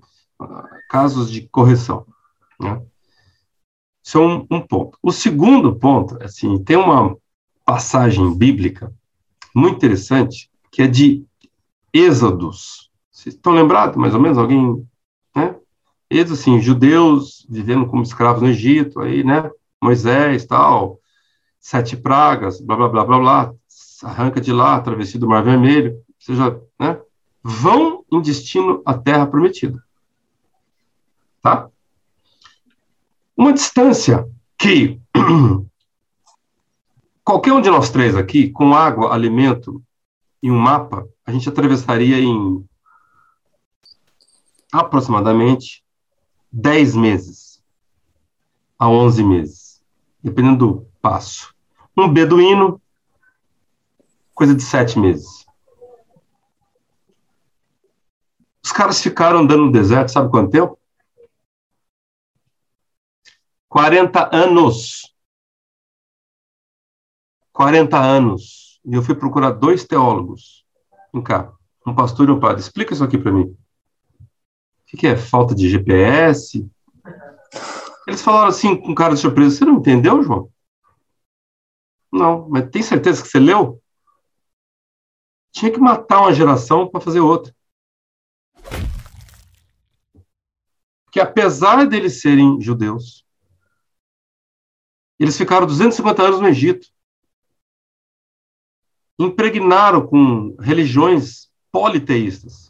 casos 0.89 1.31
de 1.31 1.47
correção. 1.47 2.05
Né? 2.59 2.81
Isso 4.03 4.17
é 4.17 4.21
um, 4.21 4.45
um, 4.51 4.61
ponto. 4.61 4.97
O 5.01 5.11
segundo 5.11 5.75
ponto, 5.75 6.21
assim, 6.23 6.63
tem 6.63 6.77
uma 6.77 7.17
passagem 7.65 8.37
bíblica 8.37 8.93
muito 9.55 9.77
interessante 9.77 10.49
que 10.71 10.81
é 10.81 10.87
de 10.87 11.25
Êxodos. 11.93 12.91
Vocês 13.11 13.33
estão 13.33 13.53
lembrados, 13.53 13.97
mais 13.97 14.13
ou 14.13 14.19
menos? 14.19 14.37
Alguém? 14.37 14.87
Eles, 16.09 16.31
assim, 16.31 16.61
judeus 16.61 17.45
vivendo 17.49 17.85
como 17.87 18.03
escravos 18.03 18.41
no 18.41 18.49
Egito, 18.49 18.99
aí, 19.01 19.23
né? 19.23 19.49
Moisés, 19.81 20.45
tal, 20.45 20.99
sete 21.59 21.97
pragas, 21.97 22.61
blá, 22.61 22.75
blá, 22.75 22.87
blá, 22.87 23.05
blá, 23.05 23.19
blá, 23.19 23.53
arranca 24.03 24.39
de 24.39 24.51
lá, 24.51 24.79
travessia 24.79 25.19
do 25.19 25.27
Mar 25.27 25.43
Vermelho, 25.43 26.01
seja, 26.17 26.61
né? 26.79 26.99
Vão 27.43 28.05
em 28.11 28.21
destino 28.21 28.81
à 28.85 28.93
terra 28.93 29.27
prometida. 29.27 29.81
Tá? 31.41 31.69
Uma 33.35 33.53
distância 33.53 34.27
que 34.57 34.99
qualquer 37.23 37.53
um 37.53 37.61
de 37.61 37.69
nós 37.69 37.89
três 37.89 38.15
aqui, 38.15 38.49
com 38.49 38.73
água, 38.73 39.13
alimento 39.13 39.83
e 40.41 40.49
um 40.49 40.57
mapa, 40.57 41.07
a 41.25 41.31
gente 41.31 41.47
atravessaria 41.47 42.19
em 42.19 42.65
aproximadamente 44.71 45.83
10 46.51 46.95
meses 46.95 47.63
a 48.79 48.89
11 48.89 49.23
meses, 49.23 49.81
dependendo 50.23 50.57
do 50.57 50.87
passo. 51.01 51.53
Um 51.95 52.11
beduíno, 52.11 52.81
coisa 54.33 54.53
de 54.53 54.61
7 54.61 54.99
meses. 54.99 55.45
Os 58.63 58.71
caras 58.71 59.01
ficaram 59.01 59.39
andando 59.39 59.65
no 59.65 59.71
deserto, 59.71 60.11
sabe 60.11 60.29
quanto 60.29 60.51
tempo? 60.51 60.77
40 63.69 64.35
anos. 64.35 65.13
40 67.53 67.97
anos. 67.97 68.79
E 68.85 68.93
eu 68.93 69.01
fui 69.01 69.15
procurar 69.15 69.51
dois 69.51 69.85
teólogos. 69.85 70.65
Vem 71.13 71.23
cá, 71.23 71.53
um 71.85 71.95
pastor 71.95 72.27
e 72.27 72.31
um 72.31 72.39
padre. 72.39 72.61
Explica 72.61 72.93
isso 72.93 73.03
aqui 73.03 73.17
para 73.17 73.31
mim. 73.31 73.57
O 74.93 74.97
que, 74.97 75.05
é? 75.05 75.17
Falta 75.17 75.53
de 75.53 75.69
GPS? 75.69 76.65
Eles 78.07 78.21
falaram 78.21 78.47
assim, 78.47 78.75
com 78.75 78.95
cara 78.95 79.13
de 79.13 79.19
surpresa: 79.19 79.57
Você 79.57 79.65
não 79.65 79.75
entendeu, 79.75 80.23
João? 80.23 80.49
Não, 82.11 82.47
mas 82.47 82.69
tem 82.69 82.81
certeza 82.81 83.21
que 83.21 83.27
você 83.27 83.37
leu? 83.37 83.81
Tinha 85.51 85.71
que 85.71 85.79
matar 85.79 86.21
uma 86.21 86.33
geração 86.33 86.87
para 86.87 87.01
fazer 87.01 87.19
outra. 87.19 87.53
Que 91.11 91.19
apesar 91.19 91.85
deles 91.85 92.21
serem 92.21 92.61
judeus, 92.61 93.25
eles 95.19 95.37
ficaram 95.37 95.67
250 95.67 96.23
anos 96.23 96.39
no 96.39 96.47
Egito. 96.47 96.87
Impregnaram 99.19 100.05
com 100.05 100.55
religiões 100.59 101.49
politeístas. 101.71 102.66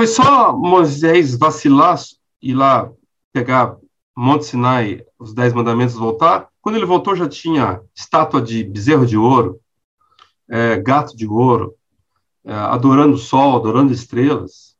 Foi 0.00 0.06
só 0.06 0.56
Moisés 0.56 1.36
vacilar 1.36 1.98
e 2.40 2.54
lá 2.54 2.90
pegar 3.34 3.76
Monte 4.16 4.46
Sinai, 4.46 5.04
os 5.18 5.34
Dez 5.34 5.52
Mandamentos, 5.52 5.94
voltar. 5.94 6.48
Quando 6.62 6.76
ele 6.76 6.86
voltou, 6.86 7.14
já 7.14 7.28
tinha 7.28 7.82
estátua 7.94 8.40
de 8.40 8.64
bezerro 8.64 9.04
de 9.04 9.18
ouro, 9.18 9.60
é, 10.48 10.78
gato 10.80 11.14
de 11.14 11.26
ouro, 11.26 11.76
é, 12.42 12.50
adorando 12.50 13.16
o 13.16 13.18
sol, 13.18 13.54
adorando 13.54 13.92
estrelas. 13.92 14.74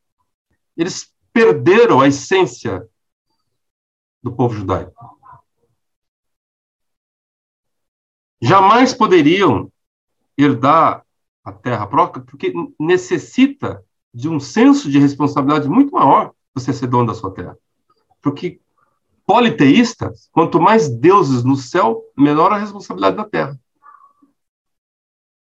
Eles 0.74 1.12
perderam 1.34 2.00
a 2.00 2.08
essência 2.08 2.88
do 4.22 4.32
povo 4.32 4.54
judaico. 4.54 5.20
Jamais 8.40 8.94
poderiam 8.94 9.70
herdar 10.34 11.04
a 11.44 11.52
terra 11.52 11.86
própria, 11.86 12.24
porque 12.24 12.54
necessita 12.78 13.84
de 14.12 14.28
um 14.28 14.40
senso 14.40 14.90
de 14.90 14.98
responsabilidade 14.98 15.68
muito 15.68 15.92
maior 15.92 16.32
você 16.54 16.72
ser 16.72 16.86
dono 16.86 17.06
da 17.06 17.14
sua 17.14 17.32
terra. 17.32 17.56
Porque 18.20 18.60
politeístas, 19.26 20.28
quanto 20.32 20.60
mais 20.60 20.88
deuses 20.88 21.44
no 21.44 21.56
céu, 21.56 22.02
menor 22.16 22.52
a 22.52 22.58
responsabilidade 22.58 23.16
da 23.16 23.24
terra. 23.24 23.58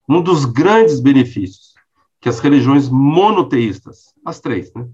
Um 0.08 0.22
dos 0.22 0.46
grandes 0.46 1.00
benefícios 1.00 1.74
que 2.22 2.30
as 2.30 2.40
religiões 2.40 2.90
monoteístas, 2.90 4.14
as 4.24 4.40
três, 4.40 4.74
né? 4.74 4.88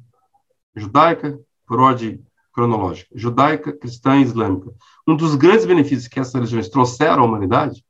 Judaica, 0.76 1.40
por 1.66 1.80
ordem 1.80 2.26
cronológica, 2.52 3.10
judaica, 3.18 3.72
cristã 3.72 4.18
e 4.18 4.24
islâmica. 4.24 4.74
Um 5.08 5.16
dos 5.16 5.36
grandes 5.36 5.66
benefícios 5.66 6.08
que 6.08 6.20
essas 6.20 6.34
religiões 6.34 6.68
trouxeram 6.68 7.24
à 7.24 7.26
humanidade 7.26 7.86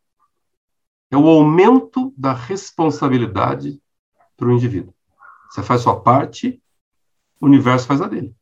é 1.10 1.18
o 1.18 1.28
aumento 1.28 2.14
da 2.18 2.34
responsabilidade 2.34 3.82
para 4.38 4.48
o 4.48 4.52
indivíduo. 4.52 4.94
Você 5.52 5.62
faz 5.62 5.82
sua 5.82 6.00
parte, 6.00 6.64
o 7.42 7.46
universo 7.46 7.86
faz 7.86 8.02
a 8.02 8.08
dele. 8.08 8.34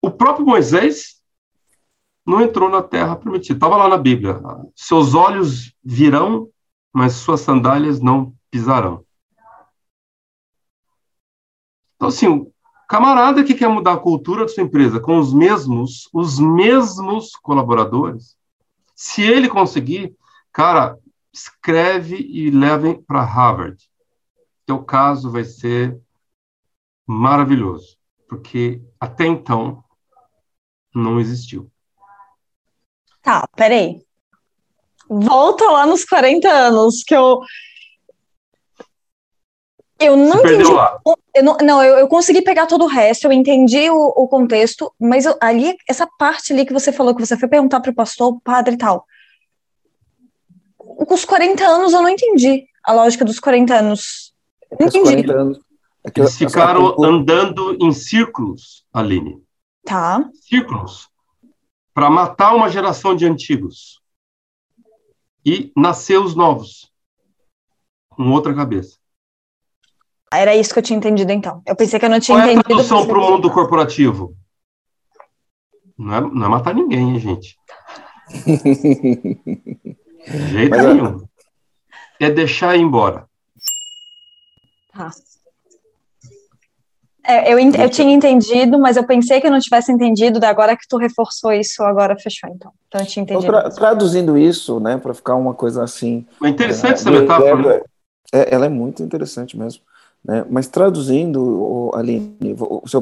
O 0.00 0.10
próprio 0.10 0.46
Moisés 0.46 1.20
não 2.24 2.40
entrou 2.40 2.70
na 2.70 2.82
terra 2.82 3.14
prometida. 3.14 3.58
Estava 3.58 3.76
lá 3.76 3.88
na 3.88 3.98
Bíblia. 3.98 4.40
Seus 4.74 5.14
olhos 5.14 5.74
virão, 5.84 6.48
mas 6.90 7.12
suas 7.12 7.42
sandálias 7.42 8.00
não 8.00 8.34
pisarão. 8.50 9.04
Então, 11.96 12.08
assim, 12.08 12.26
o 12.26 12.50
camarada 12.88 13.44
que 13.44 13.52
quer 13.52 13.68
mudar 13.68 13.92
a 13.92 13.98
cultura 13.98 14.44
da 14.44 14.48
sua 14.48 14.62
empresa 14.62 14.98
com 14.98 15.18
os 15.18 15.34
mesmos, 15.34 16.08
os 16.10 16.38
mesmos 16.40 17.36
colaboradores, 17.36 18.34
se 18.96 19.22
ele 19.22 19.46
conseguir, 19.46 20.16
cara, 20.50 20.98
escreve 21.32 22.16
e 22.16 22.50
levem 22.50 23.00
para 23.02 23.22
Harvard. 23.22 23.78
Teu 24.66 24.82
caso 24.82 25.30
vai 25.30 25.44
ser 25.44 25.98
maravilhoso, 27.06 27.96
porque 28.28 28.80
até 28.98 29.26
então 29.26 29.82
não 30.94 31.20
existiu. 31.20 31.70
Tá, 33.22 33.46
peraí. 33.54 34.02
volta 35.08 35.64
lá 35.70 35.86
nos 35.86 36.04
40 36.04 36.48
anos, 36.48 37.02
que 37.04 37.14
eu. 37.14 37.40
Eu 39.98 40.16
não 40.16 40.38
entendi. 40.38 40.72
lá. 40.72 40.98
Eu 41.34 41.44
não, 41.44 41.56
não 41.58 41.82
eu, 41.82 41.98
eu 41.98 42.08
consegui 42.08 42.40
pegar 42.42 42.66
todo 42.66 42.84
o 42.84 42.88
resto, 42.88 43.24
eu 43.26 43.32
entendi 43.32 43.90
o, 43.90 43.96
o 44.16 44.26
contexto, 44.28 44.92
mas 44.98 45.26
eu- 45.26 45.36
ali, 45.40 45.76
essa 45.86 46.06
parte 46.18 46.52
ali 46.52 46.64
que 46.64 46.72
você 46.72 46.90
falou, 46.90 47.14
que 47.14 47.24
você 47.24 47.36
foi 47.36 47.48
perguntar 47.48 47.80
para 47.80 47.90
o 47.90 47.94
pastor, 47.94 48.32
o 48.32 48.40
padre 48.40 48.74
e 48.74 48.78
tal. 48.78 49.04
Com 51.06 51.14
os 51.14 51.24
40 51.24 51.64
anos 51.64 51.92
eu 51.92 52.02
não 52.02 52.08
entendi 52.08 52.66
a 52.84 52.92
lógica 52.92 53.24
dos 53.24 53.40
40 53.40 53.74
anos. 53.74 54.34
Não 54.78 54.86
entendi. 54.86 55.24
40 55.24 55.32
anos. 55.32 55.60
É 56.04 56.10
que 56.10 56.20
Eles 56.20 56.36
ficaram 56.36 57.02
andando 57.02 57.76
em 57.80 57.92
círculos, 57.92 58.86
Aline. 58.92 59.42
Tá. 59.84 60.28
Círculos. 60.34 61.08
Para 61.92 62.10
matar 62.10 62.54
uma 62.54 62.68
geração 62.70 63.14
de 63.14 63.26
antigos. 63.26 64.00
E 65.44 65.72
nascer 65.76 66.18
os 66.18 66.34
novos. 66.34 66.90
Com 68.10 68.30
outra 68.30 68.54
cabeça. 68.54 68.98
Era 70.32 70.54
isso 70.54 70.72
que 70.72 70.78
eu 70.78 70.82
tinha 70.82 70.96
entendido 70.96 71.32
então. 71.32 71.62
Eu 71.66 71.74
pensei 71.74 71.98
que 71.98 72.04
eu 72.04 72.10
não 72.10 72.20
tinha 72.20 72.36
Qual 72.38 72.46
é 72.46 72.50
a 72.50 72.52
entendido. 72.52 72.68
tradução 72.68 73.06
para 73.06 73.18
o 73.18 73.30
mundo 73.30 73.50
corporativo? 73.50 74.36
Não 75.98 76.14
é, 76.14 76.20
não 76.20 76.46
é 76.46 76.48
matar 76.48 76.74
ninguém, 76.74 77.10
hein, 77.10 77.18
gente? 77.18 77.58
De 80.26 80.46
jeito 80.48 80.70
Mas, 80.70 80.84
nenhum. 80.86 81.24
É 82.18 82.30
deixar 82.30 82.76
ir 82.76 82.80
embora. 82.80 83.24
Tá. 84.92 85.10
É, 87.26 87.52
eu, 87.52 87.58
eu 87.58 87.90
tinha 87.90 88.12
entendido, 88.12 88.78
mas 88.78 88.96
eu 88.96 89.04
pensei 89.04 89.40
que 89.40 89.46
eu 89.46 89.50
não 89.50 89.60
tivesse 89.60 89.92
entendido, 89.92 90.40
daí 90.40 90.50
agora 90.50 90.76
que 90.76 90.88
tu 90.88 90.96
reforçou 90.96 91.52
isso, 91.52 91.82
agora 91.82 92.18
fechou 92.18 92.50
então. 92.50 92.72
Então 92.88 93.00
eu 93.00 93.06
tinha 93.06 93.22
Então, 93.22 93.36
entendido. 93.36 93.60
tra- 93.60 93.70
traduzindo 93.70 94.36
isso, 94.36 94.80
né, 94.80 94.96
para 94.96 95.14
ficar 95.14 95.36
uma 95.36 95.54
coisa 95.54 95.84
assim. 95.84 96.26
É 96.42 96.48
interessante 96.48 96.94
essa 96.94 97.08
é, 97.10 97.20
metáfora. 97.20 97.56
né? 97.78 97.82
é, 98.32 98.54
ela 98.54 98.66
é 98.66 98.68
muito 98.68 99.02
interessante 99.02 99.56
mesmo. 99.56 99.82
Né? 100.24 100.44
Mas 100.50 100.66
traduzindo, 100.66 101.90
Aline, 101.94 102.56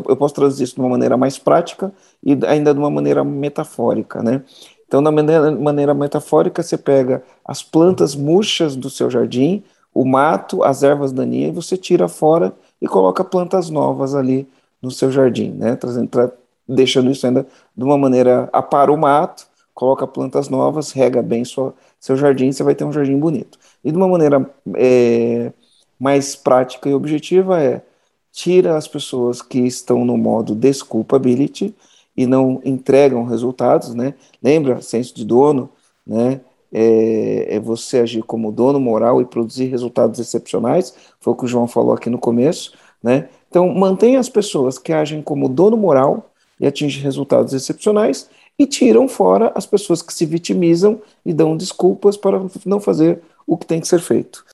eu 0.09 0.17
posso 0.17 0.35
traduzir 0.35 0.65
isso 0.65 0.75
de 0.75 0.81
uma 0.81 0.91
maneira 0.91 1.17
mais 1.17 1.39
prática 1.39 1.93
e 2.23 2.37
ainda 2.47 2.73
de 2.75 2.79
uma 2.79 2.91
maneira 2.91 3.25
metafórica. 3.25 4.23
Né? 4.23 4.43
Então, 4.89 5.03
da 5.03 5.13
maneira, 5.13 5.53
maneira 5.53 5.95
metafórica, 5.95 6.63
você 6.63 6.79
pega 6.79 7.23
as 7.45 7.63
plantas 7.63 8.15
murchas 8.17 8.75
do 8.75 8.91
seu 8.91 9.11
jardim, 9.11 9.63
o 9.95 10.05
mato, 10.05 10.65
as 10.65 10.83
ervas 10.83 11.13
daninhas, 11.13 11.51
e 11.51 11.55
você 11.55 11.77
tira 11.77 12.09
fora 12.09 12.53
e 12.81 12.87
coloca 12.89 13.23
plantas 13.25 13.71
novas 13.71 14.15
ali 14.15 14.49
no 14.83 14.91
seu 14.91 15.11
jardim, 15.13 15.51
né? 15.51 15.77
Trazendo, 15.77 16.09
tra- 16.09 16.33
deixando 16.67 17.11
isso 17.11 17.27
ainda 17.27 17.47
de 17.77 17.85
uma 17.85 17.99
maneira, 17.99 18.49
apara 18.53 18.93
o 18.93 18.97
mato, 18.97 19.47
coloca 19.75 20.07
plantas 20.07 20.49
novas, 20.49 20.93
rega 20.93 21.23
bem 21.23 21.45
sua, 21.45 21.75
seu 22.01 22.17
jardim, 22.17 22.51
você 22.53 22.63
vai 22.63 22.75
ter 22.75 22.85
um 22.85 22.93
jardim 22.93 23.19
bonito. 23.19 23.59
E 23.85 23.91
de 23.93 23.97
uma 23.97 24.09
maneira 24.09 24.49
é, 24.77 25.53
mais 25.99 26.35
prática 26.37 26.89
e 26.89 26.95
objetiva 26.95 27.63
é 27.63 27.83
tira 28.33 28.77
as 28.77 28.87
pessoas 28.87 29.43
que 29.43 29.59
estão 29.61 30.05
no 30.05 30.17
modo 30.17 30.55
desculpability 30.55 31.75
e 32.19 32.27
não 32.27 32.61
entregam 32.65 33.25
resultados, 33.25 33.95
né? 33.95 34.13
Lembra, 34.43 34.83
senso 34.83 35.15
de 35.15 35.25
dono, 35.25 35.71
né? 36.05 36.41
É, 36.73 37.55
é 37.55 37.61
você 37.61 38.01
agir 38.01 38.25
como 38.25 38.51
dono 38.51 38.81
moral 38.81 39.23
e 39.23 39.25
produzir 39.25 39.67
resultados 39.67 40.19
excepcionais, 40.19 40.93
foi 41.21 41.33
o 41.33 41.37
que 41.37 41.45
o 41.45 41.49
João 41.49 41.69
falou 41.69 41.95
aqui 41.95 42.11
no 42.11 42.19
começo, 42.19 42.73
né? 43.01 43.29
Então, 43.49 43.73
mantenha 43.73 44.19
as 44.19 44.29
pessoas 44.29 44.79
que 44.79 44.93
agem 44.93 45.23
como 45.23 45.49
dono 45.49 45.77
moral 45.77 46.33
e 46.59 46.67
atingem 46.67 47.01
resultados 47.01 47.55
excepcionais 47.55 48.29
e 48.59 48.67
tiram 48.67 49.07
fora 49.07 49.53
as 49.55 49.65
pessoas 49.65 50.03
que 50.03 50.13
se 50.13 50.27
vitimizam 50.27 51.01
e 51.25 51.33
dão 51.33 51.57
desculpas 51.57 52.17
para 52.17 52.43
não 52.67 52.81
fazer 52.81 53.23
o 53.47 53.57
que 53.57 53.65
tem 53.65 53.81
que 53.81 53.87
ser 53.87 54.01
feito. 54.01 54.45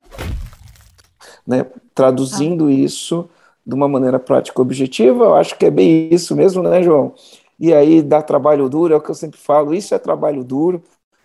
Né? 1.47 1.65
Traduzindo 1.95 2.70
isso 2.70 3.27
de 3.66 3.74
uma 3.74 3.89
maneira 3.89 4.19
prática 4.19 4.61
e 4.61 4.62
objetiva, 4.62 5.24
eu 5.24 5.35
acho 5.35 5.57
que 5.57 5.65
é 5.65 5.70
bem 5.70 6.11
isso 6.12 6.36
mesmo, 6.36 6.62
né, 6.62 6.82
João? 6.82 7.15
E 7.59 7.73
aí 7.73 8.03
dá 8.03 8.23
trabalho 8.23 8.69
duro, 8.69 8.95
é 8.95 8.97
o 8.97 9.01
que 9.01 9.11
eu 9.11 9.15
sempre 9.15 9.39
falo, 9.39 9.75
isso 9.75 9.95
é 9.95 9.99
trabalho 9.99 10.43
duro, 10.43 10.83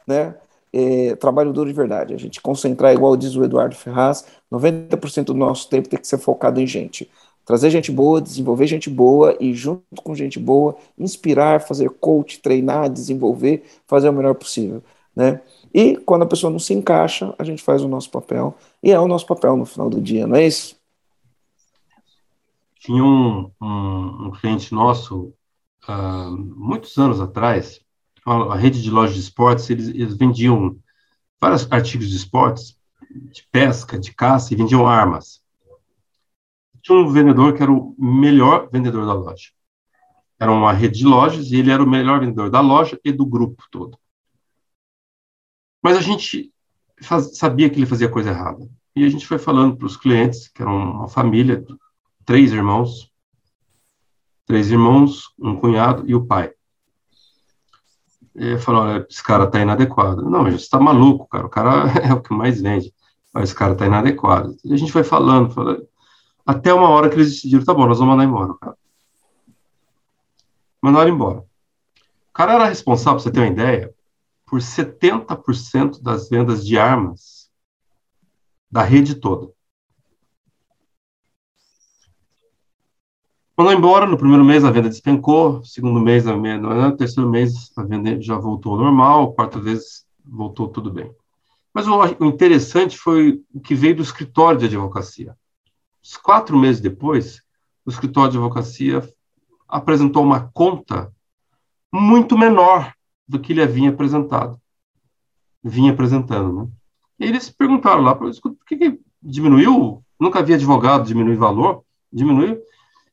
né? 0.08 0.36
É, 0.72 1.16
trabalho 1.16 1.52
duro 1.52 1.68
de 1.68 1.76
verdade. 1.76 2.14
A 2.14 2.18
gente 2.18 2.42
concentrar, 2.42 2.94
igual 2.94 3.18
diz 3.18 3.36
o 3.36 3.44
Eduardo 3.44 3.76
Ferraz, 3.76 4.26
90% 4.52 5.26
do 5.26 5.34
nosso 5.34 5.68
tempo 5.70 5.90
tem 5.90 6.00
que 6.00 6.08
ser 6.08 6.20
focado 6.20 6.62
em 6.62 6.68
gente. 6.68 7.10
Trazer 7.44 7.72
gente 7.72 7.92
boa, 7.92 8.22
desenvolver 8.22 8.68
gente 8.68 8.92
boa 8.92 9.36
e, 9.40 9.56
junto 9.56 10.04
com 10.04 10.14
gente 10.14 10.38
boa, 10.38 10.78
inspirar, 10.96 11.62
fazer 11.62 11.90
coach, 11.90 12.40
treinar, 12.40 12.90
desenvolver, 12.90 13.64
fazer 13.88 14.10
o 14.10 14.14
melhor 14.14 14.36
possível. 14.36 14.84
Né? 15.16 15.42
E 15.74 15.98
quando 15.98 16.22
a 16.22 16.28
pessoa 16.28 16.52
não 16.52 16.60
se 16.60 16.74
encaixa, 16.74 17.34
a 17.40 17.44
gente 17.44 17.64
faz 17.64 17.84
o 17.84 17.88
nosso 17.88 18.12
papel. 18.12 18.56
E 18.84 18.92
é 18.92 19.00
o 19.00 19.08
nosso 19.08 19.26
papel 19.26 19.58
no 19.58 19.66
final 19.66 19.90
do 19.90 20.00
dia, 20.00 20.28
não 20.28 20.36
é 20.36 20.46
isso? 20.46 20.76
Tinha 22.80 23.04
um, 23.04 23.52
um, 23.62 24.28
um 24.28 24.32
cliente 24.40 24.72
nosso, 24.72 25.34
uh, 25.88 26.38
muitos 26.38 26.98
anos 26.98 27.20
atrás, 27.20 27.80
a, 28.26 28.54
a 28.54 28.56
rede 28.56 28.82
de 28.82 28.90
lojas 28.90 29.16
de 29.16 29.22
esportes, 29.22 29.70
eles, 29.70 29.88
eles 29.90 30.18
vendiam 30.18 30.78
vários 31.40 31.72
artigos 31.72 32.10
de 32.10 32.16
esportes, 32.16 32.78
de 33.10 33.44
pesca, 33.52 33.98
de 33.98 34.14
caça, 34.14 34.54
e 34.54 34.58
vendiam 34.58 34.88
armas. 34.88 35.42
Tinha 36.82 36.98
um 36.98 37.12
vendedor 37.12 37.54
que 37.54 37.64
era 37.64 37.72
o 37.72 37.96
melhor 37.98 38.70
vendedor 38.72 39.06
da 39.06 39.14
loja. 39.14 39.50
Era 40.40 40.52
uma 40.52 40.72
rede 40.72 41.00
de 41.00 41.06
lojas 41.06 41.52
e 41.52 41.58
ele 41.58 41.72
era 41.72 41.84
o 41.84 41.90
melhor 41.90 42.20
vendedor 42.20 42.50
da 42.50 42.62
loja 42.62 43.00
e 43.04 43.12
do 43.12 43.26
grupo 43.26 43.64
todo. 43.70 43.98
Mas 45.82 45.98
a 45.98 46.02
gente 46.02 46.54
faz, 47.02 47.38
sabia 47.38 47.70
que 47.70 47.78
ele 47.78 47.86
fazia 47.86 48.10
coisa 48.10 48.30
errada. 48.30 48.70
E 48.96 49.06
a 49.06 49.10
gente 49.10 49.28
foi 49.28 49.38
falando 49.38 49.78
para 49.78 49.86
os 49.86 49.98
clientes, 49.98 50.48
que 50.48 50.62
eram 50.62 50.76
uma 50.76 51.08
família, 51.08 51.64
três 52.26 52.52
irmãos, 52.52 53.09
três 54.50 54.72
irmãos, 54.72 55.32
um 55.38 55.56
cunhado 55.56 56.10
e 56.10 56.16
o 56.16 56.26
pai. 56.26 56.52
E 58.34 58.58
falou, 58.58 58.82
olha, 58.82 59.06
esse 59.08 59.24
cara 59.24 59.44
está 59.44 59.60
inadequado. 59.60 60.28
Não, 60.28 60.44
você 60.44 60.56
está 60.56 60.80
maluco, 60.80 61.28
cara, 61.28 61.46
o 61.46 61.50
cara 61.50 61.84
é 62.02 62.12
o 62.12 62.20
que 62.20 62.34
mais 62.34 62.60
vende. 62.60 62.92
Mas 63.32 63.44
esse 63.44 63.56
cara 63.56 63.74
está 63.74 63.86
inadequado. 63.86 64.58
E 64.66 64.74
a 64.74 64.78
gente 64.78 64.92
foi 64.92 65.04
falando, 65.04 65.52
falando, 65.52 65.88
até 66.44 66.74
uma 66.74 66.90
hora 66.90 67.10
que 67.10 67.16
eles 67.16 67.32
decidiram, 67.32 67.64
tá 67.64 67.76
bom, 67.76 67.86
nós 67.86 68.00
vamos 68.00 68.16
mandar 68.16 68.28
embora 68.28 68.52
o 68.52 68.58
cara. 68.58 68.76
Mandaram 70.82 71.12
embora. 71.12 71.40
O 71.42 72.34
cara 72.34 72.54
era 72.54 72.66
responsável, 72.66 73.18
para 73.18 73.24
você 73.24 73.32
ter 73.32 73.42
uma 73.42 73.52
ideia, 73.52 73.94
por 74.48 74.62
70% 74.62 76.02
das 76.02 76.28
vendas 76.28 76.66
de 76.66 76.76
armas 76.76 77.52
da 78.72 78.82
rede 78.82 79.14
toda. 79.14 79.52
Mandou 83.60 83.73
embora, 83.73 84.06
no 84.06 84.18
primeiro 84.18 84.45
mês 84.45 84.64
a 84.64 84.72
venda 84.72 84.88
despencou, 84.88 85.61
segundo 85.65 85.99
mês, 85.99 86.26
a 86.26 86.34
venda, 86.34 86.65
no 86.65 86.95
terceiro 86.95 87.30
mês 87.30 87.69
a 87.77 87.84
venda 87.84 88.22
já 88.22 88.38
voltou 88.38 88.72
ao 88.72 88.80
normal, 88.80 89.34
quarta 89.34 89.60
vez 89.60 90.06
voltou 90.23 90.69
tudo 90.69 90.90
bem. 90.90 91.14
Mas 91.73 91.86
o, 91.86 91.94
o 92.22 92.26
interessante 92.26 92.98
foi 92.98 93.44
o 93.53 93.60
que 93.60 93.76
veio 93.76 93.98
do 93.98 94.02
escritório 94.02 94.57
de 94.57 94.65
advocacia. 94.68 95.36
Uns 96.02 96.15
quatro 96.15 96.57
meses 96.57 96.80
depois, 96.80 97.41
o 97.86 97.90
escritório 97.90 98.31
de 98.31 98.38
advocacia 98.38 99.06
apresentou 99.68 100.23
uma 100.23 100.49
conta 100.53 101.11
muito 101.91 102.38
menor 102.38 102.94
do 103.27 103.41
que 103.41 103.52
ele 103.52 103.61
havia 103.61 103.90
apresentado, 103.90 104.57
vinha 105.61 105.91
apresentando, 105.91 106.61
né? 106.61 106.69
E 107.19 107.26
eles 107.26 107.49
perguntaram 107.49 108.03
lá, 108.03 108.15
por 108.15 108.31
que, 108.65 108.77
que 108.77 109.02
diminuiu? 109.22 110.02
Nunca 110.18 110.40
havia 110.40 110.56
advogado 110.56 111.06
diminuir 111.06 111.36
valor, 111.36 111.84
diminuiu. 112.10 112.57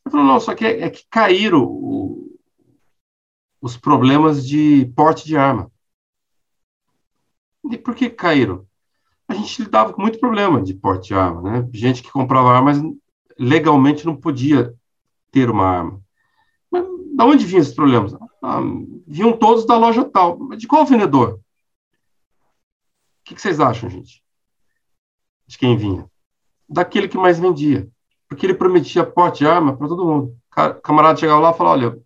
Ele 0.07 0.13
falou, 0.13 0.27
não, 0.27 0.39
só 0.39 0.55
que 0.55 0.65
é, 0.65 0.83
é 0.83 0.91
que 0.91 1.05
caíram 1.11 1.65
o, 1.65 2.39
os 3.61 3.77
problemas 3.77 4.47
de 4.47 4.87
porte 4.95 5.27
de 5.27 5.37
arma. 5.37 5.69
E 7.69 7.77
por 7.77 7.93
que 7.93 8.09
caíram? 8.09 8.65
A 9.27 9.35
gente 9.35 9.65
lidava 9.65 9.93
com 9.93 10.01
muito 10.01 10.21
problema 10.21 10.63
de 10.63 10.75
porte 10.75 11.09
de 11.09 11.15
arma, 11.15 11.43
né? 11.43 11.69
Gente 11.73 12.05
que 12.05 12.13
comprava 12.13 12.51
armas 12.51 12.79
legalmente 13.37 14.07
não 14.07 14.17
podia 14.17 14.73
ter 15.33 15.51
uma 15.51 15.67
arma. 15.67 16.01
Mas 16.71 16.85
de 16.85 17.23
onde 17.25 17.45
vinham 17.45 17.63
esses 17.63 17.75
problemas? 17.75 18.15
Ah, 18.41 18.61
vinham 19.09 19.37
todos 19.37 19.67
da 19.67 19.77
loja 19.77 20.05
tal. 20.05 20.39
Mas 20.39 20.61
de 20.61 20.69
qual 20.69 20.87
vendedor? 20.87 21.35
O 21.35 21.41
que, 23.25 23.35
que 23.35 23.43
vocês 23.43 23.59
acham, 23.59 23.91
gente? 23.91 24.23
De 25.49 25.59
quem 25.59 25.77
vinha? 25.77 26.09
Daquele 26.69 27.09
que 27.09 27.19
mais 27.19 27.41
vendia. 27.41 27.91
Porque 28.29 28.47
ele 28.47 28.55
prometia 28.55 29.05
porte 29.05 29.39
de 29.39 29.47
arma 29.47 29.77
para 29.77 29.89
todo 29.89 30.05
mundo. 30.05 30.37
O 30.57 30.75
camarada 30.81 31.19
chegava 31.19 31.41
lá 31.41 31.51
e 31.51 31.55
falava, 31.55 31.77
olha, 31.77 31.99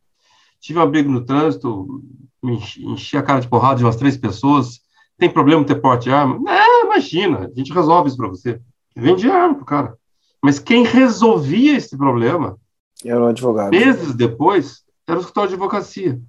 tive 0.61 0.79
uma 0.79 0.87
briga 0.87 1.09
no 1.09 1.25
trânsito, 1.25 2.03
me 2.43 2.57
enchi, 2.57 2.85
enchi 2.85 3.17
a 3.17 3.23
cara 3.23 3.41
de 3.41 3.49
porrada 3.49 3.77
de 3.77 3.85
umas 3.85 3.97
três 3.97 4.17
pessoas, 4.17 4.81
tem 5.17 5.31
problema 5.31 5.65
ter 5.65 5.81
porte 5.81 6.05
de 6.05 6.13
arma? 6.13 6.39
Não, 6.39 6.85
imagina, 6.85 7.51
a 7.55 7.59
gente 7.59 7.73
resolve 7.73 8.09
isso 8.09 8.17
para 8.17 8.29
você. 8.29 8.61
Vendia 8.97 9.35
arma 9.35 9.55
pro 9.55 9.65
cara. 9.65 9.97
Mas 10.43 10.59
quem 10.59 10.85
resolvia 10.85 11.77
esse 11.77 11.97
problema, 11.97 12.59
era 13.05 13.23
o 13.23 13.27
advogado. 13.27 13.71
meses 13.71 14.15
depois, 14.15 14.83
era 15.07 15.19
o 15.19 15.21
escritório 15.21 15.51
de 15.51 15.55
advocacia. 15.55 16.21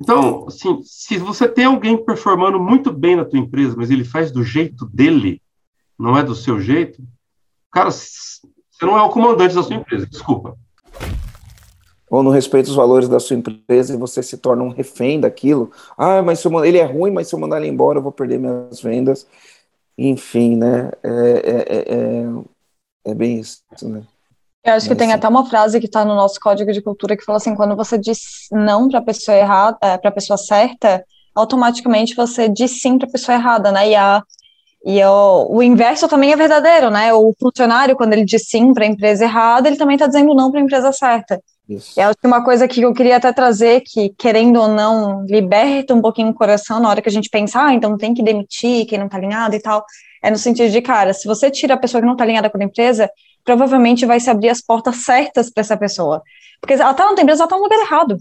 Então, 0.00 0.46
assim, 0.46 0.80
se 0.82 1.16
você 1.16 1.48
tem 1.48 1.64
alguém 1.64 1.96
performando 2.04 2.60
muito 2.60 2.92
bem 2.92 3.16
na 3.16 3.24
tua 3.24 3.38
empresa, 3.38 3.74
mas 3.76 3.90
ele 3.90 4.04
faz 4.04 4.30
do 4.30 4.42
jeito 4.42 4.84
dele, 4.86 5.40
não 5.98 6.18
é 6.18 6.22
do 6.22 6.34
seu 6.34 6.60
jeito, 6.60 7.02
cara, 7.72 7.90
você 7.90 8.40
não 8.82 8.98
é 8.98 9.02
o 9.02 9.10
comandante 9.10 9.54
da 9.54 9.62
sua 9.62 9.76
empresa, 9.76 10.06
desculpa. 10.06 10.56
Ou 12.08 12.22
não 12.22 12.30
respeita 12.30 12.70
os 12.70 12.76
valores 12.76 13.08
da 13.08 13.18
sua 13.18 13.36
empresa 13.36 13.92
e 13.92 13.96
você 13.96 14.22
se 14.22 14.38
torna 14.38 14.62
um 14.62 14.68
refém 14.68 15.20
daquilo. 15.20 15.72
Ah, 15.98 16.22
mas 16.22 16.38
se 16.38 16.46
eu, 16.46 16.64
ele 16.64 16.78
é 16.78 16.84
ruim, 16.84 17.10
mas 17.10 17.28
se 17.28 17.34
eu 17.34 17.38
mandar 17.38 17.58
ele 17.58 17.68
embora, 17.68 17.98
eu 17.98 18.02
vou 18.02 18.12
perder 18.12 18.38
minhas 18.38 18.80
vendas. 18.80 19.26
Enfim, 19.98 20.56
né? 20.56 20.90
É, 21.02 21.08
é, 21.08 21.56
é, 21.68 21.94
é, 21.94 23.10
é 23.10 23.14
bem 23.14 23.40
isso, 23.40 23.62
né? 23.82 24.02
Eu 24.64 24.74
acho 24.74 24.88
que 24.88 24.96
tem 24.96 25.12
até 25.12 25.28
uma 25.28 25.48
frase 25.48 25.78
que 25.78 25.86
está 25.86 26.04
no 26.04 26.16
nosso 26.16 26.40
código 26.40 26.72
de 26.72 26.82
cultura 26.82 27.16
que 27.16 27.24
fala 27.24 27.38
assim: 27.38 27.54
quando 27.54 27.76
você 27.76 27.96
diz 27.96 28.48
não 28.50 28.88
para 28.88 28.98
a 28.98 29.04
pessoa 29.04 29.36
errada, 29.36 29.78
é, 29.80 29.96
para 29.96 30.10
a 30.10 30.12
pessoa 30.12 30.36
certa, 30.36 31.04
automaticamente 31.34 32.16
você 32.16 32.48
diz 32.48 32.80
sim 32.82 32.98
para 32.98 33.08
a 33.08 33.12
pessoa 33.12 33.36
errada, 33.36 33.70
né? 33.70 33.90
E, 33.90 33.94
a, 33.94 34.22
e 34.88 35.02
o, 35.04 35.48
o 35.50 35.62
inverso 35.64 36.06
também 36.06 36.32
é 36.32 36.36
verdadeiro, 36.36 36.90
né? 36.90 37.12
O 37.12 37.34
funcionário, 37.40 37.96
quando 37.96 38.12
ele 38.12 38.24
diz 38.24 38.48
sim 38.48 38.72
para 38.72 38.84
a 38.84 38.86
empresa 38.86 39.24
errada, 39.24 39.66
ele 39.66 39.76
também 39.76 39.96
está 39.96 40.06
dizendo 40.06 40.32
não 40.32 40.48
para 40.48 40.60
a 40.60 40.62
empresa 40.62 40.92
certa. 40.92 41.42
Isso. 41.68 41.98
E 41.98 42.00
acho 42.00 42.16
que 42.16 42.24
uma 42.28 42.44
coisa 42.44 42.68
que 42.68 42.82
eu 42.82 42.94
queria 42.94 43.16
até 43.16 43.32
trazer, 43.32 43.82
que 43.84 44.14
querendo 44.16 44.60
ou 44.60 44.68
não, 44.68 45.26
liberta 45.26 45.92
um 45.92 46.00
pouquinho 46.00 46.28
o 46.28 46.34
coração 46.34 46.78
na 46.78 46.88
hora 46.88 47.02
que 47.02 47.08
a 47.08 47.12
gente 47.12 47.28
pensa, 47.28 47.64
ah, 47.64 47.74
então 47.74 47.98
tem 47.98 48.14
que 48.14 48.22
demitir 48.22 48.86
quem 48.86 48.96
não 48.96 49.06
está 49.06 49.18
alinhado 49.18 49.56
e 49.56 49.60
tal, 49.60 49.84
é 50.22 50.30
no 50.30 50.38
sentido 50.38 50.70
de, 50.70 50.80
cara, 50.80 51.12
se 51.12 51.26
você 51.26 51.50
tira 51.50 51.74
a 51.74 51.76
pessoa 51.76 52.00
que 52.00 52.06
não 52.06 52.14
está 52.14 52.22
alinhada 52.22 52.48
com 52.48 52.56
a 52.56 52.64
empresa, 52.64 53.10
provavelmente 53.44 54.06
vai 54.06 54.20
se 54.20 54.30
abrir 54.30 54.50
as 54.50 54.60
portas 54.60 54.98
certas 54.98 55.50
para 55.50 55.62
essa 55.62 55.76
pessoa. 55.76 56.22
Porque 56.60 56.74
ela 56.74 56.94
tá 56.94 57.06
na 57.06 57.20
empresa, 57.20 57.42
ela 57.42 57.50
tá 57.50 57.56
no 57.56 57.64
lugar 57.64 57.80
errado. 57.80 58.18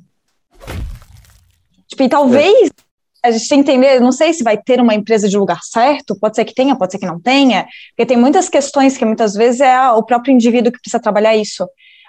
Tipo, 1.88 2.02
e 2.02 2.10
talvez 2.10 2.70
é. 2.70 2.85
A 3.26 3.32
gente 3.32 3.48
tem 3.48 3.64
que 3.64 3.72
entender, 3.72 4.00
não 4.00 4.12
sei 4.12 4.34
se 4.34 4.44
vai 4.44 4.58
ter 4.58 4.80
uma 4.80 4.94
empresa 4.94 5.28
de 5.28 5.38
lugar 5.38 5.60
certo, 5.64 6.18
pode 6.20 6.36
ser 6.36 6.46
que 6.46 6.54
tenha, 6.54 6.76
pode 6.76 6.92
ser 6.92 7.00
que 7.00 7.06
não 7.06 7.20
tenha, 7.20 7.66
porque 7.90 8.06
tem 8.06 8.18
muitas 8.18 8.50
questões 8.50 8.98
que 8.98 9.06
muitas 9.06 9.34
vezes 9.34 9.62
é 9.62 9.90
o 9.92 10.04
próprio 10.04 10.34
indivíduo 10.34 10.72
que 10.72 10.80
precisa 10.80 11.02
trabalhar 11.02 11.36
isso 11.36 11.66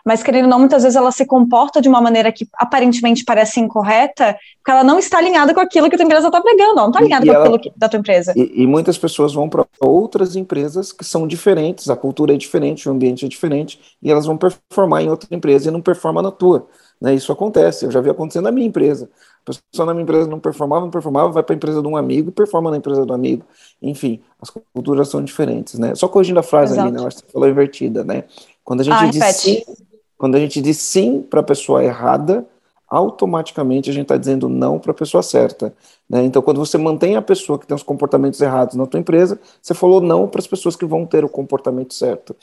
mas 0.06 0.22
querendo 0.22 0.44
ou 0.44 0.50
não, 0.50 0.60
muitas 0.60 0.84
vezes 0.84 0.94
ela 0.94 1.10
se 1.10 1.26
comporta 1.26 1.82
de 1.82 1.88
uma 1.88 2.00
maneira 2.00 2.30
que 2.30 2.46
aparentemente 2.54 3.24
parece 3.24 3.58
incorreta, 3.58 4.38
porque 4.58 4.70
ela 4.70 4.84
não 4.84 5.00
está 5.00 5.18
alinhada 5.18 5.52
com 5.52 5.58
aquilo 5.58 5.88
que 5.88 5.96
a 5.96 5.98
tua 5.98 6.04
empresa 6.04 6.28
está 6.28 6.40
pregando, 6.40 6.76
não 6.76 6.86
está 6.86 7.00
alinhada 7.00 7.26
e 7.26 7.28
com 7.28 7.34
ela, 7.34 7.44
aquilo 7.44 7.58
que, 7.58 7.72
da 7.76 7.88
tua 7.88 7.98
empresa. 7.98 8.32
E, 8.36 8.62
e 8.62 8.66
muitas 8.68 8.96
pessoas 8.96 9.34
vão 9.34 9.48
para 9.48 9.66
outras 9.80 10.36
empresas 10.36 10.92
que 10.92 11.04
são 11.04 11.26
diferentes, 11.26 11.90
a 11.90 11.96
cultura 11.96 12.32
é 12.32 12.36
diferente, 12.36 12.88
o 12.88 12.92
ambiente 12.92 13.26
é 13.26 13.28
diferente, 13.28 13.80
e 14.00 14.08
elas 14.08 14.26
vão 14.26 14.38
performar 14.38 15.02
em 15.02 15.10
outra 15.10 15.28
empresa 15.34 15.68
e 15.68 15.72
não 15.72 15.82
performa 15.82 16.22
na 16.22 16.30
tua. 16.30 16.68
Né? 17.00 17.12
Isso 17.12 17.32
acontece, 17.32 17.84
eu 17.84 17.90
já 17.90 18.00
vi 18.00 18.08
acontecendo 18.08 18.44
na 18.44 18.52
minha 18.52 18.68
empresa. 18.68 19.10
A 19.48 19.52
pessoa 19.70 19.86
na 19.86 19.94
minha 19.94 20.02
empresa 20.02 20.28
não 20.28 20.40
performava, 20.40 20.84
não 20.84 20.90
performava, 20.90 21.30
vai 21.30 21.42
para 21.42 21.54
a 21.54 21.56
empresa 21.56 21.80
de 21.80 21.86
um 21.86 21.96
amigo 21.96 22.30
e 22.30 22.32
performa 22.32 22.70
na 22.70 22.76
empresa 22.78 23.06
do 23.06 23.12
amigo. 23.12 23.44
Enfim, 23.80 24.20
as 24.40 24.50
culturas 24.50 25.08
são 25.08 25.22
diferentes, 25.22 25.78
né? 25.78 25.94
Só 25.94 26.08
corrigindo 26.08 26.40
a 26.40 26.42
frase 26.42 26.72
Exato. 26.72 26.88
ali, 26.88 26.96
né? 26.96 27.02
Eu 27.02 27.06
acho 27.06 27.16
que 27.18 27.22
você 27.22 27.32
falou 27.32 27.48
invertida, 27.48 28.02
né? 28.02 28.24
Quando 28.64 28.80
a 28.80 28.84
gente 28.84 28.94
ah, 28.94 29.06
diz 29.06 29.36
sim, 29.36 29.62
quando 30.18 30.34
a 30.34 30.40
gente 30.40 30.60
diz 30.60 30.78
sim 30.78 31.22
para 31.22 31.40
a 31.40 31.44
pessoa 31.44 31.84
errada, 31.84 32.44
automaticamente 32.88 33.90
a 33.90 33.92
gente 33.92 34.04
está 34.04 34.16
dizendo 34.16 34.48
não 34.48 34.78
para 34.78 34.92
a 34.92 34.94
pessoa 34.94 35.22
certa. 35.22 35.74
Né? 36.08 36.24
Então, 36.24 36.40
quando 36.40 36.58
você 36.58 36.78
mantém 36.78 37.16
a 37.16 37.22
pessoa 37.22 37.58
que 37.58 37.66
tem 37.66 37.74
os 37.74 37.82
comportamentos 37.82 38.40
errados 38.40 38.76
na 38.76 38.86
tua 38.86 39.00
empresa, 39.00 39.38
você 39.60 39.74
falou 39.74 40.00
não 40.00 40.28
para 40.28 40.40
as 40.40 40.46
pessoas 40.46 40.76
que 40.76 40.84
vão 40.84 41.04
ter 41.04 41.24
o 41.24 41.28
comportamento 41.28 41.94
certo. 41.94 42.34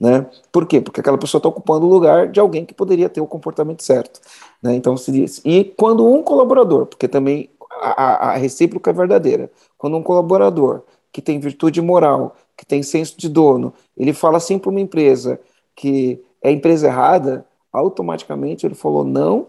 Né? 0.00 0.26
Por 0.50 0.66
quê? 0.66 0.80
Porque 0.80 1.00
aquela 1.00 1.18
pessoa 1.18 1.38
está 1.38 1.48
ocupando 1.48 1.86
o 1.86 1.88
lugar 1.88 2.28
de 2.28 2.40
alguém 2.40 2.64
que 2.64 2.74
poderia 2.74 3.08
ter 3.08 3.20
o 3.20 3.26
comportamento 3.26 3.82
certo. 3.82 4.20
Né? 4.62 4.74
Então 4.74 4.96
se 4.96 5.12
diz. 5.12 5.40
E 5.44 5.64
quando 5.64 6.06
um 6.06 6.22
colaborador, 6.22 6.86
porque 6.86 7.08
também 7.08 7.50
a, 7.80 8.30
a 8.30 8.36
recíproca 8.36 8.90
é 8.90 8.94
verdadeira, 8.94 9.50
quando 9.78 9.96
um 9.96 10.02
colaborador 10.02 10.82
que 11.12 11.22
tem 11.22 11.38
virtude 11.38 11.80
moral, 11.80 12.36
que 12.56 12.66
tem 12.66 12.82
senso 12.82 13.16
de 13.16 13.28
dono, 13.28 13.72
ele 13.96 14.12
fala 14.12 14.36
assim 14.38 14.58
para 14.58 14.70
uma 14.70 14.80
empresa 14.80 15.40
que 15.74 16.20
é 16.42 16.50
empresa 16.50 16.86
errada, 16.86 17.46
automaticamente 17.72 18.66
ele 18.66 18.74
falou 18.74 19.04
não 19.04 19.48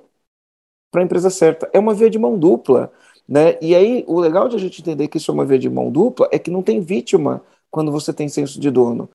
para 0.91 1.01
a 1.01 1.05
empresa 1.05 1.29
certa. 1.29 1.69
É 1.73 1.79
uma 1.79 1.93
via 1.93 2.09
de 2.09 2.17
mão 2.17 2.37
dupla. 2.37 2.91
Né? 3.27 3.57
E 3.61 3.75
aí, 3.75 4.03
o 4.07 4.19
legal 4.19 4.47
de 4.47 4.55
a 4.55 4.59
gente 4.59 4.81
entender 4.81 5.07
que 5.07 5.17
isso 5.17 5.31
é 5.31 5.33
uma 5.33 5.45
via 5.45 5.59
de 5.59 5.69
mão 5.69 5.91
dupla 5.91 6.29
é 6.31 6.39
que 6.39 6.51
não 6.51 6.61
tem 6.61 6.79
vítima 6.79 7.41
quando 7.69 7.91
você 7.91 8.13
tem 8.13 8.29
senso 8.29 8.59
de 8.59 8.71
dono. 8.71 9.09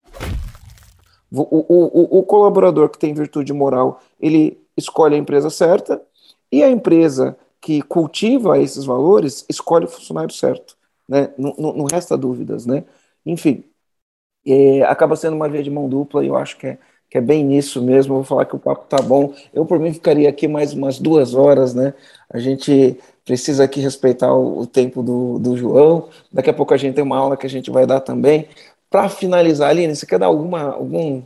O, 1.32 1.42
o, 1.42 2.16
o, 2.16 2.18
o 2.18 2.22
colaborador 2.24 2.88
que 2.88 2.98
tem 2.98 3.14
virtude 3.14 3.52
moral, 3.52 4.00
ele 4.20 4.60
escolhe 4.76 5.14
a 5.14 5.18
empresa 5.18 5.50
certa, 5.50 6.02
e 6.50 6.62
a 6.62 6.70
empresa 6.70 7.36
que 7.60 7.82
cultiva 7.82 8.58
esses 8.58 8.84
valores 8.84 9.44
escolhe 9.48 9.84
o 9.84 9.88
funcionário 9.88 10.34
certo. 10.34 10.76
Né? 11.08 11.32
Não, 11.38 11.54
não, 11.58 11.72
não 11.74 11.84
resta 11.84 12.16
dúvidas. 12.16 12.66
Né? 12.66 12.84
Enfim, 13.24 13.64
é, 14.46 14.82
acaba 14.82 15.16
sendo 15.16 15.36
uma 15.36 15.48
via 15.48 15.62
de 15.62 15.70
mão 15.70 15.88
dupla 15.88 16.24
e 16.24 16.28
eu 16.28 16.36
acho 16.36 16.56
que 16.58 16.66
é, 16.68 16.78
que 17.08 17.18
é 17.18 17.20
bem 17.20 17.44
nisso 17.44 17.82
mesmo. 17.82 18.14
vou 18.14 18.24
falar 18.24 18.46
que 18.46 18.56
o 18.56 18.58
papo 18.58 18.86
tá 18.86 19.02
bom. 19.02 19.34
Eu, 19.52 19.66
por 19.66 19.78
mim, 19.78 19.92
ficaria 19.92 20.28
aqui 20.28 20.48
mais 20.48 20.72
umas 20.72 20.98
duas 20.98 21.34
horas, 21.34 21.74
né? 21.74 21.94
A 22.28 22.38
gente 22.38 22.98
precisa 23.24 23.64
aqui 23.64 23.80
respeitar 23.80 24.32
o, 24.32 24.60
o 24.60 24.66
tempo 24.66 25.02
do, 25.02 25.38
do 25.38 25.56
João. 25.56 26.08
Daqui 26.32 26.50
a 26.50 26.54
pouco 26.54 26.72
a 26.74 26.76
gente 26.76 26.94
tem 26.94 27.04
uma 27.04 27.18
aula 27.18 27.36
que 27.36 27.46
a 27.46 27.50
gente 27.50 27.70
vai 27.70 27.86
dar 27.86 28.00
também. 28.00 28.48
Para 28.90 29.08
finalizar, 29.08 29.70
Aline, 29.70 29.94
você 29.94 30.04
quer 30.04 30.18
dar 30.18 30.26
alguma, 30.26 30.72
algum, 30.72 31.22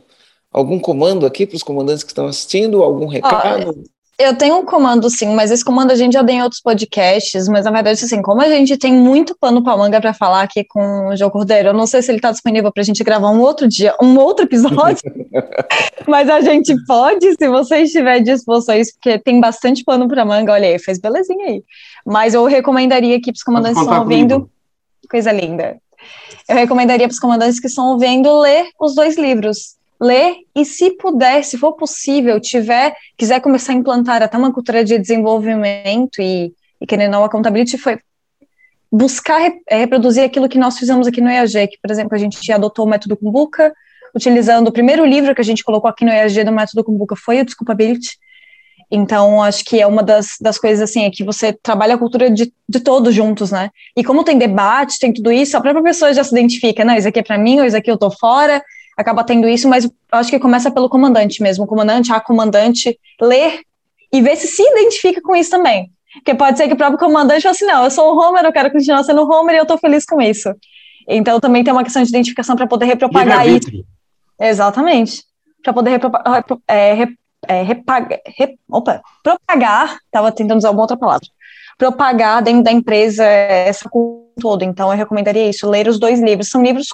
algum 0.52 0.78
comando 0.78 1.24
aqui 1.24 1.46
para 1.46 1.56
os 1.56 1.62
comandantes 1.62 2.04
que 2.04 2.10
estão 2.10 2.26
assistindo? 2.26 2.82
Algum 2.82 3.06
recado? 3.06 3.82
Eu 4.16 4.36
tenho 4.36 4.58
um 4.58 4.64
comando, 4.64 5.10
sim, 5.10 5.34
mas 5.34 5.50
esse 5.50 5.64
comando 5.64 5.90
a 5.90 5.96
gente 5.96 6.12
já 6.12 6.22
tem 6.22 6.38
em 6.38 6.42
outros 6.42 6.60
podcasts, 6.60 7.48
mas 7.48 7.64
na 7.64 7.72
verdade, 7.72 8.04
assim, 8.04 8.22
como 8.22 8.40
a 8.42 8.48
gente 8.48 8.76
tem 8.76 8.92
muito 8.92 9.36
pano 9.36 9.60
para 9.60 9.76
manga 9.76 10.00
para 10.00 10.14
falar 10.14 10.42
aqui 10.42 10.62
com 10.62 11.08
o 11.08 11.16
João 11.16 11.30
Cordeiro, 11.30 11.70
eu 11.70 11.74
não 11.74 11.84
sei 11.84 12.00
se 12.00 12.12
ele 12.12 12.18
está 12.18 12.30
disponível 12.30 12.70
para 12.70 12.80
a 12.80 12.84
gente 12.84 13.02
gravar 13.02 13.30
um 13.30 13.40
outro 13.40 13.66
dia, 13.66 13.92
um 14.00 14.16
outro 14.16 14.44
episódio, 14.44 15.02
mas 16.06 16.30
a 16.30 16.40
gente 16.40 16.76
pode, 16.86 17.34
se 17.34 17.48
você 17.48 17.78
estiver 17.78 18.20
disposto 18.20 18.70
a 18.70 18.78
isso, 18.78 18.92
porque 18.92 19.18
tem 19.18 19.40
bastante 19.40 19.82
pano 19.82 20.06
para 20.06 20.24
manga, 20.24 20.52
olha 20.52 20.68
aí, 20.68 20.78
fez 20.78 21.00
belezinha 21.00 21.46
aí. 21.46 21.64
Mas 22.06 22.34
eu 22.34 22.44
recomendaria 22.44 23.16
aqui 23.16 23.32
para 23.32 23.38
os 23.38 23.42
comandantes 23.42 23.78
que 23.78 23.84
estão 23.84 24.00
ouvindo, 24.00 24.48
coisa 25.10 25.32
linda, 25.32 25.76
eu 26.48 26.56
recomendaria 26.56 27.06
para 27.06 27.12
os 27.12 27.18
comandantes 27.18 27.60
que 27.60 27.66
estão 27.66 27.92
ouvindo 27.92 28.40
ler 28.40 28.68
os 28.78 28.94
dois 28.94 29.16
livros, 29.16 29.76
ler 30.00 30.36
e, 30.54 30.64
se 30.64 30.90
puder, 30.92 31.44
se 31.44 31.56
for 31.56 31.72
possível, 31.72 32.40
tiver, 32.40 32.94
quiser 33.16 33.40
começar 33.40 33.72
a 33.72 33.76
implantar 33.76 34.22
até 34.22 34.36
uma 34.36 34.52
cultura 34.52 34.84
de 34.84 34.98
desenvolvimento 34.98 36.20
e, 36.20 36.52
e 36.80 36.86
querendo 36.86 37.12
não, 37.12 37.24
accountability 37.24 37.78
foi 37.78 37.98
buscar 38.90 39.40
é, 39.68 39.78
reproduzir 39.78 40.22
aquilo 40.22 40.48
que 40.48 40.58
nós 40.58 40.78
fizemos 40.78 41.06
aqui 41.06 41.20
no 41.20 41.28
EAG, 41.28 41.66
que, 41.66 41.78
por 41.82 41.90
exemplo, 41.90 42.14
a 42.14 42.18
gente 42.18 42.52
adotou 42.52 42.86
o 42.86 42.88
método 42.88 43.16
Kumbuka, 43.16 43.74
utilizando 44.14 44.68
o 44.68 44.72
primeiro 44.72 45.04
livro 45.04 45.34
que 45.34 45.40
a 45.40 45.44
gente 45.44 45.64
colocou 45.64 45.90
aqui 45.90 46.04
no 46.04 46.12
EAG 46.12 46.44
do 46.44 46.52
método 46.52 46.84
Kumbuka 46.84 47.16
foi 47.16 47.40
o 47.40 47.44
Desculpability, 47.44 48.16
então, 48.90 49.42
acho 49.42 49.64
que 49.64 49.80
é 49.80 49.86
uma 49.86 50.02
das, 50.02 50.36
das 50.40 50.58
coisas, 50.58 50.88
assim, 50.88 51.04
é 51.04 51.10
que 51.10 51.24
você 51.24 51.52
trabalha 51.52 51.94
a 51.94 51.98
cultura 51.98 52.30
de, 52.30 52.52
de 52.68 52.80
todos 52.80 53.14
juntos, 53.14 53.50
né? 53.50 53.70
E 53.96 54.04
como 54.04 54.24
tem 54.24 54.38
debate, 54.38 54.98
tem 54.98 55.12
tudo 55.12 55.32
isso, 55.32 55.56
a 55.56 55.60
própria 55.60 55.82
pessoa 55.82 56.12
já 56.12 56.22
se 56.22 56.32
identifica, 56.32 56.84
não, 56.84 56.94
isso 56.94 57.08
aqui 57.08 57.18
é 57.18 57.22
para 57.22 57.38
mim, 57.38 57.60
ou 57.60 57.66
isso 57.66 57.76
aqui 57.76 57.90
eu 57.90 57.98
tô 57.98 58.10
fora, 58.10 58.62
acaba 58.96 59.24
tendo 59.24 59.48
isso, 59.48 59.68
mas 59.68 59.88
acho 60.12 60.30
que 60.30 60.38
começa 60.38 60.70
pelo 60.70 60.88
comandante 60.88 61.42
mesmo. 61.42 61.64
O 61.64 61.66
comandante, 61.66 62.12
a 62.12 62.20
comandante, 62.20 62.98
ler 63.20 63.60
e 64.12 64.22
ver 64.22 64.36
se 64.36 64.46
se 64.46 64.62
identifica 64.62 65.20
com 65.20 65.34
isso 65.34 65.50
também. 65.50 65.90
Porque 66.14 66.34
pode 66.34 66.56
ser 66.56 66.68
que 66.68 66.74
o 66.74 66.76
próprio 66.76 66.98
comandante 66.98 67.42
fale 67.42 67.54
assim: 67.54 67.66
não, 67.66 67.84
eu 67.84 67.90
sou 67.90 68.14
o 68.14 68.18
Homer, 68.18 68.44
eu 68.44 68.52
quero 68.52 68.70
continuar 68.70 69.02
sendo 69.02 69.22
o 69.22 69.30
Homer 69.30 69.56
e 69.56 69.58
eu 69.58 69.66
tô 69.66 69.76
feliz 69.76 70.04
com 70.04 70.20
isso. 70.20 70.54
Então 71.08 71.40
também 71.40 71.64
tem 71.64 71.72
uma 71.72 71.82
questão 71.82 72.02
de 72.02 72.08
identificação 72.08 72.54
para 72.56 72.66
poder 72.66 72.86
repropagar 72.86 73.46
isso. 73.48 73.68
Exatamente. 74.40 75.24
Para 75.62 75.72
poder 75.72 75.90
repropagar. 75.90 76.44
É, 76.68 77.08
é, 77.48 77.62
repagar, 77.62 78.20
rep, 78.38 78.58
opa, 78.68 79.02
propagar, 79.22 79.98
estava 80.04 80.32
tentando 80.32 80.58
usar 80.58 80.70
uma 80.70 80.80
outra 80.80 80.96
palavra, 80.96 81.26
propagar 81.78 82.42
dentro 82.42 82.62
da 82.62 82.72
empresa 82.72 83.24
essa 83.24 83.88
cultura 83.88 84.24
toda. 84.40 84.64
Então, 84.64 84.90
eu 84.90 84.96
recomendaria 84.96 85.48
isso, 85.48 85.68
ler 85.68 85.88
os 85.88 85.98
dois 85.98 86.20
livros. 86.20 86.50
São 86.50 86.62
livros 86.62 86.88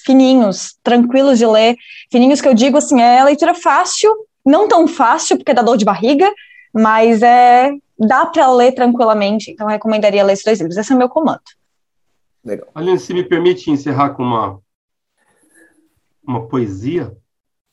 fininhos, 0.00 0.76
tranquilos 0.82 1.38
de 1.38 1.46
ler, 1.46 1.76
fininhos 2.10 2.40
que 2.40 2.48
eu 2.48 2.54
digo 2.54 2.78
assim, 2.78 3.00
é 3.00 3.22
leitura 3.22 3.54
fácil, 3.54 4.10
não 4.44 4.68
tão 4.68 4.86
fácil 4.86 5.36
porque 5.36 5.52
dá 5.52 5.60
dor 5.60 5.76
de 5.76 5.84
barriga, 5.84 6.30
mas 6.72 7.22
é 7.22 7.70
dá 7.98 8.24
para 8.26 8.50
ler 8.52 8.72
tranquilamente, 8.72 9.50
então 9.50 9.66
eu 9.66 9.72
recomendaria 9.72 10.22
ler 10.22 10.34
esses 10.34 10.44
dois 10.44 10.60
livros. 10.60 10.76
Esse 10.76 10.92
é 10.92 10.94
o 10.94 10.98
meu 10.98 11.08
comando. 11.08 11.42
Legal. 12.44 12.68
Aline, 12.72 12.98
se 12.98 13.12
me 13.12 13.24
permite 13.24 13.70
encerrar 13.70 14.10
com 14.10 14.22
uma 14.22 14.60
uma 16.22 16.46
poesia? 16.46 17.16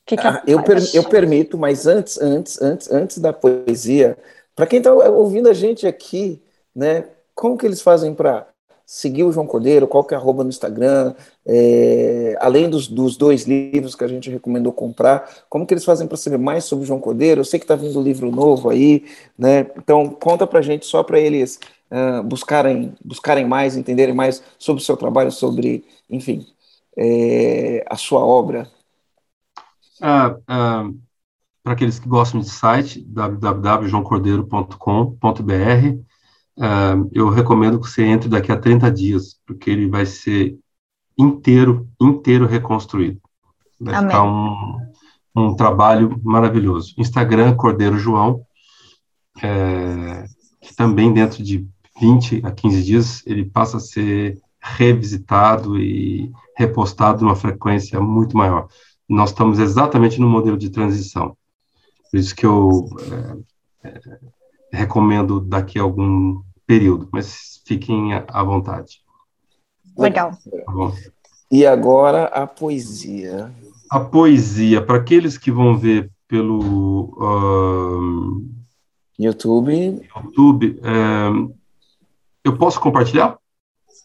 Que 0.06 0.16
que 0.16 0.26
ah, 0.26 0.40
eu, 0.46 0.62
per, 0.62 0.78
eu 0.94 1.02
permito, 1.02 1.58
mas 1.58 1.86
antes, 1.86 2.20
antes, 2.20 2.62
antes, 2.62 2.90
antes 2.90 3.18
da 3.18 3.32
poesia, 3.32 4.16
para 4.54 4.66
quem 4.66 4.78
está 4.78 4.94
ouvindo 4.94 5.48
a 5.48 5.52
gente 5.52 5.84
aqui, 5.86 6.40
né, 6.74 7.04
como 7.34 7.58
que 7.58 7.66
eles 7.66 7.82
fazem 7.82 8.14
para 8.14 8.46
seguir 8.86 9.24
o 9.24 9.32
João 9.32 9.48
Cordeiro, 9.48 9.88
qual 9.88 10.04
que 10.04 10.14
é 10.14 10.16
a 10.16 10.20
arroba 10.20 10.44
no 10.44 10.48
Instagram, 10.48 11.12
é, 11.44 12.36
além 12.40 12.70
dos, 12.70 12.86
dos, 12.86 13.16
dois 13.16 13.42
livros 13.42 13.96
que 13.96 14.04
a 14.04 14.08
gente 14.08 14.30
recomendou 14.30 14.72
comprar, 14.72 15.28
como 15.50 15.66
que 15.66 15.74
eles 15.74 15.84
fazem 15.84 16.06
para 16.06 16.16
saber 16.16 16.38
mais 16.38 16.64
sobre 16.64 16.84
o 16.84 16.86
João 16.86 17.00
Cordeiro? 17.00 17.40
Eu 17.40 17.44
sei 17.44 17.58
que 17.58 17.64
está 17.64 17.74
vindo 17.74 17.98
um 17.98 18.02
livro 18.02 18.30
novo 18.30 18.70
aí, 18.70 19.04
né? 19.36 19.66
Então 19.76 20.08
conta 20.08 20.46
para 20.46 20.60
a 20.60 20.62
gente 20.62 20.86
só 20.86 21.02
para 21.02 21.18
eles 21.18 21.58
uh, 21.90 22.22
buscarem, 22.22 22.94
buscarem 23.04 23.44
mais, 23.44 23.76
entenderem 23.76 24.14
mais 24.14 24.40
sobre 24.56 24.80
o 24.80 24.84
seu 24.84 24.96
trabalho, 24.96 25.32
sobre, 25.32 25.84
enfim, 26.08 26.46
é, 26.96 27.84
a 27.90 27.96
sua 27.96 28.24
obra. 28.24 28.70
Ah, 30.00 30.36
ah, 30.46 30.90
para 31.66 31.72
aqueles 31.72 31.98
que 31.98 32.08
gostam 32.08 32.40
de 32.40 32.48
site, 32.48 33.04
www.joãocordeiro.com.br, 33.08 35.98
uh, 36.58 37.10
eu 37.12 37.28
recomendo 37.28 37.80
que 37.80 37.90
você 37.90 38.04
entre 38.04 38.28
daqui 38.28 38.52
a 38.52 38.56
30 38.56 38.88
dias, 38.92 39.40
porque 39.44 39.68
ele 39.68 39.88
vai 39.88 40.06
ser 40.06 40.56
inteiro, 41.18 41.88
inteiro 42.00 42.46
reconstruído. 42.46 43.20
Vai 43.80 43.96
Amém. 43.96 44.10
ficar 44.10 44.22
um, 44.22 44.78
um 45.34 45.56
trabalho 45.56 46.20
maravilhoso. 46.22 46.94
Instagram, 46.96 47.56
Cordeiro 47.56 47.98
João, 47.98 48.42
é, 49.42 50.24
que 50.60 50.72
também 50.72 51.12
dentro 51.12 51.42
de 51.42 51.66
20 52.00 52.42
a 52.44 52.52
15 52.52 52.82
dias 52.84 53.26
ele 53.26 53.44
passa 53.44 53.78
a 53.78 53.80
ser 53.80 54.40
revisitado 54.60 55.80
e 55.80 56.30
repostado 56.56 57.24
numa 57.24 57.34
frequência 57.34 58.00
muito 58.00 58.36
maior. 58.36 58.68
Nós 59.08 59.30
estamos 59.30 59.58
exatamente 59.58 60.20
no 60.20 60.28
modelo 60.28 60.56
de 60.56 60.70
transição. 60.70 61.36
Por 62.10 62.18
isso 62.18 62.34
que 62.34 62.46
eu 62.46 62.88
é, 63.82 63.88
é, 63.88 64.18
recomendo 64.72 65.40
daqui 65.40 65.78
a 65.78 65.82
algum 65.82 66.40
período, 66.66 67.08
mas 67.12 67.62
fiquem 67.66 68.12
à 68.14 68.42
vontade. 68.42 69.00
Legal. 69.96 70.32
Tá 70.32 70.92
e 71.50 71.64
agora 71.64 72.24
a 72.24 72.46
poesia. 72.46 73.52
A 73.90 74.00
poesia, 74.00 74.84
para 74.84 74.96
aqueles 74.96 75.38
que 75.38 75.50
vão 75.50 75.78
ver 75.78 76.10
pelo 76.26 77.14
uh, 77.18 78.44
YouTube. 79.18 80.02
YouTube, 80.16 80.80
é, 80.82 81.52
eu 82.44 82.56
posso 82.58 82.80
compartilhar? 82.80 83.38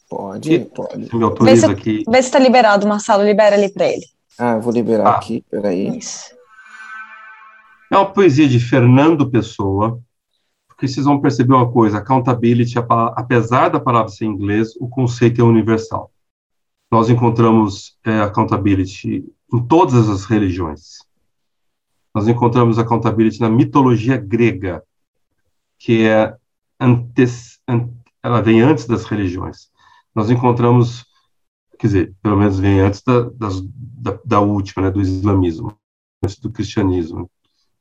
Pode, 0.07 0.59
pode. 0.75 1.09
Você 1.09 1.15
me 1.15 1.23
autoriza 1.23 1.67
vê 1.67 1.73
se, 1.73 1.79
aqui. 1.79 2.03
Vê 2.07 2.21
se 2.21 2.27
está 2.27 2.37
liberado, 2.37 2.87
Marcelo, 2.87 3.23
libera 3.23 3.55
ali 3.55 3.69
para 3.69 3.87
ele. 3.87 4.05
Ah, 4.43 4.57
vou 4.57 4.73
liberar 4.73 5.05
ah. 5.05 5.15
aqui, 5.17 5.45
peraí. 5.51 5.99
Isso. 5.99 6.35
É 7.91 7.95
uma 7.95 8.11
poesia 8.11 8.47
de 8.47 8.59
Fernando 8.59 9.29
Pessoa, 9.29 10.01
porque 10.67 10.87
vocês 10.87 11.05
vão 11.05 11.21
perceber 11.21 11.53
uma 11.53 11.71
coisa: 11.71 11.99
accountability, 11.99 12.73
apesar 13.15 13.69
da 13.69 13.79
palavra 13.79 14.09
ser 14.09 14.25
em 14.25 14.29
inglês, 14.29 14.75
o 14.77 14.89
conceito 14.89 15.39
é 15.39 15.43
universal. 15.43 16.11
Nós 16.89 17.07
encontramos 17.07 17.99
é, 18.03 18.19
accountability 18.21 19.23
em 19.53 19.67
todas 19.67 20.09
as 20.09 20.25
religiões. 20.25 21.05
Nós 22.11 22.27
encontramos 22.27 22.79
accountability 22.79 23.39
na 23.39 23.49
mitologia 23.49 24.17
grega, 24.17 24.83
que 25.77 26.07
é 26.07 26.35
antes, 26.79 27.59
ela 28.23 28.41
vem 28.41 28.59
antes 28.61 28.87
das 28.87 29.05
religiões. 29.05 29.69
Nós 30.15 30.31
encontramos, 30.31 31.05
quer 31.81 31.87
dizer, 31.87 32.15
pelo 32.21 32.37
menos 32.37 32.59
vem 32.59 32.79
antes 32.79 33.01
da, 33.01 33.29
da, 33.33 34.19
da 34.23 34.39
última, 34.39 34.85
né, 34.85 34.91
do 34.91 35.01
islamismo, 35.01 35.75
antes 36.23 36.39
do 36.39 36.51
cristianismo 36.51 37.29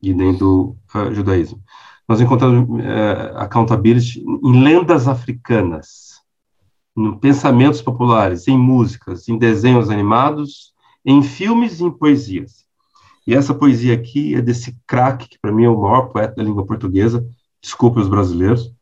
e 0.02 0.14
nem 0.14 0.34
do 0.34 0.76
uh, 0.94 1.14
judaísmo 1.14 1.62
nós 2.10 2.20
encontramos 2.20 2.84
é, 2.84 3.32
accountability 3.36 4.18
em 4.18 4.64
lendas 4.64 5.06
africanas, 5.06 6.20
em 6.98 7.16
pensamentos 7.16 7.80
populares, 7.80 8.48
em 8.48 8.58
músicas, 8.58 9.28
em 9.28 9.38
desenhos 9.38 9.88
animados, 9.90 10.74
em 11.04 11.22
filmes 11.22 11.78
e 11.78 11.84
em 11.84 11.90
poesias. 11.90 12.64
E 13.24 13.32
essa 13.32 13.54
poesia 13.54 13.94
aqui 13.94 14.34
é 14.34 14.42
desse 14.42 14.76
craque, 14.88 15.28
que 15.28 15.38
para 15.38 15.52
mim 15.52 15.62
é 15.62 15.68
o 15.68 15.80
maior 15.80 16.08
poeta 16.08 16.34
da 16.34 16.42
língua 16.42 16.66
portuguesa, 16.66 17.24
desculpe 17.62 18.00
os 18.00 18.08
brasileiros, 18.08 18.74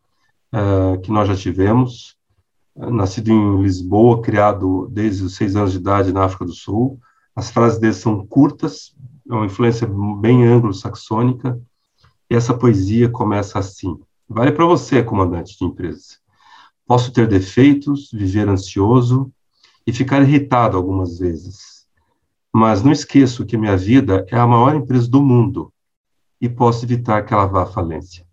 é, 0.51 0.97
que 0.97 1.13
nós 1.13 1.29
já 1.29 1.37
tivemos, 1.37 2.17
nascido 2.79 3.31
em 3.31 3.63
Lisboa, 3.63 4.23
criado 4.23 4.89
desde 4.93 5.25
os 5.25 5.35
seis 5.35 5.57
anos 5.57 5.73
de 5.73 5.79
idade 5.79 6.13
na 6.13 6.25
África 6.25 6.45
do 6.45 6.53
Sul. 6.53 7.01
As 7.35 7.51
frases 7.51 7.79
dele 7.79 7.93
são 7.93 8.25
curtas, 8.27 8.95
é 9.29 9.35
uma 9.35 9.47
influência 9.47 9.89
bem 10.21 10.47
anglo-saxônica, 10.47 11.61
e 12.31 12.35
essa 12.35 12.55
poesia 12.55 13.09
começa 13.09 13.59
assim: 13.59 13.99
Vale 14.29 14.53
para 14.53 14.65
você, 14.65 15.03
comandante 15.03 15.59
de 15.59 15.65
empresa. 15.65 16.19
Posso 16.87 17.13
ter 17.13 17.27
defeitos, 17.27 18.11
viver 18.13 18.49
ansioso 18.49 19.33
e 19.87 19.93
ficar 19.93 20.23
irritado 20.23 20.77
algumas 20.77 21.19
vezes. 21.19 21.87
Mas 22.53 22.83
não 22.83 22.93
esqueço 22.93 23.45
que 23.45 23.57
minha 23.57 23.77
vida 23.77 24.25
é 24.31 24.39
a 24.39 24.47
maior 24.47 24.75
empresa 24.75 25.09
do 25.09 25.23
mundo 25.23 25.73
e 26.41 26.49
posso 26.49 26.85
evitar 26.85 27.23
que 27.25 27.35
ela 27.35 27.47
vá 27.47 27.63
à 27.63 27.67
falência. 27.67 28.28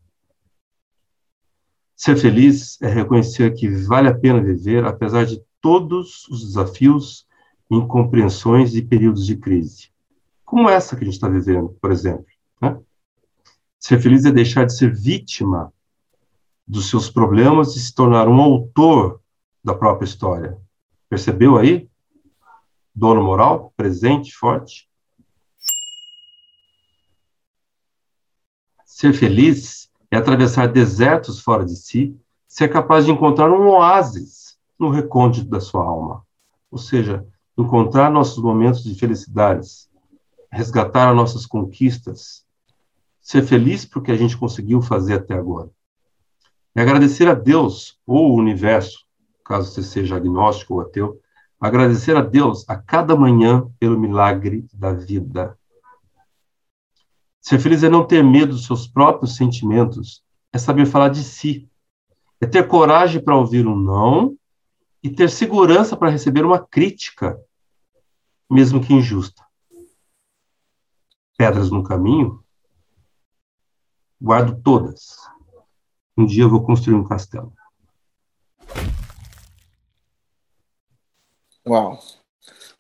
Ser 1.96 2.18
feliz 2.18 2.80
é 2.82 2.88
reconhecer 2.88 3.54
que 3.54 3.70
vale 3.70 4.10
a 4.10 4.14
pena 4.14 4.44
viver 4.44 4.86
apesar 4.86 5.26
de 5.26 5.42
todos 5.62 6.28
os 6.28 6.44
desafios, 6.46 7.26
incompreensões 7.72 8.76
e 8.76 8.82
períodos 8.82 9.26
de 9.26 9.38
crise. 9.38 9.90
Como 10.44 10.70
essa 10.70 10.96
que 10.96 11.04
a 11.04 11.06
gente 11.06 11.16
está 11.16 11.30
vivendo, 11.30 11.70
por 11.82 11.92
exemplo. 11.92 12.26
Né? 12.62 12.78
Ser 13.80 14.00
feliz 14.02 14.26
é 14.26 14.32
deixar 14.32 14.66
de 14.66 14.76
ser 14.76 14.94
vítima 14.94 15.74
dos 16.68 16.90
seus 16.90 17.10
problemas 17.10 17.76
e 17.76 17.80
se 17.80 17.96
tornar 17.96 18.28
um 18.28 18.42
autor 18.42 19.22
da 19.64 19.74
própria 19.74 20.06
história. 20.06 20.58
Percebeu 21.10 21.58
aí? 21.58 21.90
Dono 22.94 23.24
moral, 23.24 23.74
presente, 23.76 24.34
forte. 24.34 24.90
Ser 28.86 29.14
feliz 29.14 29.90
é 30.12 30.18
atravessar 30.18 30.68
desertos 30.68 31.40
fora 31.40 31.66
de 31.66 31.76
si, 31.76 32.18
ser 32.48 32.70
capaz 32.70 33.06
de 33.06 33.12
encontrar 33.12 33.52
um 33.52 33.68
oásis 33.70 34.58
no 34.80 34.90
recôndito 34.90 35.50
da 35.50 35.60
sua 35.60 35.84
alma. 35.84 36.24
Ou 36.72 36.78
seja, 36.78 37.26
encontrar 37.58 38.12
nossos 38.12 38.42
momentos 38.42 38.84
de 38.84 38.96
felicidades, 38.96 39.90
resgatar 40.52 41.10
as 41.10 41.16
nossas 41.16 41.46
conquistas, 41.46 42.46
ser 43.22 43.44
feliz 43.44 43.86
porque 43.86 44.12
a 44.12 44.16
gente 44.16 44.38
conseguiu 44.38 44.82
fazer 44.82 45.16
até 45.16 45.34
agora. 45.34 45.70
E 46.76 46.80
agradecer 46.80 47.28
a 47.28 47.34
Deus 47.34 47.98
ou 48.06 48.32
o 48.32 48.36
universo, 48.36 49.06
caso 49.44 49.72
você 49.72 49.82
seja 49.82 50.18
agnóstico 50.18 50.76
ou 50.76 50.82
ateu, 50.82 51.20
agradecer 51.60 52.16
a 52.16 52.22
Deus 52.22 52.68
a 52.70 52.76
cada 52.76 53.16
manhã 53.16 53.68
pelo 53.80 54.00
milagre 54.00 54.68
da 54.74 54.92
vida. 54.92 55.58
Ser 57.46 57.60
feliz 57.60 57.84
é 57.84 57.90
não 57.90 58.04
ter 58.04 58.24
medo 58.24 58.54
dos 58.54 58.66
seus 58.66 58.88
próprios 58.88 59.36
sentimentos, 59.36 60.24
é 60.52 60.58
saber 60.58 60.88
falar 60.88 61.10
de 61.10 61.24
si, 61.24 61.70
é 62.42 62.48
ter 62.48 62.68
coragem 62.68 63.24
para 63.24 63.38
ouvir 63.38 63.68
um 63.68 63.76
não 63.76 64.36
e 65.04 65.12
ter 65.12 65.30
segurança 65.30 65.96
para 65.96 66.10
receber 66.10 66.44
uma 66.44 66.58
crítica, 66.58 67.40
mesmo 68.50 68.84
que 68.84 68.96
injusta. 68.96 69.46
Pedras 71.38 71.70
no 71.70 71.84
caminho 71.84 72.44
guardo 74.20 74.60
todas. 74.64 75.18
Um 76.18 76.26
dia 76.26 76.46
eu 76.46 76.50
vou 76.50 76.64
construir 76.64 76.96
um 76.96 77.04
castelo. 77.04 77.54
Uau. 81.68 82.00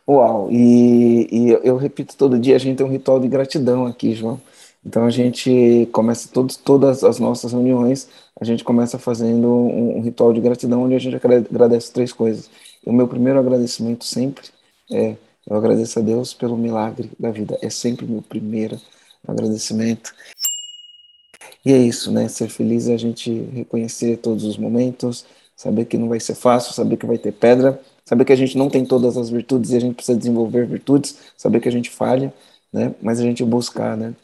Uau. 0.09 0.51
E, 0.51 1.27
e 1.31 1.49
eu 1.51 1.77
repito 1.77 2.17
todo 2.17 2.39
dia, 2.39 2.55
a 2.55 2.59
gente 2.59 2.77
tem 2.77 2.85
um 2.85 2.91
ritual 2.91 3.19
de 3.19 3.27
gratidão 3.27 3.85
aqui, 3.85 4.15
João. 4.15 4.41
Então 4.86 5.06
a 5.06 5.10
gente 5.10 5.90
começa 5.91 6.30
todos, 6.32 6.56
todas 6.56 7.03
as 7.03 7.20
nossas 7.20 7.52
reuniões, 7.52 8.07
a 8.40 8.45
gente 8.45 8.64
começa 8.64 8.99
fazendo 8.99 9.48
um, 9.48 9.98
um, 9.98 10.02
ritual 10.02 10.32
de 10.32 10.40
gratidão 10.40 10.84
onde 10.84 10.95
a 10.95 10.99
gente 10.99 11.16
agradece 11.16 11.91
três 11.91 12.14
coisas. 12.14 12.49
E 12.86 12.90
o 12.90 12.94
meu 12.94 13.07
primeiro 13.07 13.40
agradecimento 13.40 14.06
sempre 14.06 14.48
é 14.91 15.16
eu 15.48 15.56
agradeço 15.56 15.99
a 15.99 16.02
Deus 16.02 16.34
pelo 16.34 16.57
milagre 16.57 17.12
da 17.20 17.30
vida. 17.30 17.57
É 17.62 17.70
sempre 17.70 18.06
o 18.06 18.10
meu 18.10 18.22
primeiro 18.22 18.80
agradecimento. 19.28 20.14
E 21.64 21.72
é 21.72 21.78
isso, 21.78 22.12
né? 22.12 22.28
Ser 22.28 22.49
feliz 22.49 22.88
é 22.88 22.94
a 22.94 22.98
gente 22.98 23.32
reconhecer 23.53 24.18
todos 24.18 24.44
os 24.44 24.57
momentos, 24.57 25.26
saber 25.56 25.86
que 25.86 25.98
não 25.98 26.10
vai 26.10 26.20
ser 26.20 26.36
fácil, 26.36 26.74
saber 26.74 26.98
que 26.98 27.06
vai 27.06 27.18
ter 27.18 27.32
pedra, 27.32 27.80
saber 28.03 28.26
que 28.26 28.34
a 28.34 28.36
gente 28.36 28.57
não 28.57 28.70
tem 28.70 28.86
todas 28.86 29.18
as 29.18 29.30
virtudes 29.30 29.72
e 29.72 29.78
a 29.78 29.80
gente 29.80 29.95
precisa 29.95 30.18
desenvolver 30.18 30.66
virtudes, 30.66 31.18
saber 31.38 31.60
que 31.60 31.70
a 31.70 31.72
gente 31.72 31.90
falha, 31.91 32.34
né? 32.74 32.94
Mas 33.02 33.20
a 33.20 33.24
gente 33.24 33.44
buscar, 33.44 33.95
né? 33.95 34.16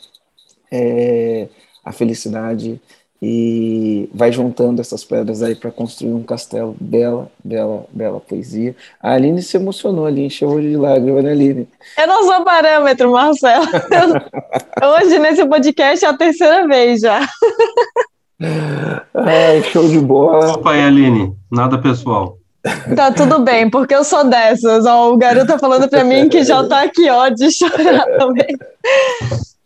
É, 0.72 1.48
a 1.84 1.92
felicidade 1.92 2.80
e 3.22 4.10
vai 4.14 4.32
juntando 4.32 4.82
essas 4.82 5.04
pedras 5.04 5.44
aí 5.44 5.54
para 5.54 5.70
construir 5.70 6.14
um 6.14 6.24
castelo. 6.24 6.76
Bela, 6.80 7.30
bela, 7.44 7.86
bela 7.92 8.20
poesia. 8.20 8.76
A 9.00 9.14
Aline 9.14 9.44
se 9.44 9.56
emocionou 9.58 10.08
ali, 10.08 10.26
encheu 10.26 10.60
de 10.60 10.76
lágrimas, 10.76 11.24
né, 11.24 11.32
Aline? 11.32 11.70
Eu 12.00 12.08
não 12.08 12.24
sou 12.24 12.44
parâmetro, 12.44 13.12
Marcelo. 13.12 13.66
Hoje, 14.84 15.20
nesse 15.20 15.46
podcast, 15.46 16.04
é 16.04 16.08
a 16.08 16.18
terceira 16.18 16.68
vez 16.68 17.02
já. 17.02 17.20
Ai, 19.14 19.62
show 19.72 19.88
de 19.88 20.00
bola. 20.00 20.54
Opa 20.54 20.72
aí, 20.72 20.82
Aline, 20.82 21.36
nada 21.52 21.78
pessoal. 21.78 22.40
Tá 22.96 23.12
tudo 23.12 23.40
bem, 23.40 23.70
porque 23.70 23.94
eu 23.94 24.04
sou 24.04 24.24
dessas. 24.24 24.86
Ó, 24.86 25.14
o 25.14 25.18
garoto 25.18 25.48
tá 25.48 25.60
falando 25.60 25.88
pra 25.88 26.04
mim 26.04 26.28
que 26.28 26.44
já 26.44 26.64
tá 26.68 26.82
aqui, 26.84 27.08
ó, 27.08 27.30
de 27.30 27.52
chorar 27.52 28.06
também. 28.18 28.58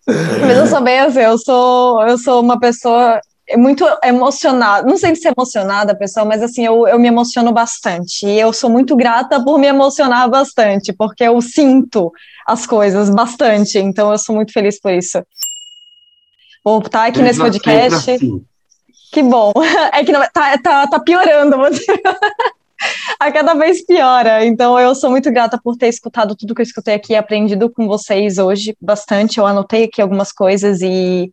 Mas 0.07 0.57
eu 0.57 0.67
sou 0.67 0.81
bem 0.81 0.99
assim, 0.99 1.19
eu 1.19 1.37
sou, 1.37 2.01
eu 2.07 2.17
sou 2.17 2.41
uma 2.41 2.59
pessoa 2.59 3.19
muito 3.57 3.85
emocionada. 4.03 4.87
Não 4.87 4.97
sei 4.97 5.15
se 5.15 5.27
é 5.27 5.33
emocionada, 5.35 5.95
pessoal, 5.95 6.25
mas 6.25 6.41
assim, 6.41 6.65
eu, 6.65 6.87
eu 6.87 6.99
me 6.99 7.07
emociono 7.07 7.51
bastante. 7.51 8.25
E 8.25 8.39
eu 8.39 8.51
sou 8.51 8.69
muito 8.69 8.95
grata 8.95 9.43
por 9.43 9.59
me 9.59 9.67
emocionar 9.67 10.29
bastante, 10.29 10.93
porque 10.93 11.23
eu 11.23 11.39
sinto 11.41 12.11
as 12.47 12.65
coisas 12.65 13.09
bastante. 13.09 13.77
Então 13.77 14.11
eu 14.11 14.17
sou 14.17 14.35
muito 14.35 14.51
feliz 14.51 14.79
por 14.79 14.91
isso. 14.91 15.23
Vou 16.63 16.79
estar 16.79 17.05
aqui 17.05 17.21
nesse 17.21 17.39
podcast. 17.39 18.11
Assim. 18.11 18.43
Que 19.11 19.21
bom. 19.21 19.53
É 19.93 20.03
que 20.03 20.11
não, 20.11 20.21
tá, 20.33 20.57
tá, 20.57 20.87
tá 20.87 20.99
piorando. 20.99 21.55
a 23.19 23.31
cada 23.31 23.53
vez 23.53 23.85
piora. 23.85 24.45
Então, 24.45 24.79
eu 24.79 24.93
sou 24.95 25.09
muito 25.09 25.31
grata 25.31 25.59
por 25.63 25.75
ter 25.75 25.87
escutado 25.87 26.35
tudo 26.35 26.53
que 26.53 26.61
eu 26.61 26.65
escutei 26.65 26.95
aqui 26.95 27.13
e 27.13 27.15
aprendido 27.15 27.69
com 27.69 27.87
vocês 27.87 28.37
hoje 28.37 28.75
bastante. 28.81 29.37
Eu 29.37 29.45
anotei 29.45 29.85
aqui 29.85 30.01
algumas 30.01 30.31
coisas 30.31 30.81
e, 30.81 31.31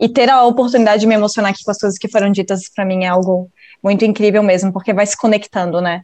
e 0.00 0.08
ter 0.08 0.28
a 0.30 0.44
oportunidade 0.44 1.00
de 1.00 1.06
me 1.06 1.14
emocionar 1.14 1.52
aqui 1.52 1.64
com 1.64 1.70
as 1.70 1.78
coisas 1.78 1.98
que 1.98 2.08
foram 2.08 2.30
ditas 2.30 2.62
para 2.74 2.84
mim 2.84 3.04
é 3.04 3.08
algo 3.08 3.50
muito 3.82 4.04
incrível 4.04 4.42
mesmo, 4.42 4.72
porque 4.72 4.92
vai 4.92 5.06
se 5.06 5.16
conectando, 5.16 5.80
né? 5.80 6.02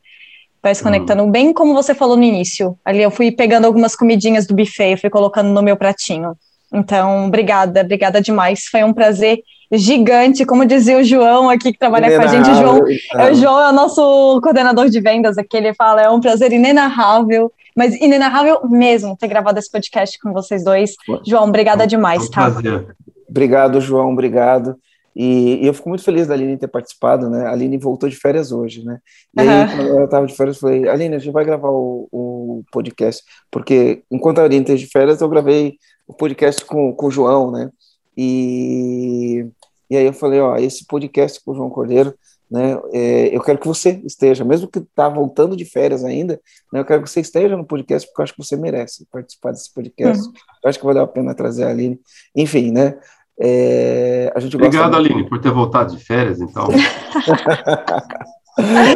Vai 0.62 0.75
se 0.75 0.81
hum. 0.81 0.85
conectando 0.85 1.23
hum. 1.25 1.31
bem 1.31 1.53
como 1.53 1.75
você 1.75 1.95
falou 1.95 2.16
no 2.16 2.23
início. 2.23 2.79
Ali 2.85 3.03
eu 3.03 3.11
fui 3.11 3.31
pegando 3.31 3.66
algumas 3.66 3.95
comidinhas 3.97 4.47
do 4.47 4.55
buffet, 4.55 4.97
fui 4.97 5.11
colocando 5.11 5.51
no 5.51 5.62
meu 5.62 5.77
pratinho. 5.77 6.37
Então, 6.73 7.27
obrigada, 7.27 7.83
obrigada 7.83 8.21
demais. 8.21 8.65
Foi 8.65 8.83
um 8.83 8.93
prazer 8.93 9.39
gigante, 9.77 10.45
como 10.45 10.65
dizia 10.65 10.99
o 10.99 11.05
João 11.05 11.49
aqui 11.51 11.73
que 11.73 11.79
trabalha 11.79 12.17
com 12.17 12.23
a 12.23 12.27
gente. 12.27 12.51
O 12.51 12.55
João, 12.55 12.81
é, 13.15 13.31
o 13.31 13.35
João 13.35 13.61
é 13.61 13.69
o 13.71 13.73
nosso 13.73 14.41
coordenador 14.41 14.89
de 14.89 15.01
vendas 15.01 15.39
aqui. 15.39 15.57
Ele 15.57 15.75
fala: 15.75 16.03
é 16.03 16.11
um 16.11 16.21
prazer 16.21 16.53
inenarrável, 16.53 17.53
mas 17.77 17.95
inenarrável 17.95 18.61
mesmo 18.69 19.17
ter 19.17 19.29
gravado 19.29 19.59
esse 19.59 19.71
podcast 19.71 20.19
com 20.19 20.33
vocês 20.33 20.65
dois. 20.65 20.95
João, 21.27 21.45
obrigada 21.49 21.87
demais, 21.87 22.29
tá? 22.29 22.51
Prazer. 22.51 22.97
Obrigado, 23.29 23.81
João, 23.81 24.13
obrigado. 24.13 24.77
E, 25.17 25.63
e, 25.63 25.67
eu 25.67 25.73
fico 25.73 25.89
muito 25.89 26.03
feliz 26.03 26.27
da 26.27 26.35
Aline 26.35 26.57
ter 26.57 26.67
participado, 26.67 27.31
né? 27.31 27.47
A 27.47 27.53
Aline 27.53 27.79
voltou 27.79 28.09
de 28.09 28.17
férias 28.17 28.51
hoje, 28.51 28.85
né? 28.85 28.99
E 29.37 29.41
aí, 29.41 29.49
uhum. 29.49 29.77
quando 29.77 29.89
ela 29.89 30.05
estava 30.05 30.27
de 30.27 30.35
férias, 30.35 30.57
eu 30.57 30.61
falei, 30.61 30.89
Aline, 30.89 31.15
a 31.15 31.19
gente 31.19 31.33
vai 31.33 31.45
gravar 31.45 31.71
o, 31.71 32.09
o 32.11 32.65
podcast, 32.73 33.23
porque 33.51 34.03
enquanto 34.11 34.41
a 34.41 34.45
Aline 34.45 34.63
esteve 34.63 34.81
de 34.81 34.87
férias, 34.89 35.21
eu 35.21 35.29
gravei 35.29 35.79
o 36.07 36.13
podcast 36.13 36.65
com, 36.65 36.93
com 36.93 37.07
o 37.07 37.11
João, 37.11 37.53
né? 37.53 37.71
E, 38.17 39.47
e 39.90 39.97
aí 39.97 40.05
eu 40.05 40.12
falei, 40.12 40.40
ó, 40.40 40.56
esse 40.56 40.86
podcast 40.86 41.43
com 41.44 41.52
o 41.52 41.55
João 41.55 41.70
Cordeiro, 41.70 42.15
né, 42.51 42.78
é, 42.93 43.36
eu 43.36 43.40
quero 43.43 43.59
que 43.59 43.66
você 43.66 44.01
esteja, 44.05 44.44
mesmo 44.44 44.69
que 44.69 44.81
tá 44.81 45.09
voltando 45.09 45.56
de 45.56 45.65
férias 45.65 46.05
ainda, 46.05 46.40
né, 46.73 46.81
eu 46.81 46.85
quero 46.85 47.02
que 47.02 47.11
você 47.11 47.20
esteja 47.20 47.56
no 47.56 47.65
podcast, 47.65 48.09
porque 48.09 48.20
eu 48.20 48.24
acho 48.24 48.32
que 48.35 48.44
você 48.44 48.56
merece 48.56 49.06
participar 49.11 49.52
desse 49.52 49.73
podcast. 49.73 50.27
Uhum. 50.27 50.32
Eu 50.62 50.70
acho 50.70 50.78
que 50.78 50.85
valeu 50.85 51.02
a 51.02 51.09
pena 51.09 51.35
trazer 51.35 51.65
a 51.65 51.70
Aline. 51.70 51.98
Enfim, 52.35 52.70
né, 52.70 52.98
é, 53.40 54.32
a 54.35 54.40
gente 54.40 54.56
Obrigado, 54.56 54.97
Aline, 54.97 55.28
por 55.28 55.40
ter 55.40 55.51
voltado 55.51 55.97
de 55.97 56.05
férias, 56.05 56.40
então. 56.40 56.69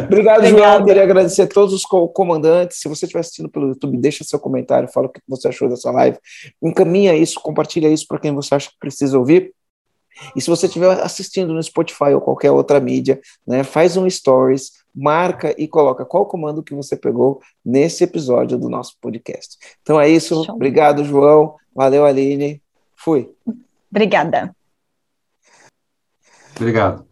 Obrigado, 0.03 0.45
João. 0.47 0.85
Queria 0.85 1.03
agradecer 1.03 1.41
a 1.41 1.47
todos 1.47 1.73
os 1.73 1.83
comandantes. 1.83 2.79
Se 2.79 2.87
você 2.87 3.05
estiver 3.05 3.19
assistindo 3.19 3.49
pelo 3.49 3.67
YouTube, 3.67 3.97
deixa 3.97 4.23
seu 4.23 4.39
comentário, 4.39 4.87
fala 4.87 5.07
o 5.07 5.09
que 5.09 5.19
você 5.27 5.49
achou 5.49 5.67
dessa 5.67 5.91
live. 5.91 6.17
Encaminha 6.61 7.13
isso, 7.13 7.39
compartilha 7.41 7.89
isso 7.89 8.05
para 8.07 8.19
quem 8.19 8.33
você 8.33 8.55
acha 8.55 8.69
que 8.69 8.79
precisa 8.79 9.19
ouvir. 9.19 9.53
E 10.35 10.41
se 10.41 10.49
você 10.49 10.67
estiver 10.67 10.99
assistindo 11.01 11.53
no 11.53 11.61
Spotify 11.63 12.13
ou 12.13 12.21
qualquer 12.21 12.51
outra 12.51 12.79
mídia, 12.79 13.19
né, 13.45 13.63
faz 13.63 13.97
um 13.97 14.09
stories, 14.09 14.71
marca 14.93 15.53
e 15.57 15.67
coloca 15.67 16.05
qual 16.05 16.25
comando 16.25 16.63
que 16.63 16.73
você 16.73 16.95
pegou 16.95 17.41
nesse 17.63 18.03
episódio 18.03 18.57
do 18.57 18.69
nosso 18.69 18.97
podcast. 18.99 19.57
Então 19.81 19.99
é 19.99 20.09
isso. 20.09 20.43
Show. 20.43 20.55
Obrigado, 20.55 21.03
João. 21.03 21.55
Valeu, 21.73 22.05
Aline. 22.05 22.61
Fui. 22.95 23.31
Obrigada. 23.89 24.55
Obrigado. 26.55 27.08